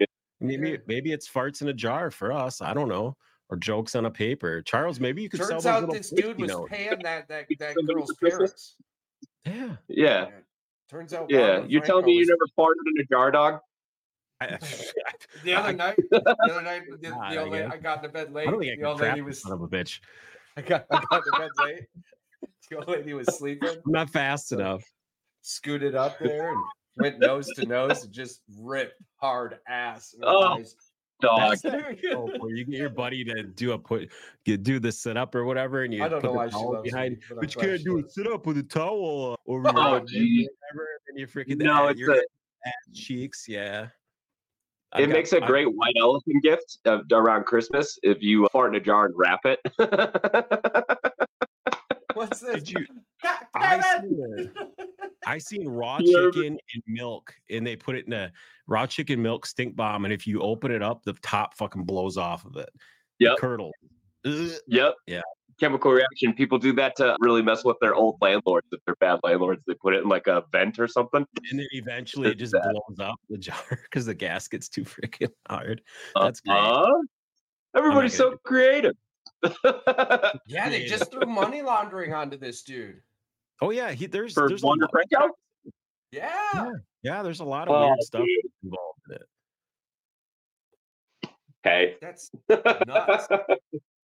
Yeah. 0.00 0.06
Maybe 0.40 0.70
Yeah. 0.72 0.76
maybe 0.86 1.12
it's 1.12 1.28
farts 1.28 1.62
in 1.62 1.68
a 1.68 1.72
jar 1.72 2.10
for 2.10 2.32
us. 2.32 2.60
I 2.60 2.74
don't 2.74 2.88
know. 2.88 3.16
Or 3.48 3.56
jokes 3.56 3.94
on 3.94 4.06
a 4.06 4.10
paper. 4.10 4.60
Charles, 4.62 4.98
maybe 5.00 5.22
you 5.22 5.28
could 5.28 5.38
sell 5.40 5.50
Turns 5.50 5.64
those 5.64 5.84
out 5.84 5.90
this 5.92 6.10
dude 6.10 6.38
was 6.40 6.48
notes. 6.48 6.70
paying 6.72 6.98
that 7.02 7.28
that, 7.28 7.46
that 7.58 7.76
girl's 7.86 8.12
parents. 8.22 8.74
Yeah. 9.44 9.76
yeah, 9.88 10.26
Turns 10.90 11.14
out. 11.14 11.26
yeah. 11.30 11.62
You're 11.68 11.80
telling 11.80 12.02
Franco 12.02 12.06
me 12.06 12.14
you 12.14 12.26
never 12.26 12.46
farted 12.58 12.82
in 12.96 13.02
a 13.02 13.04
jar 13.06 13.30
dog? 13.30 13.60
The 15.44 15.54
other 15.54 15.72
night, 15.72 15.96
the 16.10 16.36
other 16.50 16.62
night, 16.62 16.82
the, 16.90 16.96
God, 17.08 17.32
the 17.32 17.38
I 17.38 17.42
old 17.42 17.52
lady. 17.52 17.64
I 17.64 17.76
got 17.76 17.98
into 17.98 18.08
bed 18.10 18.32
late. 18.32 18.48
I 18.48 18.50
don't 18.50 18.60
think 18.60 18.72
I 18.72 18.74
the 18.74 18.80
can 18.80 18.86
old 18.86 18.98
trap 18.98 19.10
lady 19.12 19.22
was. 19.22 19.40
son 19.42 19.52
of 19.52 19.62
a 19.62 19.68
bitch. 19.68 20.00
I 20.56 20.62
got, 20.62 20.86
I 20.90 21.02
got 21.10 21.24
to 21.24 21.32
bed 21.38 21.50
late. 21.58 21.80
The 22.68 22.78
old 22.78 22.88
lady 22.88 23.12
was 23.12 23.28
sleeping. 23.38 23.68
I'm 23.68 23.92
not 23.92 24.10
fast 24.10 24.50
enough. 24.50 24.82
Scooted 25.42 25.94
up 25.94 26.18
there 26.20 26.50
and 26.50 26.60
went 26.96 27.20
nose 27.20 27.46
to 27.54 27.64
nose 27.64 28.02
and 28.02 28.12
just 28.12 28.40
ripped 28.58 29.00
hard 29.20 29.58
ass. 29.68 30.14
in 30.14 30.20
Oh, 30.24 30.54
eyes. 30.54 30.74
Dog. 31.20 31.56
That's 31.62 31.64
oh, 32.12 32.28
where 32.38 32.56
you 32.56 32.64
get 32.64 32.74
your 32.74 32.88
buddy 32.90 33.22
to 33.24 33.44
do 33.44 33.70
a 33.72 33.78
put, 33.78 34.10
you 34.46 34.56
do 34.56 34.80
the 34.80 34.90
sit 34.90 35.16
up 35.16 35.34
or 35.36 35.44
whatever, 35.44 35.84
and 35.84 35.94
you 35.94 36.02
I 36.04 36.08
don't 36.08 36.20
put 36.20 36.26
know 36.26 36.32
the 36.32 36.36
why 36.38 36.46
she 36.48 36.52
towel 36.54 36.72
loves 36.72 36.84
me, 36.84 36.90
behind. 36.90 37.18
but 37.28 37.40
But 37.40 37.54
you 37.54 37.60
can't 37.60 37.78
she 37.78 37.84
do 37.84 37.98
a 38.04 38.10
sit 38.10 38.26
up 38.26 38.46
with 38.46 38.58
a 38.58 38.62
towel 38.64 39.36
uh, 39.46 39.50
over 39.50 39.70
your 39.70 39.80
Oh, 39.80 39.94
head, 39.94 40.06
geez. 40.08 40.48
whatever, 40.72 40.88
and 41.08 41.18
you 41.20 41.26
freaking 41.28 41.58
No, 41.58 41.86
it's 41.88 42.00
your 42.00 42.14
a. 42.14 42.18
ass 42.66 42.72
cheeks. 42.92 43.46
Yeah, 43.48 43.88
It 44.98 45.08
makes 45.08 45.32
a 45.32 45.40
great 45.40 45.66
white 45.66 45.96
elephant 46.00 46.42
gift 46.42 46.78
of, 46.84 47.02
around 47.12 47.44
Christmas 47.44 47.98
if 48.02 48.22
you 48.22 48.46
uh, 48.46 48.48
fart 48.50 48.74
in 48.74 48.80
a 48.80 48.84
jar 48.84 49.06
and 49.06 49.14
wrap 49.16 49.40
it. 49.44 49.60
What's 52.14 52.40
this? 52.40 52.62
Did 52.62 52.70
you? 52.70 52.86
I 53.54 53.78
damn 53.78 54.08
seen! 54.08 54.52
I 55.26 55.38
seen 55.38 55.68
raw 55.68 55.98
chicken 56.04 56.58
and 56.74 56.82
milk, 56.86 57.34
and 57.50 57.66
they 57.66 57.76
put 57.76 57.96
it 57.96 58.06
in 58.06 58.12
a 58.12 58.32
raw 58.66 58.86
chicken 58.86 59.20
milk 59.20 59.44
stink 59.44 59.76
bomb, 59.76 60.04
and 60.04 60.14
if 60.14 60.26
you 60.26 60.40
open 60.40 60.70
it 60.70 60.82
up, 60.82 61.02
the 61.04 61.12
top 61.22 61.56
fucking 61.56 61.84
blows 61.84 62.16
off 62.16 62.46
of 62.46 62.56
it. 62.56 62.70
Yeah, 63.18 63.34
Curdle. 63.38 63.72
Yep. 64.24 64.94
yep. 65.06 65.24
Chemical 65.58 65.92
reaction. 65.92 66.34
People 66.34 66.58
do 66.58 66.72
that 66.74 66.94
to 66.96 67.16
really 67.20 67.40
mess 67.42 67.64
with 67.64 67.78
their 67.80 67.94
old 67.94 68.18
landlords. 68.20 68.66
If 68.72 68.80
they're 68.84 68.96
bad 68.96 69.20
landlords, 69.22 69.62
they 69.66 69.72
put 69.74 69.94
it 69.94 70.02
in 70.02 70.08
like 70.08 70.26
a 70.26 70.44
vent 70.52 70.78
or 70.78 70.86
something. 70.86 71.26
And 71.50 71.58
then 71.58 71.66
eventually 71.72 72.30
it 72.30 72.34
just 72.38 72.52
blows 72.52 72.98
up 73.00 73.16
the 73.30 73.38
jar 73.38 73.56
because 73.82 74.04
the 74.04 74.14
gas 74.14 74.48
gets 74.48 74.68
too 74.68 74.84
freaking 74.84 75.30
hard. 75.48 75.80
That's 76.14 76.40
great. 76.40 76.58
Uh-huh. 76.58 77.02
Everybody's 77.74 78.14
so 78.14 78.36
creative. 78.44 78.94
yeah, 80.46 80.68
they 80.68 80.84
just 80.84 81.10
threw 81.10 81.26
money 81.26 81.62
laundering 81.62 82.12
onto 82.12 82.36
this 82.36 82.62
dude. 82.62 83.00
Oh 83.62 83.70
yeah, 83.70 83.92
he 83.92 84.04
there's 84.06 84.34
For 84.34 84.48
there's 84.48 84.62
Wander 84.62 84.86
Franco? 84.90 85.34
Yeah. 86.12 86.30
yeah. 86.54 86.70
Yeah, 87.02 87.22
there's 87.22 87.40
a 87.40 87.44
lot 87.44 87.68
of 87.68 87.74
Oh, 87.74 87.86
weird 87.86 88.02
stuff 88.02 88.22
dude. 88.22 88.52
involved 88.62 89.00
in 89.08 89.14
it. 89.14 89.28
Hey. 91.62 91.96
That's 92.00 92.30
nuts. 92.86 93.28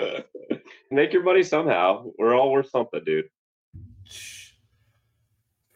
Make 0.90 1.12
your 1.12 1.22
money 1.22 1.42
somehow. 1.42 2.10
We're 2.18 2.34
all 2.34 2.50
worth 2.50 2.70
something, 2.70 3.00
dude. 3.04 3.26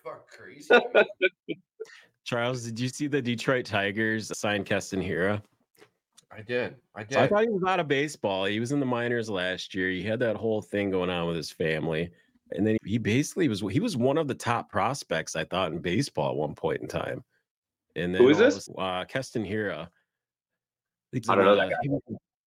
Fuck 0.03 0.29
crazy. 0.31 0.75
Charles, 2.25 2.65
did 2.65 2.81
you 2.81 2.89
see 2.89 3.07
the 3.07 3.21
Detroit 3.23 3.67
Tigers 3.67 4.37
sign 4.37 4.65
Keston 4.65 5.01
Hiura? 5.03 5.43
I 6.37 6.41
did. 6.43 6.77
I 6.97 7.05
did. 7.05 7.13
So 7.15 7.21
I 7.21 7.29
thought 7.29 7.43
he 7.43 7.49
was 7.51 7.63
out 7.67 7.81
of 7.81 7.87
baseball. 7.87 8.45
He 8.47 8.59
was 8.61 8.73
in 8.73 8.81
the 8.81 8.87
minors 8.87 9.31
last 9.31 9.75
year. 9.75 9.91
He 9.91 10.03
had 10.03 10.19
that 10.21 10.37
whole 10.37 10.61
thing 10.61 10.91
going 10.91 11.11
on 11.11 11.27
with 11.27 11.37
his 11.37 11.51
family. 11.51 12.11
And 12.53 12.67
then 12.67 12.77
he 12.85 12.99
basically 12.99 13.49
was 13.49 13.61
he 13.71 13.81
was 13.81 13.97
one 13.97 14.19
of 14.19 14.27
the 14.29 14.35
top 14.35 14.71
prospects, 14.71 15.37
I 15.37 15.45
thought, 15.45 15.73
in 15.73 15.79
baseball 15.79 16.31
at 16.31 16.37
one 16.37 16.55
point 16.55 16.83
in 16.83 16.89
time. 16.89 17.23
And 17.97 18.15
then 18.15 18.23
Who 18.23 18.31
is 18.31 18.39
this? 18.39 18.55
a 18.55 18.57
s- 18.57 18.69
Uh 18.77 19.05
Keston 19.05 19.45
Hiura. 19.45 19.89
I 21.29 21.35
don't 21.37 21.45
know 21.45 21.55
that 21.57 21.69
uh, 21.73 21.77
He 21.83 21.89
was, 21.89 22.03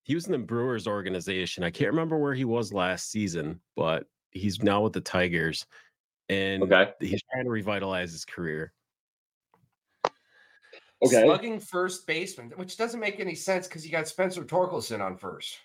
he 0.08 0.16
was 0.16 0.26
in 0.26 0.32
the 0.32 0.38
Brewers 0.38 0.88
organization. 0.88 1.66
I 1.66 1.70
can't 1.70 1.90
remember 1.92 2.18
where 2.18 2.34
he 2.34 2.46
was 2.46 2.72
last 2.72 3.12
season, 3.12 3.60
but 3.76 4.06
he's 4.32 4.64
now 4.64 4.82
with 4.82 4.94
the 4.94 5.02
Tigers. 5.02 5.66
And 6.30 6.64
Okay. 6.64 6.94
he's 7.02 7.22
trying 7.30 7.44
to 7.44 7.50
revitalize 7.50 8.14
his 8.14 8.24
career. 8.24 8.72
Okay. 11.04 11.24
Slugging 11.24 11.60
first 11.60 12.08
baseman, 12.08 12.52
which 12.56 12.78
doesn't 12.78 13.02
make 13.02 13.20
any 13.20 13.36
sense 13.36 13.68
because 13.68 13.86
you 13.86 13.92
got 13.92 14.08
Spencer 14.08 14.44
Torkelson 14.46 15.02
on 15.02 15.18
first. 15.18 15.58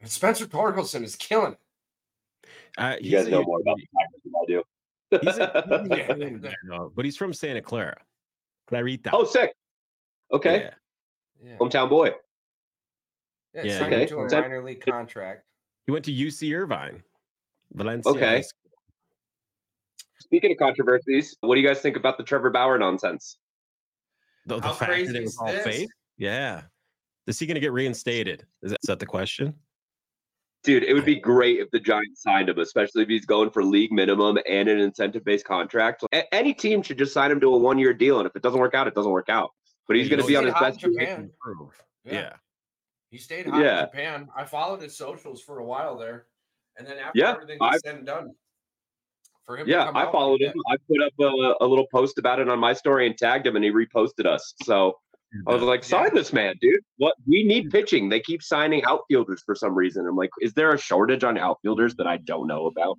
And 0.00 0.10
Spencer 0.10 0.46
Torkelson 0.46 1.02
is 1.04 1.16
killing 1.16 1.52
it. 1.52 1.58
Uh, 2.78 2.96
You 2.98 3.10
guys 3.12 3.24
he's 3.26 3.32
know 3.32 3.42
a- 3.42 3.44
more 3.44 3.60
about 3.60 3.76
the 3.76 3.86
Tigers 3.94 4.20
than 4.24 4.32
I 4.40 4.44
do. 4.46 4.62
He's 5.10 5.38
a, 5.38 6.28
he's 6.30 6.44
a 6.44 6.48
Yeah. 6.48 6.52
young 6.66 6.92
but 6.96 7.04
he's 7.04 7.16
from 7.18 7.34
Santa 7.34 7.60
Clara. 7.60 8.00
Clarita. 8.68 9.10
oh, 9.12 9.24
sick. 9.24 9.54
Okay. 10.32 10.62
Yeah. 10.62 10.74
Yeah. 11.50 11.56
Hometown 11.58 11.90
boy. 11.90 12.12
Yeah, 13.56 13.62
Yeah, 13.64 13.78
signed 13.78 13.92
okay. 13.94 14.02
him 14.02 14.08
to 14.08 14.18
a 14.18 14.24
Is 14.26 14.32
that- 14.32 14.40
minor 14.42 14.62
league 14.62 14.84
contract. 14.84 15.44
He 15.86 15.92
went 15.92 16.04
to 16.06 16.12
UC 16.12 16.52
Irvine, 16.54 17.02
Valencia. 17.72 18.10
Okay. 18.12 18.42
Speaking 20.20 20.50
of 20.52 20.58
controversies, 20.58 21.36
what 21.40 21.54
do 21.54 21.60
you 21.60 21.66
guys 21.66 21.80
think 21.80 21.96
about 21.96 22.18
the 22.18 22.24
Trevor 22.24 22.50
Bauer 22.50 22.78
nonsense? 22.78 23.38
The, 24.46 24.56
the 24.56 24.62
How 24.62 24.68
fact 24.74 24.80
that 24.80 24.86
crazy 24.88 25.16
it 25.16 25.22
is 25.22 25.24
was 25.24 25.38
all 25.38 25.46
this? 25.46 25.64
fake. 25.64 25.88
Yeah. 26.18 26.62
Is 27.26 27.38
he 27.38 27.46
going 27.46 27.54
to 27.54 27.60
get 27.60 27.72
reinstated? 27.72 28.44
Is 28.62 28.70
that, 28.72 28.78
is 28.82 28.86
that 28.88 28.98
the 28.98 29.06
question? 29.06 29.54
Dude, 30.64 30.82
it 30.82 30.94
would 30.94 31.04
be 31.04 31.20
great 31.20 31.60
if 31.60 31.70
the 31.70 31.78
Giants 31.78 32.22
signed 32.22 32.48
him, 32.48 32.58
especially 32.58 33.02
if 33.02 33.08
he's 33.08 33.24
going 33.24 33.50
for 33.50 33.62
league 33.64 33.92
minimum 33.92 34.36
and 34.48 34.68
an 34.68 34.80
incentive 34.80 35.24
based 35.24 35.44
contract. 35.44 36.04
A- 36.12 36.34
any 36.34 36.52
team 36.52 36.82
should 36.82 36.98
just 36.98 37.12
sign 37.12 37.30
him 37.30 37.40
to 37.40 37.54
a 37.54 37.56
one 37.56 37.78
year 37.78 37.94
deal. 37.94 38.18
And 38.18 38.26
if 38.28 38.34
it 38.34 38.42
doesn't 38.42 38.58
work 38.58 38.74
out, 38.74 38.88
it 38.88 38.94
doesn't 38.94 39.12
work 39.12 39.28
out. 39.28 39.50
But 39.86 39.96
he's 39.96 40.06
Yeah, 40.08 40.16
going 40.16 40.22
to 40.22 40.28
be 40.28 40.36
on 40.36 40.44
his 40.44 40.54
best. 40.54 40.82
in 40.82 40.92
year. 40.92 41.00
Japan. 41.02 41.30
Improve. 41.46 41.70
Yeah. 42.04 42.12
Yeah. 42.14 42.32
He 43.10 43.18
stayed 43.18 43.46
hot 43.46 43.62
Yeah. 43.62 43.80
in 43.80 43.86
Japan. 43.86 44.28
I 44.36 44.44
followed 44.44 44.82
his 44.82 44.96
socials 44.96 45.42
for 45.42 45.58
a 45.58 45.64
while 45.64 45.96
there. 45.96 46.26
And 46.78 46.86
then 46.86 46.98
after 46.98 47.18
Yeah, 47.18 47.32
everything 47.32 47.58
was 47.60 47.76
I- 47.76 47.88
said 47.88 47.96
and 47.96 48.06
done, 48.06 48.34
for 49.44 49.56
him 49.56 49.66
to 49.66 49.72
Yeah, 49.72 49.90
I 49.94 50.10
followed 50.10 50.40
like 50.42 50.54
him. 50.54 50.62
I 50.68 50.76
put 50.88 51.02
up 51.02 51.12
a, 51.20 51.64
a 51.64 51.66
little 51.66 51.86
post 51.92 52.18
about 52.18 52.40
it 52.40 52.48
on 52.48 52.58
my 52.58 52.72
story 52.72 53.06
and 53.06 53.16
tagged 53.16 53.46
him, 53.46 53.56
and 53.56 53.64
he 53.64 53.70
reposted 53.70 54.26
us. 54.26 54.54
So 54.64 54.98
I 55.46 55.52
was 55.52 55.62
like, 55.62 55.84
sign 55.84 56.14
this 56.14 56.32
man, 56.32 56.54
dude. 56.60 56.80
What 56.98 57.14
we 57.26 57.44
need 57.44 57.70
pitching. 57.70 58.08
They 58.08 58.20
keep 58.20 58.42
signing 58.42 58.84
outfielders 58.84 59.42
for 59.44 59.54
some 59.54 59.74
reason. 59.74 60.06
I'm 60.06 60.16
like, 60.16 60.30
is 60.40 60.52
there 60.54 60.72
a 60.72 60.78
shortage 60.78 61.24
on 61.24 61.38
outfielders 61.38 61.94
that 61.96 62.06
I 62.06 62.16
don't 62.18 62.46
know 62.46 62.66
about? 62.66 62.98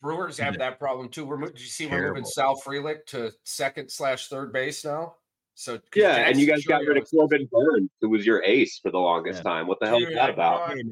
Brewers 0.00 0.36
have 0.38 0.58
that 0.58 0.78
problem 0.80 1.08
too. 1.08 1.24
We're, 1.24 1.38
did 1.40 1.60
you 1.60 1.66
see 1.66 1.86
we're 1.86 2.08
moving. 2.08 2.24
Sal 2.24 2.60
Frelick 2.60 3.06
to 3.08 3.30
second 3.44 3.90
slash 3.90 4.28
third 4.28 4.52
base 4.52 4.84
now? 4.84 5.14
So 5.54 5.78
'cause 5.78 5.84
Yeah, 5.94 6.16
and 6.28 6.38
you 6.38 6.46
guys 6.46 6.64
got 6.64 6.82
rid 6.84 6.96
of 6.96 7.08
Corbin 7.10 7.48
Burnes, 7.50 7.90
who 8.00 8.10
was 8.10 8.26
your 8.26 8.42
ace 8.44 8.78
for 8.80 8.90
the 8.90 8.98
longest 8.98 9.38
Yeah. 9.44 9.50
time. 9.50 9.66
What 9.66 9.78
the 9.80 9.86
hell 9.86 10.02
is 10.02 10.12
that 10.14 10.30
about? 10.30 10.72
Hey, 10.74 10.82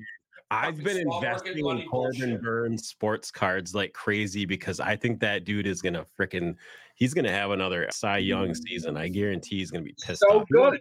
I've 0.51 0.83
been 0.83 0.99
investing 0.99 1.67
in 1.67 1.87
Corbin. 1.89 2.41
Burnes 2.41 2.87
sports 2.89 3.31
cards 3.31 3.75
like 3.75 3.93
crazy 3.93 4.45
because 4.45 4.81
I 4.81 4.97
think 4.97 5.19
that 5.21 5.45
dude 5.45 5.67
is 5.67 5.83
gonna 5.83 6.05
freaking 6.19 6.57
he's 6.95 7.15
gonna 7.15 7.31
have 7.33 7.51
another 7.51 7.89
Cy 7.91 8.19
Young 8.19 8.51
mm-hmm. 8.51 8.63
season. 8.69 8.97
I 8.97 9.09
guarantee 9.09 9.59
he's 9.59 9.71
gonna 9.71 9.85
be 9.85 9.95
pissed 10.05 10.21
So 10.21 10.41
off. 10.41 10.49
good. 10.49 10.81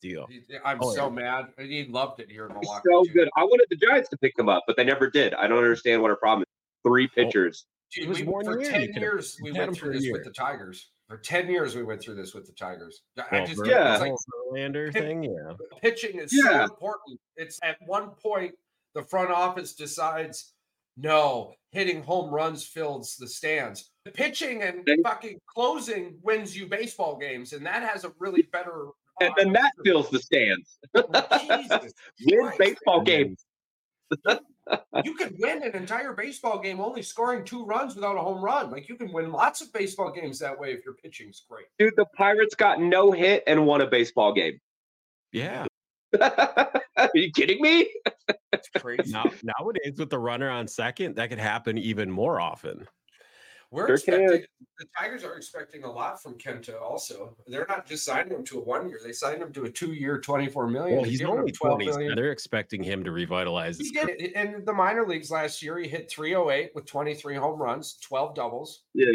Deal. 0.00 0.26
I'm 0.64 0.78
Oh, 0.82 0.92
so 0.94 1.04
yeah. 1.06 1.10
mad. 1.14 1.52
He 1.58 1.84
loved 1.84 2.18
it 2.18 2.28
here 2.28 2.46
in 2.46 2.52
He's 2.56 2.62
Milwaukee. 2.62 2.88
so 2.90 3.04
too. 3.04 3.12
good. 3.12 3.28
I 3.36 3.44
wanted 3.44 3.66
the 3.70 3.76
Giants 3.76 4.08
to 4.08 4.16
pick 4.16 4.36
him 4.36 4.48
up, 4.48 4.64
but 4.66 4.76
they 4.76 4.82
never 4.82 5.08
did. 5.08 5.32
I 5.34 5.46
don't 5.46 5.58
understand 5.58 6.02
what 6.02 6.10
our 6.10 6.16
problem 6.16 6.42
is. 6.42 6.48
Three 6.84 7.06
pitchers. 7.06 7.66
Dude, 7.94 8.06
It 8.06 8.08
was 8.08 8.18
we, 8.20 8.24
one 8.24 8.44
for 8.44 8.60
year 8.60 8.68
10 8.70 8.94
years, 8.94 9.38
we 9.42 9.52
went 9.52 9.76
through 9.76 9.92
this 9.92 10.02
year. 10.02 10.12
with 10.14 10.24
the 10.24 10.32
Tigers. 10.32 10.90
For 11.12 11.18
10 11.18 11.50
years, 11.50 11.76
we 11.76 11.82
went 11.82 12.00
through 12.00 12.14
this 12.14 12.32
with 12.32 12.46
the 12.46 12.54
Tigers. 12.54 13.02
I 13.30 13.44
just, 13.44 13.66
Yeah. 13.66 13.92
it's 13.92 14.00
like 14.00 14.14
Verlander 14.50 14.90
thing, 14.90 15.22
yeah. 15.24 15.52
pitching 15.82 16.18
is 16.18 16.32
so 16.42 16.62
important. 16.62 17.20
It's 17.36 17.60
at 17.62 17.76
one 17.84 18.12
point, 18.12 18.54
the 18.94 19.02
front 19.02 19.30
office 19.30 19.74
decides, 19.74 20.54
no, 20.96 21.52
hitting 21.70 22.02
home 22.02 22.30
runs 22.32 22.64
fills 22.64 23.16
the 23.16 23.28
stands. 23.28 23.90
Pitching 24.14 24.62
and 24.62 24.88
fucking 25.04 25.38
closing 25.46 26.18
wins 26.22 26.56
you 26.56 26.66
baseball 26.66 27.18
games, 27.18 27.52
and 27.52 27.66
that 27.66 27.82
has 27.82 28.04
a 28.04 28.12
really 28.18 28.40
better. 28.50 28.86
And 29.20 29.34
then 29.36 29.52
that 29.52 29.72
fills 29.84 30.08
the 30.08 30.18
stands. 30.18 30.78
Jesus 30.96 31.92
Win 32.24 32.52
baseball 32.58 33.02
games. 33.02 33.44
you 35.04 35.14
could 35.14 35.34
win 35.38 35.62
an 35.62 35.74
entire 35.74 36.12
baseball 36.12 36.58
game 36.58 36.80
only 36.80 37.02
scoring 37.02 37.44
two 37.44 37.64
runs 37.64 37.94
without 37.94 38.16
a 38.16 38.20
home 38.20 38.42
run. 38.42 38.70
Like 38.70 38.88
you 38.88 38.96
can 38.96 39.12
win 39.12 39.32
lots 39.32 39.60
of 39.60 39.72
baseball 39.72 40.12
games 40.12 40.38
that 40.38 40.58
way 40.58 40.72
if 40.72 40.84
your 40.84 40.94
pitching's 40.94 41.44
great. 41.48 41.66
Dude, 41.78 41.94
the 41.96 42.06
Pirates 42.16 42.54
got 42.54 42.80
no 42.80 43.10
hit 43.12 43.42
and 43.46 43.66
won 43.66 43.80
a 43.80 43.86
baseball 43.86 44.32
game. 44.32 44.60
Yeah. 45.32 45.66
Are 46.20 47.10
you 47.14 47.32
kidding 47.32 47.60
me? 47.62 47.88
It's 48.52 48.68
crazy. 48.76 49.02
Now 49.12 49.30
nowadays 49.42 49.98
with 49.98 50.10
the 50.10 50.18
runner 50.18 50.50
on 50.50 50.68
second, 50.68 51.16
that 51.16 51.30
could 51.30 51.38
happen 51.38 51.78
even 51.78 52.10
more 52.10 52.40
often. 52.40 52.86
We're 53.72 53.86
Sure 53.88 53.98
can. 53.98 54.22
expecting 54.22 54.46
the 54.78 54.86
Tigers 54.98 55.24
are 55.24 55.34
expecting 55.36 55.84
a 55.84 55.90
lot 55.90 56.22
from 56.22 56.34
Kenta. 56.36 56.78
Also, 56.80 57.34
they're 57.46 57.64
not 57.70 57.86
just 57.86 58.04
signing 58.04 58.30
him 58.32 58.44
to 58.44 58.58
a 58.58 58.62
one 58.62 58.86
year; 58.90 59.00
they 59.02 59.12
signed 59.12 59.42
him 59.42 59.50
to 59.54 59.64
a 59.64 59.70
two 59.70 59.94
year, 59.94 60.20
twenty 60.20 60.46
four 60.46 60.66
million. 60.68 60.96
Well, 60.96 61.02
They're 61.04 61.10
he's 61.10 61.20
giving 61.20 61.34
only 61.38 61.52
12 61.52 61.78
20. 61.80 61.86
million. 61.86 62.14
They're 62.14 62.32
expecting 62.32 62.82
him 62.82 63.02
to 63.02 63.10
revitalize 63.12 63.78
He 63.78 63.90
did 63.90 64.10
it 64.10 64.34
in 64.34 64.64
the 64.66 64.72
minor 64.74 65.06
leagues 65.06 65.30
last 65.30 65.62
year. 65.62 65.78
He 65.78 65.88
hit 65.88 66.10
308 66.10 66.72
with 66.74 66.84
23 66.84 67.34
home 67.36 67.58
runs, 67.60 67.94
12 68.02 68.34
doubles. 68.34 68.82
Yeah. 68.92 69.06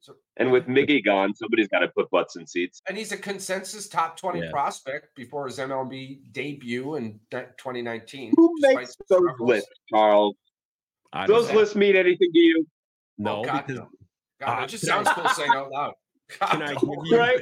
So, 0.00 0.16
And 0.36 0.50
with 0.52 0.66
Miggy 0.66 1.02
gone, 1.04 1.32
somebody's 1.34 1.68
got 1.68 1.78
to 1.78 1.88
put 1.88 2.10
butts 2.10 2.34
in 2.36 2.46
seats. 2.46 2.82
and 2.88 2.98
he's 2.98 3.12
a 3.12 3.16
consensus 3.16 3.88
top 3.88 4.18
20 4.18 4.40
Yeah. 4.40 4.50
prospect 4.50 5.14
before 5.14 5.46
his 5.46 5.58
MLB 5.60 6.20
debut 6.32 6.96
in 6.96 7.20
2019. 7.30 8.32
Who 8.36 8.52
makes 8.60 8.96
those 9.08 9.18
struggles. 9.20 9.48
lists, 9.48 9.70
Charles? 9.88 10.34
Those 11.28 11.46
don't- 11.46 11.56
lists 11.56 11.76
mean 11.76 11.94
anything 11.96 12.32
to 12.32 12.38
you? 12.38 12.66
No, 13.18 13.40
Oh, 13.40 13.44
God, 13.44 13.66
because 13.66 13.80
no. 13.82 13.88
God, 14.40 14.60
Uh, 14.60 14.64
it 14.64 14.68
just 14.68 14.84
can 14.84 15.04
sounds 15.04 15.08
cool 15.10 15.28
saying 15.30 15.50
out 15.50 15.70
loud. 15.70 15.94
God, 16.40 16.50
can 16.50 16.62
I 16.62 16.72
no. 16.72 16.80
give 16.80 16.90
you 17.04 17.18
Right? 17.18 17.40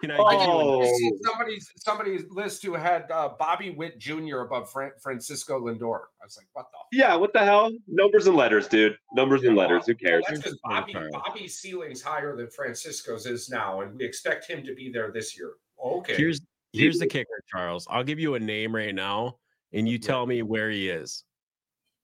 can 0.00 0.10
I 0.10 0.16
Oh. 0.18 0.30
give 0.30 0.40
you 0.40 0.82
I 0.82 0.96
see 0.96 1.18
somebody's 1.22 1.70
somebody's 1.76 2.24
list 2.30 2.64
who 2.64 2.74
had 2.74 3.10
uh, 3.10 3.30
Bobby 3.38 3.70
Witt 3.70 3.98
Jr. 3.98 4.38
above 4.40 4.70
Fran- 4.70 4.92
Francisco 5.02 5.60
Lindor. 5.60 6.00
I 6.20 6.24
was 6.24 6.36
like, 6.36 6.46
what 6.54 6.66
the? 6.72 6.96
Yeah, 6.98 7.14
what 7.14 7.32
the 7.32 7.40
hell? 7.40 7.70
Numbers 7.86 8.26
and 8.26 8.36
letters, 8.36 8.66
dude. 8.68 8.96
Numbers 9.14 9.44
and 9.44 9.56
letters. 9.56 9.86
Who 9.86 9.94
cares? 9.94 10.24
That's 10.28 10.40
because 10.40 10.58
Bobby. 10.64 10.94
Bobby's 11.12 11.58
ceiling's 11.58 12.02
higher 12.02 12.34
than 12.36 12.48
Francisco's 12.50 13.26
is 13.26 13.48
now, 13.50 13.80
and 13.82 13.96
we 13.96 14.04
expect 14.04 14.48
him 14.48 14.64
to 14.64 14.74
be 14.74 14.90
there 14.90 15.10
this 15.12 15.36
year. 15.38 15.52
Okay. 15.84 16.16
Here's 16.16 16.40
here's 16.72 16.98
the 16.98 17.06
kicker, 17.06 17.42
Charles. 17.50 17.86
I'll 17.90 18.04
give 18.04 18.18
you 18.18 18.34
a 18.34 18.40
name 18.40 18.74
right 18.74 18.94
now, 18.94 19.36
and 19.72 19.88
you 19.88 19.98
tell 19.98 20.26
me 20.26 20.42
where 20.42 20.70
he 20.70 20.88
is. 20.88 21.24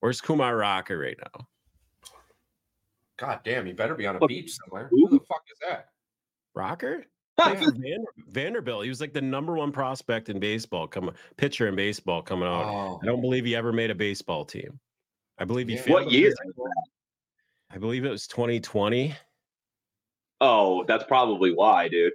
Where's 0.00 0.20
Kumar 0.20 0.56
Rocker 0.56 0.98
right 0.98 1.16
now? 1.18 1.46
God 3.18 3.40
damn, 3.44 3.66
you 3.66 3.74
better 3.74 3.94
be 3.94 4.06
on 4.06 4.16
a 4.16 4.20
Look, 4.20 4.28
beach 4.28 4.52
somewhere. 4.62 4.88
who? 4.90 5.06
Who 5.08 5.18
the 5.18 5.24
fuck 5.24 5.42
is 5.52 5.58
that? 5.68 5.88
Rocker? 6.54 7.04
Played 7.38 7.58
Vander- 7.58 8.04
Vanderbilt. 8.28 8.82
He 8.84 8.88
was 8.88 9.00
like 9.00 9.12
the 9.12 9.20
number 9.22 9.54
one 9.54 9.70
prospect 9.70 10.28
in 10.28 10.40
baseball, 10.40 10.88
come 10.88 11.10
pitcher 11.36 11.68
in 11.68 11.76
baseball 11.76 12.20
coming 12.22 12.48
out. 12.48 12.64
Oh, 12.64 13.00
I 13.02 13.06
don't 13.06 13.20
believe 13.20 13.44
he 13.44 13.54
ever 13.54 13.72
made 13.72 13.90
a 13.90 13.94
baseball 13.94 14.44
team. 14.44 14.78
I 15.38 15.44
believe 15.44 15.68
he 15.68 15.74
Yeah. 15.76 15.82
failed. 15.82 16.04
What 16.06 16.10
year? 16.12 16.32
I 17.70 17.78
believe 17.78 18.04
it 18.04 18.10
was 18.10 18.26
2020. 18.26 19.14
Oh, 20.40 20.84
that's 20.84 21.04
probably 21.04 21.52
why, 21.52 21.88
dude. 21.88 22.12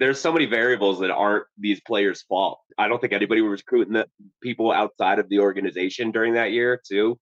there's 0.00 0.20
so 0.20 0.30
many 0.32 0.46
variables 0.46 1.00
that 1.00 1.10
aren't 1.10 1.44
these 1.58 1.80
players' 1.80 2.22
fault. 2.22 2.60
I 2.78 2.86
don't 2.86 3.00
think 3.00 3.12
anybody 3.12 3.40
was 3.40 3.60
recruiting 3.62 3.94
the 3.94 4.06
people 4.40 4.70
outside 4.70 5.18
of 5.18 5.28
the 5.28 5.40
organization 5.40 6.12
during 6.12 6.34
that 6.34 6.52
year 6.52 6.80
too. 6.88 7.18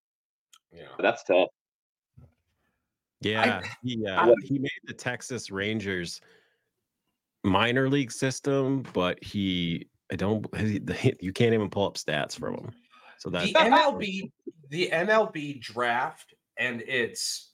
Yeah, 0.72 0.88
that's 0.98 1.24
tough. 1.24 1.48
Yeah, 3.32 3.60
I, 3.62 3.68
he 3.82 4.06
uh, 4.06 4.34
he 4.44 4.58
made 4.58 4.70
the 4.84 4.94
Texas 4.94 5.50
Rangers 5.50 6.20
minor 7.44 7.88
league 7.88 8.12
system, 8.12 8.84
but 8.92 9.22
he 9.22 9.88
I 10.12 10.16
don't 10.16 10.46
he, 10.56 10.80
you 11.20 11.32
can't 11.32 11.54
even 11.54 11.70
pull 11.70 11.86
up 11.86 11.94
stats 11.94 12.38
from 12.38 12.54
him. 12.54 12.72
So 13.18 13.30
that's 13.30 13.46
the 13.46 13.58
MLB 13.58 14.30
the 14.70 14.90
MLB 14.92 15.60
draft 15.60 16.34
and 16.58 16.82
its 16.82 17.52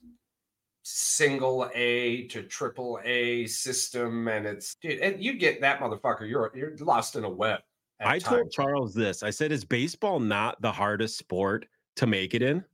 single 0.83 1.70
A 1.75 2.27
to 2.29 2.43
triple 2.43 2.99
A 3.05 3.47
system, 3.47 4.29
and 4.29 4.47
it's 4.47 4.75
dude, 4.77 5.01
and 5.01 5.23
you 5.23 5.35
get 5.35 5.61
that 5.61 5.81
motherfucker, 5.81 6.29
you're 6.29 6.51
you're 6.55 6.77
lost 6.79 7.16
in 7.16 7.25
a 7.25 7.31
web. 7.31 7.61
I 8.01 8.18
times. 8.18 8.25
told 8.25 8.51
Charles 8.51 8.95
this. 8.95 9.23
I 9.23 9.31
said, 9.31 9.53
"Is 9.53 9.64
baseball 9.64 10.18
not 10.18 10.61
the 10.61 10.73
hardest 10.73 11.18
sport 11.18 11.66
to 11.97 12.07
make 12.07 12.35
it 12.35 12.43
in?" 12.43 12.64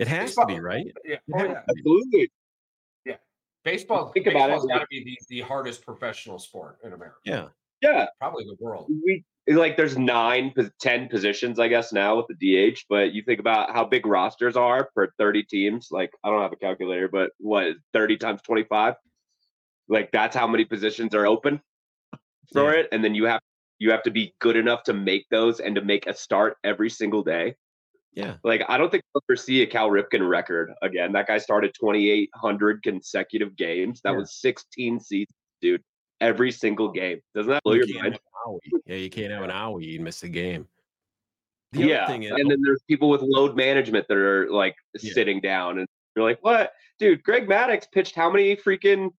It 0.00 0.08
has 0.08 0.30
baseball, 0.30 0.46
to 0.46 0.54
be, 0.54 0.60
right? 0.60 0.86
Yeah, 1.04 1.16
oh, 1.34 1.44
yeah. 1.44 1.62
absolutely. 1.68 2.30
Yeah, 3.04 3.16
baseball. 3.64 4.08
Think 4.12 4.26
about 4.28 4.50
it. 4.50 4.66
Got 4.66 4.78
to 4.78 4.86
be 4.88 5.04
the, 5.04 5.18
the 5.28 5.40
hardest 5.42 5.84
professional 5.84 6.38
sport 6.38 6.78
in 6.82 6.94
America. 6.94 7.18
Yeah, 7.24 7.48
yeah, 7.82 8.06
probably 8.18 8.44
the 8.44 8.56
world. 8.58 8.90
We 9.04 9.24
like 9.46 9.76
there's 9.76 9.98
nine, 9.98 10.54
ten 10.80 11.08
positions, 11.08 11.58
I 11.58 11.68
guess, 11.68 11.92
now 11.92 12.16
with 12.16 12.26
the 12.28 12.72
DH. 12.72 12.84
But 12.88 13.12
you 13.12 13.22
think 13.22 13.40
about 13.40 13.74
how 13.74 13.84
big 13.84 14.06
rosters 14.06 14.56
are 14.56 14.88
for 14.94 15.12
30 15.18 15.42
teams. 15.44 15.88
Like 15.90 16.10
I 16.24 16.30
don't 16.30 16.40
have 16.40 16.52
a 16.52 16.56
calculator, 16.56 17.08
but 17.08 17.32
what 17.38 17.74
30 17.92 18.16
times 18.16 18.40
25? 18.42 18.94
Like 19.88 20.10
that's 20.12 20.34
how 20.34 20.46
many 20.46 20.64
positions 20.64 21.14
are 21.14 21.26
open 21.26 21.60
for 22.54 22.72
yeah. 22.72 22.80
it, 22.80 22.88
and 22.92 23.04
then 23.04 23.14
you 23.14 23.24
have 23.24 23.40
you 23.78 23.90
have 23.90 24.02
to 24.04 24.10
be 24.10 24.34
good 24.40 24.56
enough 24.56 24.82
to 24.84 24.94
make 24.94 25.26
those 25.30 25.60
and 25.60 25.74
to 25.74 25.82
make 25.82 26.06
a 26.06 26.14
start 26.14 26.56
every 26.64 26.88
single 26.88 27.22
day. 27.22 27.54
Yeah. 28.12 28.36
Like 28.42 28.62
I 28.68 28.76
don't 28.76 28.90
think 28.90 29.04
we'll 29.14 29.22
ever 29.28 29.36
see 29.36 29.62
a 29.62 29.66
Cal 29.66 29.88
Ripken 29.88 30.28
record 30.28 30.72
again. 30.82 31.12
That 31.12 31.26
guy 31.26 31.38
started 31.38 31.72
2,800 31.78 32.82
consecutive 32.82 33.56
games. 33.56 34.00
That 34.02 34.12
yeah. 34.12 34.18
was 34.18 34.40
16 34.40 35.00
seasons, 35.00 35.36
dude 35.60 35.82
every 36.20 36.52
single 36.52 36.90
game. 36.90 37.20
Doesn't 37.34 37.50
that 37.50 37.62
blow 37.62 37.74
you 37.74 37.84
your 37.86 38.02
mind? 38.02 38.18
Yeah, 38.86 38.96
you 38.96 39.10
can't 39.10 39.32
have 39.32 39.42
an 39.42 39.50
owie 39.50 39.96
and 39.96 40.04
miss 40.04 40.22
a 40.22 40.28
game. 40.28 40.66
The 41.72 41.86
yeah, 41.86 42.10
is, 42.10 42.30
and 42.30 42.50
then 42.50 42.60
there's 42.62 42.82
people 42.88 43.08
with 43.08 43.22
load 43.22 43.56
management 43.56 44.06
that 44.08 44.16
are 44.16 44.50
like 44.50 44.74
yeah. 45.00 45.12
sitting 45.12 45.40
down, 45.40 45.78
and 45.78 45.86
you're 46.16 46.24
like, 46.24 46.38
"What, 46.40 46.72
dude? 46.98 47.22
Greg 47.22 47.48
Maddux 47.48 47.84
pitched 47.92 48.16
how 48.16 48.28
many 48.30 48.56
freaking 48.56 49.10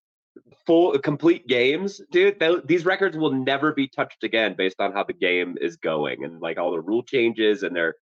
full 0.66 0.98
complete 0.98 1.46
games, 1.46 2.00
dude? 2.10 2.38
Th- 2.38 2.60
these 2.66 2.84
records 2.84 3.16
will 3.16 3.32
never 3.32 3.72
be 3.72 3.88
touched 3.88 4.22
again 4.22 4.54
based 4.56 4.80
on 4.80 4.92
how 4.92 5.02
the 5.02 5.14
game 5.14 5.56
is 5.62 5.76
going 5.76 6.24
and 6.24 6.40
like 6.40 6.58
all 6.58 6.72
the 6.72 6.80
rule 6.80 7.02
changes 7.02 7.62
and 7.62 7.74
they're." 7.74 7.94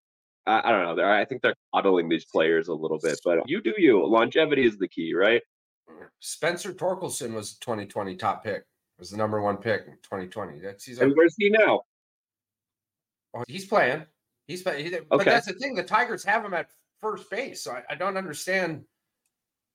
I, 0.50 0.68
I 0.68 0.72
don't 0.72 0.84
know. 0.84 0.94
They're, 0.94 1.12
I 1.12 1.24
think 1.24 1.42
they're 1.42 1.54
coddling 1.74 2.08
these 2.08 2.24
players 2.24 2.68
a 2.68 2.74
little 2.74 2.98
bit, 2.98 3.20
but 3.24 3.48
you 3.48 3.62
do 3.62 3.74
you. 3.78 4.04
Longevity 4.04 4.66
is 4.66 4.78
the 4.78 4.88
key, 4.88 5.14
right? 5.14 5.42
Spencer 6.20 6.72
Torkelson 6.72 7.32
was 7.32 7.54
2020 7.58 8.16
top 8.16 8.44
pick 8.44 8.64
was 9.00 9.10
the 9.10 9.16
number 9.16 9.40
one 9.40 9.56
pick 9.56 9.86
in 9.86 9.94
2020. 10.02 10.60
That's 10.60 10.84
he's. 10.84 11.00
And 11.00 11.12
where's 11.16 11.34
he 11.36 11.50
now? 11.50 11.80
Oh, 13.34 13.44
he's 13.48 13.64
playing. 13.64 14.04
He's 14.46 14.62
playing. 14.62 14.92
But 15.08 15.20
okay. 15.20 15.30
that's 15.30 15.46
the 15.46 15.54
thing. 15.54 15.74
The 15.74 15.82
Tigers 15.82 16.22
have 16.24 16.44
him 16.44 16.54
at 16.54 16.70
first 17.00 17.28
base, 17.30 17.64
so 17.64 17.72
I, 17.72 17.82
I 17.90 17.94
don't 17.96 18.16
understand 18.16 18.84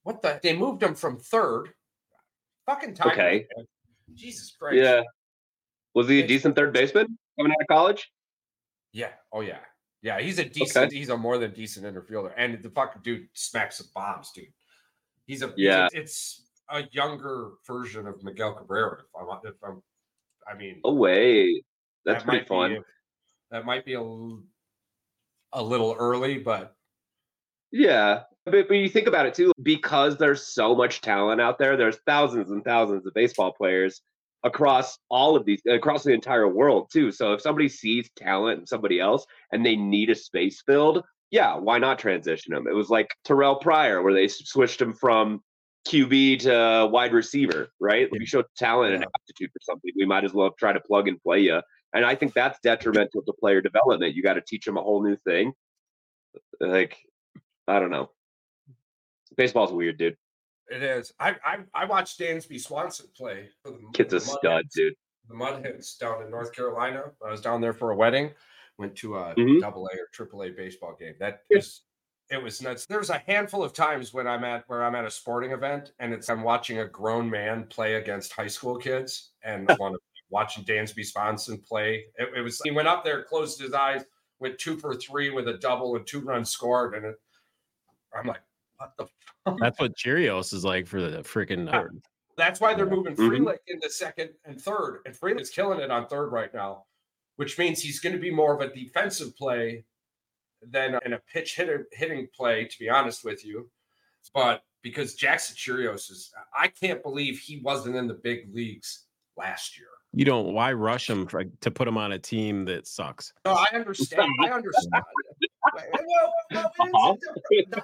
what 0.04 0.22
the. 0.22 0.40
They 0.42 0.56
moved 0.56 0.84
him 0.84 0.96
from 0.96 1.18
third. 1.18 1.70
Fucking 2.68 2.94
Tigers. 2.94 3.14
Okay. 3.14 3.48
Man. 3.58 3.66
Jesus 4.14 4.56
Christ. 4.58 4.78
Yeah. 4.78 5.02
Was 5.96 6.08
he 6.08 6.22
a 6.22 6.28
decent 6.28 6.56
third 6.56 6.74
baseman 6.74 7.18
coming 7.38 7.52
out 7.52 7.62
of 7.62 7.68
college? 7.68 8.12
Yeah. 8.94 9.12
Oh 9.34 9.42
yeah. 9.42 9.60
Yeah. 10.06 10.22
He's 10.22 10.40
a 10.40 10.46
decent. 10.46 10.86
Okay. 10.86 10.98
He's 10.98 11.10
a 11.10 11.18
more 11.18 11.38
than 11.38 11.52
decent 11.52 11.86
interfielder, 11.86 12.32
and 12.38 12.62
the 12.62 12.70
fucking 12.70 13.02
dude 13.04 13.28
smacks 13.34 13.80
some 13.80 13.88
bombs, 13.94 14.32
dude. 14.34 14.46
He's 15.26 15.42
a. 15.42 15.52
Yeah. 15.58 15.88
He's 15.92 16.00
a, 16.00 16.02
it's 16.02 16.42
a 16.70 16.84
younger 16.92 17.52
version 17.68 18.08
of 18.08 18.24
Miguel 18.24 18.54
Cabrera. 18.54 19.00
If 19.00 19.06
I'm, 19.20 19.40
if 19.44 19.56
I'm, 19.64 19.82
I 20.48 20.56
mean, 20.56 20.82
oh 20.84 20.94
wait, 20.94 21.66
that's 22.06 22.24
that 22.24 22.30
pretty 22.30 22.46
fun. 22.46 22.76
Be, 22.76 22.80
that 23.52 23.66
might 23.66 23.86
be 23.86 23.94
a, 23.96 24.02
a 24.02 25.62
little 25.62 25.96
early, 25.98 26.38
but 26.38 26.76
yeah. 27.72 28.22
But, 28.46 28.68
but 28.68 28.76
you 28.76 28.90
think 28.90 29.08
about 29.08 29.26
it 29.26 29.34
too, 29.34 29.52
because 29.64 30.18
there's 30.18 30.46
so 30.46 30.76
much 30.76 31.02
talent 31.02 31.42
out 31.42 31.58
there. 31.58 31.76
There's 31.76 31.98
thousands 32.06 32.52
and 32.52 32.64
thousands 32.64 33.08
of 33.08 33.14
baseball 33.16 33.54
players 33.54 34.02
across 34.46 34.98
all 35.10 35.36
of 35.36 35.44
these, 35.44 35.62
across 35.68 36.04
the 36.04 36.14
entire 36.14 36.48
world 36.48 36.90
too. 36.94 37.12
So 37.12 37.34
if 37.34 37.42
somebody 37.42 37.68
sees 37.68 38.10
talent 38.16 38.62
in 38.62 38.68
somebody 38.68 39.00
else 39.00 39.26
and 39.52 39.66
they 39.66 39.76
need 39.76 40.10
a 40.12 40.16
space 40.16 40.62
filled, 40.66 41.04
yeah, 41.32 41.56
why 41.56 41.80
not 41.80 42.00
transition 42.00 42.54
them? 42.54 42.68
It 42.68 42.74
was 42.74 42.90
like 42.90 43.10
Terrelle 43.28 43.60
Pryor, 43.60 44.04
where 44.04 44.14
they 44.14 44.28
switched 44.28 44.80
him 44.80 44.94
from 44.94 45.42
QB 45.88 46.42
to 46.42 46.88
wide 46.92 47.12
receiver, 47.12 47.70
right? 47.80 48.02
Yeah. 48.02 48.10
If 48.14 48.22
you 48.22 48.28
show 48.28 48.44
talent 48.56 48.92
yeah. 48.92 48.96
and 48.98 49.06
aptitude 49.06 49.52
for 49.52 49.60
something, 49.62 49.92
we 49.98 50.06
might 50.06 50.24
as 50.24 50.34
well 50.34 50.52
try 50.52 50.72
to 50.72 50.80
plug 50.80 51.08
and 51.08 51.20
play 51.22 51.40
you. 51.40 51.62
And 51.94 52.06
I 52.06 52.14
think 52.14 52.34
that's 52.34 52.60
detrimental 52.62 53.24
to 53.24 53.34
player 53.34 53.62
development. 53.62 54.16
You 54.16 54.22
got 54.22 54.34
to 54.34 54.42
teach 54.42 54.66
them 54.66 54.78
a 54.78 54.82
whole 54.82 55.02
new 55.04 55.18
thing. 55.26 55.54
Like, 56.60 56.98
I 57.68 57.80
don't 57.80 57.92
know. 57.92 58.12
Baseball's 59.38 59.72
weird, 59.72 59.98
dude. 59.98 60.18
It 60.70 60.84
is. 60.84 61.14
I 61.20 61.36
I, 61.46 61.58
I 61.74 61.86
watched 61.86 62.20
Dansby 62.20 62.60
Swanson 62.60 63.08
play. 63.16 63.50
For 63.64 63.72
the, 63.72 63.80
Kid's 63.94 64.14
a 64.14 64.20
stud, 64.20 64.66
dude. 64.76 64.94
The 65.28 65.36
Mudhens 65.36 65.98
down 65.98 66.24
in 66.24 66.30
North 66.30 66.54
Carolina. 66.54 67.06
I 67.26 67.32
was 67.32 67.42
down 67.42 67.62
there 67.62 67.74
for 67.74 67.92
a 67.92 67.96
wedding. 67.96 68.32
Went 68.78 68.96
to 68.98 69.16
a 69.16 69.34
mm-hmm. 69.36 69.60
double 69.60 69.86
A 69.88 69.96
or 69.96 70.08
triple 70.12 70.44
A 70.44 70.50
baseball 70.50 70.96
game. 71.00 71.16
That 71.20 71.42
is 71.50 71.82
it 72.30 72.42
was 72.42 72.62
nuts. 72.62 72.86
There's 72.86 73.10
a 73.10 73.20
handful 73.20 73.64
of 73.64 73.74
times 73.74 74.14
when 74.14 74.28
I'm 74.28 74.44
at 74.44 74.64
where 74.68 74.84
I'm 74.84 74.96
at 74.96 75.06
a 75.06 75.12
sporting 75.12 75.52
event 75.52 75.92
and 76.00 76.14
it's 76.14 76.30
I'm 76.30 76.42
watching 76.42 76.80
a 76.80 76.88
grown 76.88 77.30
man 77.30 77.66
play 77.70 77.96
against 77.96 78.34
high 78.34 78.48
school 78.48 78.78
kids 78.78 79.32
and 79.44 79.70
one 79.78 79.96
watching 80.30 80.64
Dansby 80.64 81.06
Swanson 81.06 81.60
play. 81.60 82.06
It, 82.18 82.30
it, 82.38 82.42
was 82.42 82.60
he 82.64 82.72
went 82.72 82.88
up 82.88 83.04
there, 83.04 83.24
closed 83.24 83.62
his 83.62 83.74
eyes, 83.74 84.04
went 84.40 84.58
two 84.58 84.78
for 84.78 84.96
three 84.96 85.30
with 85.30 85.48
a 85.48 85.54
double 85.54 85.96
and 85.96 86.06
two 86.06 86.22
runs 86.22 86.50
scored, 86.50 86.96
and 86.96 87.06
it, 87.06 87.16
I'm 88.18 88.28
like, 88.28 88.42
what 88.78 88.92
the? 88.98 89.08
Fuck? 89.46 89.60
That's 89.60 89.80
what 89.80 89.96
Chourio's 89.96 90.54
is 90.54 90.66
like 90.66 90.88
for 90.88 91.02
the 91.02 91.20
freaking. 91.20 91.72
Uh, 91.72 91.86
that's 92.38 92.60
why 92.60 92.74
they're 92.74 92.90
moving 92.90 93.16
mm-hmm. 93.16 93.46
Frelick 93.46 93.60
into 93.68 93.90
second 93.90 94.32
and 94.46 94.60
third, 94.60 95.02
and 95.06 95.16
Frelick's 95.16 95.50
killing 95.50 95.80
it 95.80 95.92
on 95.92 96.08
third 96.08 96.32
right 96.32 96.54
now, 96.54 96.86
which 97.38 97.58
means 97.58 97.82
he's 97.82 98.00
going 98.00 98.14
to 98.14 98.22
be 98.22 98.32
more 98.32 98.54
of 98.54 98.62
a 98.62 98.74
defensive 98.74 99.36
play 99.38 99.86
than 100.62 101.00
in 101.06 101.14
a 101.14 101.22
pitch 101.32 101.56
hitter, 101.56 101.88
hitting 101.92 102.28
play, 102.36 102.66
to 102.66 102.80
be 102.80 102.90
honest 102.90 103.24
with 103.24 103.46
you. 103.46 103.70
But 104.34 104.64
because 104.82 105.16
Jackson 105.16 105.56
Chourio's 105.56 106.10
is, 106.10 106.32
I 106.58 106.68
can't 106.68 107.04
believe 107.04 107.40
he 107.40 107.60
wasn't 107.62 107.96
in 107.96 108.08
the 108.08 108.14
big 108.16 108.54
leagues 108.54 109.06
last 109.38 109.78
year. 109.78 109.88
You 110.14 110.24
don't. 110.26 110.54
Why 110.54 110.72
rush 110.72 111.10
him 111.10 111.28
for, 111.28 111.44
to 111.44 111.72
put 111.72 111.88
him 111.88 111.98
on 111.98 112.14
a 112.14 112.20
team 112.20 112.64
that 112.66 112.88
sucks? 112.88 113.34
No, 113.46 113.52
I 113.52 113.68
understand. 113.74 114.32
I 114.42 114.50
understand. 114.50 115.04
well, 116.92 117.18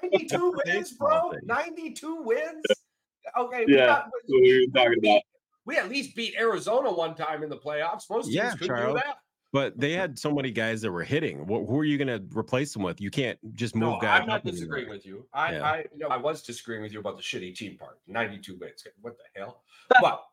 92 0.01 0.59
wins, 0.65 0.91
bro. 0.93 1.33
92 1.43 2.21
wins. 2.23 2.63
Okay. 3.37 3.65
Yeah. 3.67 3.85
Got, 3.85 4.09
we, 4.29 4.41
we, 4.41 4.71
talking 4.73 4.99
about. 5.03 5.21
We 5.63 5.77
at 5.77 5.89
least 5.89 6.15
beat 6.15 6.33
Arizona 6.39 6.91
one 6.91 7.15
time 7.15 7.43
in 7.43 7.49
the 7.49 7.57
playoffs. 7.57 8.09
Most 8.09 8.25
teams 8.25 8.35
yeah, 8.35 8.51
couldn't 8.51 8.67
Charles. 8.67 8.93
do 8.95 9.01
that. 9.05 9.17
But 9.53 9.77
they 9.77 9.91
had 9.91 10.17
so 10.17 10.33
many 10.33 10.49
guys 10.49 10.81
that 10.81 10.91
were 10.91 11.03
hitting. 11.03 11.45
What, 11.45 11.67
who 11.67 11.77
are 11.77 11.83
you 11.83 11.97
going 11.97 12.07
to 12.07 12.23
replace 12.37 12.73
them 12.73 12.83
with? 12.83 13.01
You 13.01 13.11
can't 13.11 13.37
just 13.53 13.75
move 13.75 13.93
no, 13.93 13.99
guys. 13.99 14.21
I'm 14.21 14.27
not 14.27 14.45
disagreeing 14.45 14.85
anymore. 14.85 14.95
with 14.95 15.05
you. 15.05 15.27
I, 15.33 15.53
yeah. 15.53 15.63
I, 15.63 15.85
no, 15.95 16.07
I 16.07 16.17
was 16.17 16.41
disagreeing 16.41 16.81
with 16.81 16.93
you 16.93 16.99
about 16.99 17.17
the 17.17 17.23
shitty 17.23 17.53
team 17.55 17.77
part. 17.77 17.99
92 18.07 18.57
wins. 18.59 18.83
What 19.01 19.17
the 19.17 19.39
hell? 19.39 19.63
But 20.01 20.23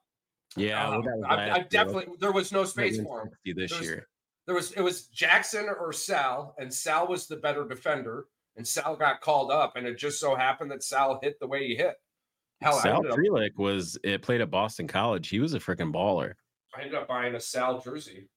yeah, 0.56 0.88
well, 0.88 0.98
um, 1.00 1.24
I, 1.28 1.50
I, 1.50 1.59
definitely 1.61 2.06
there 2.20 2.32
was 2.32 2.52
no 2.52 2.64
space 2.64 3.00
for 3.00 3.22
him 3.22 3.30
this 3.44 3.70
there 3.70 3.78
was, 3.78 3.86
year. 3.86 4.09
There 4.49 4.55
was 4.55 4.72
it 4.72 4.80
was 4.80 5.09
Jackson 5.09 5.68
or 5.68 5.92
Sal, 5.92 6.55
and 6.57 6.72
Sal 6.72 7.07
was 7.07 7.26
the 7.26 7.36
better 7.36 7.68
defender, 7.68 8.28
and 8.57 8.66
Sal 8.66 8.96
got 8.96 9.20
called 9.20 9.51
up, 9.51 9.76
and 9.76 9.86
it 9.86 9.99
just 9.99 10.18
so 10.18 10.34
happened 10.34 10.70
that 10.70 10.82
Sal 10.82 11.20
hit 11.22 11.38
the 11.38 11.46
way 11.46 11.68
he 11.68 11.76
hit. 11.76 11.96
Hell, 12.62 12.80
Sal 12.80 13.03
Frelick 13.03 13.59
was 13.59 13.99
it 14.03 14.22
played 14.22 14.40
at 14.40 14.51
Boston 14.51 14.88
College. 14.88 15.28
He 15.28 15.38
was 15.38 15.53
a 15.53 15.59
freaking 15.59 15.92
baller. 15.92 16.32
I 16.74 16.80
ended 16.80 16.94
up 16.94 17.07
buying 17.07 17.34
a 17.34 17.40
Sal 17.40 17.78
jersey. 17.82 18.30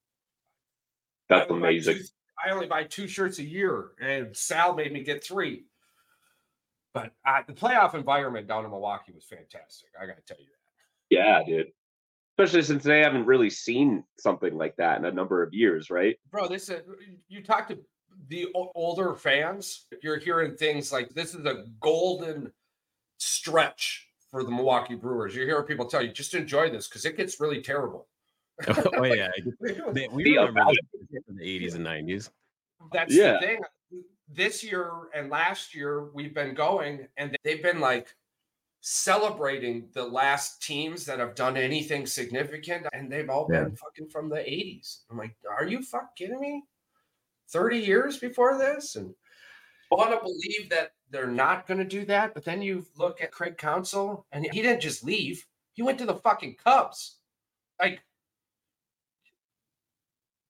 That's 1.30 1.50
I 1.50 1.56
amazing. 1.56 2.00
Two, 2.00 2.04
I 2.46 2.52
only 2.52 2.68
buy 2.68 2.84
two 2.84 3.08
shirts 3.08 3.40
a 3.40 3.46
year, 3.46 3.92
and 4.02 4.36
Sal 4.36 4.76
made 4.76 4.92
me 4.92 5.06
get 5.06 5.24
three. 5.24 5.64
But 6.94 7.14
uh, 7.26 7.44
the 7.48 7.54
playoff 7.54 7.96
environment 7.96 8.50
down 8.50 8.66
in 8.66 8.72
Milwaukee 8.72 9.14
was 9.14 9.24
fantastic. 9.24 9.92
I 9.98 10.08
got 10.08 10.18
to 10.18 10.24
tell 10.24 10.42
you 10.42 10.48
that. 10.48 11.16
Yeah, 11.16 11.42
dude. 11.46 11.72
Especially 12.38 12.64
since 12.64 12.84
they 12.84 13.00
haven't 13.00 13.26
really 13.26 13.50
seen 13.50 14.04
something 14.18 14.58
like 14.58 14.76
that 14.78 14.98
in 14.98 15.06
a 15.06 15.12
number 15.12 15.44
of 15.44 15.54
years, 15.54 15.90
right? 15.90 16.18
Bro, 16.32 16.48
this 16.48 16.70
is, 16.70 16.80
uh, 16.80 16.94
you 17.28 17.44
talk 17.44 17.68
to 17.68 17.78
the 18.28 18.48
older 18.54 19.16
fans, 19.16 19.86
you're 20.02 20.20
hearing 20.20 20.56
things 20.56 20.92
like 20.92 21.10
this 21.10 21.34
is 21.34 21.46
a 21.46 21.66
golden 21.82 22.52
stretch 23.18 24.08
for 24.30 24.44
the 24.44 24.52
Milwaukee 24.52 24.96
Brewers. 24.96 25.36
You 25.36 25.46
hear 25.46 25.62
people 25.64 25.86
tell 25.86 26.02
you 26.02 26.12
just 26.12 26.34
enjoy 26.34 26.70
this 26.70 26.88
because 26.88 27.06
it 27.06 27.18
gets 27.18 27.40
really 27.40 27.62
terrible. 27.62 28.08
Oh, 28.68 28.84
oh 28.98 29.04
yeah, 29.06 29.30
they, 29.92 30.08
we 30.10 30.38
remember 30.38 30.72
this 31.10 31.24
in 31.28 31.36
the 31.36 31.44
'80s 31.44 31.74
and 31.74 31.84
'90s. 31.84 32.30
That's 32.94 33.12
yeah. 33.12 33.34
the 33.34 33.40
thing. 33.40 33.62
This 34.32 34.64
year 34.64 34.92
and 35.16 35.32
last 35.32 35.74
year 35.74 36.12
we've 36.14 36.36
been 36.36 36.54
going, 36.54 37.08
and 37.18 37.36
they've 37.44 37.64
been 37.64 37.80
like 37.80 38.16
celebrating 38.82 39.88
the 39.94 40.04
last 40.04 40.62
teams 40.62 41.06
that 41.06 41.20
have 41.20 41.36
done 41.36 41.56
anything 41.56 42.06
significant, 42.06 42.88
and 42.94 43.12
they've 43.12 43.30
all 43.30 43.48
yeah. 43.52 43.64
been 43.64 43.76
fucking 43.76 44.10
from 44.10 44.28
the 44.28 44.38
'80s. 44.38 45.02
I'm 45.10 45.18
like, 45.18 45.36
are 45.50 45.66
you 45.66 45.82
fuck 45.84 46.16
kidding 46.16 46.40
me? 46.40 46.64
30 47.50 47.78
years 47.80 48.18
before 48.18 48.58
this, 48.58 48.96
and 48.96 49.14
I 49.92 49.96
want 49.96 50.12
to 50.12 50.22
believe 50.22 50.70
that 50.70 50.94
they're 51.10 51.28
not 51.28 51.68
going 51.68 51.80
to 51.80 51.86
do 51.86 52.06
that. 52.06 52.34
But 52.34 52.46
then 52.46 52.62
you 52.62 52.86
look 52.98 53.22
at 53.22 53.32
Craig 53.32 53.58
Counsell, 53.58 54.26
and 54.32 54.48
he 54.52 54.62
didn't 54.62 54.82
just 54.82 55.04
leave; 55.04 55.46
he 55.74 55.84
went 55.84 56.00
to 56.00 56.06
the 56.06 56.16
fucking 56.16 56.56
Cubs. 56.64 57.18
Like, 57.80 58.02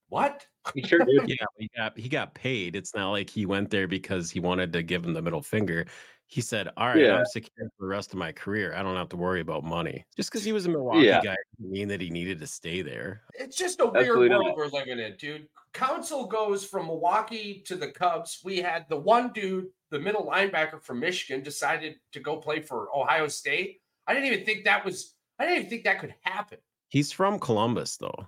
what? 0.10 0.46
He 0.76 0.84
sure 0.84 1.00
did. 1.00 1.24
yeah, 1.28 1.46
he 1.58 1.70
got 1.76 1.98
he 1.98 2.08
got 2.08 2.34
paid. 2.34 2.76
It's 2.76 2.94
not 2.96 3.12
like 3.12 3.30
he 3.30 3.46
went 3.46 3.72
there 3.72 3.88
because 3.88 4.30
he 4.30 4.40
wanted 4.40 4.72
to 4.74 4.84
give 4.84 5.04
him 5.04 5.14
the 5.14 5.22
middle 5.22 5.42
finger. 5.42 5.86
He 6.32 6.40
said, 6.40 6.70
"All 6.78 6.88
right, 6.88 6.98
yeah. 6.98 7.18
I'm 7.18 7.26
secure 7.26 7.68
for 7.78 7.86
the 7.86 7.88
rest 7.88 8.14
of 8.14 8.18
my 8.18 8.32
career. 8.32 8.74
I 8.74 8.82
don't 8.82 8.96
have 8.96 9.10
to 9.10 9.18
worry 9.18 9.42
about 9.42 9.66
money." 9.66 10.06
Just 10.16 10.32
because 10.32 10.46
he 10.46 10.54
was 10.54 10.66
a 10.66 10.70
Milwaukee 10.70 11.06
yeah. 11.06 11.22
guy 11.22 11.36
didn't 11.58 11.72
mean 11.72 11.90
that 11.90 12.00
he 12.00 12.10
needed 12.10 12.40
to 12.40 12.48
stay 12.48 12.82
there. 12.82 13.24
It's 13.34 13.58
just 13.58 13.82
a 13.82 13.88
weird 13.88 14.18
world 14.18 14.54
we're 14.56 14.68
living 14.68 15.00
in, 15.00 15.18
dude. 15.18 15.50
Counsell 15.74 16.28
goes 16.28 16.66
from 16.66 16.88
Milwaukee 16.88 17.62
to 17.66 17.76
the 17.76 17.90
Cubs. 17.90 18.40
We 18.46 18.60
had 18.60 18.86
the 18.88 18.96
one 18.96 19.34
dude, 19.34 19.68
the 19.90 20.00
middle 20.00 20.26
linebacker 20.26 20.82
from 20.82 21.02
Michigan, 21.02 21.44
decided 21.44 21.96
to 22.14 22.22
go 22.22 22.38
play 22.38 22.62
for 22.62 22.88
Ohio 22.96 23.28
State. 23.28 23.82
I 24.08 24.14
didn't 24.14 24.32
even 24.32 24.46
think 24.46 24.64
that 24.64 24.86
was. 24.86 25.14
I 25.38 25.44
didn't 25.44 25.58
even 25.58 25.70
think 25.70 25.84
that 25.84 26.00
could 26.00 26.16
happen. 26.22 26.60
He's 26.88 27.12
from 27.12 27.40
Columbus, 27.40 27.98
though. 27.98 28.28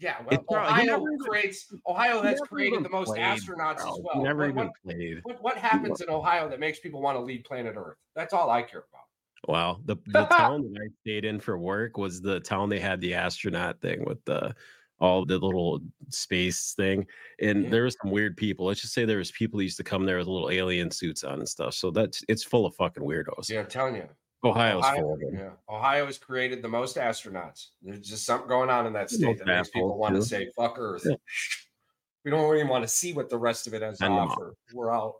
Yeah, 0.00 0.16
well, 0.48 0.62
Ohio 0.62 1.04
creates 1.18 1.72
Ohio 1.86 2.22
has 2.22 2.40
created 2.40 2.82
the 2.82 2.88
most 2.88 3.08
played, 3.08 3.20
astronauts 3.20 3.76
bro. 3.82 3.92
as 3.92 4.00
well. 4.02 4.22
Never 4.22 4.50
what, 4.50 4.50
even 4.50 4.70
played. 4.82 5.20
What, 5.24 5.42
what 5.42 5.56
happens 5.58 6.00
in 6.00 6.08
Ohio 6.08 6.48
that 6.48 6.58
makes 6.58 6.80
people 6.80 7.02
want 7.02 7.18
to 7.18 7.22
leave 7.22 7.44
planet 7.44 7.74
Earth? 7.76 7.98
That's 8.16 8.32
all 8.32 8.48
I 8.48 8.62
care 8.62 8.84
about. 8.90 9.04
Wow, 9.46 9.80
the 9.84 9.96
the 10.06 10.24
town 10.24 10.72
that 10.72 10.80
I 10.80 10.88
stayed 11.02 11.26
in 11.26 11.38
for 11.38 11.58
work 11.58 11.98
was 11.98 12.22
the 12.22 12.40
town 12.40 12.70
they 12.70 12.80
had 12.80 13.00
the 13.02 13.14
astronaut 13.14 13.80
thing 13.82 14.04
with 14.06 14.24
the 14.24 14.54
all 15.00 15.24
the 15.24 15.38
little 15.38 15.80
space 16.08 16.72
thing, 16.76 17.06
and 17.40 17.64
yeah. 17.64 17.70
there 17.70 17.84
was 17.84 17.96
some 18.02 18.10
weird 18.10 18.38
people. 18.38 18.66
Let's 18.66 18.80
just 18.80 18.94
say 18.94 19.04
there 19.04 19.18
was 19.18 19.32
people 19.32 19.60
used 19.60 19.76
to 19.78 19.84
come 19.84 20.06
there 20.06 20.18
with 20.18 20.28
little 20.28 20.50
alien 20.50 20.90
suits 20.90 21.24
on 21.24 21.40
and 21.40 21.48
stuff. 21.48 21.74
So 21.74 21.90
that's 21.90 22.24
it's 22.28 22.42
full 22.42 22.64
of 22.64 22.74
fucking 22.76 23.02
weirdos. 23.02 23.50
Yeah, 23.50 23.60
I'm 23.60 23.66
telling 23.66 23.96
you. 23.96 24.08
Ohio's 24.42 24.84
Ohio. 24.84 25.18
Yeah. 25.32 25.50
Ohio 25.68 26.06
has 26.06 26.18
created 26.18 26.62
the 26.62 26.68
most 26.68 26.96
astronauts. 26.96 27.68
There's 27.82 28.00
just 28.00 28.24
something 28.24 28.48
going 28.48 28.70
on 28.70 28.86
in 28.86 28.92
that 28.94 29.10
state 29.10 29.38
that 29.38 29.46
makes 29.46 29.68
people 29.68 29.98
want 29.98 30.14
to 30.14 30.22
say 30.22 30.50
"fuck 30.56 30.76
Earth." 30.78 31.02
Yeah. 31.04 31.16
We 32.22 32.30
don't 32.30 32.54
even 32.54 32.68
want 32.68 32.84
to 32.84 32.88
see 32.88 33.14
what 33.14 33.30
the 33.30 33.38
rest 33.38 33.66
of 33.66 33.72
it 33.72 33.80
has 33.80 33.96
to 34.00 34.06
offer. 34.06 34.54
We're 34.74 34.92
out. 34.92 35.14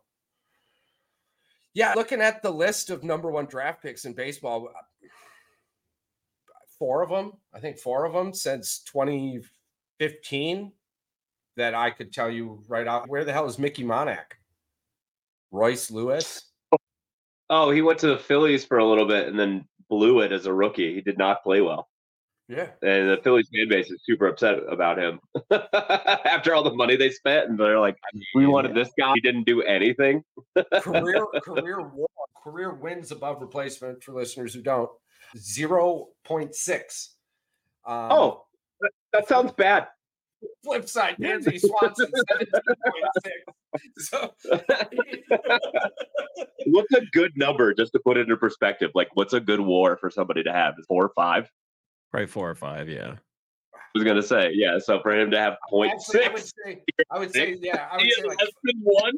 Yeah, 1.73 1.95
looking 1.97 2.21
at 2.21 2.43
the 2.43 2.51
list 2.51 2.91
of 2.91 3.03
number 3.03 3.31
one 3.31 3.47
draft 3.47 3.83
picks 3.83 4.05
in 4.05 4.13
baseball, 4.13 4.69
four 6.79 7.03
of 7.03 7.09
them, 7.09 7.33
I 7.55 7.61
think 7.61 7.79
four 7.79 8.05
of 8.05 8.13
them 8.13 8.35
since 8.35 8.81
2015 8.81 10.73
that 11.57 11.75
I 11.75 11.91
could 11.91 12.13
tell 12.13 12.31
you 12.31 12.63
right 12.69 12.87
off. 12.87 13.09
Where 13.09 13.25
the 13.25 13.33
hell 13.33 13.47
is 13.47 13.59
Mickey 13.59 13.83
Moniak? 13.83 14.37
Royce 15.51 15.91
Lewis. 15.91 16.50
Oh, 17.51 17.71
he 17.71 17.83
went 17.83 17.99
to 18.01 18.07
the 18.07 18.19
Phillies 18.19 18.65
for 18.65 18.79
a 18.79 18.87
little 18.87 19.07
bit 19.07 19.29
and 19.29 19.39
then 19.39 19.67
blew 19.89 20.21
it 20.21 20.33
as 20.33 20.47
a 20.47 20.53
rookie. 20.55 20.95
He 20.95 21.01
did 21.01 21.19
not 21.19 21.43
play 21.43 21.61
well. 21.61 21.89
Yeah. 22.49 22.69
And 22.83 23.11
the 23.11 23.19
Phillies 23.23 23.49
fan 23.55 23.69
base 23.69 23.91
is 23.91 24.01
super 24.05 24.27
upset 24.27 24.59
about 24.69 24.99
him 24.99 25.21
after 26.25 26.55
all 26.55 26.63
the 26.63 26.75
money 26.75 26.97
they 26.97 27.11
spent. 27.11 27.51
And 27.51 27.59
they're 27.59 27.79
like, 27.79 27.97
we 28.35 28.47
wanted 28.47 28.75
this 28.75 28.91
guy. 28.99 29.13
He 29.15 29.21
didn't 29.21 29.45
do 29.45 29.63
anything. 29.63 30.25
career, 30.81 31.27
career, 31.43 31.89
war, 31.89 32.09
career 32.43 32.75
wins 32.75 33.13
above 33.13 33.41
replacement 33.41 34.03
for 34.03 34.13
listeners 34.13 34.55
who 34.55 34.63
don't 34.63 34.91
0.6. 35.37 37.09
Um, 37.87 38.09
oh, 38.11 38.45
that, 38.81 38.91
that 39.13 39.29
sounds 39.29 39.53
bad. 39.53 39.87
Flip 40.63 40.89
side, 40.89 41.17
Dansby 41.19 41.59
Swanson, 41.61 42.11
17.6. 42.31 43.51
So, 43.99 44.35
what's 46.67 46.93
a 46.95 47.01
good 47.13 47.33
number 47.37 47.73
just 47.73 47.93
to 47.93 48.01
put 48.01 48.17
it 48.17 48.23
into 48.23 48.37
perspective? 48.37 48.91
Like, 48.95 49.09
what's 49.15 49.33
a 49.33 49.41
good 49.41 49.61
war 49.61 49.97
for 49.97 50.11
somebody 50.11 50.43
to 50.43 50.53
have? 50.53 50.75
Is 50.79 50.87
four 50.87 51.05
or 51.05 51.13
five? 51.15 51.51
Probably 52.11 52.27
four 52.27 52.51
or 52.51 52.55
five, 52.55 52.89
yeah. 52.89 53.15
I 53.75 53.79
was 53.95 54.05
gonna 54.05 54.23
say, 54.23 54.51
yeah. 54.53 54.79
So 54.79 55.01
for 55.01 55.13
him 55.13 55.31
to 55.33 55.39
have 55.39 55.57
point 55.69 55.93
Actually, 55.93 56.21
six, 56.21 56.29
I 56.29 56.31
would 56.31 56.43
say, 56.45 56.83
I 57.11 57.19
would 57.19 57.33
say, 57.33 57.57
yeah, 57.61 57.89
I 57.91 57.97
would 57.97 58.13
say 58.13 58.23
like 58.25 58.39
less 58.39 58.51
than 58.63 58.81
one. 58.83 59.13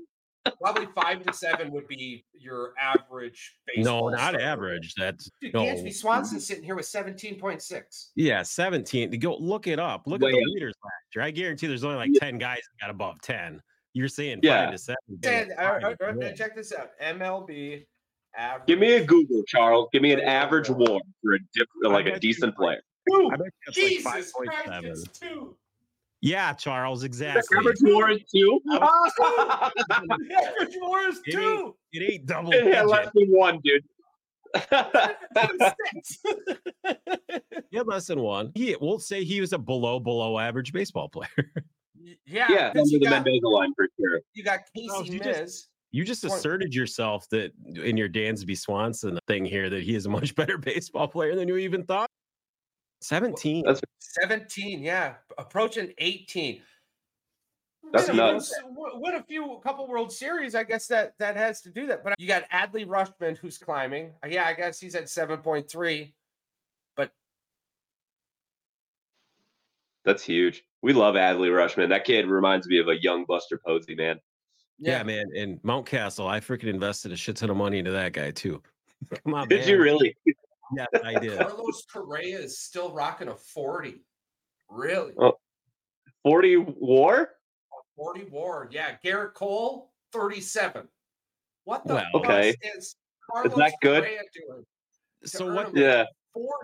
Probably 0.60 0.86
five 0.94 1.22
to 1.24 1.32
seven 1.32 1.70
would 1.72 1.86
be 1.86 2.24
your 2.34 2.72
average. 2.80 3.56
no, 3.76 4.08
not 4.08 4.40
average. 4.40 4.94
That's 4.98 5.30
Dude, 5.40 5.54
no. 5.54 5.62
Dansby 5.62 5.94
Swanson 5.94 6.40
sitting 6.40 6.64
here 6.64 6.74
with 6.74 6.86
seventeen 6.86 7.38
point 7.38 7.62
six. 7.62 8.10
Yeah, 8.16 8.42
seventeen. 8.42 9.10
To 9.10 9.18
go 9.18 9.36
look 9.36 9.66
it 9.66 9.78
up. 9.78 10.06
Look 10.06 10.20
Wait, 10.22 10.34
at 10.34 10.38
the 10.38 10.52
leaders 10.52 10.74
last 10.82 11.14
year. 11.14 11.24
I 11.24 11.30
guarantee 11.30 11.68
there's 11.68 11.84
only 11.84 11.96
like 11.96 12.10
yeah. 12.12 12.20
ten 12.20 12.38
guys 12.38 12.58
that 12.58 12.86
got 12.86 12.90
above 12.90 13.20
ten. 13.22 13.60
You're 13.94 14.08
saying 14.08 14.40
yeah. 14.42 14.64
five 14.64 14.72
to 14.72 14.78
seven. 14.78 14.96
And, 15.24 15.52
uh, 15.58 15.94
uh, 16.00 16.32
check 16.32 16.56
this 16.56 16.72
out. 16.72 16.90
MLB 17.00 17.84
average. 18.36 18.66
Give 18.66 18.78
me 18.78 18.94
a 18.94 19.04
Google, 19.04 19.42
Charles. 19.46 19.88
Give 19.92 20.02
me 20.02 20.12
an 20.12 20.20
average 20.20 20.70
WAR 20.70 21.00
for 21.22 21.34
a 21.34 21.38
different, 21.54 21.92
like 21.92 22.06
a 22.06 22.18
decent 22.18 22.56
player. 22.56 22.80
Two. 23.10 23.30
Jesus 23.72 24.32
like 24.38 24.64
Christ, 24.64 24.84
it's 24.84 25.18
two. 25.18 25.56
Yeah, 26.22 26.52
Charles, 26.52 27.02
exactly. 27.02 27.58
Average 27.58 27.78
WAR 27.82 28.10
is 28.12 28.22
two. 28.32 28.60
average 28.70 29.12
WAR 30.80 31.08
is 31.08 31.20
two. 31.28 31.74
It 31.92 32.12
ain't, 32.12 32.26
double. 32.26 32.52
It 32.52 32.72
had 32.72 32.86
less 32.86 33.08
than 33.12 33.26
one, 33.28 33.60
dude. 33.64 33.82
yeah, 37.70 37.82
less 37.84 38.06
than 38.06 38.20
one. 38.20 38.52
He 38.54 38.76
we'll 38.80 39.00
say 39.00 39.24
he 39.24 39.40
was 39.40 39.52
a 39.52 39.58
below 39.58 39.98
below 39.98 40.38
average 40.38 40.72
baseball 40.72 41.08
player. 41.08 41.28
Yeah, 42.26 42.46
yeah, 42.50 42.68
under 42.68 42.82
the 42.84 43.00
got, 43.00 43.24
Mendoza 43.24 43.48
line 43.48 43.72
for 43.74 43.88
sure. 43.98 44.20
You 44.34 44.44
got 44.44 44.60
Casey 44.74 44.88
no, 44.88 45.02
you 45.02 45.18
Miz. 45.18 45.26
Just, 45.26 45.68
you 45.92 46.04
just 46.04 46.24
asserted 46.24 46.74
yourself 46.74 47.28
that 47.30 47.52
in 47.66 47.96
your 47.96 48.08
Dansby 48.08 48.58
Swanson 48.58 49.18
thing 49.26 49.44
here 49.44 49.70
that 49.70 49.82
he 49.82 49.94
is 49.94 50.06
a 50.06 50.10
much 50.10 50.34
better 50.34 50.58
baseball 50.58 51.08
player 51.08 51.34
than 51.34 51.48
you 51.48 51.56
even 51.56 51.84
thought. 51.84 52.08
17. 53.02 53.64
That's, 53.66 53.80
17, 53.98 54.80
yeah. 54.82 55.14
Approaching 55.38 55.92
18. 55.98 56.62
That's 57.92 58.08
win 58.08 58.16
nuts. 58.16 58.54
A, 58.62 58.98
win 58.98 59.14
a 59.16 59.22
few, 59.22 59.52
a 59.52 59.60
couple 59.60 59.86
World 59.86 60.12
Series. 60.12 60.54
I 60.54 60.64
guess 60.64 60.86
that 60.86 61.14
that 61.18 61.36
has 61.36 61.60
to 61.62 61.70
do 61.70 61.86
that. 61.88 62.02
But 62.02 62.14
you 62.18 62.26
got 62.26 62.48
Adley 62.50 62.86
Rutschman 62.86 63.36
who's 63.36 63.58
climbing. 63.58 64.12
Uh, 64.24 64.28
yeah, 64.28 64.46
I 64.46 64.54
guess 64.54 64.80
he's 64.80 64.94
at 64.94 65.04
7.3. 65.04 66.12
But 66.96 67.10
that's 70.04 70.22
huge. 70.22 70.64
We 70.80 70.92
love 70.92 71.16
Adley 71.16 71.50
Rutschman. 71.50 71.90
That 71.90 72.04
kid 72.04 72.26
reminds 72.26 72.66
me 72.66 72.78
of 72.78 72.88
a 72.88 73.00
young 73.02 73.24
Buster 73.26 73.60
Posey, 73.64 73.94
man. 73.94 74.18
Yeah, 74.78 74.98
yeah 74.98 75.02
man. 75.02 75.26
And 75.36 75.62
Mountcastle, 75.62 76.26
I 76.26 76.40
freaking 76.40 76.68
invested 76.68 77.12
a 77.12 77.16
shit 77.16 77.36
ton 77.36 77.50
of 77.50 77.56
money 77.56 77.78
into 77.78 77.92
that 77.92 78.12
guy 78.12 78.30
too. 78.30 78.62
Come 79.24 79.34
on, 79.34 79.48
Did 79.48 79.60
man. 79.60 79.68
you 79.68 79.80
really? 79.80 80.16
Yeah, 80.76 80.86
I 81.04 81.18
did. 81.18 81.38
Carlos 81.38 81.84
Correa 81.92 82.38
is 82.38 82.58
still 82.60 82.92
rocking 82.92 83.28
a 83.28 83.36
40. 83.36 84.02
Really? 84.68 85.12
Oh, 85.18 85.34
40 86.24 86.56
war? 86.56 87.30
40 87.96 88.24
war. 88.24 88.68
Yeah. 88.70 88.96
Gerrit 89.04 89.34
Cole, 89.34 89.92
37. 90.12 90.88
What 91.64 91.86
the 91.86 91.94
well, 91.94 92.06
okay. 92.14 92.54
is 92.76 92.96
Carlos 93.30 93.52
is 93.52 93.58
that 93.58 93.74
good? 93.82 94.02
Correa 94.02 94.20
doing? 94.34 94.64
So 95.24 95.52
what? 95.52 95.76
Yeah. 95.76 96.04
Four? 96.34 96.54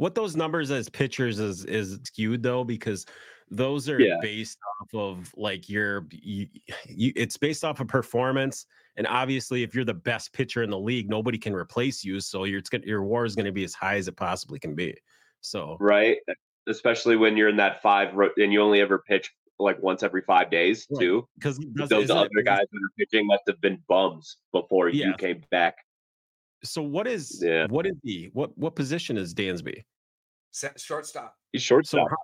what 0.00 0.14
those 0.14 0.34
numbers 0.34 0.70
as 0.70 0.88
pitchers 0.88 1.38
is 1.38 1.66
is 1.66 2.00
skewed 2.04 2.42
though 2.42 2.64
because 2.64 3.04
those 3.50 3.86
are 3.86 4.00
yeah. 4.00 4.16
based 4.22 4.58
off 4.80 4.94
of 4.94 5.30
like 5.36 5.68
your 5.68 6.06
you, 6.10 6.46
you, 6.88 7.12
it's 7.16 7.36
based 7.36 7.64
off 7.64 7.80
of 7.80 7.88
performance 7.88 8.64
and 8.96 9.06
obviously 9.06 9.62
if 9.62 9.74
you're 9.74 9.84
the 9.84 9.94
best 9.94 10.32
pitcher 10.32 10.62
in 10.62 10.70
the 10.70 10.78
league 10.78 11.08
nobody 11.08 11.38
can 11.38 11.54
replace 11.54 12.04
you 12.04 12.20
so 12.20 12.44
your 12.44 12.60
your 12.84 13.02
war 13.02 13.24
is 13.24 13.34
going 13.34 13.46
to 13.46 13.52
be 13.52 13.64
as 13.64 13.74
high 13.74 13.96
as 13.96 14.08
it 14.08 14.16
possibly 14.16 14.58
can 14.58 14.74
be 14.74 14.94
so 15.40 15.76
right 15.80 16.18
especially 16.68 17.16
when 17.16 17.36
you're 17.36 17.48
in 17.48 17.56
that 17.56 17.82
five 17.82 18.08
and 18.36 18.52
you 18.52 18.60
only 18.60 18.80
ever 18.80 18.98
pitch 18.98 19.30
like 19.58 19.80
once 19.82 20.02
every 20.02 20.22
five 20.22 20.50
days 20.50 20.86
too 20.98 21.26
because 21.36 21.58
those 21.74 22.10
other 22.10 22.28
it, 22.32 22.44
guys 22.44 22.64
that 22.72 22.78
are 22.78 22.92
pitching 22.98 23.26
must 23.26 23.42
have 23.46 23.60
been 23.60 23.78
bums 23.88 24.38
before 24.52 24.88
yeah. 24.88 25.08
you 25.08 25.14
came 25.14 25.42
back 25.50 25.76
so 26.62 26.82
what 26.82 27.06
is 27.06 27.42
yeah. 27.44 27.66
what 27.68 27.86
is 27.86 27.96
he? 28.02 28.30
What 28.32 28.56
what 28.56 28.74
position 28.74 29.16
is 29.16 29.34
Dansby? 29.34 29.82
Shortstop. 30.76 31.34
He's 31.52 31.62
shortstop. 31.62 32.08
So, 32.08 32.16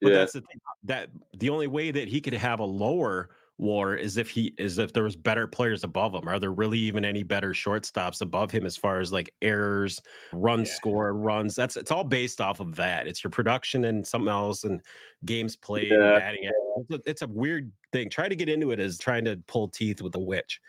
but 0.00 0.12
yeah. 0.12 0.18
that's 0.18 0.32
the 0.32 0.40
thing 0.40 0.60
that 0.84 1.10
the 1.38 1.50
only 1.50 1.66
way 1.66 1.90
that 1.90 2.08
he 2.08 2.20
could 2.20 2.34
have 2.34 2.60
a 2.60 2.64
lower 2.64 3.30
war 3.58 3.94
is 3.94 4.16
if 4.16 4.28
he 4.28 4.52
is 4.58 4.78
if 4.78 4.92
there 4.92 5.04
was 5.04 5.16
better 5.16 5.46
players 5.46 5.84
above 5.84 6.14
him. 6.14 6.28
Are 6.28 6.38
there 6.38 6.52
really 6.52 6.78
even 6.78 7.04
any 7.04 7.22
better 7.22 7.50
shortstops 7.50 8.20
above 8.20 8.50
him 8.50 8.66
as 8.66 8.76
far 8.76 9.00
as 9.00 9.12
like 9.12 9.32
errors, 9.42 10.00
run 10.32 10.60
yeah. 10.60 10.72
score, 10.72 11.12
runs? 11.14 11.54
That's 11.54 11.76
it's 11.76 11.90
all 11.90 12.04
based 12.04 12.40
off 12.40 12.60
of 12.60 12.74
that. 12.76 13.06
It's 13.06 13.22
your 13.22 13.30
production 13.30 13.84
and 13.84 14.06
something 14.06 14.28
else 14.28 14.64
and 14.64 14.80
games 15.24 15.56
played 15.56 15.90
yeah. 15.90 16.18
batting. 16.18 16.50
It's 16.76 16.90
a, 16.90 17.10
it's 17.10 17.22
a 17.22 17.28
weird 17.28 17.70
thing. 17.92 18.10
Try 18.10 18.28
to 18.28 18.36
get 18.36 18.48
into 18.48 18.72
it 18.72 18.80
as 18.80 18.98
trying 18.98 19.24
to 19.26 19.36
pull 19.46 19.68
teeth 19.68 20.02
with 20.02 20.14
a 20.16 20.20
witch. 20.20 20.60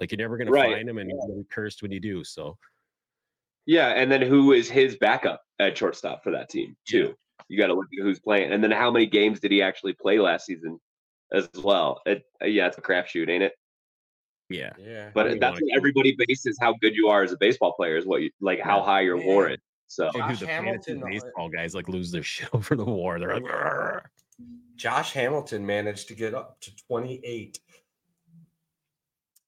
Like 0.00 0.10
you're 0.10 0.18
never 0.18 0.36
gonna 0.36 0.50
right. 0.50 0.74
find 0.74 0.88
him 0.88 0.98
and 0.98 1.08
you're 1.08 1.20
gonna 1.20 1.34
be 1.34 1.44
cursed 1.44 1.82
when 1.82 1.92
you 1.92 2.00
do. 2.00 2.24
So 2.24 2.58
yeah, 3.66 3.90
and 3.90 4.10
then 4.10 4.22
who 4.22 4.52
is 4.52 4.68
his 4.68 4.96
backup 4.96 5.42
at 5.60 5.78
shortstop 5.78 6.24
for 6.24 6.32
that 6.32 6.48
team 6.48 6.76
too? 6.88 7.14
You 7.48 7.58
got 7.58 7.68
to 7.68 7.74
look 7.74 7.86
at 7.98 8.02
who's 8.02 8.20
playing, 8.20 8.52
and 8.52 8.62
then 8.62 8.70
how 8.70 8.90
many 8.90 9.06
games 9.06 9.40
did 9.40 9.50
he 9.50 9.62
actually 9.62 9.92
play 9.92 10.18
last 10.18 10.46
season? 10.46 10.80
As 11.32 11.48
well. 11.58 12.00
It, 12.06 12.24
uh, 12.42 12.46
yeah, 12.46 12.66
it's 12.66 12.78
a 12.78 12.82
crapshoot, 12.82 13.28
ain't 13.28 13.42
it? 13.42 13.52
Yeah, 14.48 14.70
yeah. 14.78 15.10
But 15.14 15.40
that's 15.40 15.60
what 15.60 15.70
everybody 15.74 16.14
bases 16.26 16.58
how 16.60 16.74
good 16.80 16.94
you 16.94 17.08
are 17.08 17.22
as 17.22 17.32
a 17.32 17.36
baseball 17.38 17.72
player 17.72 17.96
is 17.96 18.04
what 18.04 18.22
you 18.22 18.30
like 18.40 18.60
how 18.60 18.78
yeah. 18.78 18.84
high 18.84 19.00
you're 19.00 19.18
yeah. 19.18 19.26
warranted. 19.26 19.60
So 19.86 20.10
Josh 20.14 20.40
the 20.40 20.46
Hamilton, 20.46 21.02
baseball 21.04 21.48
guys 21.48 21.74
like 21.74 21.88
lose 21.88 22.10
their 22.10 22.22
shit 22.22 22.48
over 22.52 22.76
the 22.76 22.84
war. 22.84 23.18
They're 23.18 23.34
like, 23.34 23.44
Rrr. 23.44 24.02
Josh 24.76 25.12
Hamilton 25.12 25.64
managed 25.64 26.08
to 26.08 26.14
get 26.14 26.34
up 26.34 26.60
to 26.62 26.70
28. 26.88 27.58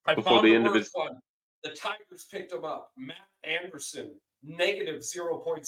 Before 0.07 0.23
found 0.23 0.45
the 0.45 0.53
end 0.53 0.67
of 0.67 0.75
his 0.75 0.89
one. 0.93 1.17
The 1.63 1.71
Tigers 1.71 2.27
picked 2.31 2.53
him 2.53 2.63
up. 2.63 2.91
Matt 2.95 3.17
Anderson, 3.43 4.11
negative 4.43 5.01
0.6 5.01 5.65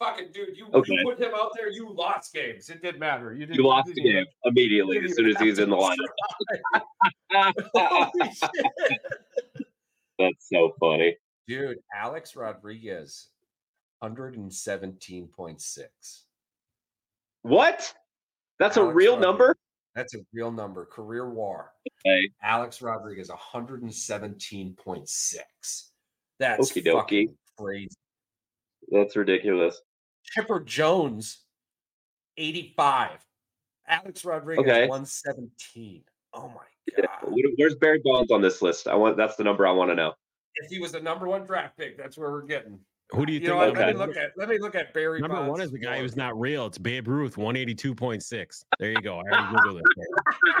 fucking 0.00 0.30
dude, 0.32 0.56
you, 0.56 0.66
okay. 0.74 0.92
you 0.92 1.04
put 1.04 1.20
him 1.20 1.30
out 1.34 1.52
there, 1.54 1.70
you 1.70 1.88
lost 1.92 2.34
games. 2.34 2.68
It 2.70 2.82
didn't 2.82 2.98
matter. 2.98 3.32
You, 3.32 3.46
didn't, 3.46 3.54
you 3.56 3.64
lost 3.64 3.94
the 3.94 4.02
game 4.02 4.26
immediately 4.44 4.98
as 4.98 5.14
soon 5.14 5.28
as 5.28 5.38
he's 5.38 5.60
in 5.60 5.70
the 5.70 5.76
lineup. 5.76 6.08
That's 10.18 10.48
so 10.52 10.74
funny. 10.80 11.16
Dude, 11.46 11.78
Alex 11.94 12.34
Rodriguez, 12.34 13.28
117.6. 14.02 15.84
What? 17.42 17.94
That's 18.58 18.76
Alex 18.76 18.90
a 18.90 18.94
real 18.94 19.12
Rodriguez. 19.12 19.26
number? 19.26 19.56
That's 19.94 20.14
a 20.14 20.18
real 20.32 20.50
number. 20.52 20.86
Career 20.86 21.30
war. 21.30 21.72
Okay. 22.06 22.30
Alex 22.42 22.80
Rodriguez, 22.80 23.30
117.6. 23.30 25.36
That's 26.38 26.70
Okey 26.70 26.80
fucking 26.90 27.36
crazy. 27.58 27.90
That's 28.90 29.14
ridiculous. 29.16 29.78
Chipper 30.30 30.60
Jones, 30.60 31.40
85. 32.36 33.10
Alex 33.88 34.24
Rodriguez, 34.24 34.64
okay. 34.64 34.86
117. 34.86 36.04
Oh 36.32 36.48
my 36.48 37.02
god. 37.02 37.34
Where's 37.58 37.74
Barry 37.74 38.00
Bonds 38.04 38.30
on 38.30 38.40
this 38.40 38.62
list? 38.62 38.86
I 38.86 38.94
want 38.94 39.16
that's 39.16 39.36
the 39.36 39.44
number 39.44 39.66
I 39.66 39.72
want 39.72 39.90
to 39.90 39.94
know. 39.96 40.12
If 40.56 40.70
he 40.70 40.78
was 40.78 40.92
the 40.92 41.00
number 41.00 41.26
one 41.26 41.44
draft 41.44 41.76
pick, 41.76 41.98
that's 41.98 42.16
where 42.16 42.30
we're 42.30 42.42
getting. 42.42 42.78
Who 43.12 43.26
do 43.26 43.32
you, 43.32 43.40
you 43.40 43.46
think? 43.46 43.58
Know. 43.58 43.80
Let 43.80 43.88
me 43.88 43.94
look 43.94 44.16
at 44.16 44.30
let 44.36 44.48
me 44.48 44.58
look 44.58 44.74
at 44.74 44.94
Barry. 44.94 45.20
Number 45.20 45.36
Bonds 45.36 45.50
one 45.50 45.60
is 45.60 45.70
the 45.70 45.78
guy 45.78 45.98
who's 45.98 46.16
not 46.16 46.38
real. 46.38 46.66
It's 46.66 46.78
Babe 46.78 47.08
Ruth, 47.08 47.36
one 47.36 47.56
eighty 47.56 47.74
two 47.74 47.94
point 47.94 48.22
six. 48.22 48.64
There 48.78 48.90
you 48.90 49.00
go. 49.00 49.16
I 49.16 49.22
already 49.22 49.56
googled 49.56 49.80
it. 49.80 49.84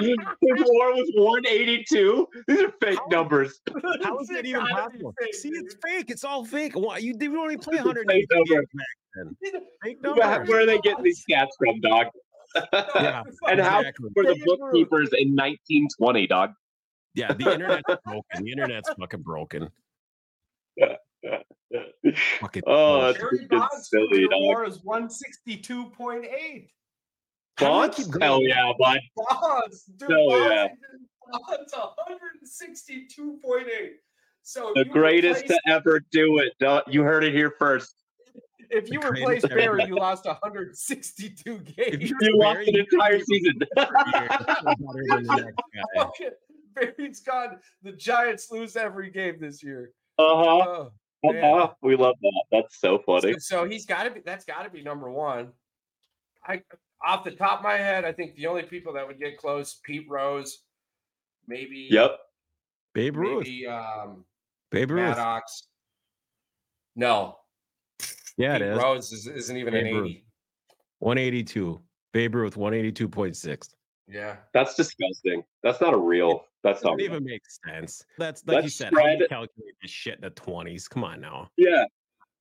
His 0.00 0.64
war 0.66 0.92
was 0.94 1.10
one 1.14 1.46
eighty 1.46 1.84
two. 1.88 2.26
These 2.48 2.62
are 2.62 2.72
fake 2.80 2.98
how, 2.98 3.06
numbers. 3.10 3.60
How 4.02 4.18
is 4.18 4.30
it 4.30 4.46
even 4.46 4.66
possible? 4.66 5.14
Fake, 5.20 5.34
See, 5.34 5.50
it's 5.50 5.76
fake. 5.82 6.10
It's 6.10 6.24
all 6.24 6.44
fake. 6.44 6.74
Why 6.74 6.98
you 6.98 7.14
didn't 7.14 7.36
only 7.36 7.56
play 7.56 7.76
one 7.76 7.86
hundred 7.86 8.10
eighty 8.10 8.26
games 8.44 8.50
back 8.50 9.64
Fake 9.84 10.02
numbers. 10.02 10.48
Where 10.48 10.60
are 10.60 10.66
they 10.66 10.78
getting 10.78 11.04
these 11.04 11.24
stats 11.24 11.48
from, 11.58 11.80
dog? 11.80 12.06
yeah, 12.72 13.22
and 13.48 13.60
how 13.60 13.78
exactly. 13.78 14.10
were 14.16 14.24
the 14.24 14.40
bookkeepers 14.44 15.10
in 15.16 15.36
1920, 15.36 16.26
dog? 16.26 16.50
Yeah, 17.14 17.32
the 17.32 17.52
internet's 17.52 17.82
broken. 18.04 18.44
The 18.44 18.50
internet's 18.50 18.90
fucking 18.98 19.22
broken. 19.22 19.68
Fucking 22.40 22.62
oh, 22.66 23.12
that's 23.12 23.90
silly. 23.90 24.26
War 24.30 24.64
is 24.64 24.78
162.8. 24.78 26.68
Bonds? 27.58 28.16
Hell 28.20 28.42
yeah, 28.42 28.72
bud. 28.78 28.98
Bonds, 29.16 29.84
dude. 29.96 30.10
Hell 30.10 30.28
Bonds, 30.28 30.50
yeah. 30.50 30.68
Bonds 31.48 31.74
162.8. 32.60 33.90
So 34.42 34.72
the 34.74 34.84
greatest 34.84 35.42
replaced, 35.42 35.60
to 35.66 35.72
ever 35.72 36.00
do 36.10 36.38
it. 36.38 36.54
You 36.88 37.02
heard 37.02 37.24
it 37.24 37.34
here 37.34 37.54
first. 37.58 37.94
If 38.70 38.90
you 38.90 39.00
replaced 39.00 39.48
Barry, 39.48 39.84
you 39.84 39.96
lost 39.96 40.26
162 40.26 41.58
games. 41.58 42.10
You, 42.10 42.16
you 42.20 42.38
lost 42.38 42.60
an 42.66 42.76
entire 42.76 43.20
season. 43.20 43.60
Barry's 46.74 47.20
gone. 47.20 47.58
The 47.82 47.92
Giants 47.92 48.50
lose 48.50 48.76
every 48.76 49.10
game 49.10 49.36
this 49.40 49.62
year. 49.62 49.92
Uh-huh. 50.18 50.64
Oh, 50.66 50.92
uh-huh. 51.24 51.70
We 51.82 51.96
love 51.96 52.16
that. 52.20 52.42
That's 52.50 52.80
so 52.80 52.98
funny. 53.04 53.34
So, 53.34 53.38
so 53.38 53.64
he's 53.68 53.86
got 53.86 54.04
to 54.04 54.10
be. 54.10 54.20
That's 54.24 54.44
got 54.44 54.62
to 54.62 54.70
be 54.70 54.82
number 54.82 55.10
one. 55.10 55.48
I, 56.46 56.62
off 57.04 57.24
the 57.24 57.32
top 57.32 57.58
of 57.58 57.64
my 57.64 57.76
head, 57.76 58.04
I 58.04 58.12
think 58.12 58.34
the 58.34 58.46
only 58.46 58.62
people 58.62 58.92
that 58.94 59.06
would 59.06 59.18
get 59.18 59.36
close: 59.36 59.80
Pete 59.84 60.06
Rose, 60.08 60.62
maybe. 61.46 61.88
Yep. 61.90 62.18
Babe 62.94 63.16
Ruth. 63.16 63.44
Maybe, 63.44 63.66
um, 63.66 64.24
Babe 64.70 64.90
Ruth. 64.90 65.16
Maddux. 65.16 65.40
No. 66.96 67.36
Yeah, 68.36 68.58
Pete 68.58 68.62
it 68.62 68.72
is. 68.72 68.78
Rose 68.78 69.12
is, 69.12 69.26
isn't 69.26 69.56
even 69.56 69.72
Babe 69.72 69.96
an 69.96 70.04
80. 70.04 70.24
182. 70.98 71.80
Babe 72.12 72.34
Ruth, 72.34 72.56
182.6. 72.56 73.68
Yeah. 74.08 74.36
That's 74.52 74.74
disgusting. 74.74 75.44
That's 75.62 75.80
not 75.80 75.94
a 75.94 75.96
real. 75.96 76.44
That's 76.62 76.84
not 76.84 77.00
even 77.00 77.24
makes 77.24 77.58
sense. 77.66 78.04
That's 78.18 78.46
like 78.46 78.56
Let's 78.56 78.64
you 78.64 78.70
said. 78.70 78.88
Spread. 78.88 79.04
How 79.04 79.12
do 79.12 79.22
you 79.22 79.28
calculate 79.28 79.74
this 79.80 79.90
shit 79.90 80.16
in 80.16 80.20
the 80.20 80.30
twenties? 80.30 80.88
Come 80.88 81.04
on 81.04 81.20
now. 81.20 81.50
Yeah. 81.56 81.84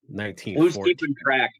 Nineteen. 0.09 0.57
Who's 0.57 0.75
keeping 0.77 1.15
track? 1.23 1.51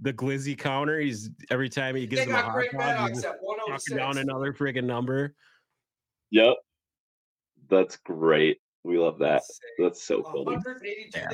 The 0.00 0.12
glizzy 0.12 0.56
counter. 0.56 0.98
He's 0.98 1.30
every 1.50 1.68
time 1.68 1.94
he 1.94 2.06
gives 2.06 2.22
him 2.22 2.34
a 2.34 2.42
hot 2.42 2.64
dog, 2.72 3.10
he's 3.10 3.22
knocking 3.22 3.94
oh 3.94 3.96
down 3.96 4.18
another 4.18 4.52
friggin' 4.52 4.84
number. 4.84 5.34
Yep. 6.30 6.54
That's 7.68 7.96
great. 7.96 8.58
We 8.84 8.98
love 8.98 9.18
that. 9.18 9.42
That's 9.78 10.02
so 10.02 10.22
cool. 10.22 10.44
182. 10.44 11.18
Yeah, 11.18 11.28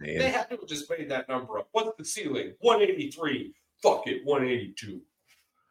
they, 0.00 0.16
they, 0.16 0.30
have 0.30 0.48
to 0.48 0.58
just 0.66 0.88
made 0.88 1.10
that 1.10 1.28
number 1.28 1.58
up. 1.58 1.68
What's 1.72 1.96
the 1.98 2.04
ceiling? 2.04 2.54
183. 2.60 3.52
Fuck 3.82 4.06
it, 4.06 4.24
182. 4.24 5.00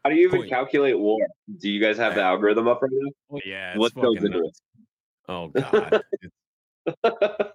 How 0.06 0.10
do 0.12 0.18
you 0.18 0.28
even 0.28 0.41
Point. 0.41 0.51
calculate 0.51 0.99
war? 0.99 1.18
Do 1.60 1.68
you 1.68 1.82
guys 1.82 1.97
have 1.97 2.14
the 2.14 2.22
algorithm 2.22 2.68
up 2.68 2.80
right 2.84 2.91
now? 2.93 3.10
Oh, 3.32 3.39
yeah. 3.43 3.76
What 3.76 3.91
goes 3.95 4.24
into 4.24 4.39
nuts. 4.39 4.62
it? 5.28 5.32
Oh 5.32 5.47
God. 5.47 6.03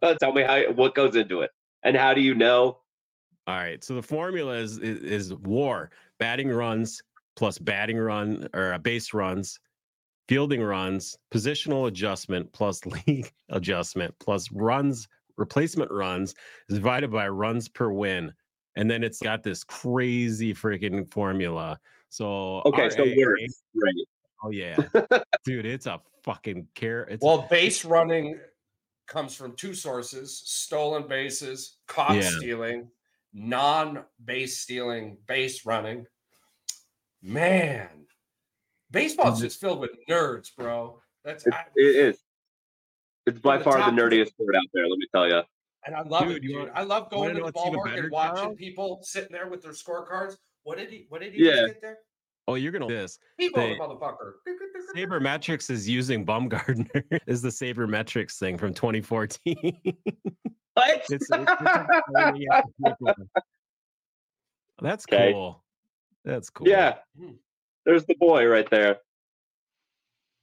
Tell 0.21 0.33
me 0.33 0.43
how 0.43 0.73
what 0.73 0.97
goes 0.97 1.15
into 1.15 1.43
it, 1.43 1.53
and 1.85 1.97
how 1.97 2.13
do 2.13 2.21
you 2.21 2.35
know? 2.35 2.81
All 3.47 3.55
right. 3.55 3.85
So 3.85 3.95
the 3.95 4.03
formula 4.03 4.55
is 4.55 4.79
is, 4.79 5.01
is 5.05 5.35
war 5.35 5.93
batting 6.19 6.49
runs 6.49 7.01
plus 7.37 7.57
batting 7.57 7.97
run 7.97 8.49
or 8.53 8.73
uh, 8.73 8.79
base 8.79 9.15
runs, 9.15 9.61
fielding 10.27 10.61
runs, 10.61 11.17
positional 11.33 11.87
adjustment 11.87 12.53
plus 12.53 12.85
league 13.07 13.33
adjustment 13.51 14.13
plus 14.19 14.51
runs 14.51 15.07
replacement 15.37 15.93
runs 15.93 16.35
is 16.69 16.79
divided 16.79 17.13
by 17.13 17.29
runs 17.29 17.69
per 17.69 17.93
win, 17.93 18.33
and 18.75 18.91
then 18.91 19.05
it's 19.05 19.21
got 19.21 19.45
this 19.45 19.63
crazy 19.63 20.53
freaking 20.53 21.09
formula 21.13 21.79
so 22.11 22.61
okay, 22.67 22.91
so 22.91 23.05
words, 23.05 23.63
right? 23.75 23.95
Oh 24.43 24.51
yeah, 24.51 24.77
dude, 25.45 25.65
it's 25.65 25.87
a 25.87 26.01
fucking 26.25 26.67
care. 26.75 27.05
It's 27.05 27.23
well, 27.25 27.47
base 27.49 27.85
running 27.85 28.39
comes 29.07 29.35
from 29.35 29.55
two 29.55 29.75
sources: 29.75 30.43
stolen 30.45 31.07
bases, 31.07 31.79
cop 31.87 32.15
yeah. 32.15 32.23
stealing, 32.23 32.89
non-base 33.33 34.59
stealing, 34.59 35.19
base 35.29 35.65
running. 35.65 36.05
Man, 37.23 37.89
baseball's 38.91 39.37
mm-hmm. 39.37 39.45
just 39.45 39.61
filled 39.61 39.79
with 39.79 39.93
nerds, 40.09 40.49
bro. 40.57 41.01
That's 41.25 41.47
it, 41.47 41.55
it 41.77 41.97
is. 41.97 42.19
It's 43.27 43.39
by 43.39 43.59
the 43.59 43.65
far 43.65 43.79
the 43.79 43.97
nerdiest 43.97 44.31
sport 44.31 44.57
out 44.57 44.63
there. 44.75 44.89
Let 44.89 44.99
me 44.99 45.07
tell 45.15 45.29
you. 45.29 45.43
And 45.87 45.95
I 45.95 46.03
love 46.03 46.25
dude, 46.25 46.39
it, 46.39 46.43
dude. 46.43 46.57
Want, 46.57 46.71
I 46.75 46.83
love 46.83 47.09
going 47.09 47.37
to 47.37 47.43
the 47.43 47.53
ballpark 47.53 47.99
and 47.99 48.11
watching 48.11 48.57
people 48.57 48.99
sitting 49.03 49.31
there 49.31 49.49
with 49.49 49.63
their 49.63 49.73
scorecards. 49.73 50.37
What 50.65 50.79
did 50.79 50.91
he? 50.91 51.07
What 51.09 51.21
did 51.21 51.35
he 51.35 51.45
yeah. 51.45 51.67
get 51.67 51.81
there? 51.81 51.99
Oh, 52.49 52.55
you're 52.55 52.73
gonna 52.73 52.89
this. 52.89 53.19
People, 53.39 53.63
they, 53.63 53.77
motherfucker. 53.77 54.33
Sabermetrics 54.97 55.71
is 55.71 55.89
using 55.89 56.27
Bumgarner 56.27 57.05
is 57.27 57.43
the 57.43 57.49
Sabermetrics 57.49 58.39
thing 58.39 58.59
from 58.59 58.75
2014. 58.75 59.55
what? 60.75 61.03
It's, 61.09 61.11
it's, 61.11 61.29
That's 64.83 65.05
okay. 65.09 65.33
cool. 65.33 65.63
That's 66.25 66.51
cool. 66.51 66.67
Yeah. 66.67 66.97
Hmm. 67.19 67.33
There's 67.87 68.05
the 68.07 68.17
boy 68.19 68.47
right 68.47 68.69
there. 68.69 68.99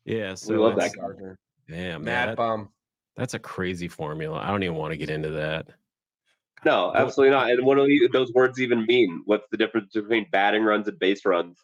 Yeah, 0.05 0.35
so 0.35 0.53
we 0.53 0.59
love 0.59 0.77
that 0.77 0.95
Gardner. 0.95 1.37
Damn, 1.69 2.05
Mad 2.05 2.29
that, 2.29 2.37
bum. 2.37 2.69
That's 3.17 3.33
a 3.33 3.39
crazy 3.39 3.89
formula. 3.89 4.39
I 4.39 4.47
don't 4.47 4.63
even 4.63 4.77
want 4.77 4.93
to 4.93 4.97
get 4.97 5.09
into 5.09 5.31
that. 5.31 5.67
No, 6.65 6.91
absolutely 6.95 7.31
not. 7.31 7.51
And 7.51 7.65
what 7.65 7.75
do 7.77 8.09
those 8.11 8.33
words 8.33 8.59
even 8.59 8.85
mean? 8.85 9.21
What's 9.25 9.47
the 9.51 9.57
difference 9.57 9.93
between 9.93 10.27
batting 10.31 10.63
runs 10.63 10.87
and 10.87 10.97
base 10.99 11.25
runs? 11.25 11.57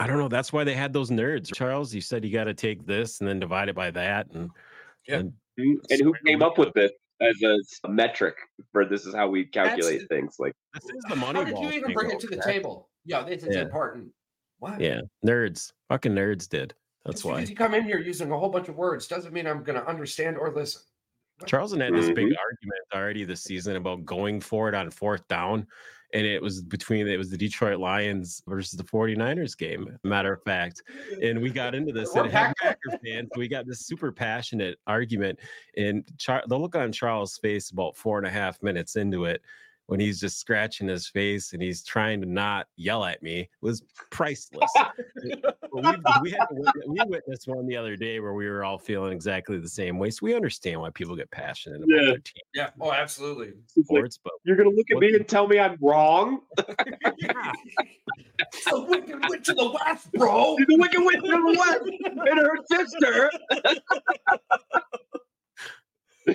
I 0.00 0.06
don't 0.06 0.18
know. 0.18 0.28
That's 0.28 0.52
why 0.52 0.64
they 0.64 0.74
had 0.74 0.92
those 0.92 1.10
nerds. 1.10 1.52
Charles, 1.52 1.92
you 1.92 2.00
said 2.00 2.24
you 2.24 2.32
got 2.32 2.44
to 2.44 2.54
take 2.54 2.86
this 2.86 3.20
and 3.20 3.28
then 3.28 3.40
divide 3.40 3.68
it 3.68 3.74
by 3.74 3.90
that, 3.90 4.28
and 4.32 4.50
Yeah. 5.06 5.16
and 5.18 5.32
And 5.90 6.00
who 6.00 6.14
came 6.24 6.42
up 6.42 6.56
with 6.56 6.72
this 6.74 6.92
as 7.20 7.34
a 7.84 7.88
metric 7.88 8.36
for 8.72 8.84
this 8.84 9.04
is 9.04 9.14
how 9.14 9.28
we 9.28 9.44
calculate 9.44 10.08
things? 10.08 10.36
Like, 10.38 10.54
this 10.74 10.84
is 10.84 11.04
the 11.08 11.16
money. 11.16 11.40
How 11.40 11.44
did 11.44 11.58
you 11.58 11.70
even 11.72 11.92
bring 11.92 12.10
it 12.12 12.20
to 12.20 12.28
the 12.28 12.40
table? 12.40 12.88
Yeah, 13.04 13.24
this 13.24 13.42
is 13.42 13.56
Yeah. 13.56 13.62
important. 13.62 14.12
What? 14.60 14.80
Yeah, 14.80 15.00
nerds, 15.26 15.72
fucking 15.88 16.12
nerds 16.12 16.48
did. 16.48 16.74
That's 17.04 17.16
Just 17.16 17.24
why. 17.24 17.34
because 17.36 17.50
you 17.50 17.56
come 17.56 17.74
in 17.74 17.82
here 17.84 17.98
using 17.98 18.30
a 18.30 18.38
whole 18.38 18.50
bunch 18.50 18.68
of 18.68 18.76
words 18.76 19.08
doesn't 19.08 19.32
mean 19.32 19.46
I'm 19.48 19.64
going 19.64 19.80
to 19.80 19.86
understand 19.88 20.36
or 20.38 20.52
listen. 20.52 20.82
Charles 21.46 21.72
and 21.72 21.82
had 21.82 21.94
this 21.94 22.06
big 22.10 22.26
Mhm. 22.26 22.36
Already 22.94 23.24
this 23.24 23.42
season 23.42 23.76
about 23.76 24.04
going 24.04 24.40
for 24.40 24.68
it 24.68 24.74
on 24.74 24.90
fourth 24.90 25.26
down. 25.28 25.66
And 26.14 26.24
it 26.24 26.40
was 26.40 26.62
between 26.62 27.06
it 27.06 27.18
was 27.18 27.28
the 27.28 27.36
Detroit 27.36 27.78
Lions 27.78 28.42
versus 28.46 28.78
the 28.78 28.84
49ers 28.84 29.56
game, 29.56 29.98
matter 30.04 30.32
of 30.32 30.42
fact. 30.42 30.82
And 31.22 31.42
we 31.42 31.50
got 31.50 31.74
into 31.74 31.92
this 31.92 32.14
and 32.14 32.30
had 32.30 32.54
Packer 32.56 32.98
fans. 33.04 33.28
We 33.36 33.46
got 33.46 33.66
this 33.66 33.80
super 33.80 34.10
passionate 34.10 34.78
argument. 34.86 35.38
And 35.76 36.04
Char- 36.16 36.44
the 36.46 36.58
look 36.58 36.76
on 36.76 36.92
Charles' 36.92 37.36
face 37.36 37.70
about 37.70 37.94
four 37.94 38.16
and 38.16 38.26
a 38.26 38.30
half 38.30 38.62
minutes 38.62 38.96
into 38.96 39.26
it, 39.26 39.42
when 39.88 39.98
he's 39.98 40.20
just 40.20 40.38
scratching 40.38 40.86
his 40.86 41.08
face 41.08 41.54
and 41.54 41.62
he's 41.62 41.82
trying 41.82 42.20
to 42.20 42.26
not 42.28 42.66
yell 42.76 43.04
at 43.06 43.22
me, 43.22 43.48
was 43.62 43.82
priceless. 44.10 44.70
We, 45.70 45.82
we, 46.22 46.30
had, 46.30 46.46
we 46.88 46.98
witnessed 47.06 47.46
one 47.46 47.66
the 47.66 47.76
other 47.76 47.94
day 47.94 48.18
where 48.20 48.32
we 48.32 48.48
were 48.48 48.64
all 48.64 48.78
feeling 48.78 49.12
exactly 49.12 49.58
the 49.58 49.68
same 49.68 49.98
way. 49.98 50.08
So 50.10 50.20
we 50.22 50.34
understand 50.34 50.80
why 50.80 50.88
people 50.90 51.14
get 51.14 51.30
passionate 51.30 51.76
about 51.76 51.88
Yeah. 51.90 52.00
their 52.06 52.18
team 52.18 52.42
Yeah. 52.54 52.70
Oh, 52.80 52.90
absolutely. 52.90 53.52
it's 53.76 53.90
like. 53.90 54.04
But 54.24 54.32
you're 54.44 54.56
gonna 54.56 54.70
look 54.70 54.86
at 54.90 54.98
me 54.98 55.14
and 55.14 55.28
tell 55.28 55.46
me 55.46 55.60
I'm 55.60 55.76
wrong. 55.80 56.40
the 56.56 57.54
wicked 58.88 59.20
went 59.28 59.44
to 59.44 59.52
the 59.54 59.70
west, 59.84 60.10
bro. 60.12 60.56
the 60.66 60.76
wicked 60.76 61.00
witch 61.00 61.20
from 61.20 61.44
the 61.52 61.58
west 61.58 61.82
and 62.28 62.38
her 62.38 62.56
sister. 62.72 63.30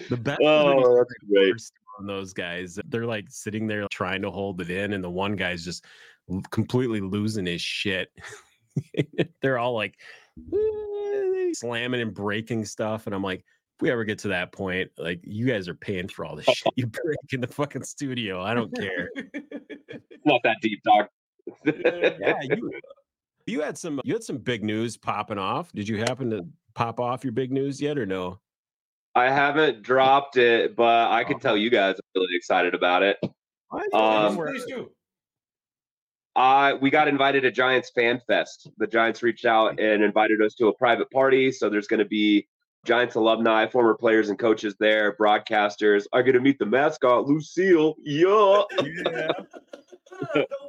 the 0.10 0.18
best 0.18 0.40
Oh, 0.44 0.96
that's 0.98 1.14
great. 1.30 1.56
Worst 1.94 2.00
on 2.00 2.08
those 2.08 2.34
guys, 2.34 2.80
they're 2.88 3.06
like 3.06 3.26
sitting 3.30 3.68
there 3.68 3.88
trying 3.92 4.22
to 4.22 4.32
hold 4.32 4.62
it 4.62 4.70
in, 4.70 4.94
and 4.94 5.04
the 5.04 5.10
one 5.10 5.36
guy's 5.36 5.64
just 5.64 5.86
completely 6.52 7.02
losing 7.02 7.46
his 7.46 7.62
shit. 7.62 8.10
they're 9.42 9.58
all 9.58 9.74
like 9.74 9.96
slamming 11.54 12.02
and 12.02 12.14
breaking 12.14 12.66
stuff, 12.66 13.06
and 13.08 13.16
I'm 13.16 13.24
like. 13.24 13.44
If 13.78 13.82
we 13.82 13.90
ever 13.90 14.04
get 14.04 14.20
to 14.20 14.28
that 14.28 14.52
point, 14.52 14.92
like 15.00 15.20
you 15.24 15.48
guys 15.48 15.68
are 15.68 15.74
paying 15.74 16.08
for 16.08 16.26
all 16.26 16.36
the 16.36 16.44
oh, 16.48 16.54
shit 16.54 16.74
you 16.76 16.86
break 16.86 17.18
in 17.32 17.42
the 17.42 17.48
fucking 17.48 17.84
studio. 17.84 18.40
I 18.40 18.54
don't 18.54 18.72
care. 18.72 19.10
Not 20.26 20.42
that 20.44 20.58
deep, 20.62 20.80
dog. 20.84 21.08
yeah, 21.66 22.40
you 22.44 22.72
you 23.48 23.62
had 23.62 23.78
some 23.78 24.00
you 24.04 24.14
had 24.14 24.24
some 24.24 24.38
big 24.38 24.64
news 24.64 24.96
popping 24.96 25.40
off. 25.40 25.72
Did 25.72 25.88
you 25.88 25.98
happen 25.98 26.30
to 26.30 26.46
pop 26.76 27.00
off 27.00 27.24
your 27.24 27.34
big 27.34 27.52
news 27.52 27.82
yet 27.82 27.98
or 27.98 28.06
no? 28.06 28.40
I 29.16 29.30
haven't 29.30 29.84
dropped 29.84 30.38
it, 30.38 30.76
but 30.76 31.12
I 31.12 31.24
can 31.24 31.40
tell 31.40 31.56
you 31.56 31.70
guys 31.70 31.96
I'm 31.96 32.22
really 32.22 32.36
excited 32.36 32.74
about 32.74 33.04
it. 33.04 33.18
Um, 33.94 34.36
Please 34.36 34.66
do. 34.66 34.92
Uh, 36.36 36.74
we 36.82 36.90
got 36.90 37.08
invited 37.08 37.42
to 37.42 37.52
Giants 37.52 37.92
Fan 37.94 38.20
Fest. 38.26 38.70
The 38.78 38.88
Giants 38.88 39.22
reached 39.22 39.46
out 39.46 39.80
and 39.80 40.04
invited 40.04 40.42
us 40.42 40.56
to 40.56 40.68
a 40.68 40.74
private 40.74 41.10
party. 41.12 41.52
So 41.52 41.70
there's 41.70 41.88
going 41.88 42.00
to 42.00 42.06
be 42.06 42.48
Giants 42.86 43.16
alumni, 43.16 43.68
former 43.68 43.96
players 43.96 44.30
and 44.30 44.38
coaches 44.38 44.76
there, 44.80 45.16
broadcasters. 45.16 46.06
I 46.12 46.22
get 46.22 46.34
to 46.34 46.40
meet 46.40 46.58
the 46.58 46.66
mascot, 46.66 47.28
Lou 47.28 47.40
Seal. 47.40 47.96
Yeah. 48.04 48.64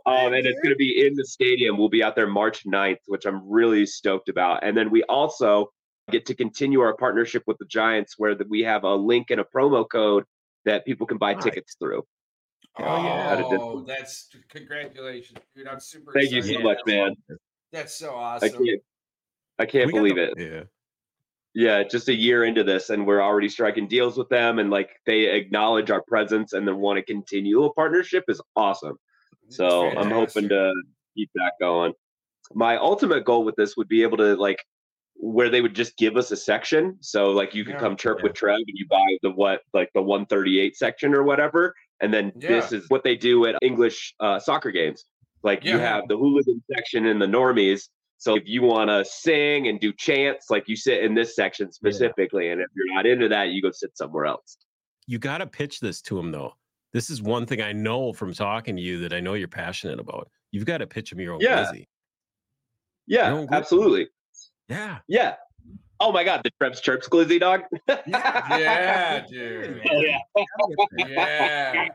Um, 0.06 0.32
and 0.32 0.46
it's 0.46 0.60
going 0.60 0.74
to 0.74 0.76
be 0.76 1.06
in 1.06 1.14
the 1.14 1.24
stadium. 1.24 1.78
We'll 1.78 1.88
be 1.88 2.02
out 2.02 2.16
there 2.16 2.26
March 2.26 2.64
9th, 2.66 2.98
which 3.06 3.24
I'm 3.24 3.48
really 3.48 3.86
stoked 3.86 4.28
about. 4.28 4.64
And 4.64 4.76
then 4.76 4.90
we 4.90 5.02
also 5.04 5.70
get 6.10 6.26
to 6.26 6.34
continue 6.34 6.80
our 6.80 6.94
partnership 6.96 7.42
with 7.46 7.58
the 7.58 7.64
Giants, 7.66 8.14
where 8.18 8.34
the, 8.34 8.44
we 8.48 8.62
have 8.62 8.84
a 8.84 8.94
link 8.94 9.30
and 9.30 9.40
a 9.40 9.44
promo 9.44 9.88
code 9.88 10.24
that 10.64 10.84
people 10.84 11.06
can 11.06 11.18
buy 11.18 11.34
Nice. 11.34 11.44
tickets 11.44 11.76
through. 11.78 12.02
Hell 12.76 13.02
yeah. 13.04 13.42
Oh, 13.44 13.84
that's 13.86 14.28
congratulations, 14.48 15.38
dude. 15.54 15.68
I'm 15.68 15.80
super 15.80 16.12
Thank 16.12 16.32
you 16.32 16.42
so 16.42 16.58
much, 16.60 16.78
man. 16.86 17.14
That's 17.72 17.94
so 17.94 18.14
I 18.14 18.36
awesome. 18.36 18.64
can't, 18.64 18.82
I 19.58 19.66
can't 19.66 19.86
We 19.86 19.92
believe 19.92 20.16
the- 20.16 20.30
it. 20.32 20.34
Yeah. 20.38 20.62
Yeah, 21.56 21.84
just 21.84 22.08
a 22.08 22.12
year 22.12 22.42
into 22.44 22.64
this, 22.64 22.90
and 22.90 23.06
we're 23.06 23.22
already 23.22 23.48
striking 23.48 23.86
deals 23.86 24.18
with 24.18 24.28
them, 24.28 24.58
and 24.58 24.70
like 24.70 24.90
they 25.06 25.26
acknowledge 25.26 25.88
our 25.88 26.02
presence 26.02 26.52
and 26.52 26.66
then 26.66 26.78
want 26.78 26.96
to 26.96 27.02
continue 27.04 27.62
a 27.62 27.72
partnership 27.72 28.24
is 28.26 28.40
awesome. 28.56 28.96
So 29.50 29.88
I'm 29.96 30.10
hoping 30.10 30.48
to 30.48 30.72
keep 31.16 31.30
that 31.36 31.52
going. 31.60 31.92
My 32.54 32.76
ultimate 32.76 33.24
goal 33.24 33.44
with 33.44 33.54
this 33.54 33.76
would 33.76 33.86
be 33.86 34.02
able 34.02 34.16
to 34.16 34.34
like 34.34 34.64
where 35.16 35.48
they 35.48 35.60
would 35.60 35.74
just 35.74 35.96
give 35.96 36.16
us 36.16 36.30
a 36.30 36.36
section. 36.36 36.96
So 37.00 37.30
like 37.30 37.54
you 37.54 37.64
could 37.64 37.74
Yeah. 37.74 37.80
come 37.80 37.96
chirp 37.96 38.18
Yeah. 38.18 38.24
with 38.24 38.34
Trev 38.34 38.56
and 38.56 38.66
you 38.76 38.86
buy 38.88 39.16
the 39.22 39.30
what 39.30 39.62
like 39.72 39.90
the 39.94 40.02
138 40.02 40.76
section 40.76 41.14
or 41.14 41.22
whatever. 41.22 41.74
And 42.00 42.12
then 42.12 42.32
this 42.34 42.72
is 42.72 42.88
what 42.90 43.04
they 43.04 43.16
do 43.16 43.46
at 43.46 43.56
English 43.62 44.14
uh, 44.20 44.38
soccer 44.38 44.70
games. 44.70 45.04
Like 45.42 45.64
you 45.64 45.78
have 45.78 46.04
the 46.08 46.16
hooligan 46.16 46.62
section 46.74 47.06
and 47.06 47.20
the 47.22 47.26
normies. 47.26 47.88
So 48.18 48.36
if 48.36 48.44
you 48.46 48.62
want 48.62 48.88
to 48.90 49.04
sing 49.04 49.68
and 49.68 49.78
do 49.78 49.92
chants, 49.92 50.46
like 50.50 50.64
you 50.68 50.76
sit 50.76 51.04
in 51.04 51.14
this 51.14 51.36
section 51.36 51.70
specifically. 51.72 52.50
And 52.50 52.60
if 52.60 52.66
you're 52.74 52.94
not 52.94 53.06
into 53.06 53.28
that, 53.28 53.50
you 53.50 53.60
go 53.62 53.70
sit 53.70 53.96
somewhere 53.96 54.24
else. 54.26 54.56
You 55.06 55.18
got 55.18 55.38
to 55.38 55.46
pitch 55.46 55.80
this 55.80 56.00
to 56.02 56.18
him 56.18 56.32
though. 56.32 56.54
This 56.92 57.10
is 57.10 57.20
one 57.22 57.44
thing 57.44 57.60
I 57.60 57.72
know 57.72 58.12
from 58.12 58.32
talking 58.32 58.76
to 58.76 58.82
you 58.82 58.98
that 59.00 59.12
I 59.12 59.20
know 59.20 59.34
you're 59.34 59.48
passionate 59.48 59.98
about. 60.00 60.28
You've 60.52 60.64
got 60.64 60.78
to 60.78 60.86
pitch 60.86 61.12
him 61.12 61.20
your 61.20 61.34
own 61.34 61.40
Yeah. 61.40 61.64
glizzy. 61.64 61.86
Yeah, 63.06 63.44
absolutely. 63.52 64.08
Yeah. 64.68 64.98
Yeah. 65.08 65.34
Oh 66.00 66.10
my 66.12 66.24
God, 66.24 66.42
the 66.44 66.50
Trevs 66.60 66.82
Chirps 66.82 67.08
Glizzy 67.08 67.38
dog. 67.40 67.62
Yeah, 68.06 69.24
dude. 69.30 69.80
Yeah. 69.84 70.18
Yeah. 70.98 71.88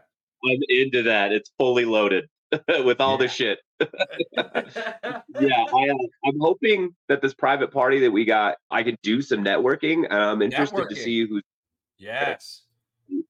I'm 0.45 0.59
into 0.69 1.03
that. 1.03 1.31
It's 1.33 1.51
fully 1.57 1.83
loaded 1.85 2.29
with 2.85 3.01
all 3.01 3.17
the 3.17 3.27
shit. 3.27 3.59
Yeah, 5.39 5.63
I, 5.73 5.89
uh, 5.89 5.95
I'm 6.25 6.39
hoping 6.41 6.93
that 7.07 7.21
this 7.21 7.33
private 7.33 7.71
party 7.71 7.99
that 8.01 8.11
we 8.11 8.25
got, 8.25 8.57
I 8.69 8.83
can 8.83 8.97
do 9.03 9.21
some 9.21 9.43
networking. 9.43 10.03
and 10.09 10.13
I'm 10.13 10.41
interested 10.41 10.89
to 10.89 10.95
see 10.95 11.25
who's. 11.27 11.43
yes. 11.97 12.63
Yeah, 13.07 13.21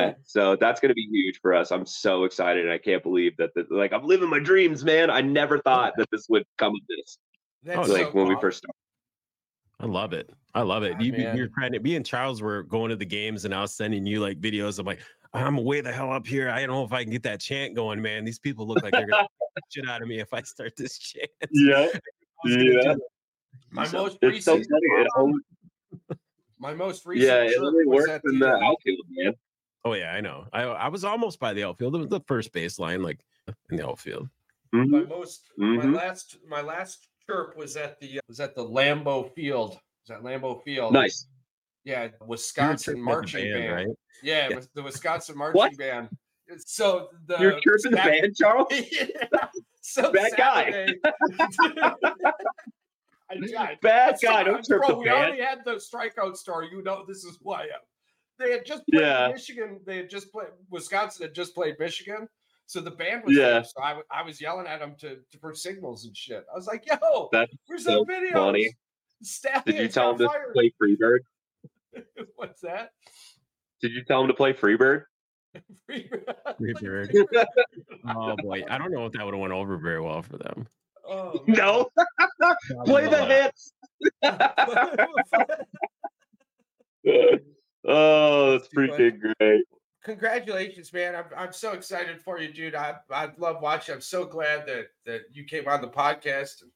Yeah. 0.00 0.12
so 0.24 0.56
that's 0.56 0.80
going 0.80 0.88
to 0.88 0.94
be 0.94 1.06
huge 1.12 1.38
for 1.40 1.54
us. 1.54 1.70
I'm 1.70 1.86
so 1.86 2.24
excited. 2.24 2.70
I 2.70 2.78
can't 2.78 3.02
believe 3.02 3.36
that. 3.36 3.50
The, 3.54 3.66
like, 3.70 3.92
I'm 3.92 4.04
living 4.04 4.28
my 4.30 4.38
dreams, 4.40 4.84
man. 4.84 5.10
I 5.10 5.20
never 5.20 5.60
thought 5.60 5.92
that 5.98 6.08
this 6.10 6.26
would 6.28 6.44
come 6.56 6.72
of 6.72 6.80
this. 6.88 7.18
That's 7.64 7.88
like 7.88 8.06
so 8.06 8.10
when 8.12 8.28
we 8.28 8.36
first 8.40 8.58
started. 8.58 8.74
I 9.80 9.86
love 9.86 10.12
it. 10.12 10.30
I 10.54 10.62
love 10.62 10.82
it. 10.82 10.94
Ah, 10.96 11.00
You, 11.00 11.12
man. 11.12 11.36
you're 11.36 11.48
trying 11.48 11.72
to. 11.72 11.80
Me 11.80 11.94
and 11.96 12.04
Charles 12.04 12.42
were 12.42 12.62
going 12.64 12.90
to 12.90 12.96
the 12.96 13.04
games, 13.06 13.44
and 13.44 13.54
I 13.54 13.60
was 13.62 13.74
sending 13.74 14.04
you 14.06 14.20
like 14.20 14.40
videos. 14.40 14.78
I'm 14.78 14.86
like, 14.86 15.00
I'm 15.34 15.56
way 15.56 15.80
the 15.80 15.92
hell 15.92 16.12
up 16.12 16.26
here. 16.26 16.50
I 16.50 16.60
don't 16.60 16.70
know 16.70 16.84
if 16.84 16.92
I 16.92 17.02
can 17.04 17.12
get 17.12 17.22
that 17.24 17.40
chant 17.40 17.74
going, 17.76 18.00
man. 18.02 18.24
These 18.24 18.38
people 18.38 18.66
look 18.66 18.82
like 18.82 18.92
they're 18.92 19.06
gonna 19.06 19.22
beat 19.22 19.48
the 19.56 19.62
shit 19.70 19.88
out 19.88 20.02
of 20.02 20.08
me 20.08 20.20
if 20.20 20.32
I 20.32 20.42
start 20.42 20.72
this 20.76 20.98
chant. 20.98 21.28
Yeah, 21.52 21.76
I 21.76 22.00
was 22.44 22.56
gonna 22.56 22.64
do 22.64 22.80
yeah. 22.84 22.94
My 23.70 23.84
So- 23.86 23.98
most 24.04 24.18
it's 24.22 24.44
so 24.44 24.52
funny. 24.52 24.66
recent, 25.10 25.42
It 26.10 26.18
my 26.58 26.74
most 26.74 27.06
recent. 27.06 27.28
yeah, 27.28 27.42
it 27.42 27.58
only 27.62 27.84
was 27.86 28.06
works 28.08 28.24
in 28.32 28.38
the 28.40 28.48
uh, 28.52 28.58
outfield, 28.64 28.98
man. 29.10 29.32
Oh 29.84 29.92
yeah, 29.92 30.12
I 30.12 30.20
know. 30.20 30.46
I 30.52 30.62
I 30.62 30.88
was 30.88 31.04
almost 31.04 31.38
by 31.38 31.52
the 31.54 31.64
outfield. 31.64 31.94
It 31.94 31.98
was 31.98 32.08
the 32.08 32.20
first 32.26 32.52
baseline, 32.52 33.02
like 33.04 33.20
in 33.70 33.76
the 33.76 33.86
outfield. 33.86 34.28
my 34.72 34.80
Mhm. 34.84 35.08
most 35.08 35.42
Mhm. 35.58 35.84
my 35.84 35.98
last 35.98 36.36
my 36.48 36.60
last 36.62 37.06
chirp 37.28 37.56
was 37.56 37.76
at 37.76 38.00
the 38.00 38.18
uh, 38.18 38.22
was 38.28 38.40
at 38.40 38.54
the 38.54 38.64
Lambeau 38.64 39.32
Field. 39.34 39.78
Was 40.08 40.16
at 40.16 40.22
Lambeau 40.22 40.62
Field. 40.62 40.92
Nice. 40.92 41.26
Yeah, 41.84 42.08
Wisconsin 42.26 42.94
chirping 42.96 43.02
at 43.02 43.04
the 43.04 43.04
marching 43.04 43.52
band. 43.52 43.72
right? 43.74 43.86
Yeah, 44.22 44.48
Yeah. 44.48 44.56
with 44.56 44.68
the 44.74 44.82
Wisconsin 44.82 45.36
marching 45.38 45.56
What? 45.58 45.76
band. 45.76 46.08
So 46.64 47.08
the 47.26 47.38
You're 47.38 47.60
chirping 47.60 47.90
the 47.92 47.96
band, 47.96 48.36
Charles? 48.36 48.68
yeah. 48.92 49.46
So 49.80 50.12
Bad 50.12 50.32
guy. 50.36 50.86
I, 53.30 53.34
I, 53.34 53.36
Bad 53.36 53.78
That's 53.82 54.22
guy. 54.22 54.32
fine. 54.32 54.46
Don't 54.46 54.64
chirp 54.64 54.80
Bro, 54.86 54.88
the 54.88 54.94
we 55.00 55.04
band. 55.06 55.16
already 55.18 55.42
had 55.42 55.58
the 55.64 55.72
strikeout 55.72 56.36
story. 56.36 56.68
You 56.72 56.82
know 56.82 57.04
this 57.06 57.24
is 57.24 57.38
why. 57.42 57.64
Uh, 57.64 57.78
they 58.38 58.52
had 58.52 58.64
just 58.64 58.84
played 58.90 59.02
Yeah. 59.02 59.28
Michigan. 59.32 59.80
They 59.84 59.98
had 59.98 60.08
just 60.10 60.32
played 60.32 60.48
Wisconsin 60.70 61.26
had 61.26 61.34
just 61.34 61.54
played 61.54 61.76
Michigan. 61.78 62.26
So 62.68 62.82
the 62.82 62.90
band 62.90 63.22
was 63.24 63.34
Yeah. 63.34 63.48
there. 63.48 63.64
So 63.64 63.80
I, 63.82 63.88
w- 63.90 64.04
I 64.10 64.22
was 64.22 64.42
yelling 64.42 64.66
at 64.66 64.78
them 64.80 64.94
to, 65.00 65.16
to 65.16 65.38
for 65.40 65.54
signals 65.54 66.04
and 66.04 66.14
shit. 66.14 66.44
I 66.52 66.54
was 66.54 66.66
like, 66.66 66.84
"Yo, 66.86 67.30
That's 67.32 67.50
where's 67.66 67.84
so 67.84 68.00
the 68.00 68.04
video? 68.04 68.32
funny. 68.34 68.68
Did 69.64 69.76
you 69.76 69.88
tell 69.88 70.10
him 70.12 70.18
to 70.18 70.28
play 70.52 70.70
Freebird? 70.80 71.20
What's 72.36 72.60
that? 72.60 72.90
Did 73.80 73.92
you 73.92 74.04
tell 74.04 74.20
him 74.20 74.28
to 74.28 74.34
play 74.34 74.52
Freebird? 74.52 75.04
Freebird. 75.90 77.24
oh 78.06 78.36
boy, 78.36 78.62
I 78.68 78.76
don't 78.76 78.92
know 78.92 79.06
if 79.06 79.12
that 79.12 79.24
would 79.24 79.32
have 79.32 79.40
went 79.40 79.54
over 79.54 79.78
very 79.78 80.02
well 80.02 80.20
for 80.20 80.36
them. 80.36 80.68
oh. 81.08 81.42
No. 81.46 81.88
play 82.84 83.08
the 83.08 83.24
hits. 83.24 83.72
oh, 87.86 88.50
that's 88.52 88.68
freaking 88.68 89.18
great. 89.38 89.62
Congratulations, 90.08 90.90
man! 90.90 91.14
I'm, 91.14 91.26
I'm 91.36 91.52
so 91.52 91.72
excited 91.72 92.18
for 92.18 92.40
you, 92.40 92.50
dude. 92.50 92.74
I 92.74 92.94
I 93.10 93.28
love 93.36 93.60
watching. 93.60 93.94
I'm 93.94 94.00
so 94.00 94.24
glad 94.24 94.66
that 94.66 94.86
that 95.04 95.24
you 95.34 95.44
came 95.44 95.68
on 95.68 95.82
the 95.82 95.88
podcast. 95.88 96.62
And 96.62 96.70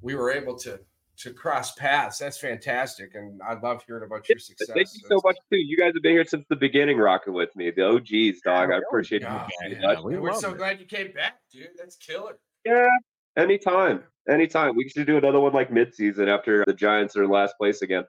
we 0.00 0.14
were 0.14 0.32
able 0.32 0.56
to 0.60 0.80
to 1.18 1.32
cross 1.34 1.74
paths. 1.74 2.16
That's 2.16 2.38
fantastic, 2.38 3.16
and 3.16 3.38
I 3.46 3.52
love 3.60 3.82
hearing 3.86 4.04
about 4.04 4.26
your 4.30 4.38
success. 4.38 4.70
Thank 4.72 4.88
you 4.94 5.02
so 5.06 5.20
much 5.22 5.36
too. 5.52 5.58
You 5.58 5.76
guys 5.76 5.92
have 5.92 6.02
been 6.02 6.12
here 6.12 6.24
since 6.24 6.46
the 6.48 6.56
beginning, 6.56 6.96
rocking 6.96 7.34
with 7.34 7.54
me. 7.54 7.70
The 7.70 7.86
OGs, 7.86 8.40
dog. 8.40 8.70
I 8.70 8.78
appreciate 8.78 9.20
you. 9.20 9.28
Yeah, 9.28 10.00
we 10.00 10.16
are 10.16 10.34
so 10.34 10.52
it. 10.52 10.56
glad 10.56 10.80
you 10.80 10.86
came 10.86 11.12
back, 11.12 11.40
dude. 11.52 11.68
That's 11.76 11.96
killer. 11.96 12.38
Yeah, 12.64 12.88
anytime, 13.36 14.04
anytime. 14.26 14.74
We 14.74 14.88
should 14.88 15.06
do 15.06 15.18
another 15.18 15.38
one 15.38 15.52
like 15.52 15.70
mid-season 15.70 16.30
after 16.30 16.64
the 16.66 16.72
Giants 16.72 17.14
are 17.14 17.24
in 17.24 17.30
last 17.30 17.58
place 17.58 17.82
again. 17.82 18.04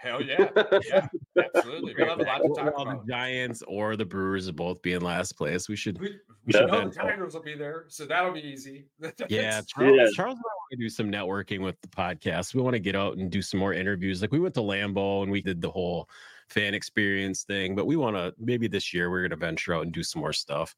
Hell 0.00 0.22
yeah, 0.22 0.48
yeah, 0.86 1.06
absolutely. 1.36 1.94
We'll 1.96 2.08
have 2.08 2.20
a 2.20 2.22
lot 2.24 2.38
to 2.38 2.48
talk 2.48 2.74
well, 2.74 2.88
about. 2.88 3.06
The 3.06 3.12
Giants 3.12 3.62
or 3.68 3.96
the 3.96 4.04
Brewers 4.06 4.46
will 4.46 4.54
both 4.54 4.80
be 4.80 4.94
in 4.94 5.02
last 5.02 5.32
place. 5.36 5.68
We 5.68 5.76
should. 5.76 6.00
We, 6.00 6.16
we 6.46 6.52
should 6.54 6.68
know 6.68 6.88
the 6.88 6.94
Tigers 6.94 7.34
will 7.34 7.42
be 7.42 7.54
there, 7.54 7.84
so 7.88 8.06
that'll 8.06 8.32
be 8.32 8.40
easy. 8.40 8.86
yeah, 9.28 9.60
Charles, 9.66 9.96
yeah. 9.98 10.06
Charles 10.14 10.36
and 10.36 10.44
I 10.44 10.56
want 10.56 10.70
to 10.70 10.76
do 10.78 10.88
some 10.88 11.12
networking 11.12 11.60
with 11.60 11.78
the 11.82 11.88
podcast. 11.88 12.54
We 12.54 12.62
want 12.62 12.74
to 12.74 12.80
get 12.80 12.96
out 12.96 13.18
and 13.18 13.30
do 13.30 13.42
some 13.42 13.60
more 13.60 13.74
interviews. 13.74 14.22
Like 14.22 14.32
we 14.32 14.40
went 14.40 14.54
to 14.54 14.62
Lambeau 14.62 15.22
and 15.22 15.30
we 15.30 15.42
did 15.42 15.60
the 15.60 15.70
whole 15.70 16.08
fan 16.48 16.72
experience 16.72 17.44
thing, 17.44 17.74
but 17.74 17.86
we 17.86 17.96
want 17.96 18.16
to 18.16 18.34
maybe 18.38 18.68
this 18.68 18.94
year 18.94 19.10
we're 19.10 19.20
going 19.20 19.30
to 19.30 19.36
venture 19.36 19.74
out 19.74 19.82
and 19.82 19.92
do 19.92 20.02
some 20.02 20.20
more 20.20 20.32
stuff. 20.32 20.74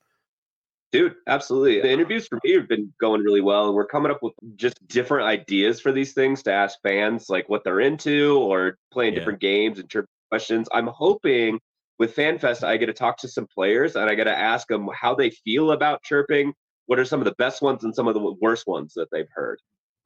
Dude, 0.93 1.14
absolutely. 1.26 1.80
The 1.80 1.90
interviews 1.90 2.28
for 2.28 2.38
me 2.45 2.53
have 2.53 2.68
been 2.68 2.93
going 3.01 3.22
really 3.22 3.40
well, 3.40 3.66
and 3.66 3.74
we're 3.74 3.86
coming 3.86 4.12
up 4.12 4.22
with 4.22 4.34
just 4.57 4.86
different 4.88 5.26
ideas 5.26 5.80
for 5.80 5.90
these 5.90 6.12
things 6.12 6.43
to 6.43 6.53
ask 6.53 6.78
fans, 6.82 7.30
like 7.30 7.49
what 7.49 7.64
they're 7.64 7.80
into 7.80 8.38
or 8.38 8.76
playing 8.93 9.14
yeah. 9.14 9.20
different 9.20 9.40
games 9.40 9.78
and 9.78 9.90
questions. 10.28 10.68
I'm 10.70 10.88
hoping 10.88 11.59
with 11.99 12.14
FanFest, 12.14 12.62
I 12.62 12.76
get 12.76 12.86
to 12.86 12.93
talk 12.93 13.16
to 13.18 13.28
some 13.28 13.47
players 13.47 13.97
and 13.97 14.11
I 14.11 14.14
get 14.14 14.24
to 14.24 14.36
ask 14.36 14.68
them 14.68 14.88
how 14.95 15.14
they 15.14 15.30
feel 15.30 15.70
about 15.70 16.03
chirping. 16.03 16.53
What 16.86 16.99
are 16.99 17.05
some 17.05 17.20
of 17.20 17.24
the 17.24 17.34
best 17.38 17.62
ones 17.62 17.84
and 17.84 17.95
some 17.95 18.09
of 18.09 18.14
the 18.14 18.36
worst 18.40 18.66
ones 18.66 18.93
that 18.95 19.09
they've 19.11 19.28
heard? 19.32 19.61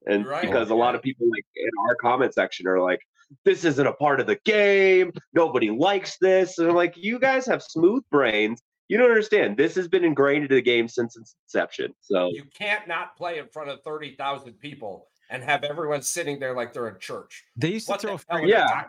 And 0.07 0.27
right. 0.27 0.43
because 0.43 0.71
a 0.71 0.75
lot 0.75 0.95
of 0.95 1.03
people 1.03 1.27
like 1.29 1.47
in 1.57 1.71
our 1.89 1.97
comment 1.97 2.35
section 2.35 2.69
are 2.69 2.81
like, 2.81 3.01
this 3.45 3.65
isn't 3.65 3.87
a 3.87 3.93
part 3.95 4.21
of 4.21 4.27
the 4.27 4.39
game. 4.45 5.11
Nobody 5.33 5.71
likes 5.71 6.17
this. 6.21 6.59
And 6.59 6.69
I'm 6.69 6.77
like, 6.77 6.97
you 6.97 7.19
guys 7.19 7.47
have 7.47 7.63
smooth 7.63 8.05
brains 8.11 8.63
you 8.89 8.97
don't 8.97 9.11
understand. 9.11 9.57
This 9.57 9.75
has 9.75 9.89
been 9.89 10.05
ingrained 10.05 10.45
into 10.45 10.55
the 10.55 10.63
game 10.63 10.89
since 10.89 11.17
its 11.17 11.37
inception. 11.47 11.95
So 12.01 12.29
you 12.33 12.45
can't 12.57 12.87
not 12.87 13.17
play 13.17 13.39
in 13.39 13.49
front 13.49 13.71
of 13.71 13.83
thirty 13.83 14.15
thousand 14.17 14.55
people 14.55 15.09
and 15.31 15.43
have 15.43 15.65
everyone 15.65 16.03
sitting 16.03 16.39
there 16.39 16.55
like 16.55 16.73
they're 16.73 16.89
in 16.89 16.99
church. 16.99 17.45
They 17.57 17.73
used 17.73 17.89
to 17.89 17.99
throw 17.99 18.17
the 18.17 18.47
yeah 18.47 18.85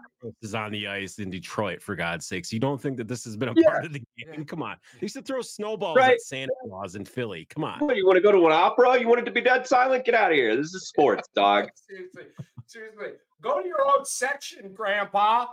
on 0.55 0.71
the 0.71 0.87
ice 0.87 1.19
in 1.19 1.29
Detroit 1.29 1.81
for 1.81 1.95
God's 1.95 2.25
sakes. 2.25 2.51
You 2.53 2.59
don't 2.59 2.81
think 2.81 2.97
that 2.97 3.07
this 3.07 3.23
has 3.25 3.35
been 3.35 3.49
a 3.49 3.53
yeah. 3.55 3.69
part 3.69 3.85
of 3.85 3.93
the 3.93 3.99
game? 3.99 4.27
Yeah. 4.37 4.43
Come 4.43 4.61
on. 4.61 4.77
They 4.95 5.05
used 5.05 5.15
to 5.15 5.21
throw 5.21 5.41
snowballs 5.41 5.97
right. 5.97 6.13
at 6.13 6.21
Santa 6.21 6.53
Claus 6.65 6.95
in 6.95 7.05
Philly. 7.05 7.45
Come 7.45 7.63
on. 7.63 7.79
What, 7.79 7.95
you 7.95 8.05
want 8.05 8.17
to 8.17 8.21
go 8.21 8.31
to 8.31 8.45
an 8.45 8.51
opera? 8.51 8.99
You 8.99 9.07
want 9.07 9.21
it 9.21 9.25
to 9.25 9.31
be 9.31 9.41
dead 9.41 9.67
silent? 9.67 10.05
Get 10.05 10.15
out 10.15 10.31
of 10.31 10.35
here. 10.35 10.55
This 10.55 10.73
is 10.73 10.87
sports, 10.87 11.27
dog. 11.35 11.69
seriously, 11.89 12.23
seriously. 12.65 13.07
Go 13.41 13.61
to 13.61 13.67
your 13.67 13.81
own 13.81 14.05
section, 14.05 14.73
Grandpa. 14.73 15.47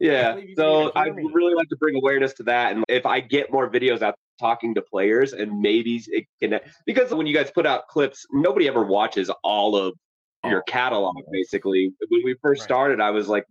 Yeah. 0.00 0.38
So 0.56 0.92
I 0.94 1.10
would 1.10 1.34
really 1.34 1.54
like 1.54 1.68
to 1.70 1.76
bring 1.76 1.96
awareness 1.96 2.32
to 2.34 2.42
that. 2.44 2.72
And 2.72 2.84
if 2.88 3.04
I 3.04 3.20
get 3.20 3.52
more 3.52 3.70
videos 3.70 4.02
out 4.02 4.14
talking 4.38 4.74
to 4.74 4.82
players 4.82 5.32
and 5.32 5.60
maybe 5.60 6.02
it 6.08 6.26
can, 6.40 6.60
because 6.86 7.12
when 7.12 7.26
you 7.26 7.34
guys 7.34 7.50
put 7.50 7.66
out 7.66 7.88
clips, 7.88 8.24
nobody 8.30 8.68
ever 8.68 8.84
watches 8.84 9.30
all 9.42 9.76
of 9.76 9.94
your 10.44 10.62
catalog, 10.62 11.16
basically. 11.32 11.92
When 12.08 12.22
we 12.24 12.36
first 12.42 12.62
started, 12.62 13.00
I 13.00 13.10
was 13.10 13.28
like, 13.28 13.44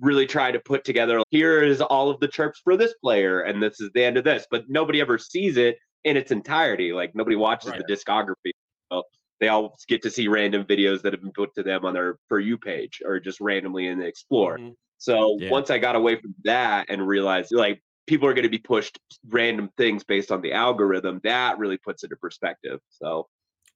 really 0.00 0.26
trying 0.26 0.52
to 0.52 0.60
put 0.60 0.84
together 0.84 1.22
here 1.30 1.62
is 1.62 1.80
all 1.80 2.10
of 2.10 2.18
the 2.20 2.28
chirps 2.28 2.60
for 2.64 2.76
this 2.76 2.94
player 2.94 3.42
and 3.42 3.62
this 3.62 3.80
is 3.80 3.90
the 3.94 4.02
end 4.02 4.16
of 4.16 4.24
this 4.24 4.44
but 4.50 4.64
nobody 4.68 5.00
ever 5.00 5.18
sees 5.18 5.56
it 5.56 5.78
in 6.02 6.16
its 6.16 6.32
entirety 6.32 6.92
like 6.92 7.14
nobody 7.14 7.36
watches 7.36 7.70
right. 7.70 7.80
the 7.86 7.94
discography 7.94 8.50
so 8.90 9.04
they 9.40 9.46
all 9.46 9.76
get 9.86 10.02
to 10.02 10.10
see 10.10 10.26
random 10.26 10.64
videos 10.64 11.00
that 11.02 11.12
have 11.12 11.22
been 11.22 11.32
put 11.32 11.54
to 11.54 11.62
them 11.62 11.84
on 11.84 11.94
their 11.94 12.18
for 12.28 12.40
you 12.40 12.58
page 12.58 13.00
or 13.04 13.20
just 13.20 13.40
randomly 13.40 13.86
in 13.86 13.98
the 13.98 14.04
explore 14.04 14.58
mm-hmm. 14.58 14.72
So 14.98 15.36
yeah. 15.40 15.50
once 15.50 15.70
I 15.70 15.78
got 15.78 15.96
away 15.96 16.16
from 16.16 16.34
that 16.44 16.86
and 16.88 17.06
realized 17.06 17.52
like 17.52 17.82
people 18.06 18.28
are 18.28 18.34
going 18.34 18.44
to 18.44 18.50
be 18.50 18.58
pushed 18.58 18.98
random 19.28 19.70
things 19.76 20.04
based 20.04 20.30
on 20.30 20.40
the 20.40 20.52
algorithm, 20.52 21.20
that 21.24 21.58
really 21.58 21.78
puts 21.78 22.04
it 22.04 22.10
in 22.10 22.16
perspective. 22.20 22.80
So 22.90 23.28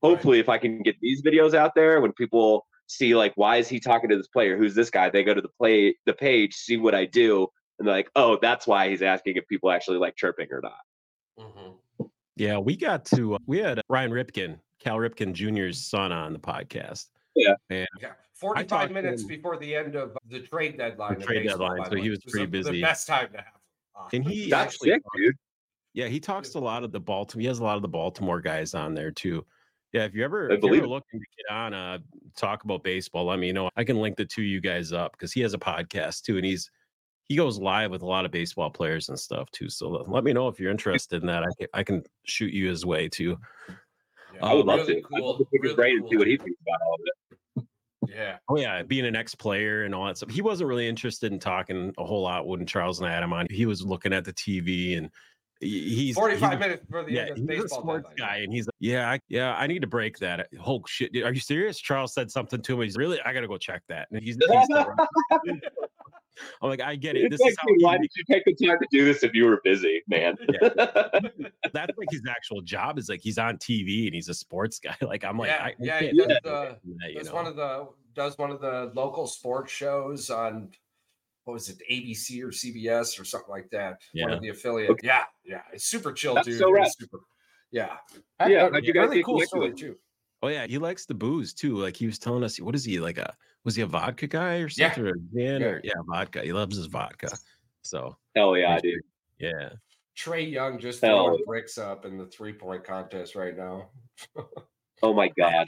hopefully, 0.03 0.39
right. 0.39 0.45
if 0.45 0.49
I 0.49 0.59
can 0.59 0.83
get 0.83 0.97
these 1.01 1.23
videos 1.23 1.55
out 1.55 1.75
there, 1.75 2.01
when 2.01 2.13
people 2.13 2.67
see 2.87 3.15
like 3.15 3.33
why 3.37 3.57
is 3.57 3.69
he 3.69 3.81
talking 3.81 4.09
to 4.11 4.17
this 4.17 4.29
player? 4.29 4.57
Who's 4.57 4.75
this 4.75 4.91
guy? 4.91 5.11
They 5.11 5.25
go 5.25 5.35
to 5.35 5.43
the 5.43 5.51
play 5.59 5.97
the 6.07 6.15
page, 6.15 6.55
see 6.55 6.77
what 6.77 6.95
I 6.95 7.05
do, 7.05 7.47
and 7.79 7.87
they're 7.87 7.95
like, 7.95 8.11
oh, 8.17 8.39
that's 8.41 8.67
why 8.67 8.89
he's 8.89 9.03
asking 9.03 9.37
if 9.37 9.47
people 9.49 9.71
actually 9.71 9.99
like 9.99 10.17
chirping 10.17 10.49
or 10.51 10.63
not. 10.63 11.45
Mm-hmm. 11.47 12.05
Yeah, 12.37 12.59
we 12.59 12.77
got 12.77 13.05
to 13.07 13.35
uh, 13.35 13.39
we 13.47 13.59
had 13.59 13.81
Ryan 13.89 14.13
Ripken 14.13 14.59
Cal 14.79 14.97
Ripken 14.97 15.33
Jr.'s 15.33 15.85
son 15.85 16.13
on 16.13 16.33
the 16.33 16.39
podcast. 16.39 17.07
Yeah. 17.35 17.55
And 17.71 17.87
yeah. 18.01 18.13
45 18.39 18.93
minutes 18.93 19.25
before 19.25 19.57
the 19.57 19.75
end 19.75 19.97
of 19.97 20.17
the 20.31 20.41
trade 20.41 20.79
deadline. 20.79 21.19
The 21.19 21.25
trade 21.25 21.47
deadline. 21.47 21.85
So 21.91 21.97
he 21.97 22.11
was 22.11 22.21
pretty 22.25 22.47
busy. 22.47 22.73
The 22.73 22.83
best 22.83 23.07
time 23.07 23.29
to 23.33 23.39
have 23.39 23.47
him. 24.13 24.25
And 24.25 24.25
he 24.25 24.49
That's 24.49 24.75
actually, 24.75 24.91
sick, 24.91 25.03
dude. 25.17 25.35
Yeah, 25.93 26.07
he 26.07 26.21
talks 26.21 26.51
to 26.51 26.59
a 26.59 26.61
lot 26.61 26.85
of 26.85 26.93
the 26.93 27.01
Baltimore. 27.01 27.41
He 27.41 27.49
has 27.49 27.59
a 27.59 27.65
lot 27.65 27.77
of 27.77 27.83
the 27.83 27.89
Baltimore 27.89 28.41
guys 28.41 28.75
on 28.75 28.95
there 28.95 29.11
too. 29.11 29.45
Yeah, 29.93 30.05
if 30.05 30.15
you 30.15 30.23
ever, 30.23 30.51
if 30.51 30.63
you're 30.63 30.77
ever 30.77 30.87
looking 30.87 31.19
to 31.19 31.27
get 31.37 31.53
on, 31.53 31.75
uh, 31.75 31.99
talk 32.37 32.63
about 32.65 32.85
baseball, 32.85 33.25
let 33.25 33.39
me 33.39 33.53
know. 33.53 33.71
I 33.75 33.85
can 33.85 34.01
link 34.01 34.17
the 34.17 34.25
two 34.25 34.43
you 34.43 34.61
guys 34.61 34.93
up 34.93 35.13
because 35.13 35.33
he 35.33 35.41
has 35.41 35.55
a 35.55 35.59
podcast 35.59 36.23
too, 36.23 36.37
and 36.37 36.45
he's 36.45 36.71
he 37.29 37.37
goes 37.37 37.59
live 37.59 37.91
with 37.91 38.03
a 38.03 38.07
lot 38.07 38.25
of 38.25 38.31
baseball 38.31 38.71
players 38.71 39.09
and 39.09 39.19
stuff 39.19 39.51
too. 39.51 39.69
So 39.69 39.89
let 39.89 40.25
me 40.25 40.33
know 40.33 40.49
if 40.49 40.61
you're 40.61 40.71
interested 40.71 41.23
in 41.23 41.27
that. 41.27 41.43
I 41.43 41.49
can 41.59 41.67
I 41.75 41.83
can 41.83 42.05
shoot 42.25 42.53
you 42.53 42.69
his 42.69 42.87
way 42.87 43.09
too. 43.09 43.39
Yeah, 44.35 44.47
I 44.47 44.55
would 44.55 44.67
love 44.67 44.81
really 44.81 44.97
to. 44.97 45.03
Cool. 45.03 45.17
I'd 45.17 45.25
love 45.25 45.39
to 45.39 45.45
pick 45.47 45.65
his 45.65 45.75
brain 45.75 45.99
cool. 45.99 46.05
and 46.05 46.11
see 46.11 46.17
what 46.19 46.27
he 46.27 46.37
thinks 46.37 46.61
about 46.61 46.81
all 46.87 46.95
of 46.95 47.01
it. 47.05 47.39
Yeah. 48.09 48.39
Oh 48.49 48.57
yeah, 48.57 48.83
being 48.83 49.07
an 49.07 49.17
ex-player 49.17 49.85
and 49.85 49.95
all 49.95 50.07
that 50.07 50.17
stuff. 50.17 50.31
He 50.31 50.43
wasn't 50.43 50.69
really 50.69 50.89
interested 50.89 51.33
in 51.33 51.39
talking 51.39 51.93
a 51.99 52.05
whole 52.05 52.23
lot 52.23 52.47
when 52.47 52.67
Charles 52.67 53.01
and 53.01 53.09
I 53.09 53.13
had 53.13 53.23
him 53.23 53.33
on. 53.33 53.47
He 53.51 53.67
was 53.67 53.85
looking 53.85 54.13
at 54.13 54.25
the 54.25 54.33
TV 54.33 54.97
and 54.97 55.11
he's 55.61 56.15
45 56.15 56.51
he's, 56.51 56.61
minutes 56.61 56.85
for 56.91 57.05
the 57.05 57.13
yeah, 57.13 57.23
end 57.23 57.51
of 57.51 57.57
he's 57.57 57.65
a 57.65 57.69
sports 57.69 58.09
guy 58.17 58.37
and 58.37 58.53
he's 58.53 58.67
like, 58.67 58.75
yeah 58.79 59.11
I, 59.11 59.21
yeah 59.29 59.55
i 59.55 59.67
need 59.67 59.81
to 59.81 59.89
break 59.89 60.19
that 60.19 60.49
oh 60.65 60.83
shit 60.87 61.17
are 61.17 61.33
you 61.33 61.41
serious 61.41 61.79
charles 61.79 62.15
said 62.15 62.31
something 62.31 62.63
to 62.63 62.75
him 62.75 62.83
he's 62.83 62.97
really 62.97 63.21
i 63.23 63.33
gotta 63.33 63.49
go 63.49 63.59
check 63.59 63.83
that 63.89 64.09
and 64.11 64.23
he's, 64.23 64.37
he's 64.37 64.69
i'm 66.63 66.69
like 66.69 66.81
i 66.81 66.95
get 66.95 67.17
it 67.17 67.31
this 67.31 67.41
is 67.41 67.57
how 67.59 67.67
why 67.81 67.99
did 67.99 68.11
you 68.17 68.23
take 68.31 68.45
the 68.45 68.55
time 68.67 68.79
to 68.79 68.87
do 68.93 69.05
this 69.05 69.25
if 69.25 69.35
you 69.35 69.47
were 69.47 69.61
busy 69.65 70.03
man 70.07 70.37
yeah. 70.63 70.69
that's 71.73 71.97
like 71.97 72.09
his 72.11 72.23
actual 72.29 72.61
job 72.61 72.99
is 72.99 73.09
like 73.09 73.21
he's 73.23 73.39
on 73.39 73.57
tv 73.59 74.07
and 74.07 74.15
he's 74.15 74.29
a 74.29 74.35
sports 74.35 74.79
guy 74.79 74.97
like 75.03 75.25
i'm 75.25 75.39
like 75.39 75.49
yeah, 75.49 75.65
I, 75.65 75.75
yeah 75.79 76.01
he 76.01 76.13
does, 76.13 76.29
the, 76.43 76.77
does 77.15 77.33
one 77.33 77.47
of 77.47 77.57
the 77.57 77.89
does 78.15 78.37
one 78.39 78.51
of 78.51 78.61
the 78.61 78.91
local 78.95 79.27
sports 79.27 79.73
shows 79.73 80.31
on 80.31 80.71
what 81.49 81.55
was 81.55 81.71
it, 81.71 81.81
ABC 81.91 82.43
or 82.43 82.49
CBS 82.49 83.19
or 83.19 83.25
something 83.25 83.49
like 83.49 83.71
that. 83.71 84.03
Yeah. 84.13 84.25
One 84.25 84.35
of 84.35 84.43
the 84.43 84.51
affiliate. 84.51 84.91
Okay. 84.91 85.07
Yeah, 85.07 85.25
yeah. 85.47 85.63
It's 85.73 85.87
super 85.87 86.13
chill, 86.13 86.35
That's 86.35 86.47
dude. 86.47 86.59
So 86.59 86.71
right. 86.71 86.91
super, 86.99 87.21
yeah. 87.71 87.97
Yeah, 88.47 88.69
I, 88.71 88.79
you 88.79 88.93
guys 88.93 89.09
really 89.09 89.23
cool 89.23 89.41
story 89.41 89.73
too. 89.73 89.97
Oh 90.43 90.49
yeah, 90.49 90.67
he 90.67 90.77
likes 90.77 91.07
the 91.07 91.15
booze 91.15 91.55
too. 91.55 91.77
Like 91.77 91.97
he 91.97 92.07
was 92.07 92.19
telling 92.19 92.45
us, 92.45 92.61
what 92.61 92.75
is 92.75 92.85
he 92.85 93.01
like 93.01 93.17
a 93.17 93.35
was 93.65 93.75
he 93.75 93.83
a 93.83 93.87
vodka 93.87 94.27
guy 94.27 94.57
or 94.57 94.69
something? 94.69 95.05
Yeah, 95.05 95.11
or 95.11 95.17
yeah. 95.33 95.67
Or, 95.67 95.81
yeah, 95.83 95.93
vodka. 96.07 96.43
He 96.43 96.53
loves 96.53 96.77
his 96.77 96.87
vodka. 96.87 97.31
So 97.81 98.17
hell 98.37 98.57
yeah, 98.57 98.79
dude. 98.79 99.01
Yeah. 99.39 99.71
Trae 100.19 100.51
Young 100.51 100.79
just 100.79 101.01
throwing 101.01 101.45
bricks 101.47 101.79
up 101.79 102.05
in 102.05 102.19
the 102.19 102.27
three 102.27 102.53
point 102.53 102.85
contest 102.85 103.35
right 103.35 103.57
now. 103.57 103.89
oh 105.03 105.15
my 105.15 105.31
god. 105.39 105.67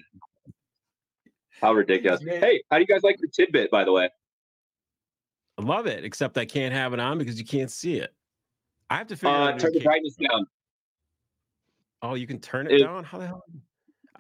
How 1.61 1.72
ridiculous. 1.72 2.22
Hey, 2.22 2.62
how 2.70 2.78
do 2.78 2.80
you 2.80 2.86
guys 2.86 3.03
like 3.03 3.16
your 3.20 3.30
Tidbyt, 3.30 3.70
by 3.70 3.84
the 3.84 3.92
way? 3.92 4.09
I 5.59 5.62
love 5.62 5.86
it, 5.86 6.05
except 6.05 6.38
I 6.38 6.46
can't 6.46 6.72
have 6.72 6.94
it 6.94 7.01
on 7.01 7.18
because 7.18 7.38
you 7.38 7.44
can't 7.44 7.70
see 7.70 7.96
it. 7.96 8.12
I 8.88 8.96
have 8.96 9.07
to 9.09 9.16
figure 9.16 9.36
uh, 9.36 9.51
out. 9.51 9.61
Turn 9.61 9.72
the 9.72 9.80
brightness 9.80 10.16
down. 10.16 10.46
Oh, 12.03 12.14
you 12.14 12.26
can 12.26 12.40
turn 12.40 12.66
it, 12.66 12.80
it 12.80 12.84
down? 12.84 13.05
How 13.05 13.18
the 13.18 13.26
hell? 13.26 13.44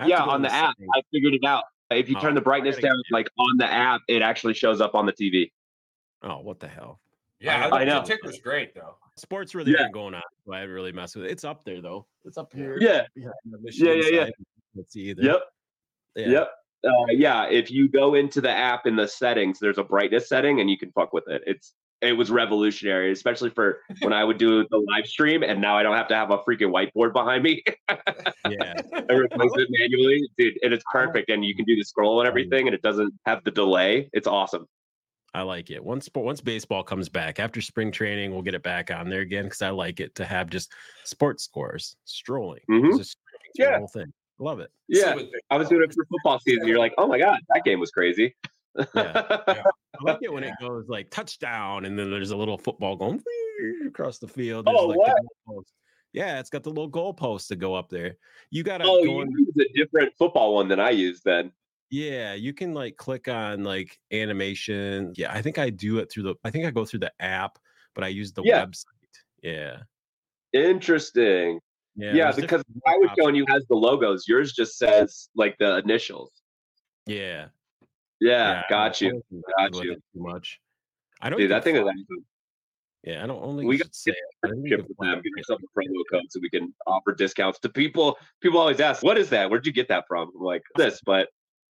Yeah, 0.06 0.22
on 0.22 0.42
the 0.42 0.52
app. 0.52 0.74
I 0.94 1.02
figured 1.12 1.34
it 1.34 1.44
out. 1.44 1.64
If 1.90 2.08
you 2.08 2.16
oh, 2.18 2.20
turn 2.20 2.34
the 2.34 2.40
brightness 2.40 2.76
down, 2.76 2.94
like 3.10 3.28
on 3.38 3.56
the 3.56 3.70
app, 3.70 4.02
it 4.06 4.22
actually 4.22 4.54
shows 4.54 4.80
up 4.80 4.94
on 4.94 5.06
the 5.06 5.12
TV. 5.12 5.50
Oh, 6.22 6.40
what 6.40 6.60
the 6.60 6.68
hell? 6.68 7.00
Yeah, 7.40 7.68
I, 7.72 7.80
I 7.80 7.84
know. 7.84 8.00
The 8.00 8.06
ticker's 8.06 8.38
great 8.38 8.74
though. 8.74 8.96
Sports 9.20 9.54
really 9.54 9.72
yeah. 9.72 9.88
going 9.92 10.14
on. 10.14 10.22
So 10.46 10.52
I 10.52 10.62
really 10.62 10.92
mess 10.92 11.14
with 11.14 11.26
it. 11.26 11.30
It's 11.30 11.44
up 11.44 11.64
there 11.64 11.80
though. 11.80 12.06
It's 12.24 12.38
up 12.38 12.52
here. 12.52 12.78
Yeah. 12.80 13.02
Yeah, 13.14 13.30
yeah, 13.44 13.92
yeah. 13.92 14.10
yeah. 14.10 14.26
Let's 14.74 14.92
see 14.92 15.10
either. 15.10 15.22
Yep. 15.22 15.40
Yeah. 16.16 16.28
Yep. 16.28 16.50
Uh, 16.82 17.06
yeah, 17.10 17.46
if 17.46 17.70
you 17.70 17.88
go 17.88 18.14
into 18.14 18.40
the 18.40 18.50
app 18.50 18.86
in 18.86 18.96
the 18.96 19.06
settings, 19.06 19.58
there's 19.58 19.76
a 19.76 19.84
brightness 19.84 20.28
setting, 20.30 20.60
and 20.60 20.70
you 20.70 20.78
can 20.78 20.90
fuck 20.92 21.12
with 21.12 21.24
it. 21.28 21.42
It's 21.46 21.74
it 22.00 22.14
was 22.14 22.30
revolutionary, 22.30 23.12
especially 23.12 23.50
for 23.50 23.80
when 24.00 24.14
I 24.14 24.24
would 24.24 24.38
do 24.38 24.66
the 24.70 24.78
live 24.78 25.06
stream, 25.06 25.42
and 25.42 25.60
now 25.60 25.76
I 25.76 25.82
don't 25.82 25.96
have 25.96 26.08
to 26.08 26.14
have 26.14 26.30
a 26.30 26.38
freaking 26.38 26.72
whiteboard 26.72 27.12
behind 27.12 27.42
me. 27.42 27.62
yeah, 27.90 28.74
I 29.10 29.12
replace 29.12 29.50
it 29.56 29.68
manually, 29.70 30.26
dude, 30.38 30.58
and 30.62 30.72
it's 30.72 30.84
perfect. 30.90 31.28
And 31.28 31.44
you 31.44 31.54
can 31.54 31.66
do 31.66 31.76
the 31.76 31.84
scroll 31.84 32.20
and 32.20 32.28
everything, 32.28 32.66
and 32.66 32.74
it 32.74 32.80
doesn't 32.80 33.12
have 33.26 33.44
the 33.44 33.50
delay. 33.50 34.08
It's 34.14 34.26
awesome. 34.26 34.66
I 35.32 35.42
like 35.42 35.70
it. 35.70 35.82
Once 35.82 36.08
once 36.14 36.40
baseball 36.40 36.82
comes 36.82 37.08
back 37.08 37.38
after 37.38 37.60
spring 37.60 37.92
training, 37.92 38.32
we'll 38.32 38.42
get 38.42 38.54
it 38.54 38.62
back 38.62 38.90
on 38.90 39.08
there 39.08 39.20
again 39.20 39.44
because 39.44 39.62
I 39.62 39.70
like 39.70 40.00
it 40.00 40.14
to 40.16 40.24
have 40.24 40.50
just 40.50 40.72
sports 41.04 41.44
scores 41.44 41.96
strolling. 42.04 42.62
Mm-hmm. 42.68 42.98
Just 42.98 43.16
yeah, 43.54 43.78
whole 43.78 43.88
thing. 43.88 44.12
Love 44.38 44.60
it. 44.60 44.70
Yeah, 44.88 45.14
I 45.50 45.56
was 45.56 45.68
doing 45.68 45.82
it 45.82 45.94
for 45.94 46.04
football 46.06 46.40
season. 46.46 46.66
You're 46.66 46.78
like, 46.78 46.94
oh 46.98 47.06
my 47.06 47.18
god, 47.18 47.40
that 47.54 47.64
game 47.64 47.78
was 47.78 47.90
crazy. 47.90 48.34
Yeah. 48.76 48.84
yeah. 48.94 49.62
I 50.00 50.12
like 50.12 50.18
it 50.22 50.32
when 50.32 50.44
it 50.44 50.54
goes 50.60 50.88
like 50.88 51.10
touchdown, 51.10 51.84
and 51.84 51.98
then 51.98 52.10
there's 52.10 52.30
a 52.30 52.36
little 52.36 52.58
football 52.58 52.96
going 52.96 53.22
across 53.86 54.18
the 54.18 54.28
field. 54.28 54.66
There's 54.66 54.76
oh, 54.78 54.86
like 54.86 54.98
what? 54.98 55.64
Yeah, 56.12 56.40
it's 56.40 56.50
got 56.50 56.64
the 56.64 56.70
little 56.70 56.90
goalpost 56.90 57.48
to 57.48 57.56
go 57.56 57.74
up 57.74 57.88
there. 57.88 58.16
You 58.50 58.64
got 58.64 58.78
to 58.78 58.84
oh, 58.84 59.04
go 59.04 59.22
you 59.22 59.46
use 59.56 59.66
a 59.68 59.78
different 59.78 60.12
football 60.18 60.56
one 60.56 60.66
than 60.66 60.80
I 60.80 60.90
use 60.90 61.20
then. 61.24 61.52
Yeah, 61.90 62.34
you 62.34 62.52
can 62.54 62.72
like 62.72 62.96
click 62.96 63.26
on 63.28 63.64
like 63.64 63.98
animation. 64.12 65.12
Yeah, 65.16 65.32
I 65.32 65.42
think 65.42 65.58
I 65.58 65.70
do 65.70 65.98
it 65.98 66.10
through 66.10 66.22
the. 66.22 66.34
I 66.44 66.50
think 66.50 66.64
I 66.64 66.70
go 66.70 66.84
through 66.84 67.00
the 67.00 67.12
app, 67.20 67.58
but 67.94 68.04
I 68.04 68.08
use 68.08 68.32
the 68.32 68.42
Yeah. 68.44 68.64
website. 68.64 68.84
Yeah, 69.42 69.82
Interesting. 70.52 71.60
yeah. 71.96 72.14
Yeah, 72.14 72.32
because 72.32 72.62
I 72.86 72.96
was 72.98 73.10
showing 73.18 73.34
you 73.34 73.44
has 73.48 73.64
the 73.68 73.74
logos. 73.74 74.28
Yours 74.28 74.52
just 74.52 74.78
says 74.78 75.28
like 75.34 75.56
the 75.58 75.78
initials. 75.78 76.30
Yeah, 77.06 77.48
Yeah, 78.20 78.62
I 78.66 78.70
got 78.70 79.00
you. 79.00 79.22
got 79.58 79.74
you. 79.82 79.94
Too 79.94 80.00
much. 80.14 80.60
I 81.20 81.30
don't. 81.30 81.38
Dude, 81.40 81.50
that 81.50 81.64
thing 81.64 81.76
is. 81.76 81.84
Yeah, 83.02 83.24
I 83.24 83.26
don't 83.26 83.42
only. 83.42 83.64
We 83.64 83.78
got 83.78 83.90
to 83.92 84.10
it. 84.10 84.16
I 84.44 84.48
think 84.50 84.60
you 84.62 84.68
Ship 84.68 84.78
can 84.80 84.86
with 84.88 84.98
them, 84.98 85.22
get 85.22 85.32
yourself 85.36 85.60
a 85.62 85.78
promo 85.78 86.02
code 86.12 86.26
so 86.28 86.38
we 86.40 86.50
can 86.50 86.72
offer 86.86 87.14
discounts 87.14 87.58
to 87.60 87.68
people. 87.70 88.18
People 88.42 88.60
always 88.60 88.78
ask, 88.78 89.02
"What 89.02 89.16
is 89.16 89.30
that? 89.30 89.50
Where'd 89.50 89.66
you 89.66 89.72
get 89.72 89.88
that 89.88 90.04
from?" 90.06 90.30
I'm 90.36 90.42
like, 90.44 90.62
"This," 90.76 91.00
but 91.04 91.30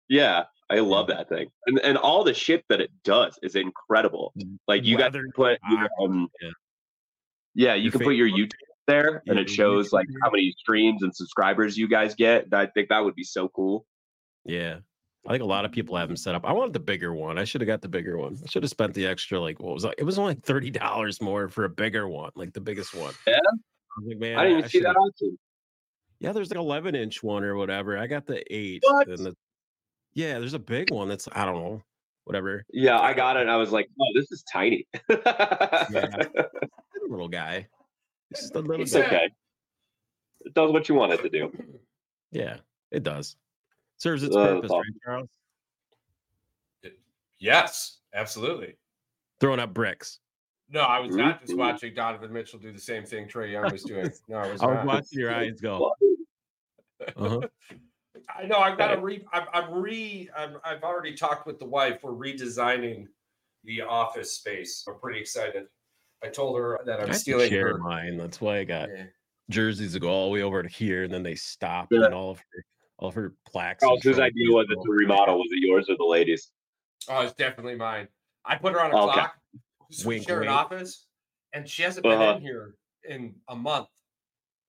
yeah, 0.10 0.44
I 0.70 0.80
love 0.80 1.08
that 1.08 1.30
thing, 1.30 1.50
and 1.68 1.80
and 1.80 1.98
all 1.98 2.24
the 2.24 2.34
shit 2.34 2.64
that 2.70 2.82
it 2.82 2.92
does 3.04 3.38
is 3.44 3.56
incredible. 3.56 4.34
Like 4.68 4.84
you 4.86 4.98
got 4.98 5.14
to 5.14 5.24
put 5.36 5.60
your, 5.70 5.88
um, 6.02 6.28
yeah. 6.42 6.50
yeah, 7.54 7.74
you 7.76 7.84
Your 7.84 7.92
can 7.92 8.02
put 8.02 8.16
your 8.16 8.30
YouTube 8.30 8.52
there, 8.88 9.24
and 9.28 9.40
it 9.40 9.50
shows 9.50 9.90
YouTube 9.90 9.94
like 9.94 10.08
how 10.24 10.32
many 10.32 10.54
streams 10.58 11.04
and 11.04 11.16
subscribers 11.16 11.78
you 11.78 11.88
guys 11.88 12.16
get. 12.16 12.46
I 12.54 12.68
think 12.68 12.90
that 12.90 13.04
would 13.04 13.16
be 13.16 13.24
so 13.24 13.48
cool. 13.50 13.86
Yeah. 14.46 14.78
I 15.28 15.32
think 15.32 15.42
a 15.42 15.48
lot 15.48 15.66
of 15.66 15.72
people 15.72 15.98
have 15.98 16.08
them 16.08 16.18
set 16.18 16.36
up. 16.36 16.46
I 16.46 16.52
wanted 16.52 16.74
the 16.74 16.80
bigger 16.80 17.12
one. 17.12 17.40
I 17.40 17.46
should 17.46 17.62
have 17.62 17.68
got 17.68 17.82
the 17.82 17.88
bigger 17.88 18.16
one. 18.16 18.38
I 18.44 18.48
should 18.48 18.62
have 18.62 18.70
spent 18.70 18.94
the 18.94 19.08
extra, 19.08 19.40
like, 19.40 19.60
what 19.60 19.74
was 19.74 19.84
it? 19.84 19.96
It 19.98 20.04
was 20.04 20.20
only 20.20 20.36
thirty 20.36 20.70
dollars 20.70 21.20
more 21.20 21.50
for 21.50 21.66
a 21.66 21.70
bigger 21.70 22.08
one, 22.08 22.30
like 22.36 22.54
the 22.54 22.62
biggest 22.62 22.94
one. 22.94 23.12
Yeah? 23.26 23.34
I 23.34 24.02
was 24.02 24.08
like, 24.08 24.20
man, 24.20 24.38
I 24.38 24.44
didn't 24.44 24.58
even 24.60 24.70
see 24.70 24.78
should've- 24.78 24.94
that 24.94 25.00
option. 25.00 25.40
Yeah, 26.20 26.32
there's 26.32 26.50
like 26.50 26.60
11 26.60 26.96
inch 26.96 27.24
one 27.24 27.44
or 27.44 27.56
whatever. 27.56 27.98
I 27.98 28.08
got 28.08 28.26
the 28.26 28.42
eight. 28.54 28.84
What? 28.86 29.08
And 29.08 29.18
the, 29.18 29.36
yeah, 30.16 30.40
there's 30.40 30.54
a 30.56 30.60
big 30.60 30.90
one 30.92 31.08
that's 31.08 31.28
I 31.32 31.46
don't 31.46 31.56
know, 31.56 31.82
whatever. 32.24 32.66
Yeah, 32.74 33.00
I 33.00 33.14
got 33.14 33.38
it. 33.38 33.42
and 33.42 33.52
I 33.52 33.58
was 33.58 33.72
like, 33.72 33.88
"Oh, 34.02 34.06
this 34.16 34.32
is 34.32 34.44
tiny." 34.52 34.88
Little 37.08 37.28
guy. 37.30 37.68
It's 38.32 38.42
just 38.42 38.56
a 38.56 38.60
little 38.60 38.82
it's 38.82 38.94
guy. 38.94 39.02
okay. 39.02 39.30
It 40.42 40.54
does 40.54 40.72
what 40.72 40.90
you 40.90 40.96
want 40.96 41.14
it 41.14 41.22
to 41.22 41.30
do. 41.30 41.52
Yeah, 42.32 42.58
it 42.92 43.04
does. 43.04 43.38
Serves 43.98 44.22
its 44.24 44.36
Uh, 44.36 44.56
purpose, 44.56 44.70
awesome. 44.72 44.80
right, 44.80 45.02
Charles? 45.06 45.30
Yes, 47.40 48.00
absolutely. 48.14 48.76
Throwing 49.40 49.60
up 49.62 49.74
bricks. 49.74 50.20
No, 50.70 50.82
I 50.82 51.00
was 51.00 51.16
not 51.16 51.40
just 51.42 51.56
watching 51.56 51.94
Donovan 51.94 52.34
Mitchell 52.34 52.60
do 52.60 52.74
the 52.74 52.80
same 52.80 53.06
thing 53.06 53.28
Trae 53.30 53.52
Young 53.54 53.72
was 53.72 53.84
doing. 53.84 54.12
No, 54.28 54.38
I 54.38 54.52
was 54.52 54.62
I 54.62 54.66
was 54.66 54.76
not. 54.76 54.86
watching 54.86 55.20
your 55.20 55.34
eyes 55.34 55.62
go. 55.62 55.94
Uh-huh. 57.16 57.42
I 58.34 58.46
know 58.46 58.58
I've 58.60 58.78
got 58.78 58.96
to 58.96 59.02
re. 59.02 59.26
I'm, 59.34 59.46
I'm 59.54 59.74
re. 59.74 60.30
I'm, 60.36 60.58
I've 60.64 60.84
already 60.84 61.16
talked 61.16 61.46
with 61.46 61.60
the 61.60 61.66
wife. 61.66 62.00
We're 62.04 62.12
redesigning 62.12 63.06
the 63.64 63.82
office 63.82 64.34
space. 64.34 64.84
I'm 64.88 65.00
pretty 65.00 65.20
excited. 65.20 65.66
I 66.24 66.30
told 66.30 66.58
her 66.58 66.80
that 66.86 67.00
I 67.00 67.04
I'm 67.04 67.08
have 67.08 67.16
to 67.16 67.20
stealing 67.20 67.50
share 67.50 67.74
her. 67.74 67.78
mine. 67.78 68.18
That's 68.18 68.42
why 68.42 68.58
I 68.60 68.64
got 68.64 68.90
Yeah. 68.90 69.06
jerseys 69.50 69.94
that 69.94 70.00
go 70.00 70.10
all 70.10 70.26
the 70.28 70.32
way 70.34 70.42
over 70.42 70.64
to 70.64 70.70
here, 70.70 71.04
and 71.04 71.14
then 71.14 71.24
they 71.24 71.36
stop, 71.36 71.88
Yeah. 71.92 72.06
and 72.06 72.14
all 72.14 72.32
of 72.32 72.40
her, 72.40 72.66
all 72.98 73.10
of 73.10 73.16
her 73.16 73.34
plaques. 73.48 73.84
and 73.84 73.90
Charles, 73.90 74.04
whose 74.04 74.16
trophies 74.16 74.32
idea 74.34 74.52
was 74.56 74.66
it 74.70 74.76
go 74.76 74.84
to 74.84 74.92
remodel? 74.92 75.38
Was 75.38 75.50
it 75.52 75.60
yours 75.60 75.90
or 75.90 75.98
the 75.98 76.06
ladies? 76.06 76.52
Oh, 77.10 77.22
it's 77.22 77.34
definitely 77.34 77.76
mine. 77.76 78.08
I 78.46 78.56
put 78.56 78.74
her 78.74 78.82
on 78.82 78.92
a 78.92 78.98
Okay. 78.98 79.14
clock. 79.14 79.36
So 79.92 80.08
we 80.08 80.16
Wink, 80.16 80.28
share 80.28 80.42
an 80.42 80.48
wink. 80.48 80.60
office, 80.60 81.06
and 81.54 81.70
she 81.70 81.84
hasn't 81.84 82.04
been 82.04 82.14
Uh-huh. 82.20 82.36
in 82.38 82.42
here 82.42 82.76
in 83.08 83.36
a 83.50 83.56
month. 83.56 83.88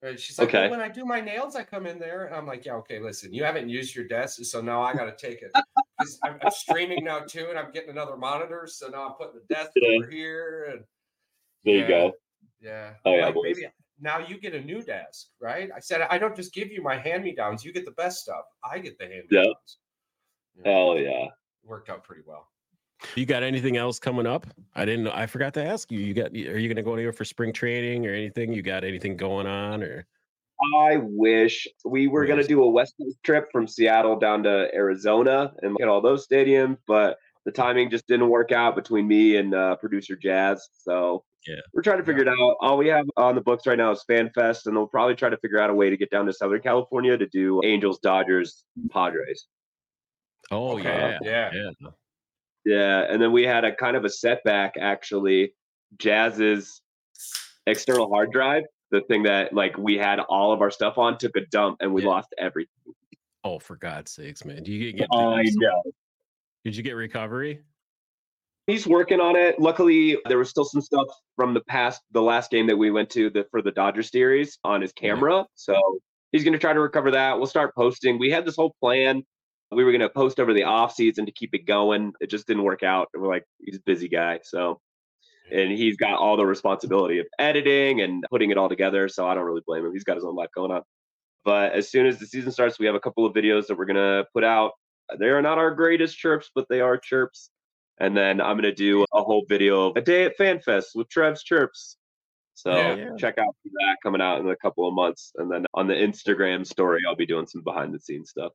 And 0.06 0.18
she's 0.18 0.38
like, 0.38 0.48
Okay. 0.48 0.62
well, 0.62 0.70
when 0.70 0.80
I 0.80 0.88
do 0.88 1.04
my 1.04 1.20
nails, 1.20 1.56
I 1.56 1.64
come 1.64 1.86
in 1.86 1.98
there. 1.98 2.26
And 2.26 2.34
I'm 2.34 2.46
like, 2.46 2.64
yeah, 2.64 2.74
okay, 2.74 3.00
listen, 3.00 3.32
you 3.32 3.44
haven't 3.44 3.68
used 3.68 3.94
your 3.94 4.06
desk, 4.06 4.38
so 4.44 4.60
now 4.60 4.82
I 4.82 4.92
got 4.94 5.06
to 5.06 5.16
take 5.16 5.42
it. 5.42 5.50
I'm, 6.22 6.38
I'm 6.42 6.50
streaming 6.50 7.04
now 7.04 7.20
too, 7.20 7.46
and 7.50 7.58
I'm 7.58 7.72
getting 7.72 7.90
another 7.90 8.16
monitor. 8.16 8.66
So 8.66 8.88
now 8.88 9.06
I'm 9.08 9.14
putting 9.14 9.40
the 9.40 9.54
desk 9.54 9.70
Yeah. 9.76 9.96
over 9.98 10.10
here. 10.10 10.68
And 10.70 10.84
There 11.64 11.74
Yeah. 11.74 11.80
you 11.82 11.88
go. 11.88 12.12
yeah, 12.60 12.94
Oh, 13.04 13.16
yeah, 13.16 13.26
like, 13.26 13.34
maybe 13.42 13.66
now 13.98 14.18
you 14.18 14.38
get 14.38 14.54
a 14.54 14.60
new 14.60 14.82
desk, 14.82 15.28
right? 15.40 15.70
I 15.74 15.80
said, 15.80 16.02
I 16.02 16.18
don't 16.18 16.36
just 16.36 16.52
give 16.52 16.70
you 16.70 16.82
my 16.82 16.96
hand 16.96 17.24
me 17.24 17.34
downs. 17.34 17.64
You 17.64 17.72
get 17.72 17.84
the 17.84 17.92
best 17.92 18.20
stuff. 18.20 18.44
I 18.62 18.78
get 18.78 18.98
the 18.98 19.06
hand 19.06 19.24
me 19.30 19.42
downs. 19.42 19.78
Hell 20.64 20.98
yeah. 20.98 21.28
Worked 21.64 21.90
out 21.90 22.04
pretty 22.04 22.22
well. 22.26 22.48
You 23.14 23.26
got 23.26 23.42
anything 23.42 23.76
else 23.76 23.98
coming 23.98 24.26
up? 24.26 24.46
I 24.74 24.84
didn't. 24.84 25.08
I 25.08 25.26
forgot 25.26 25.54
to 25.54 25.64
ask 25.64 25.90
you. 25.92 26.00
You 26.00 26.14
got? 26.14 26.32
Are 26.32 26.58
you 26.58 26.68
going 26.68 26.76
to 26.76 26.82
go 26.82 26.94
anywhere 26.94 27.12
for 27.12 27.24
spring 27.24 27.52
training 27.52 28.06
or 28.06 28.12
anything? 28.14 28.52
You 28.52 28.62
got 28.62 28.84
anything 28.84 29.16
going 29.16 29.46
on 29.46 29.82
or? 29.82 30.06
I 30.74 30.96
wish 31.02 31.68
we 31.84 32.06
were 32.08 32.24
going 32.24 32.40
to 32.40 32.48
do 32.48 32.62
a 32.62 32.70
West 32.70 32.94
Coast 33.00 33.18
trip 33.22 33.48
from 33.52 33.66
Seattle 33.66 34.18
down 34.18 34.42
to 34.44 34.74
Arizona 34.74 35.52
and 35.60 35.72
look 35.72 35.82
at 35.82 35.88
all 35.88 36.00
those 36.00 36.26
stadiums, 36.26 36.78
but 36.86 37.18
the 37.44 37.52
timing 37.52 37.90
just 37.90 38.06
didn't 38.06 38.30
work 38.30 38.52
out 38.52 38.74
between 38.74 39.06
me 39.06 39.36
and 39.36 39.54
uh, 39.54 39.76
producer 39.76 40.16
Jazz. 40.16 40.66
So 40.78 41.24
Yeah. 41.46 41.56
we're 41.74 41.82
trying 41.82 41.98
to 41.98 42.04
figure 42.04 42.22
it 42.22 42.28
out. 42.28 42.56
All 42.60 42.78
we 42.78 42.88
have 42.88 43.04
on 43.18 43.34
the 43.34 43.42
books 43.42 43.66
right 43.66 43.76
now 43.76 43.90
is 43.90 44.02
Fan 44.04 44.30
Fest, 44.34 44.66
and 44.66 44.74
they'll 44.74 44.86
probably 44.86 45.14
try 45.14 45.28
to 45.28 45.36
figure 45.36 45.60
out 45.60 45.68
a 45.68 45.74
way 45.74 45.90
to 45.90 45.96
get 45.98 46.10
down 46.10 46.24
to 46.24 46.32
Southern 46.32 46.62
California 46.62 47.18
to 47.18 47.26
do 47.26 47.60
Angels, 47.62 47.98
Dodgers, 47.98 48.64
Padres. 48.90 49.46
Oh 50.50 50.78
Okay. 50.78 50.84
yeah, 50.84 51.18
Yeah. 51.22 51.50
yeah. 51.52 51.88
Yeah, 52.66 53.06
and 53.08 53.22
then 53.22 53.30
we 53.30 53.44
had 53.44 53.64
a 53.64 53.74
kind 53.74 53.96
of 53.96 54.04
a 54.04 54.10
setback 54.10 54.74
actually. 54.78 55.54
Jazz's 55.98 56.82
external 57.68 58.10
hard 58.10 58.32
drive, 58.32 58.64
the 58.90 59.02
thing 59.02 59.22
that 59.22 59.52
like 59.54 59.78
we 59.78 59.96
had 59.96 60.18
all 60.18 60.52
of 60.52 60.60
our 60.60 60.70
stuff 60.72 60.98
on, 60.98 61.16
took 61.16 61.36
a 61.36 61.46
dump 61.46 61.78
and 61.80 61.94
we 61.94 62.02
Yeah. 62.02 62.08
lost 62.08 62.34
everything. 62.38 62.92
Oh, 63.44 63.60
for 63.60 63.76
God's 63.76 64.10
sakes, 64.10 64.44
man! 64.44 64.64
Do 64.64 64.72
you 64.72 64.92
get? 64.92 65.08
I 65.12 65.44
know. 65.44 65.82
Did 66.64 66.76
you 66.76 66.82
get 66.82 66.94
recovery? 66.96 67.60
He's 68.66 68.84
working 68.84 69.20
on 69.20 69.36
it. 69.36 69.60
Luckily, 69.60 70.18
there 70.26 70.38
was 70.38 70.50
still 70.50 70.64
some 70.64 70.80
stuff 70.80 71.06
from 71.36 71.54
the 71.54 71.60
past, 71.68 72.02
the 72.10 72.20
last 72.20 72.50
game 72.50 72.66
that 72.66 72.76
we 72.76 72.90
went 72.90 73.08
to 73.10 73.30
the, 73.30 73.46
for 73.52 73.62
the 73.62 73.70
Dodger 73.70 74.02
series 74.02 74.58
on 74.64 74.80
his 74.82 74.92
camera. 74.92 75.46
So 75.54 75.80
he's 76.32 76.42
going 76.42 76.52
to 76.54 76.58
try 76.58 76.72
to 76.72 76.80
recover 76.80 77.12
that. 77.12 77.36
We'll 77.38 77.46
start 77.46 77.72
posting. 77.76 78.18
We 78.18 78.28
had 78.28 78.44
this 78.44 78.56
whole 78.56 78.74
plan. 78.80 79.22
We 79.72 79.84
were 79.84 79.90
going 79.90 80.00
to 80.00 80.08
post 80.08 80.38
over 80.38 80.52
the 80.52 80.64
off 80.64 80.94
season 80.94 81.26
to 81.26 81.32
keep 81.32 81.54
it 81.54 81.66
going. 81.66 82.12
It 82.20 82.30
just 82.30 82.46
didn't 82.46 82.62
work 82.62 82.82
out. 82.82 83.08
We're 83.14 83.28
like, 83.28 83.44
he's 83.58 83.76
a 83.76 83.82
busy 83.84 84.08
guy. 84.08 84.40
So, 84.42 84.80
and 85.50 85.70
he's 85.70 85.96
got 85.96 86.18
all 86.18 86.36
the 86.36 86.46
responsibility 86.46 87.18
of 87.18 87.26
editing 87.38 88.00
and 88.00 88.24
putting 88.30 88.50
it 88.50 88.58
all 88.58 88.68
together. 88.68 89.08
So 89.08 89.26
I 89.26 89.34
don't 89.34 89.44
really 89.44 89.62
blame 89.66 89.84
him. 89.84 89.92
He's 89.92 90.04
got 90.04 90.16
his 90.16 90.24
own 90.24 90.36
life 90.36 90.50
going 90.54 90.70
on. 90.70 90.82
But 91.44 91.72
as 91.72 91.90
soon 91.90 92.06
as 92.06 92.18
the 92.18 92.26
season 92.26 92.52
starts, 92.52 92.78
we 92.78 92.86
have 92.86 92.94
a 92.94 93.00
couple 93.00 93.26
of 93.26 93.34
videos 93.34 93.66
that 93.66 93.76
we're 93.76 93.86
going 93.86 93.96
to 93.96 94.26
put 94.32 94.44
out. 94.44 94.72
They 95.18 95.26
are 95.26 95.42
not 95.42 95.58
our 95.58 95.72
greatest 95.72 96.16
chirps, 96.18 96.50
but 96.54 96.66
they 96.68 96.80
are 96.80 96.96
chirps. 96.96 97.50
And 97.98 98.16
then 98.16 98.40
I'm 98.40 98.56
gonna 98.56 98.74
do 98.74 99.04
a 99.14 99.22
whole 99.22 99.44
video 99.48 99.86
of 99.88 99.96
a 99.96 100.02
day 100.02 100.24
at 100.24 100.36
FanFest 100.36 100.94
with 100.94 101.08
Trev's 101.08 101.42
Chirps. 101.42 101.96
So 102.54 102.74
Yeah. 102.74 102.94
Yeah. 102.94 103.16
check 103.18 103.38
out 103.38 103.54
that 103.64 103.96
coming 104.02 104.20
out 104.20 104.40
in 104.40 104.48
a 104.48 104.56
couple 104.56 104.86
of 104.86 104.94
months. 104.94 105.32
And 105.36 105.50
then 105.50 105.66
on 105.74 105.86
the 105.86 105.94
Instagram 105.94 106.66
story, 106.66 107.00
I'll 107.06 107.16
be 107.16 107.26
doing 107.26 107.46
some 107.46 107.62
behind 107.62 107.94
the 107.94 108.00
scenes 108.00 108.30
stuff. 108.30 108.52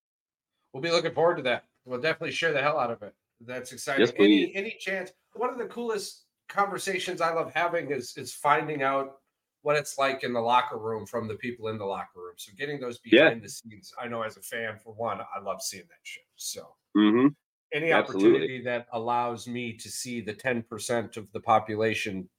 We'll 0.74 0.82
be 0.82 0.92
looking 0.92 1.14
forward 1.14 1.38
to 1.38 1.44
that. 1.44 1.66
We'll 1.86 2.00
definitely 2.02 2.32
share 2.32 2.54
the 2.54 2.62
hell 2.62 2.80
out 2.80 2.92
of 2.92 3.02
it. 3.04 3.14
That's 3.42 3.72
exciting. 3.72 4.06
Yes, 4.06 4.14
any 4.18 4.56
any 4.56 4.78
chance? 4.80 5.12
One 5.34 5.50
of 5.50 5.58
the 5.58 5.66
coolest 5.66 6.26
conversations 6.48 7.22
I 7.22 7.34
love 7.34 7.52
having 7.54 7.92
is 7.92 8.16
is 8.18 8.34
finding 8.34 8.84
out 8.84 9.18
what 9.64 9.76
it's 9.76 9.98
like 9.98 10.24
in 10.24 10.34
the 10.34 10.40
locker 10.40 10.78
room 10.78 11.06
from 11.06 11.28
the 11.28 11.36
people 11.36 11.68
in 11.68 11.78
the 11.78 11.86
locker 11.86 12.20
room. 12.20 12.34
So 12.38 12.52
getting 12.58 12.80
those 12.80 13.00
Yeah. 13.06 13.30
behind 13.30 13.44
the 13.44 13.50
scenes. 13.50 13.94
I 14.00 14.08
know 14.08 14.22
as 14.24 14.38
a 14.38 14.42
fan, 14.42 14.78
for 14.78 14.94
one, 14.94 15.20
I 15.22 15.40
love 15.40 15.62
seeing 15.62 15.84
that 15.84 16.00
shit. 16.04 16.24
So 16.36 16.76
hmm 16.96 17.28
any 17.74 17.92
Absolutely. 17.92 18.30
opportunity 18.30 18.62
that 18.64 18.88
allows 18.92 19.48
me 19.48 19.74
to 19.78 19.90
see 19.90 20.20
the 20.20 20.34
10% 20.34 21.16
of 21.18 21.32
the 21.32 21.40
population 21.40 22.30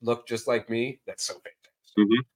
look 0.00 0.26
just 0.26 0.48
like 0.48 0.68
me, 0.68 1.00
that's 1.06 1.24
so 1.24 1.34
fantastic. 1.34 2.26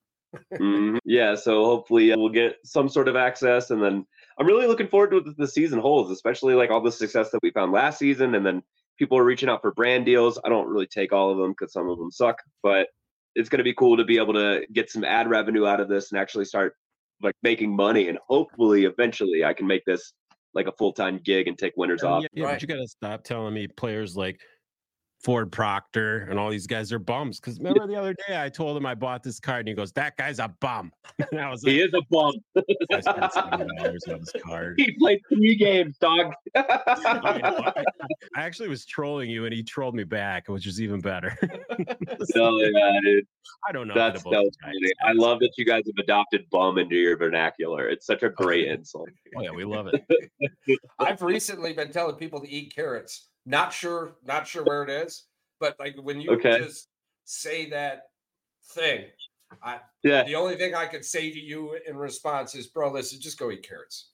hmm 0.58 0.98
Yeah. 1.04 1.34
So 1.34 1.64
hopefully 1.64 2.12
uh, 2.12 2.18
we'll 2.18 2.28
get 2.28 2.56
some 2.64 2.88
sort 2.88 3.08
of 3.08 3.16
access. 3.16 3.70
And 3.70 3.82
then 3.82 4.06
I'm 4.38 4.46
really 4.46 4.66
looking 4.66 4.88
forward 4.88 5.10
to 5.10 5.20
what 5.20 5.36
the 5.36 5.46
season 5.48 5.78
holds, 5.78 6.10
especially 6.10 6.54
like 6.54 6.70
all 6.70 6.80
the 6.82 6.92
success 6.92 7.30
that 7.30 7.40
we 7.42 7.50
found 7.50 7.72
last 7.72 7.98
season. 7.98 8.34
And 8.34 8.44
then 8.44 8.62
people 8.98 9.16
are 9.18 9.24
reaching 9.24 9.48
out 9.48 9.62
for 9.62 9.72
brand 9.72 10.04
deals. 10.06 10.38
I 10.44 10.48
don't 10.48 10.68
really 10.68 10.86
take 10.86 11.12
all 11.12 11.30
of 11.30 11.38
them 11.38 11.52
because 11.52 11.72
some 11.72 11.88
of 11.88 11.98
them 11.98 12.10
suck, 12.10 12.38
but 12.62 12.88
it's 13.34 13.48
going 13.48 13.58
to 13.58 13.64
be 13.64 13.74
cool 13.74 13.96
to 13.96 14.04
be 14.04 14.18
able 14.18 14.34
to 14.34 14.66
get 14.72 14.90
some 14.90 15.04
ad 15.04 15.28
revenue 15.28 15.66
out 15.66 15.80
of 15.80 15.88
this 15.88 16.12
and 16.12 16.20
actually 16.20 16.44
start 16.44 16.74
like 17.22 17.34
making 17.42 17.74
money. 17.74 18.08
And 18.08 18.18
hopefully 18.28 18.84
eventually 18.84 19.44
I 19.44 19.54
can 19.54 19.66
make 19.66 19.84
this 19.86 20.12
like 20.54 20.66
a 20.66 20.72
full 20.72 20.92
time 20.92 21.18
gig 21.24 21.48
and 21.48 21.56
take 21.58 21.74
winters 21.76 22.00
Yeah, 22.02 22.08
oh, 22.10 22.12
off. 22.14 22.24
yeah, 22.32 22.44
Right. 22.44 22.52
but 22.54 22.62
you 22.62 22.68
got 22.68 22.76
to 22.76 22.88
stop 22.88 23.24
telling 23.24 23.54
me 23.54 23.68
players 23.68 24.16
like 24.16 24.40
Ford 25.26 25.50
Proctor 25.50 26.28
and 26.30 26.38
all 26.38 26.50
these 26.50 26.68
guys 26.68 26.92
are 26.92 27.00
bums. 27.00 27.40
Because 27.40 27.58
remember 27.58 27.84
the 27.88 27.96
other 27.96 28.14
day 28.28 28.40
I 28.40 28.48
told 28.48 28.76
him 28.76 28.86
I 28.86 28.94
bought 28.94 29.24
this 29.24 29.40
card 29.40 29.58
and 29.58 29.68
he 29.68 29.74
goes, 29.74 29.90
That 29.90 30.16
guy's 30.16 30.38
a 30.38 30.54
bum. 30.60 30.92
And 31.32 31.40
I 31.40 31.50
was 31.50 31.64
like, 31.64 31.72
He 31.72 31.80
is 31.80 31.92
a 31.94 32.02
bum. 32.08 32.32
I 32.92 33.00
spent 33.00 33.32
$70 33.32 34.12
on 34.14 34.20
this 34.20 34.32
card. 34.44 34.76
he 34.78 34.92
played 34.92 35.20
three 35.28 35.56
games, 35.56 35.98
dog. 35.98 36.32
I 36.54 37.82
actually 38.36 38.68
was 38.68 38.86
trolling 38.86 39.28
you 39.28 39.46
and 39.46 39.52
he 39.52 39.64
trolled 39.64 39.96
me 39.96 40.04
back, 40.04 40.46
which 40.46 40.64
is 40.64 40.80
even 40.80 41.00
better. 41.00 41.36
so 42.26 42.60
yeah, 42.60 43.00
dude. 43.02 43.26
I 43.68 43.72
don't 43.72 43.88
know. 43.88 43.94
That's 43.94 44.22
so 44.22 44.30
funny. 44.30 44.92
I 45.04 45.10
love 45.10 45.40
that 45.40 45.54
you 45.58 45.64
guys 45.64 45.82
have 45.86 46.04
adopted 46.04 46.48
bum 46.50 46.78
into 46.78 46.94
your 46.94 47.16
vernacular. 47.16 47.88
It's 47.88 48.06
such 48.06 48.22
a 48.22 48.30
great 48.30 48.68
insult. 48.68 49.08
Oh 49.36 49.42
yeah, 49.42 49.50
we 49.50 49.64
love 49.64 49.88
it. 49.88 50.04
I've 51.00 51.22
recently 51.22 51.72
been 51.72 51.90
telling 51.90 52.14
people 52.14 52.40
to 52.42 52.48
eat 52.48 52.72
carrots. 52.72 53.26
Not 53.46 53.72
sure, 53.72 54.16
not 54.24 54.46
sure 54.46 54.64
where 54.64 54.82
it 54.82 54.90
is, 54.90 55.24
but 55.60 55.76
like 55.78 55.94
when 55.96 56.20
you 56.20 56.32
Okay. 56.32 56.58
just 56.58 56.88
say 57.24 57.70
that 57.70 58.10
thing, 58.64 59.06
I 59.62 59.80
Yeah. 60.02 60.24
the 60.24 60.34
only 60.34 60.56
thing 60.56 60.74
I 60.74 60.86
could 60.86 61.04
say 61.04 61.30
to 61.30 61.38
you 61.38 61.74
in 61.86 61.96
response 61.96 62.56
is, 62.56 62.66
bro, 62.66 62.90
listen, 62.90 63.20
just 63.20 63.38
go 63.38 63.50
eat 63.52 63.62
carrots. 63.62 64.10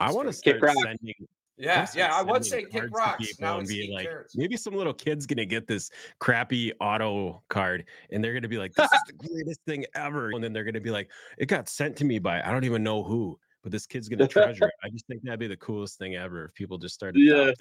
I 0.00 0.12
want 0.12 0.28
to 0.28 0.34
Kick 0.34 0.56
start 0.56 0.62
rock. 0.62 0.84
sending 0.84 1.14
Yeah, 1.56 1.78
Let's 1.78 1.96
yeah, 1.96 2.06
I 2.08 2.22
start 2.22 2.26
would 2.28 2.44
say 2.44 2.64
kick 2.64 2.84
rocks. 2.90 3.40
Now 3.40 3.54
and 3.54 3.62
it's 3.62 3.72
be 3.72 3.90
like, 3.90 4.06
carrots. 4.06 4.36
maybe 4.36 4.56
some 4.56 4.74
little 4.74 4.92
kid's 4.92 5.24
gonna 5.24 5.46
get 5.46 5.66
this 5.66 5.88
crappy 6.18 6.72
auto 6.80 7.42
card 7.48 7.86
and 8.10 8.22
they're 8.22 8.34
gonna 8.34 8.48
be 8.48 8.58
like, 8.58 8.74
this 8.74 8.92
is 8.92 9.02
the 9.06 9.12
greatest 9.14 9.60
thing 9.64 9.86
ever. 9.94 10.30
And 10.30 10.44
then 10.44 10.52
they're 10.52 10.64
gonna 10.64 10.80
be 10.80 10.90
like, 10.90 11.10
it 11.38 11.46
got 11.46 11.68
sent 11.70 11.96
to 11.98 12.04
me 12.04 12.18
by 12.18 12.42
I 12.42 12.50
don't 12.52 12.64
even 12.64 12.82
know 12.82 13.02
who, 13.02 13.38
but 13.62 13.72
this 13.72 13.86
kid's 13.86 14.10
gonna 14.10 14.28
treasure 14.28 14.66
it. 14.66 14.74
I 14.82 14.90
just 14.90 15.06
think 15.06 15.22
that'd 15.22 15.40
be 15.40 15.46
the 15.46 15.56
coolest 15.56 15.96
thing 15.96 16.16
ever 16.16 16.46
if 16.46 16.54
people 16.54 16.76
just 16.76 16.94
started 16.94 17.22
Yeah. 17.22 17.52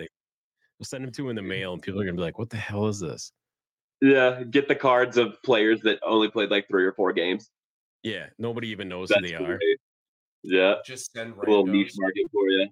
Adopting. 0.84 1.02
We'll 1.02 1.02
send 1.02 1.04
them 1.06 1.12
to 1.26 1.30
in 1.30 1.36
the 1.36 1.42
mail 1.42 1.74
and 1.74 1.82
people 1.82 2.02
are 2.02 2.06
gonna 2.06 2.16
be 2.16 2.22
like, 2.22 2.38
what 2.40 2.50
the 2.50 2.58
hell 2.58 2.88
is 2.88 3.00
this? 3.00 3.32
Yeah. 4.02 4.44
Get 4.44 4.68
the 4.68 4.76
cards 4.76 5.18
of 5.18 5.42
players 5.44 5.82
that 5.82 6.00
only 6.06 6.30
played 6.30 6.52
like 6.52 6.68
three 6.68 6.86
or 6.86 6.94
four 6.94 7.14
games. 7.14 7.50
Yeah, 8.04 8.26
nobody 8.38 8.68
even 8.70 8.90
knows 8.90 9.10
That's 9.10 9.22
who 9.22 9.28
they 9.28 9.36
are. 9.36 9.58
great. 9.58 9.78
Yeah. 10.44 10.76
Just 10.86 11.14
send 11.14 11.34
A 11.36 11.40
little 11.40 11.66
niche 11.66 11.94
randos. 11.94 12.02
market 12.02 12.26
for 12.32 12.50
you. 12.50 12.68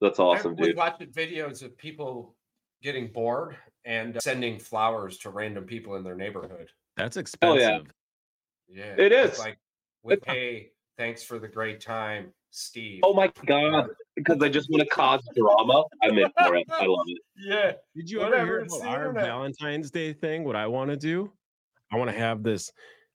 That's 0.00 0.18
awesome, 0.18 0.52
I 0.52 0.60
was 0.60 0.66
dude. 0.68 0.76
watching 0.76 1.08
videos 1.08 1.62
of 1.62 1.76
people 1.76 2.36
getting 2.82 3.08
bored 3.08 3.56
and 3.84 4.20
sending 4.22 4.58
flowers 4.58 5.18
to 5.18 5.30
random 5.30 5.64
people 5.64 5.96
in 5.96 6.04
their 6.04 6.14
neighborhood. 6.16 6.70
That's 6.96 7.16
Oh, 7.16 7.20
expensive. 7.20 7.86
yeah. 8.68 8.94
Yeah, 8.96 9.04
It 9.04 9.12
it's 9.12 9.38
like 9.38 9.58
with 10.02 10.18
It's- 10.22 10.34
hey, 10.34 10.72
thanks 10.96 11.22
for 11.22 11.38
the 11.38 11.48
great 11.48 11.80
time, 11.80 12.32
Steve. 12.50 13.00
Oh 13.04 13.14
my 13.14 13.28
god. 13.46 13.90
Because 14.18 14.42
I 14.42 14.48
just 14.48 14.68
want 14.70 14.82
to 14.82 14.88
cause 14.88 15.22
drama. 15.36 15.84
I'm 16.02 16.18
in 16.18 16.30
for 16.38 16.56
it. 16.56 16.66
I 16.70 16.86
love 16.86 17.04
it. 17.06 17.18
yeah, 17.36 17.72
Did 17.96 18.10
you 18.10 18.18
Whatever, 18.20 18.36
ever 18.36 18.46
hear 18.46 18.64
about 18.64 18.86
our 18.88 18.96
internet. 19.08 19.24
Valentine's 19.24 19.90
Day 19.90 20.12
thing? 20.12 20.44
What 20.44 20.56
I 20.56 20.66
want 20.66 20.90
to 20.90 20.96
do? 20.96 21.32
I 21.92 21.96
want 21.96 22.10
to 22.10 22.16
have 22.18 22.42
this. 22.42 22.70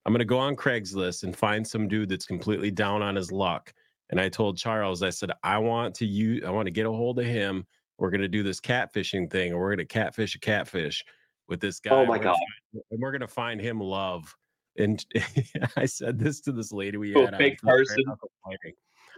I'm 0.06 0.12
going 0.14 0.20
to 0.20 0.26
go 0.26 0.40
on 0.40 0.56
Craigslist 0.56 1.24
and 1.24 1.36
find 1.36 1.66
some 1.66 1.88
dude 1.88 2.10
that's 2.10 2.26
completely 2.26 2.72
down 2.72 3.02
on 3.02 3.16
his 3.16 3.32
luck. 3.32 3.74
And 4.10 4.20
I 4.20 4.30
told 4.30 4.58
Charles, 4.58 5.02
I 5.02 5.10
said, 5.10 5.32
I 5.44 5.58
want 5.58 5.96
to 5.96 6.06
use, 6.06 6.44
I 6.46 6.50
want 6.52 6.66
to 6.68 6.72
get 6.72 6.86
a 6.86 6.92
hold 6.92 7.20
of 7.20 7.26
him. 7.26 7.66
We're 7.98 8.10
going 8.10 8.22
to 8.22 8.28
do 8.28 8.44
this 8.44 8.60
catfishing 8.60 9.30
thing, 9.32 9.54
or 9.54 9.60
we're 9.60 9.70
going 9.76 9.86
to 9.88 9.94
catfish 9.94 10.36
a 10.36 10.40
catfish 10.40 11.04
with 11.48 11.60
this 11.62 11.80
guy. 11.80 11.92
Oh 11.92 12.06
my 12.06 12.18
We're 12.18 12.24
God. 12.24 12.34
find- 12.36 12.84
and 12.92 13.00
we're 13.02 13.12
going 13.12 13.22
to 13.22 13.28
find 13.28 13.62
him 13.62 13.80
love. 13.80 14.36
And 14.78 15.04
I 15.78 15.86
said 15.86 16.18
this 16.20 16.42
to 16.42 16.52
this 16.52 16.72
lady 16.72 16.98
we 16.98 17.14
Oh, 17.16 17.26
had. 17.26 17.36
on 17.36 17.40
fake 17.40 17.60
for 17.62 17.68
the 17.68 17.72
person. 17.86 18.04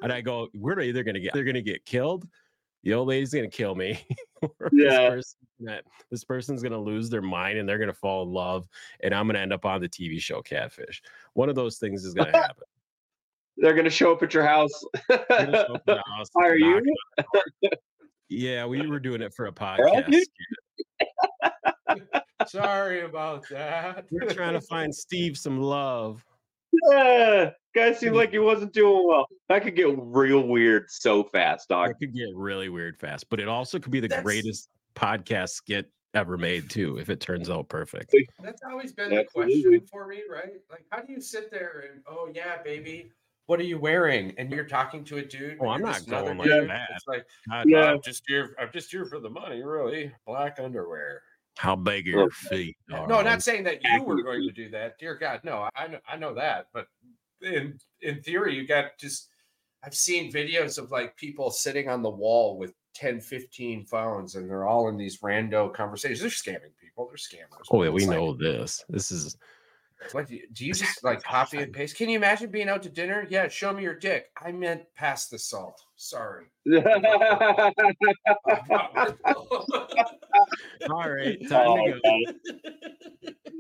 Grand 0.02 0.10
Knuckle 0.10 0.12
Fighting. 0.12 0.12
And 0.12 0.14
I 0.14 0.22
go, 0.22 0.48
we're 0.54 0.80
either 0.80 1.04
going 1.04 1.16
to 1.16 1.22
get, 1.22 1.34
they're 1.34 1.44
going 1.44 1.56
to 1.56 1.62
get 1.62 1.86
killed. 1.86 2.28
The 2.84 2.94
old 2.94 3.08
lady's 3.08 3.34
going 3.34 3.50
to 3.50 3.56
kill 3.56 3.76
me. 3.76 4.06
or 4.42 4.50
this 4.72 4.94
Yeah. 4.94 5.10
person 5.10 5.38
that 5.62 5.84
this 6.12 6.24
person's 6.24 6.62
going 6.62 6.74
to 6.74 6.78
lose 6.78 7.10
their 7.10 7.22
mind 7.22 7.58
and 7.58 7.68
they're 7.68 7.78
going 7.78 7.88
to 7.88 7.94
fall 7.94 8.24
in 8.24 8.30
love 8.34 8.68
and 9.00 9.14
i'm 9.16 9.26
going 9.26 9.36
to 9.36 9.40
end 9.40 9.54
up 9.54 9.64
on 9.64 9.80
the 9.80 9.88
tv 9.88 10.20
show 10.20 10.42
catfish 10.42 11.02
one 11.34 11.48
of 11.48 11.56
those 11.56 11.78
things 11.78 12.04
is 12.04 12.14
going 12.14 12.28
to 12.34 12.38
happen 12.38 12.64
They're 13.56 13.74
gonna 13.74 13.90
show 13.90 14.12
up 14.12 14.22
at 14.22 14.34
your 14.34 14.46
house. 14.46 14.70
They're 15.08 15.26
gonna 15.30 15.66
show 15.66 15.76
up 15.76 15.84
at 15.88 15.96
the 15.96 16.04
house, 16.18 16.28
Are 16.36 16.58
you? 16.58 16.82
knock 16.82 16.84
on 17.34 17.42
the 17.62 17.70
door. 17.70 17.80
yeah 18.28 18.66
we 18.66 18.86
were 18.86 19.00
doing 19.00 19.22
it 19.22 19.34
for 19.34 19.46
a 19.46 19.50
Right, 19.50 20.06
podcast 20.06 20.22
sorry 22.48 23.02
about 23.04 23.48
that. 23.50 24.06
we're 24.12 24.28
trying 24.34 24.54
to 24.54 24.62
find 24.62 24.94
steve 24.94 25.38
some 25.38 25.62
love 25.62 26.24
Yeah. 26.92 27.52
Guy 27.74 27.94
seemed 27.94 28.16
like 28.16 28.32
he 28.32 28.40
wasn't 28.40 28.74
doing 28.74 29.08
well. 29.08 29.28
That 29.50 29.64
could 29.64 29.76
get 29.76 29.88
real 29.98 30.48
weird 30.48 30.86
so 30.90 31.24
fast, 31.26 31.68
dog. 31.70 31.90
it 31.92 31.98
could 32.00 32.14
get 32.16 32.30
really 32.36 32.70
weird 32.70 32.98
fast 33.00 33.30
but 33.30 33.40
it 33.40 33.48
also 33.48 33.80
could 33.80 33.92
be 33.92 34.00
the 34.00 34.08
That's- 34.08 34.24
greatest 34.24 34.70
podcast 34.96 35.50
skit 35.50 35.92
ever 36.14 36.38
made 36.38 36.70
too 36.70 36.98
if 36.98 37.10
it 37.10 37.20
turns 37.20 37.50
out 37.50 37.68
perfect 37.68 38.16
That's 38.42 38.62
always 38.64 38.94
been 38.94 39.10
the 39.10 39.20
Absolutely. 39.20 39.62
question 39.62 39.88
for 39.92 40.08
me, 40.08 40.22
right? 40.32 40.54
Like, 40.72 40.86
how 40.90 41.02
do 41.02 41.12
you 41.12 41.20
sit 41.20 41.52
there 41.52 41.84
and, 41.92 42.02
oh 42.08 42.30
yeah, 42.34 42.62
baby, 42.64 43.12
what 43.48 43.60
are 43.60 43.64
you 43.64 43.78
wearing? 43.78 44.34
And 44.38 44.50
you're 44.52 44.64
talking 44.64 45.04
to 45.04 45.18
a 45.18 45.22
dude. 45.22 45.58
Oh, 45.60 45.68
I'm 45.68 45.82
not 45.82 45.96
just 45.96 46.08
another 46.08 46.28
going 46.34 46.38
like 46.40 46.48
dude. 46.48 46.70
that. 46.70 46.88
It's 46.96 47.06
like, 47.08 47.26
God, 47.50 47.66
Yeah. 47.68 47.92
I'm 47.92 48.02
just 48.02 48.24
here. 48.28 48.56
I'm 48.58 48.70
just 48.72 48.90
here 48.90 49.06
for 49.06 49.20
the 49.20 49.30
money, 49.30 49.62
really. 49.62 50.12
Black 50.26 50.58
underwear. 50.60 51.22
How 51.58 51.76
big 51.76 52.08
are 52.08 52.12
your 52.12 52.30
feet 52.32 52.78
No, 52.90 53.08
darling? 53.08 53.26
not 53.26 53.44
saying 53.44 53.64
that 53.64 53.84
you 53.84 54.04
were 54.04 54.22
going 54.24 54.42
to 54.42 54.52
do 54.52 54.70
that. 54.72 54.98
Dear 55.00 55.16
God, 55.16 55.42
no. 55.44 55.70
I 55.76 55.88
know, 55.88 56.00
I 56.08 56.18
know 56.18 56.34
that, 56.36 56.68
but 56.74 56.88
in 57.42 57.78
in 58.02 58.22
theory, 58.22 58.56
you 58.56 58.68
got 58.68 58.98
just. 59.00 59.30
I've 59.84 59.94
seen 59.94 60.34
videos 60.34 60.80
of 60.80 60.90
like 60.92 61.16
people 61.16 61.52
sitting 61.52 61.90
on 61.90 62.02
the 62.02 62.10
wall 62.10 62.58
with 62.58 62.74
10, 62.96 63.22
15 63.22 63.86
phones, 63.86 64.34
and 64.34 64.50
they're 64.50 64.66
all 64.66 64.90
in 64.90 64.98
these 64.98 65.20
rando 65.20 65.72
conversations. 65.72 66.22
They're 66.22 66.30
scamming 66.32 66.74
people. 66.82 67.08
They're 67.08 67.18
scammers. 67.18 67.66
oh 67.70 67.84
yeah 67.84 67.90
It's 67.90 67.94
we 68.04 68.08
like, 68.08 68.18
know 68.18 68.34
this 68.34 68.84
this 68.90 69.12
is 69.12 69.38
What 70.12 70.28
do 70.28 70.36
you, 70.36 70.48
do 70.54 70.66
you 70.66 70.74
just 70.74 71.04
like 71.04 71.24
copy 71.24 71.58
and 71.60 71.74
paste? 71.74 71.98
Can 71.98 72.10
you 72.10 72.18
imagine 72.18 72.50
being 72.50 72.70
out 72.70 72.84
to 72.84 72.90
dinner? 72.90 73.28
Yeah, 73.30 73.48
show 73.48 73.74
me 73.74 73.84
your 73.84 73.96
dick. 73.96 74.28
I 74.42 74.52
meant 74.52 74.84
pass 74.96 75.28
the 75.28 75.40
salt. 75.40 75.82
Sorry. 75.96 76.46
all 80.90 81.10
right 81.10 81.38
time 81.48 81.68
Oh, 81.68 81.86
to 81.86 82.00
go 82.04 82.20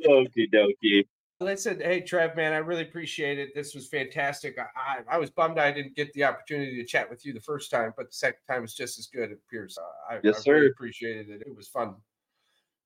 Okie 0.08 0.52
dokie. 0.54 1.06
Listen, 1.42 1.82
hey 1.82 2.00
Trev, 2.02 2.36
man, 2.36 2.54
I 2.54 2.58
really 2.58 2.84
appreciate 2.84 3.40
it. 3.40 3.54
This 3.54 3.76
was 3.76 3.88
fantastic. 3.88 4.58
I, 4.58 4.68
I, 4.76 5.16
I 5.16 5.18
was 5.18 5.30
bummed 5.30 5.60
I 5.60 5.72
didn't 5.72 5.96
get 5.96 6.14
the 6.14 6.24
opportunity 6.24 6.78
to 6.78 6.86
chat 6.86 7.10
with 7.10 7.26
you 7.26 7.34
the 7.34 7.42
first 7.42 7.70
time, 7.70 7.94
but 7.98 8.08
the 8.08 8.16
second 8.16 8.40
time 8.50 8.62
was 8.62 8.74
just 8.74 8.98
as 8.98 9.08
good. 9.08 9.32
It 9.32 9.40
appears. 9.46 9.78
Uh, 9.78 10.14
I, 10.16 10.20
Yes, 10.24 10.48
I 10.48 10.52
really 10.52 10.68
appreciated 10.68 11.30
it. 11.30 11.42
It 11.46 11.56
was 11.56 11.68
fun. 11.68 11.96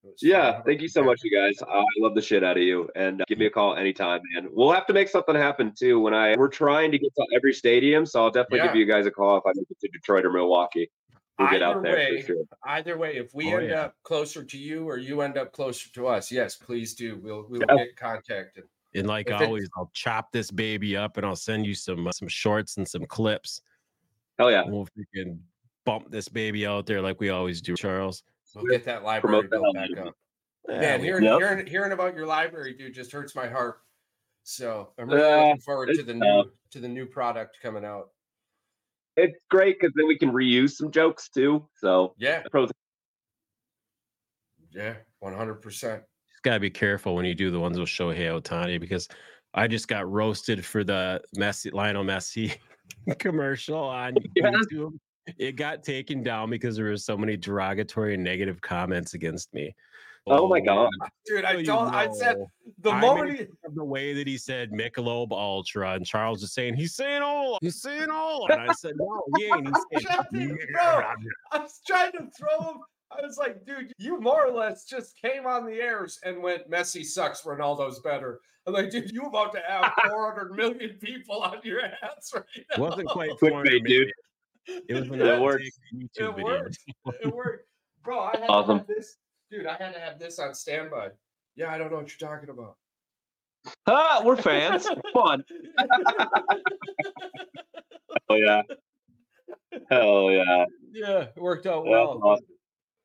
It 0.03 0.07
fun. 0.07 0.13
Yeah, 0.21 0.61
thank 0.63 0.81
you 0.81 0.88
so 0.88 1.03
much, 1.03 1.19
you 1.23 1.31
guys. 1.35 1.55
I 1.61 1.84
love 1.99 2.15
the 2.15 2.21
shit 2.21 2.43
out 2.43 2.57
of 2.57 2.63
you, 2.63 2.89
and 2.95 3.21
uh, 3.21 3.26
give 3.27 3.38
me 3.38 3.47
a 3.47 3.49
call 3.49 3.76
anytime, 3.76 4.21
man. 4.34 4.47
We'll 4.51 4.71
have 4.71 4.85
to 4.88 4.93
make 4.93 5.09
something 5.09 5.35
happen 5.35 5.73
too. 5.77 5.99
When 5.99 6.13
I 6.13 6.35
we're 6.38 6.47
trying 6.47 6.91
to 6.91 6.97
get 6.97 7.13
to 7.15 7.26
every 7.35 7.53
stadium, 7.53 8.05
so 8.05 8.23
I'll 8.23 8.31
definitely 8.31 8.59
Yeah. 8.59 8.67
give 8.67 8.76
you 8.77 8.85
guys 8.85 9.05
a 9.05 9.11
call 9.11 9.38
if 9.38 9.43
I 9.45 9.51
make 9.55 9.67
it 9.69 9.80
to 9.81 9.88
Detroit 9.89 10.26
or 10.26 10.31
Milwaukee. 10.31 10.89
We'll 11.38 11.49
get 11.49 11.61
Either 11.63 11.77
out 11.77 11.84
there 11.84 11.95
way, 11.95 12.21
for 12.21 12.27
sure. 12.27 12.43
Either 12.65 12.97
way, 12.97 13.15
if 13.17 13.34
we 13.34 13.53
Oh, 13.53 13.57
end 13.57 13.69
yeah. 13.69 13.81
up 13.84 13.95
closer 14.03 14.43
to 14.43 14.57
you 14.57 14.88
or 14.88 14.97
you 14.97 15.21
end 15.21 15.38
up 15.38 15.51
closer 15.53 15.89
to 15.93 16.07
us, 16.07 16.31
yes, 16.31 16.55
please 16.55 16.93
do. 16.93 17.17
We'll 17.17 17.45
we'll 17.49 17.61
Yeah. 17.69 17.76
get 17.85 17.95
contacted. 17.97 18.65
And 18.95 19.07
like 19.07 19.30
If 19.30 19.39
always, 19.41 19.69
I'll 19.77 19.91
chop 19.93 20.31
this 20.31 20.49
baby 20.49 20.97
up 20.97 21.17
and 21.17 21.26
I'll 21.26 21.35
send 21.35 21.65
you 21.65 21.76
some 21.76 22.07
uh, 22.07 22.11
some 22.11 22.27
shorts 22.27 22.77
and 22.77 22.88
some 22.88 23.05
clips. 23.05 23.61
Hell 24.38 24.49
yeah, 24.51 24.63
And 24.63 24.71
we'll 24.73 24.88
freaking 24.97 25.39
bump 25.85 26.09
this 26.09 26.30
baby 26.30 26.65
out 26.65 26.85
there 26.85 27.01
like 27.01 27.19
we 27.19 27.30
always 27.30 27.61
do, 27.61 27.76
Charles. 27.76 28.23
We'll 28.55 28.65
get 28.65 28.84
that 28.85 29.03
library 29.03 29.47
built 29.47 29.63
hell 29.65 29.73
back 29.73 29.97
up. 30.07 30.15
Yeah, 30.67 30.80
Man, 30.80 31.01
hearing, 31.01 31.23
Yep. 31.23 31.38
hearing 31.39 31.67
hearing 31.67 31.91
about 31.93 32.15
your 32.15 32.26
library, 32.27 32.73
dude, 32.73 32.93
just 32.93 33.11
hurts 33.11 33.35
my 33.35 33.47
heart. 33.47 33.81
So 34.43 34.93
I'm 34.97 35.07
really 35.09 35.21
Yeah, 35.21 35.38
looking 35.38 35.61
forward 35.61 35.89
to 35.95 36.03
the 36.03 36.13
tough. 36.13 36.21
new 36.21 36.51
to 36.71 36.80
the 36.80 36.88
new 36.88 37.05
product 37.05 37.57
coming 37.61 37.85
out. 37.85 38.09
it's 39.17 39.35
great 39.49 39.77
because 39.80 39.93
then 39.95 40.07
we 40.07 40.17
can 40.17 40.31
reuse 40.31 40.71
some 40.71 40.91
jokes 40.91 41.30
too. 41.30 41.67
So 41.77 42.13
Yeah, 42.17 42.43
pros. 42.51 42.69
yeah, 44.71 44.95
one 45.19 45.34
hundred 45.34 45.55
percent. 45.55 46.03
just 46.31 46.43
gotta 46.43 46.59
be 46.59 46.69
careful 46.69 47.15
when 47.15 47.26
you 47.26 47.35
do 47.35 47.51
the 47.51 47.59
ones 47.59 47.77
with 47.80 47.89
Shohei 47.89 48.39
Ohtani 48.41 48.80
because 48.80 49.07
I 49.53 49.67
just 49.67 49.88
got 49.88 50.09
roasted 50.09 50.63
for 50.65 50.84
the 50.84 51.21
Messi 51.38 51.73
Lionel 51.73 52.03
Messi 52.05 52.55
commercial 53.19 53.77
on 53.80 54.15
Yeah. 54.35 54.51
YouTube. 54.51 54.97
It 55.37 55.55
got 55.55 55.83
taken 55.83 56.23
down 56.23 56.49
because 56.49 56.75
there 56.75 56.85
were 56.85 56.97
so 56.97 57.17
many 57.17 57.37
derogatory 57.37 58.15
and 58.15 58.23
negative 58.23 58.61
comments 58.61 59.13
against 59.13 59.53
me. 59.53 59.73
Oh 60.27 60.47
my 60.47 60.59
oh, 60.59 60.65
God. 60.65 60.89
Dude, 61.25 61.45
I 61.45 61.55
oh, 61.55 61.57
you 61.57 61.65
told 61.65 61.89
I 61.89 62.11
said 62.11 62.37
the 62.79 62.91
I 62.91 63.01
moment 63.01 63.39
he, 63.39 63.47
the 63.73 63.83
way 63.83 64.13
that 64.13 64.27
he 64.27 64.37
said 64.37 64.71
Michelob 64.71 65.31
Ultra, 65.31 65.93
and 65.93 66.05
Charles 66.05 66.41
was 66.41 66.53
saying 66.53 66.75
he's 66.75 66.95
saying 66.95 67.21
all, 67.21 67.57
he's 67.61 67.81
saying 67.81 68.09
all, 68.11 68.47
and 68.51 68.61
I 68.69 68.73
said 68.73 68.93
no, 68.97 69.23
he 69.37 69.45
ain't. 69.45 69.67
He's 69.91 70.01
Shut 70.03 70.27
saying, 70.33 70.57
it, 70.59 70.69
bro. 70.73 71.03
I 71.51 71.57
was 71.57 71.81
trying 71.85 72.11
to 72.13 72.27
throw 72.37 72.71
him. 72.71 72.77
I 73.11 73.25
was 73.25 73.37
like, 73.37 73.65
dude, 73.65 73.91
you 73.97 74.19
more 74.19 74.45
or 74.45 74.51
less 74.51 74.85
just 74.85 75.19
came 75.19 75.47
on 75.47 75.65
the 75.65 75.81
airs 75.81 76.19
and 76.23 76.43
went, 76.43 76.69
Messi 76.69 77.03
sucks, 77.03 77.41
Ronaldo's 77.41 77.99
better. 78.01 78.39
I'm 78.67 78.73
like, 78.73 78.91
dude, 78.91 79.11
you 79.11 79.23
about 79.23 79.51
to 79.53 79.61
have 79.67 79.91
400 80.09 80.51
million 80.51 80.91
people 81.01 81.41
on 81.41 81.57
your 81.63 81.81
ass 81.81 82.31
right 82.35 82.43
now. 82.77 82.83
wasn't 82.83 83.09
quite 83.09 83.31
Clickbait, 83.31 83.49
400 83.49 83.83
dude. 83.85 84.11
Million. 84.69 84.83
It 84.87 84.93
was 84.93 85.03
an 85.09 85.15
It 85.15 85.23
outtake 85.23 85.41
works. 85.41 85.79
YouTube 85.93 86.39
It 86.39 86.43
worked. 86.43 86.77
It 87.21 87.35
worked. 87.35 87.65
Bro, 88.03 88.19
I 88.19 88.37
had, 88.39 88.49
Awesome. 88.49 88.75
I 88.75 88.77
had 88.79 88.87
this 88.87 89.17
Dude, 89.51 89.65
I 89.65 89.75
had 89.77 89.93
to 89.93 89.99
have 89.99 90.19
this 90.19 90.37
on 90.39 90.53
standby. 90.53 91.09
Yeah, 91.55 91.71
I 91.71 91.77
don't 91.79 91.89
know 91.89 91.97
what 91.97 92.09
you're 92.21 92.29
talking 92.29 92.49
about. 92.49 92.75
Ah, 93.87 94.21
we're 94.23 94.37
fans. 94.37 94.87
Fun. 95.13 95.43
oh 98.29 98.35
yeah. 98.35 98.61
Hell 99.89 100.31
yeah. 100.31 100.65
Yeah, 100.91 101.21
it 101.35 101.37
worked 101.37 101.65
out 101.65 101.83
That's 101.83 101.91
well. 101.91 102.19
awesome. 102.23 102.45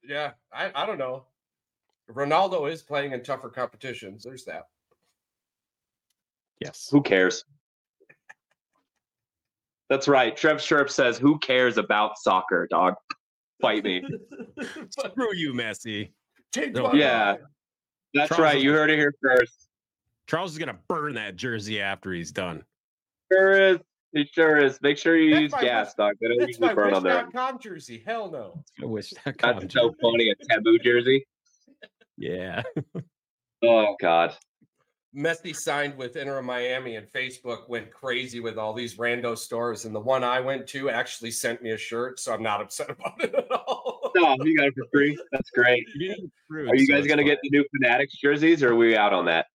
Yeah, 0.07 0.33
I, 0.53 0.71
I 0.75 0.85
don't 0.87 0.99
know. 0.99 1.25
Ronaldo 2.13 2.71
is 2.71 2.83
playing 2.83 3.13
in 3.13 3.23
tougher 3.23 3.49
competitions. 3.49 4.23
There's 4.23 4.45
that. 4.45 4.65
Yes. 6.61 6.89
Who 6.91 7.03
cares? 7.03 7.45
That's 9.91 10.09
right. 10.09 10.37
Trev's 10.37 10.65
Chirps 10.65 10.95
says, 10.95 11.19
"Who 11.19 11.39
cares 11.39 11.77
about 11.79 12.19
soccer, 12.19 12.67
dog? 12.71 12.95
Fight 13.61 13.85
me." 13.85 14.03
Screw 14.91 15.35
you, 15.35 15.53
Messi. 15.53 16.11
Change 16.55 16.75
No, 16.77 16.93
yeah. 16.95 17.37
That's 18.15 18.29
Charles 18.29 18.41
right. 18.55 18.63
You 18.63 18.73
heard 18.73 18.91
it 18.91 18.99
here 18.99 19.15
first. 19.23 19.69
Charles 20.29 20.53
is 20.53 20.59
gonna 20.59 20.79
burn 20.89 21.15
that 21.15 21.37
jersey 21.37 21.81
after 21.81 22.13
he's 22.13 22.33
done. 22.33 22.65
Sure 23.33 23.53
is. 23.75 23.79
He 24.13 24.25
sure 24.33 24.59
is. 24.59 24.79
Make 24.81 24.97
sure 24.97 25.17
you 25.17 25.33
That's 25.33 25.43
use 25.43 25.53
my 25.53 25.61
gas, 25.63 25.87
wish- 25.89 25.95
dog. 25.97 26.15
They 26.21 26.29
don't 26.29 26.39
That's 26.39 26.49
usually 26.51 26.69
my 26.69 26.75
burn 26.75 26.95
on 26.95 27.03
there. 27.03 27.25
Wish.com 27.25 27.59
jersey. 27.59 28.03
Hell 28.07 28.31
no. 28.31 28.63
I 28.81 28.87
wish 28.87 29.11
that 29.25 29.37
That's 29.41 29.75
so 29.75 29.93
funny. 30.01 30.31
A 30.31 30.35
taboo 30.49 30.79
jersey. 30.79 31.27
Yeah. 32.17 32.63
Oh 33.65 33.97
God. 34.01 34.37
Messi 35.17 35.55
signed 35.55 35.97
with 35.97 36.17
Inter 36.17 36.43
Miami, 36.43 36.97
and 36.97 37.07
Facebook 37.07 37.69
went 37.69 37.91
crazy 37.93 38.41
with 38.41 38.59
all 38.59 38.73
these 38.73 38.97
rando 38.97 39.39
stores. 39.39 39.85
And 39.85 39.95
the 39.95 40.01
one 40.01 40.25
I 40.25 40.41
went 40.41 40.67
to 40.69 40.91
actually 40.91 41.31
sent 41.31 41.63
me 41.63 41.71
a 41.71 41.77
shirt, 41.77 42.19
so 42.19 42.33
I'm 42.35 42.43
not 42.43 42.61
upset 42.61 42.91
about 42.99 43.23
it 43.23 43.35
at 43.35 43.51
all. 43.53 44.11
No, 44.17 44.37
you 44.43 44.57
got 44.57 44.67
it 44.69 44.75
for 44.75 44.85
free. 44.93 45.17
That's 45.33 45.51
great. 45.51 45.85
Are 46.51 46.75
you 46.75 46.87
guys 46.87 47.07
gonna 47.07 47.25
get 47.25 47.39
the 47.43 47.51
new 47.51 47.65
Fanatics 47.77 48.17
jerseys, 48.17 48.63
or 48.63 48.73
are 48.73 48.77
we 48.77 48.97
out 48.97 49.13
on 49.13 49.25
that? 49.27 49.47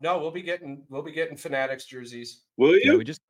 No, 0.00 0.18
we'll 0.18 0.30
be 0.30 0.42
getting 0.42 0.84
we'll 0.88 1.02
be 1.02 1.12
getting 1.12 1.36
Fanatics 1.36 1.84
jerseys. 1.84 2.42
Will 2.56 2.74
you? 2.76 2.92
Yeah, 2.92 2.96
we 2.96 3.04
just 3.04 3.20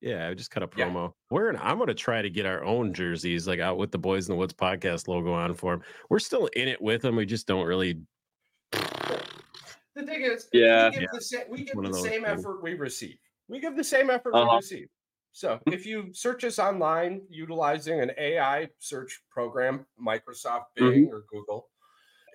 yeah, 0.00 0.28
we 0.30 0.34
just 0.34 0.50
cut 0.50 0.62
a 0.62 0.68
Yeah. 0.76 0.88
promo. 0.88 1.12
We're 1.30 1.50
in, 1.50 1.56
I'm 1.56 1.78
gonna 1.78 1.92
try 1.94 2.22
to 2.22 2.30
get 2.30 2.46
our 2.46 2.64
own 2.64 2.94
jerseys, 2.94 3.46
like 3.46 3.60
out 3.60 3.76
with 3.76 3.90
the 3.92 3.98
Boys 3.98 4.28
in 4.28 4.32
the 4.34 4.38
Woods 4.38 4.54
podcast 4.54 5.08
logo 5.08 5.32
on 5.32 5.54
for 5.54 5.72
them. 5.74 5.84
We're 6.08 6.18
still 6.20 6.46
in 6.56 6.68
it 6.68 6.80
with 6.80 7.02
them. 7.02 7.16
We 7.16 7.26
just 7.26 7.46
don't 7.46 7.66
really. 7.66 8.00
The 9.96 10.02
thing 10.04 10.20
is, 10.22 10.48
Yeah. 10.52 10.90
we 10.90 10.98
give 11.00 11.10
the, 11.12 11.20
sa- 11.22 11.38
we 11.48 11.64
give 11.64 11.82
the 11.82 11.92
same 11.94 12.24
things. 12.24 12.40
effort 12.40 12.62
we 12.62 12.74
receive. 12.74 13.16
We 13.48 13.60
give 13.60 13.76
the 13.76 13.82
same 13.84 14.10
effort 14.10 14.34
we 14.34 14.40
Uh-huh. 14.40 14.56
receive. 14.56 14.88
So 15.32 15.58
if 15.66 15.84
you 15.86 16.12
search 16.12 16.44
us 16.44 16.58
online 16.58 17.22
utilizing 17.30 18.00
an 18.00 18.12
AI 18.18 18.68
search 18.78 19.22
program, 19.30 19.86
Microsoft. 20.00 20.66
Bing 20.76 21.08
or 21.12 21.24
Google, 21.30 21.70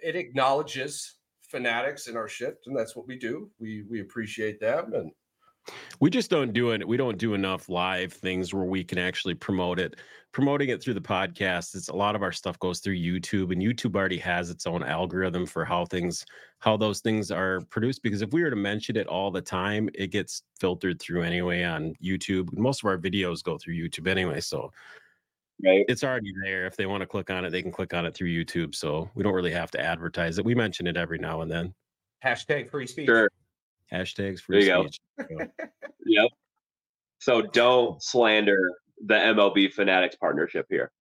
it 0.03 0.15
acknowledges 0.15 1.17
fanatics 1.41 2.07
in 2.07 2.17
our 2.17 2.27
shift, 2.27 2.65
and 2.67 2.75
that's 2.75 2.95
what 2.95 3.07
we 3.07 3.15
do. 3.17 3.51
We 3.59 3.83
we 3.83 4.01
appreciate 4.01 4.59
them, 4.59 4.93
and 4.93 5.11
We 5.99 6.09
just 6.09 6.31
don't 6.31 6.53
do 6.53 6.71
it. 6.71 6.87
We 6.87 6.97
don't 6.97 7.17
do 7.17 7.33
enough 7.33 7.69
live 7.69 8.11
things 8.11 8.53
where 8.53 8.63
we 8.63 8.83
can 8.83 8.97
actually 8.97 9.35
promote 9.35 9.79
it. 9.79 9.95
Promoting 10.31 10.69
it 10.69 10.81
through 10.81 10.93
the 10.93 11.01
podcast, 11.01 11.75
it's 11.75 11.89
a 11.89 11.95
lot 11.95 12.15
of 12.15 12.23
our 12.23 12.31
stuff 12.31 12.57
goes 12.59 12.79
through 12.79 12.95
YouTube, 12.95 13.51
and 13.51 13.61
YouTube 13.61 13.95
already 13.95 14.17
has 14.17 14.49
its 14.49 14.65
own 14.65 14.81
algorithm 14.81 15.45
for 15.45 15.65
how 15.65 15.85
things, 15.85 16.25
how 16.59 16.77
those 16.77 17.01
things 17.01 17.31
are 17.31 17.59
produced. 17.69 18.01
Because 18.01 18.21
if 18.21 18.31
we 18.31 18.41
were 18.41 18.49
to 18.49 18.55
mention 18.55 18.95
it 18.95 19.07
all 19.07 19.29
the 19.29 19.41
time, 19.41 19.89
it 19.93 20.07
gets 20.07 20.43
filtered 20.59 20.99
through 21.01 21.23
anyway 21.23 21.63
on 21.63 21.93
YouTube. 22.01 22.57
Most 22.57 22.81
of 22.81 22.87
our 22.87 22.97
videos 22.97 23.43
go 23.43 23.57
through 23.57 23.75
YouTube 23.75 24.07
anyway, 24.07 24.39
so 24.39 24.71
Right. 25.63 25.85
it's 25.89 26.03
already 26.03 26.33
there. 26.43 26.65
If 26.65 26.75
they 26.77 26.87
want 26.87 27.01
to 27.01 27.07
click 27.07 27.29
on 27.29 27.45
it, 27.45 27.51
they 27.51 27.61
can 27.61 27.71
click 27.71 27.93
on 27.93 28.05
it 28.05 28.15
through 28.15 28.29
YouTube. 28.29 28.73
So 28.73 29.11
we 29.13 29.21
don't 29.23 29.33
really 29.33 29.51
have 29.51 29.69
to 29.71 29.79
advertise 29.79 30.39
it. 30.39 30.45
We 30.45 30.55
mention 30.55 30.87
it 30.87 30.97
every 30.97 31.19
now 31.19 31.41
and 31.41 31.51
then. 31.51 31.73
hashtag 32.23 32.69
free 32.71 32.87
speech. 32.87 33.07
Sure. 33.07 33.29
Hashtags 33.91 34.39
free 34.39 34.63
There 34.65 34.77
you 34.77 34.83
go. 34.83 34.89
Speech. 35.25 35.49
Yep. 36.05 36.29
So 37.19 37.41
don't 37.41 38.01
slander 38.01 38.71
the 39.05 39.13
MLB 39.15 39.71
Fanatics 39.73 40.15
partnership 40.15 40.65
here. 40.69 40.91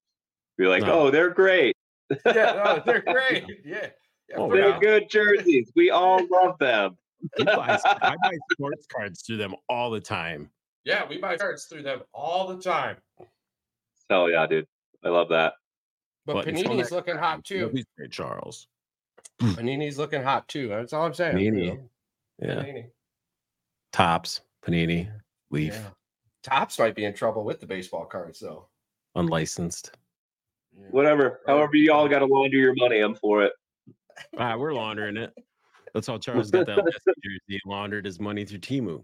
Be 0.58 0.66
like, 0.66 0.82
No. 0.82 1.00
oh, 1.00 1.10
they're 1.10 1.30
great. 1.30 1.76
yeah, 2.10 2.16
no, 2.34 2.62
oh, 2.66 2.82
they're 2.86 3.00
great. 3.02 3.44
Yeah, 3.64 3.88
yeah 4.28 4.36
Oh, 4.36 4.52
They're 4.52 4.74
out- 4.74 4.80
good 4.80 5.08
jerseys. 5.10 5.70
We 5.74 5.90
all 5.90 6.20
love 6.30 6.58
them. 6.58 6.96
Buy- 7.38 7.78
I 7.84 8.14
buy 8.22 8.36
sports 8.52 8.86
cards 8.92 9.22
through 9.26 9.38
them 9.38 9.54
all 9.68 9.90
the 9.90 10.00
time. 10.00 10.50
yeah, 10.84 11.06
we 11.08 11.18
buy 11.18 11.36
cards 11.36 11.64
through 11.66 11.82
them 11.82 12.00
all 12.14 12.46
the 12.48 12.60
time. 12.62 12.96
Hell 14.08 14.30
yeah, 14.30 14.46
dude. 14.46 14.66
I 15.04 15.08
love 15.08 15.28
that. 15.30 15.54
But 16.26 16.34
But 16.34 16.46
Panini's 16.46 16.76
next 16.76 16.90
looking 16.92 17.16
hot 17.16 17.44
too. 17.44 17.70
He's 17.72 17.84
great, 17.96 18.10
Charles. 18.10 18.66
Panini's 19.40 19.98
looking 19.98 20.22
hot 20.22 20.46
too. 20.48 20.68
That's 20.68 20.92
all 20.92 21.06
I'm 21.06 21.14
saying. 21.14 21.36
Panini. 21.36 21.80
Yeah. 22.40 22.48
Panini. 22.54 22.84
Topps, 23.92 24.40
Panini, 24.64 25.10
Leaf, 25.50 25.74
Yeah. 25.74 25.88
Topps 26.42 26.78
might 26.78 26.94
be 26.94 27.04
in 27.04 27.12
trouble 27.14 27.44
with 27.44 27.60
the 27.60 27.66
baseball 27.66 28.04
cards 28.06 28.38
though. 28.40 28.66
unlicensed. 29.14 29.92
Yeah. 30.78 30.86
Whatever. 30.90 31.40
However, 31.46 31.76
you 31.76 31.92
all 31.92 32.08
got 32.08 32.20
to 32.20 32.26
launder 32.26 32.56
your 32.56 32.74
money. 32.76 33.00
I'm 33.00 33.14
for 33.14 33.42
it. 33.44 33.52
Ah, 34.38 34.56
we're 34.56 34.72
laundering 34.72 35.16
it. 35.16 35.32
That's 35.92 36.06
how 36.06 36.18
Charles 36.18 36.50
got 36.50 36.66
that 36.66 36.76
last 36.84 37.00
jersey. 37.06 37.38
He 37.48 37.60
laundered 37.66 38.04
his 38.06 38.20
money 38.20 38.44
through 38.44 38.60
Timu. 38.60 39.02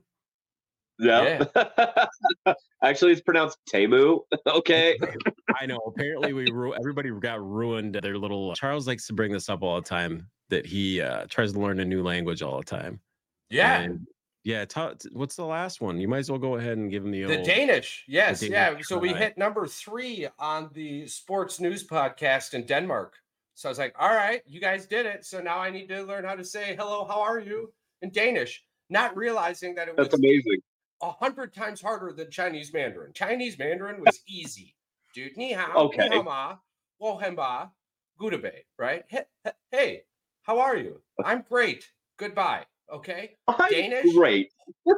Yeah. 0.99 1.45
Actually, 2.83 3.13
it's 3.13 3.21
pronounced 3.21 3.59
Temu. 3.71 4.21
okay. 4.47 4.97
I 5.61 5.67
know. 5.67 5.79
Apparently, 5.87 6.33
we 6.33 6.51
ru- 6.51 6.75
everybody 6.75 7.11
got 7.21 7.43
ruined. 7.45 7.97
Their 7.97 8.17
little 8.17 8.55
Charles 8.55 8.87
likes 8.87 9.07
to 9.09 9.13
bring 9.13 9.33
this 9.33 9.49
up 9.49 9.63
all 9.63 9.77
the 9.77 9.87
time. 9.87 10.29
That 10.49 10.65
he 10.65 11.01
uh, 11.01 11.27
tries 11.29 11.53
to 11.53 11.59
learn 11.61 11.81
a 11.81 11.85
new 11.85 12.03
language 12.03 12.41
all 12.41 12.59
the 12.59 12.65
time. 12.65 13.01
Yeah. 13.51 13.81
And 13.81 14.07
yeah. 14.47 14.65
ta- 14.65 14.95
t- 14.95 15.09
what's 15.13 15.37
the 15.37 15.45
last 15.45 15.81
one? 15.81 16.01
You 16.01 16.09
might 16.09 16.19
as 16.25 16.31
well 16.31 16.39
go 16.39 16.57
ahead 16.57 16.77
and 16.79 16.91
give 16.91 17.05
him 17.05 17.11
the, 17.11 17.25
The 17.25 17.39
old. 17.39 17.47
Danish, 17.47 18.05
yes, 18.09 18.41
Danish 18.41 18.53
yeah. 18.53 18.77
So 18.83 18.99
we 18.99 19.13
hit 19.13 19.37
number 19.37 19.67
three 19.67 20.29
on 20.39 20.71
the 20.73 21.07
sports 21.07 21.61
news 21.61 21.87
podcast 21.87 22.55
in 22.55 22.65
Denmark. 22.67 23.15
So 23.55 23.69
I 23.69 23.71
was 23.71 23.79
like, 23.79 23.95
all 23.99 24.15
right, 24.15 24.43
you 24.47 24.61
guys 24.61 24.87
did 24.87 25.07
it. 25.07 25.25
So 25.25 25.41
now 25.41 25.59
I 25.59 25.71
need 25.71 25.89
to 25.89 26.03
learn 26.03 26.25
how 26.25 26.35
to 26.37 26.45
say 26.45 26.77
hello, 26.79 27.05
how 27.07 27.21
are 27.23 27.41
you 27.41 27.73
in 28.03 28.11
Danish, 28.11 28.63
not 28.91 29.17
realizing 29.17 29.75
that 29.77 29.89
it 29.89 29.97
was 29.97 30.13
amazing. 30.13 30.61
a 31.03 31.11
hundred 31.11 31.55
times 31.55 31.81
harder 31.81 32.13
than 32.13 32.31
Chinese 32.31 32.73
Mandarin. 32.73 33.13
Chinese 33.15 33.59
Mandarin 33.59 34.01
was 34.05 34.21
easy, 34.29 34.75
dude. 35.15 35.37
Ni 35.37 35.53
hao, 35.55 35.73
Okay. 35.87 36.09
ni 36.09 36.17
hao 36.17 36.23
ma, 36.23 36.57
wo 37.01 37.17
hen 37.17 37.35
ba, 37.35 37.71
gutabe, 38.21 38.53
right? 38.79 39.05
Hey, 39.09 39.25
hey, 39.45 39.53
hey, 39.71 40.03
how 40.43 40.59
are 40.59 40.77
you? 40.77 41.01
I'm 41.25 41.43
great. 41.49 41.91
Goodbye. 42.19 42.65
Okay. 42.93 43.33
I'm 43.49 43.71
Danish? 43.71 44.15
Great. 44.15 44.53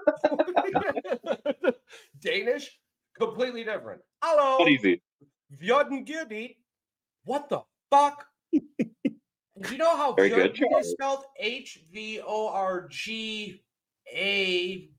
Danish, 2.21 2.79
completely 3.19 3.65
different. 3.65 4.03
Hello. 4.23 4.59
Not 4.59 4.69
easy. 4.69 5.03
Vjorden 5.61 6.55
What 7.25 7.49
the 7.49 7.63
fuck? 7.91 8.27
Do 8.53 8.61
you 9.71 9.79
know 9.79 9.97
how 9.97 10.13
Very 10.13 10.29
good, 10.29 10.59
is 10.81 10.91
spelled? 10.91 11.25
H 11.39 11.81
V 11.93 12.21
O 12.27 12.49
R 12.49 12.89
G 12.89 13.63
A 14.13 14.91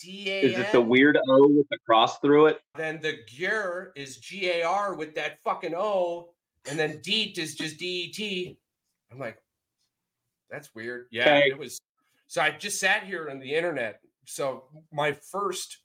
D 0.00 0.30
A. 0.30 0.40
Is 0.42 0.58
it 0.58 0.70
the 0.72 0.80
weird 0.80 1.18
O 1.28 1.48
with 1.48 1.68
the 1.70 1.78
cross 1.84 2.20
through 2.20 2.46
it? 2.46 2.60
Then 2.76 3.00
the 3.02 3.18
Gyr 3.26 3.92
is 3.96 4.18
G 4.18 4.50
A 4.50 4.62
R 4.62 4.94
with 4.94 5.14
that 5.16 5.38
fucking 5.42 5.74
O, 5.74 6.30
and 6.68 6.78
then 6.78 7.00
Deet 7.02 7.38
is 7.38 7.56
just 7.56 7.78
D 7.78 7.86
E 7.86 8.12
T. 8.12 8.58
I'm 9.10 9.18
like, 9.18 9.38
that's 10.50 10.74
weird. 10.74 11.06
Yeah, 11.10 11.22
Okay. 11.22 11.48
it 11.48 11.58
was. 11.58 11.80
So 12.26 12.40
I 12.40 12.50
just 12.50 12.80
sat 12.80 13.04
here 13.04 13.28
on 13.30 13.38
the 13.38 13.54
internet. 13.54 14.00
So 14.26 14.64
my 14.92 15.12
first 15.12 15.78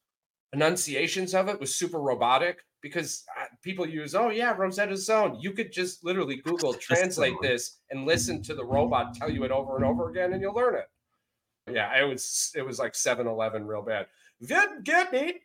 enunciations 0.54 1.34
of 1.34 1.48
it 1.48 1.60
was 1.60 1.76
super 1.76 2.00
robotic 2.00 2.60
because 2.82 3.24
uh, 3.40 3.46
people 3.64 3.88
use, 3.88 4.16
oh 4.16 4.30
yeah, 4.30 4.54
Rosetta 4.56 4.98
Stone. 4.98 5.38
You 5.40 5.52
could 5.52 5.72
just 5.72 6.04
literally 6.04 6.38
Google 6.38 6.74
translate 6.80 7.36
this 7.42 7.80
and 7.92 8.06
listen 8.06 8.42
to 8.44 8.56
the 8.56 8.66
robot 8.66 9.14
tell 9.14 9.30
you 9.30 9.44
it 9.44 9.52
over 9.52 9.76
and 9.76 9.86
over 9.86 10.10
again, 10.10 10.34
and 10.34 10.42
you'll 10.42 10.56
learn 10.56 10.76
it. 10.76 10.90
Yeah, 11.72 11.96
it 12.00 12.08
was 12.08 12.52
it 12.56 12.66
was 12.66 12.80
like 12.80 12.94
7-Eleven 12.94 13.66
real 13.66 13.84
bad. 13.84 14.08
Vid 14.42 14.84
get 14.84 15.14
me. 15.14 15.36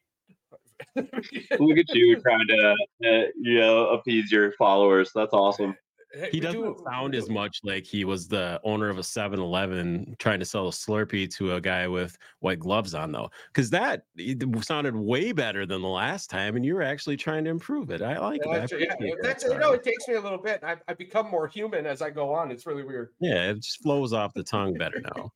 Look 0.97 1.79
at 1.79 1.95
you 1.95 2.21
trying 2.21 2.47
to, 2.49 2.75
uh, 3.05 3.27
you 3.41 3.59
know, 3.59 3.89
appease 3.89 4.33
your 4.33 4.53
followers. 4.53 5.11
That's 5.15 5.33
awesome. 5.33 5.77
Hey, 6.17 6.31
He 6.33 6.41
doesn't 6.41 6.61
do- 6.61 6.83
sound 6.91 7.15
as 7.15 7.29
much 7.29 7.61
like 7.63 7.85
he 7.85 8.05
was 8.05 8.27
the 8.27 8.61
owner 8.65 8.89
of 8.89 8.99
a 8.99 9.03
7-Eleven 9.03 10.17
trying 10.19 10.39
to 10.39 10.45
sell 10.47 10.69
a 10.69 10.71
Slurpee 10.71 11.29
to 11.37 11.55
a 11.55 11.61
guy 11.61 11.87
with 11.87 12.17
white 12.41 12.59
gloves 12.59 12.95
on, 12.95 13.13
though, 13.13 13.31
because 13.53 13.69
that 13.71 14.05
eh, 14.19 14.35
sounded 14.63 14.97
way 14.97 15.33
better 15.33 15.67
than 15.67 15.83
the 15.83 15.89
last 15.89 16.31
time, 16.31 16.57
and 16.57 16.65
you 16.65 16.75
were 16.75 16.83
actually 16.83 17.17
trying 17.17 17.45
to 17.45 17.51
improve 17.51 17.91
it. 17.91 18.01
I 18.03 18.19
like 18.19 18.41
Yeah, 18.45 18.53
it. 18.53 18.55
I 18.55 18.59
that's, 18.61 18.73
yeah, 19.01 19.15
that's 19.23 19.45
you 19.45 19.59
know, 19.59 19.73
it 19.73 19.83
takes 19.85 20.09
me 20.09 20.15
a 20.15 20.21
little 20.21 20.39
bit. 20.39 20.65
I, 20.65 20.77
I 20.89 20.95
become 20.95 21.31
more 21.31 21.47
human 21.49 21.87
as 21.87 22.01
I 22.01 22.11
go 22.11 22.33
on. 22.33 22.51
It's 22.51 22.67
really 22.67 22.83
weird. 22.85 23.11
Yeah, 23.21 23.51
it 23.51 23.61
just 23.61 23.83
flows 23.83 24.13
off 24.13 24.33
the 24.35 24.43
tongue 24.45 24.75
better 24.79 25.03
now. 25.03 25.33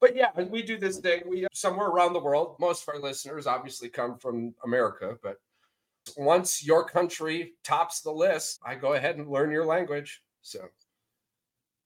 but 0.00 0.14
yeah, 0.14 0.30
we 0.50 0.62
do 0.62 0.76
this 0.78 0.98
thing. 0.98 1.22
We 1.26 1.46
somewhere 1.52 1.88
around 1.88 2.12
the 2.12 2.20
world. 2.20 2.56
Most 2.60 2.82
of 2.86 2.94
our 2.94 3.00
listeners 3.00 3.46
obviously 3.46 3.88
come 3.88 4.18
from 4.18 4.54
America, 4.64 5.16
but 5.22 5.38
once 6.16 6.64
your 6.64 6.84
country 6.84 7.54
tops 7.64 8.00
the 8.00 8.10
list, 8.12 8.60
I 8.64 8.74
go 8.74 8.92
ahead 8.94 9.16
and 9.16 9.28
learn 9.28 9.50
your 9.50 9.64
language. 9.64 10.22
So 10.42 10.60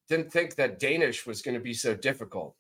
didn't 0.09 0.33
think 0.33 0.55
that 0.57 0.79
Danish 0.79 1.27
was 1.27 1.43
going 1.43 1.55
to 1.55 1.61
be 1.61 1.75
so 1.75 1.95
difficult. 1.95 2.57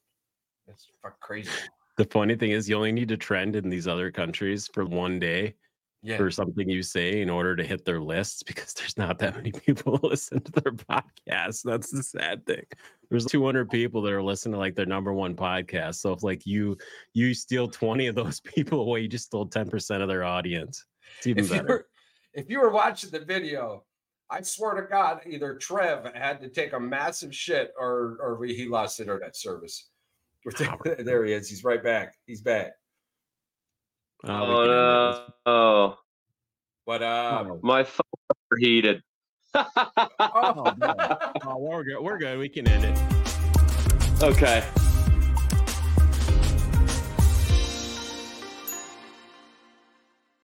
It's 0.66 0.86
fucking 1.02 1.16
crazy. 1.20 1.50
The 1.96 2.04
funny 2.04 2.36
thing 2.36 2.50
is, 2.50 2.68
you 2.68 2.76
only 2.76 2.92
need 2.92 3.08
to 3.08 3.16
trend 3.16 3.56
in 3.56 3.68
these 3.68 3.88
other 3.88 4.10
countries 4.12 4.68
for 4.72 4.84
one 4.84 5.18
day 5.18 5.54
Yeah. 6.02 6.16
for 6.18 6.30
something 6.30 6.68
you 6.68 6.82
say 6.82 7.22
in 7.22 7.30
order 7.30 7.56
to 7.56 7.64
hit 7.64 7.84
their 7.84 8.00
lists 8.00 8.42
because 8.44 8.72
there's 8.74 8.96
not 8.96 9.18
that 9.18 9.34
many 9.34 9.50
people 9.50 9.98
listen 10.04 10.40
to 10.42 10.52
their 10.52 10.72
podcast. 10.72 11.62
That's 11.64 11.90
the 11.90 12.02
sad 12.02 12.46
thing. 12.46 12.64
There's 13.10 13.24
200 13.24 13.68
people 13.70 14.02
that 14.02 14.12
are 14.12 14.22
listening 14.22 14.52
to 14.52 14.58
like 14.58 14.76
their 14.76 14.86
number 14.86 15.12
one 15.12 15.34
podcast. 15.34 15.96
So 15.96 16.12
if 16.12 16.22
like 16.22 16.46
you 16.46 16.76
you 17.14 17.32
steal 17.34 17.66
20 17.66 18.06
of 18.08 18.14
those 18.14 18.38
people 18.54 18.82
away, 18.82 19.00
you 19.00 19.08
just 19.08 19.24
stole 19.26 19.48
10% 19.48 20.02
of 20.02 20.08
their 20.08 20.22
audience. 20.22 20.84
It's 21.18 21.26
even 21.26 21.44
if 21.44 21.50
you 21.50 21.56
better. 21.56 21.68
were 21.68 21.86
if 22.34 22.50
you 22.50 22.60
were 22.60 22.70
watching 22.70 23.10
the 23.10 23.20
video, 23.20 23.84
I 24.30 24.42
swear 24.42 24.74
to 24.74 24.82
God, 24.88 25.20
either 25.26 25.54
Trev 25.56 26.12
had 26.14 26.40
to 26.42 26.48
take 26.48 26.72
a 26.74 26.80
massive 26.80 27.34
shit 27.34 27.72
or 27.78 28.18
or 28.20 28.36
we, 28.38 28.54
he 28.54 28.66
lost 28.68 29.00
internet 29.00 29.36
service. 29.36 29.88
there 30.98 31.24
he 31.24 31.32
is. 31.32 31.48
He's 31.48 31.64
right 31.64 31.82
back. 31.82 32.14
He's 32.26 32.40
back. 32.40 32.72
Oh, 34.24 34.30
Oh 34.30 34.46
can 34.46 34.70
end 34.70 34.70
it. 34.70 34.74
Let's- 34.74 35.18
no! 35.46 35.52
Oh, 35.52 35.98
But 36.86 37.02
uh, 37.02 37.44
Oh, 37.46 37.60
my 37.62 37.84
phone 37.84 38.00
overheated. 38.50 39.02
oh, 39.54 40.74
no. 40.78 40.94
Oh, 41.44 41.56
we're 41.58 41.84
good. 41.84 42.00
We're 42.00 42.18
good. 42.18 42.38
We 42.38 42.48
can 42.48 42.66
end 42.68 42.84
it. 42.84 44.22
okay. 44.22 44.64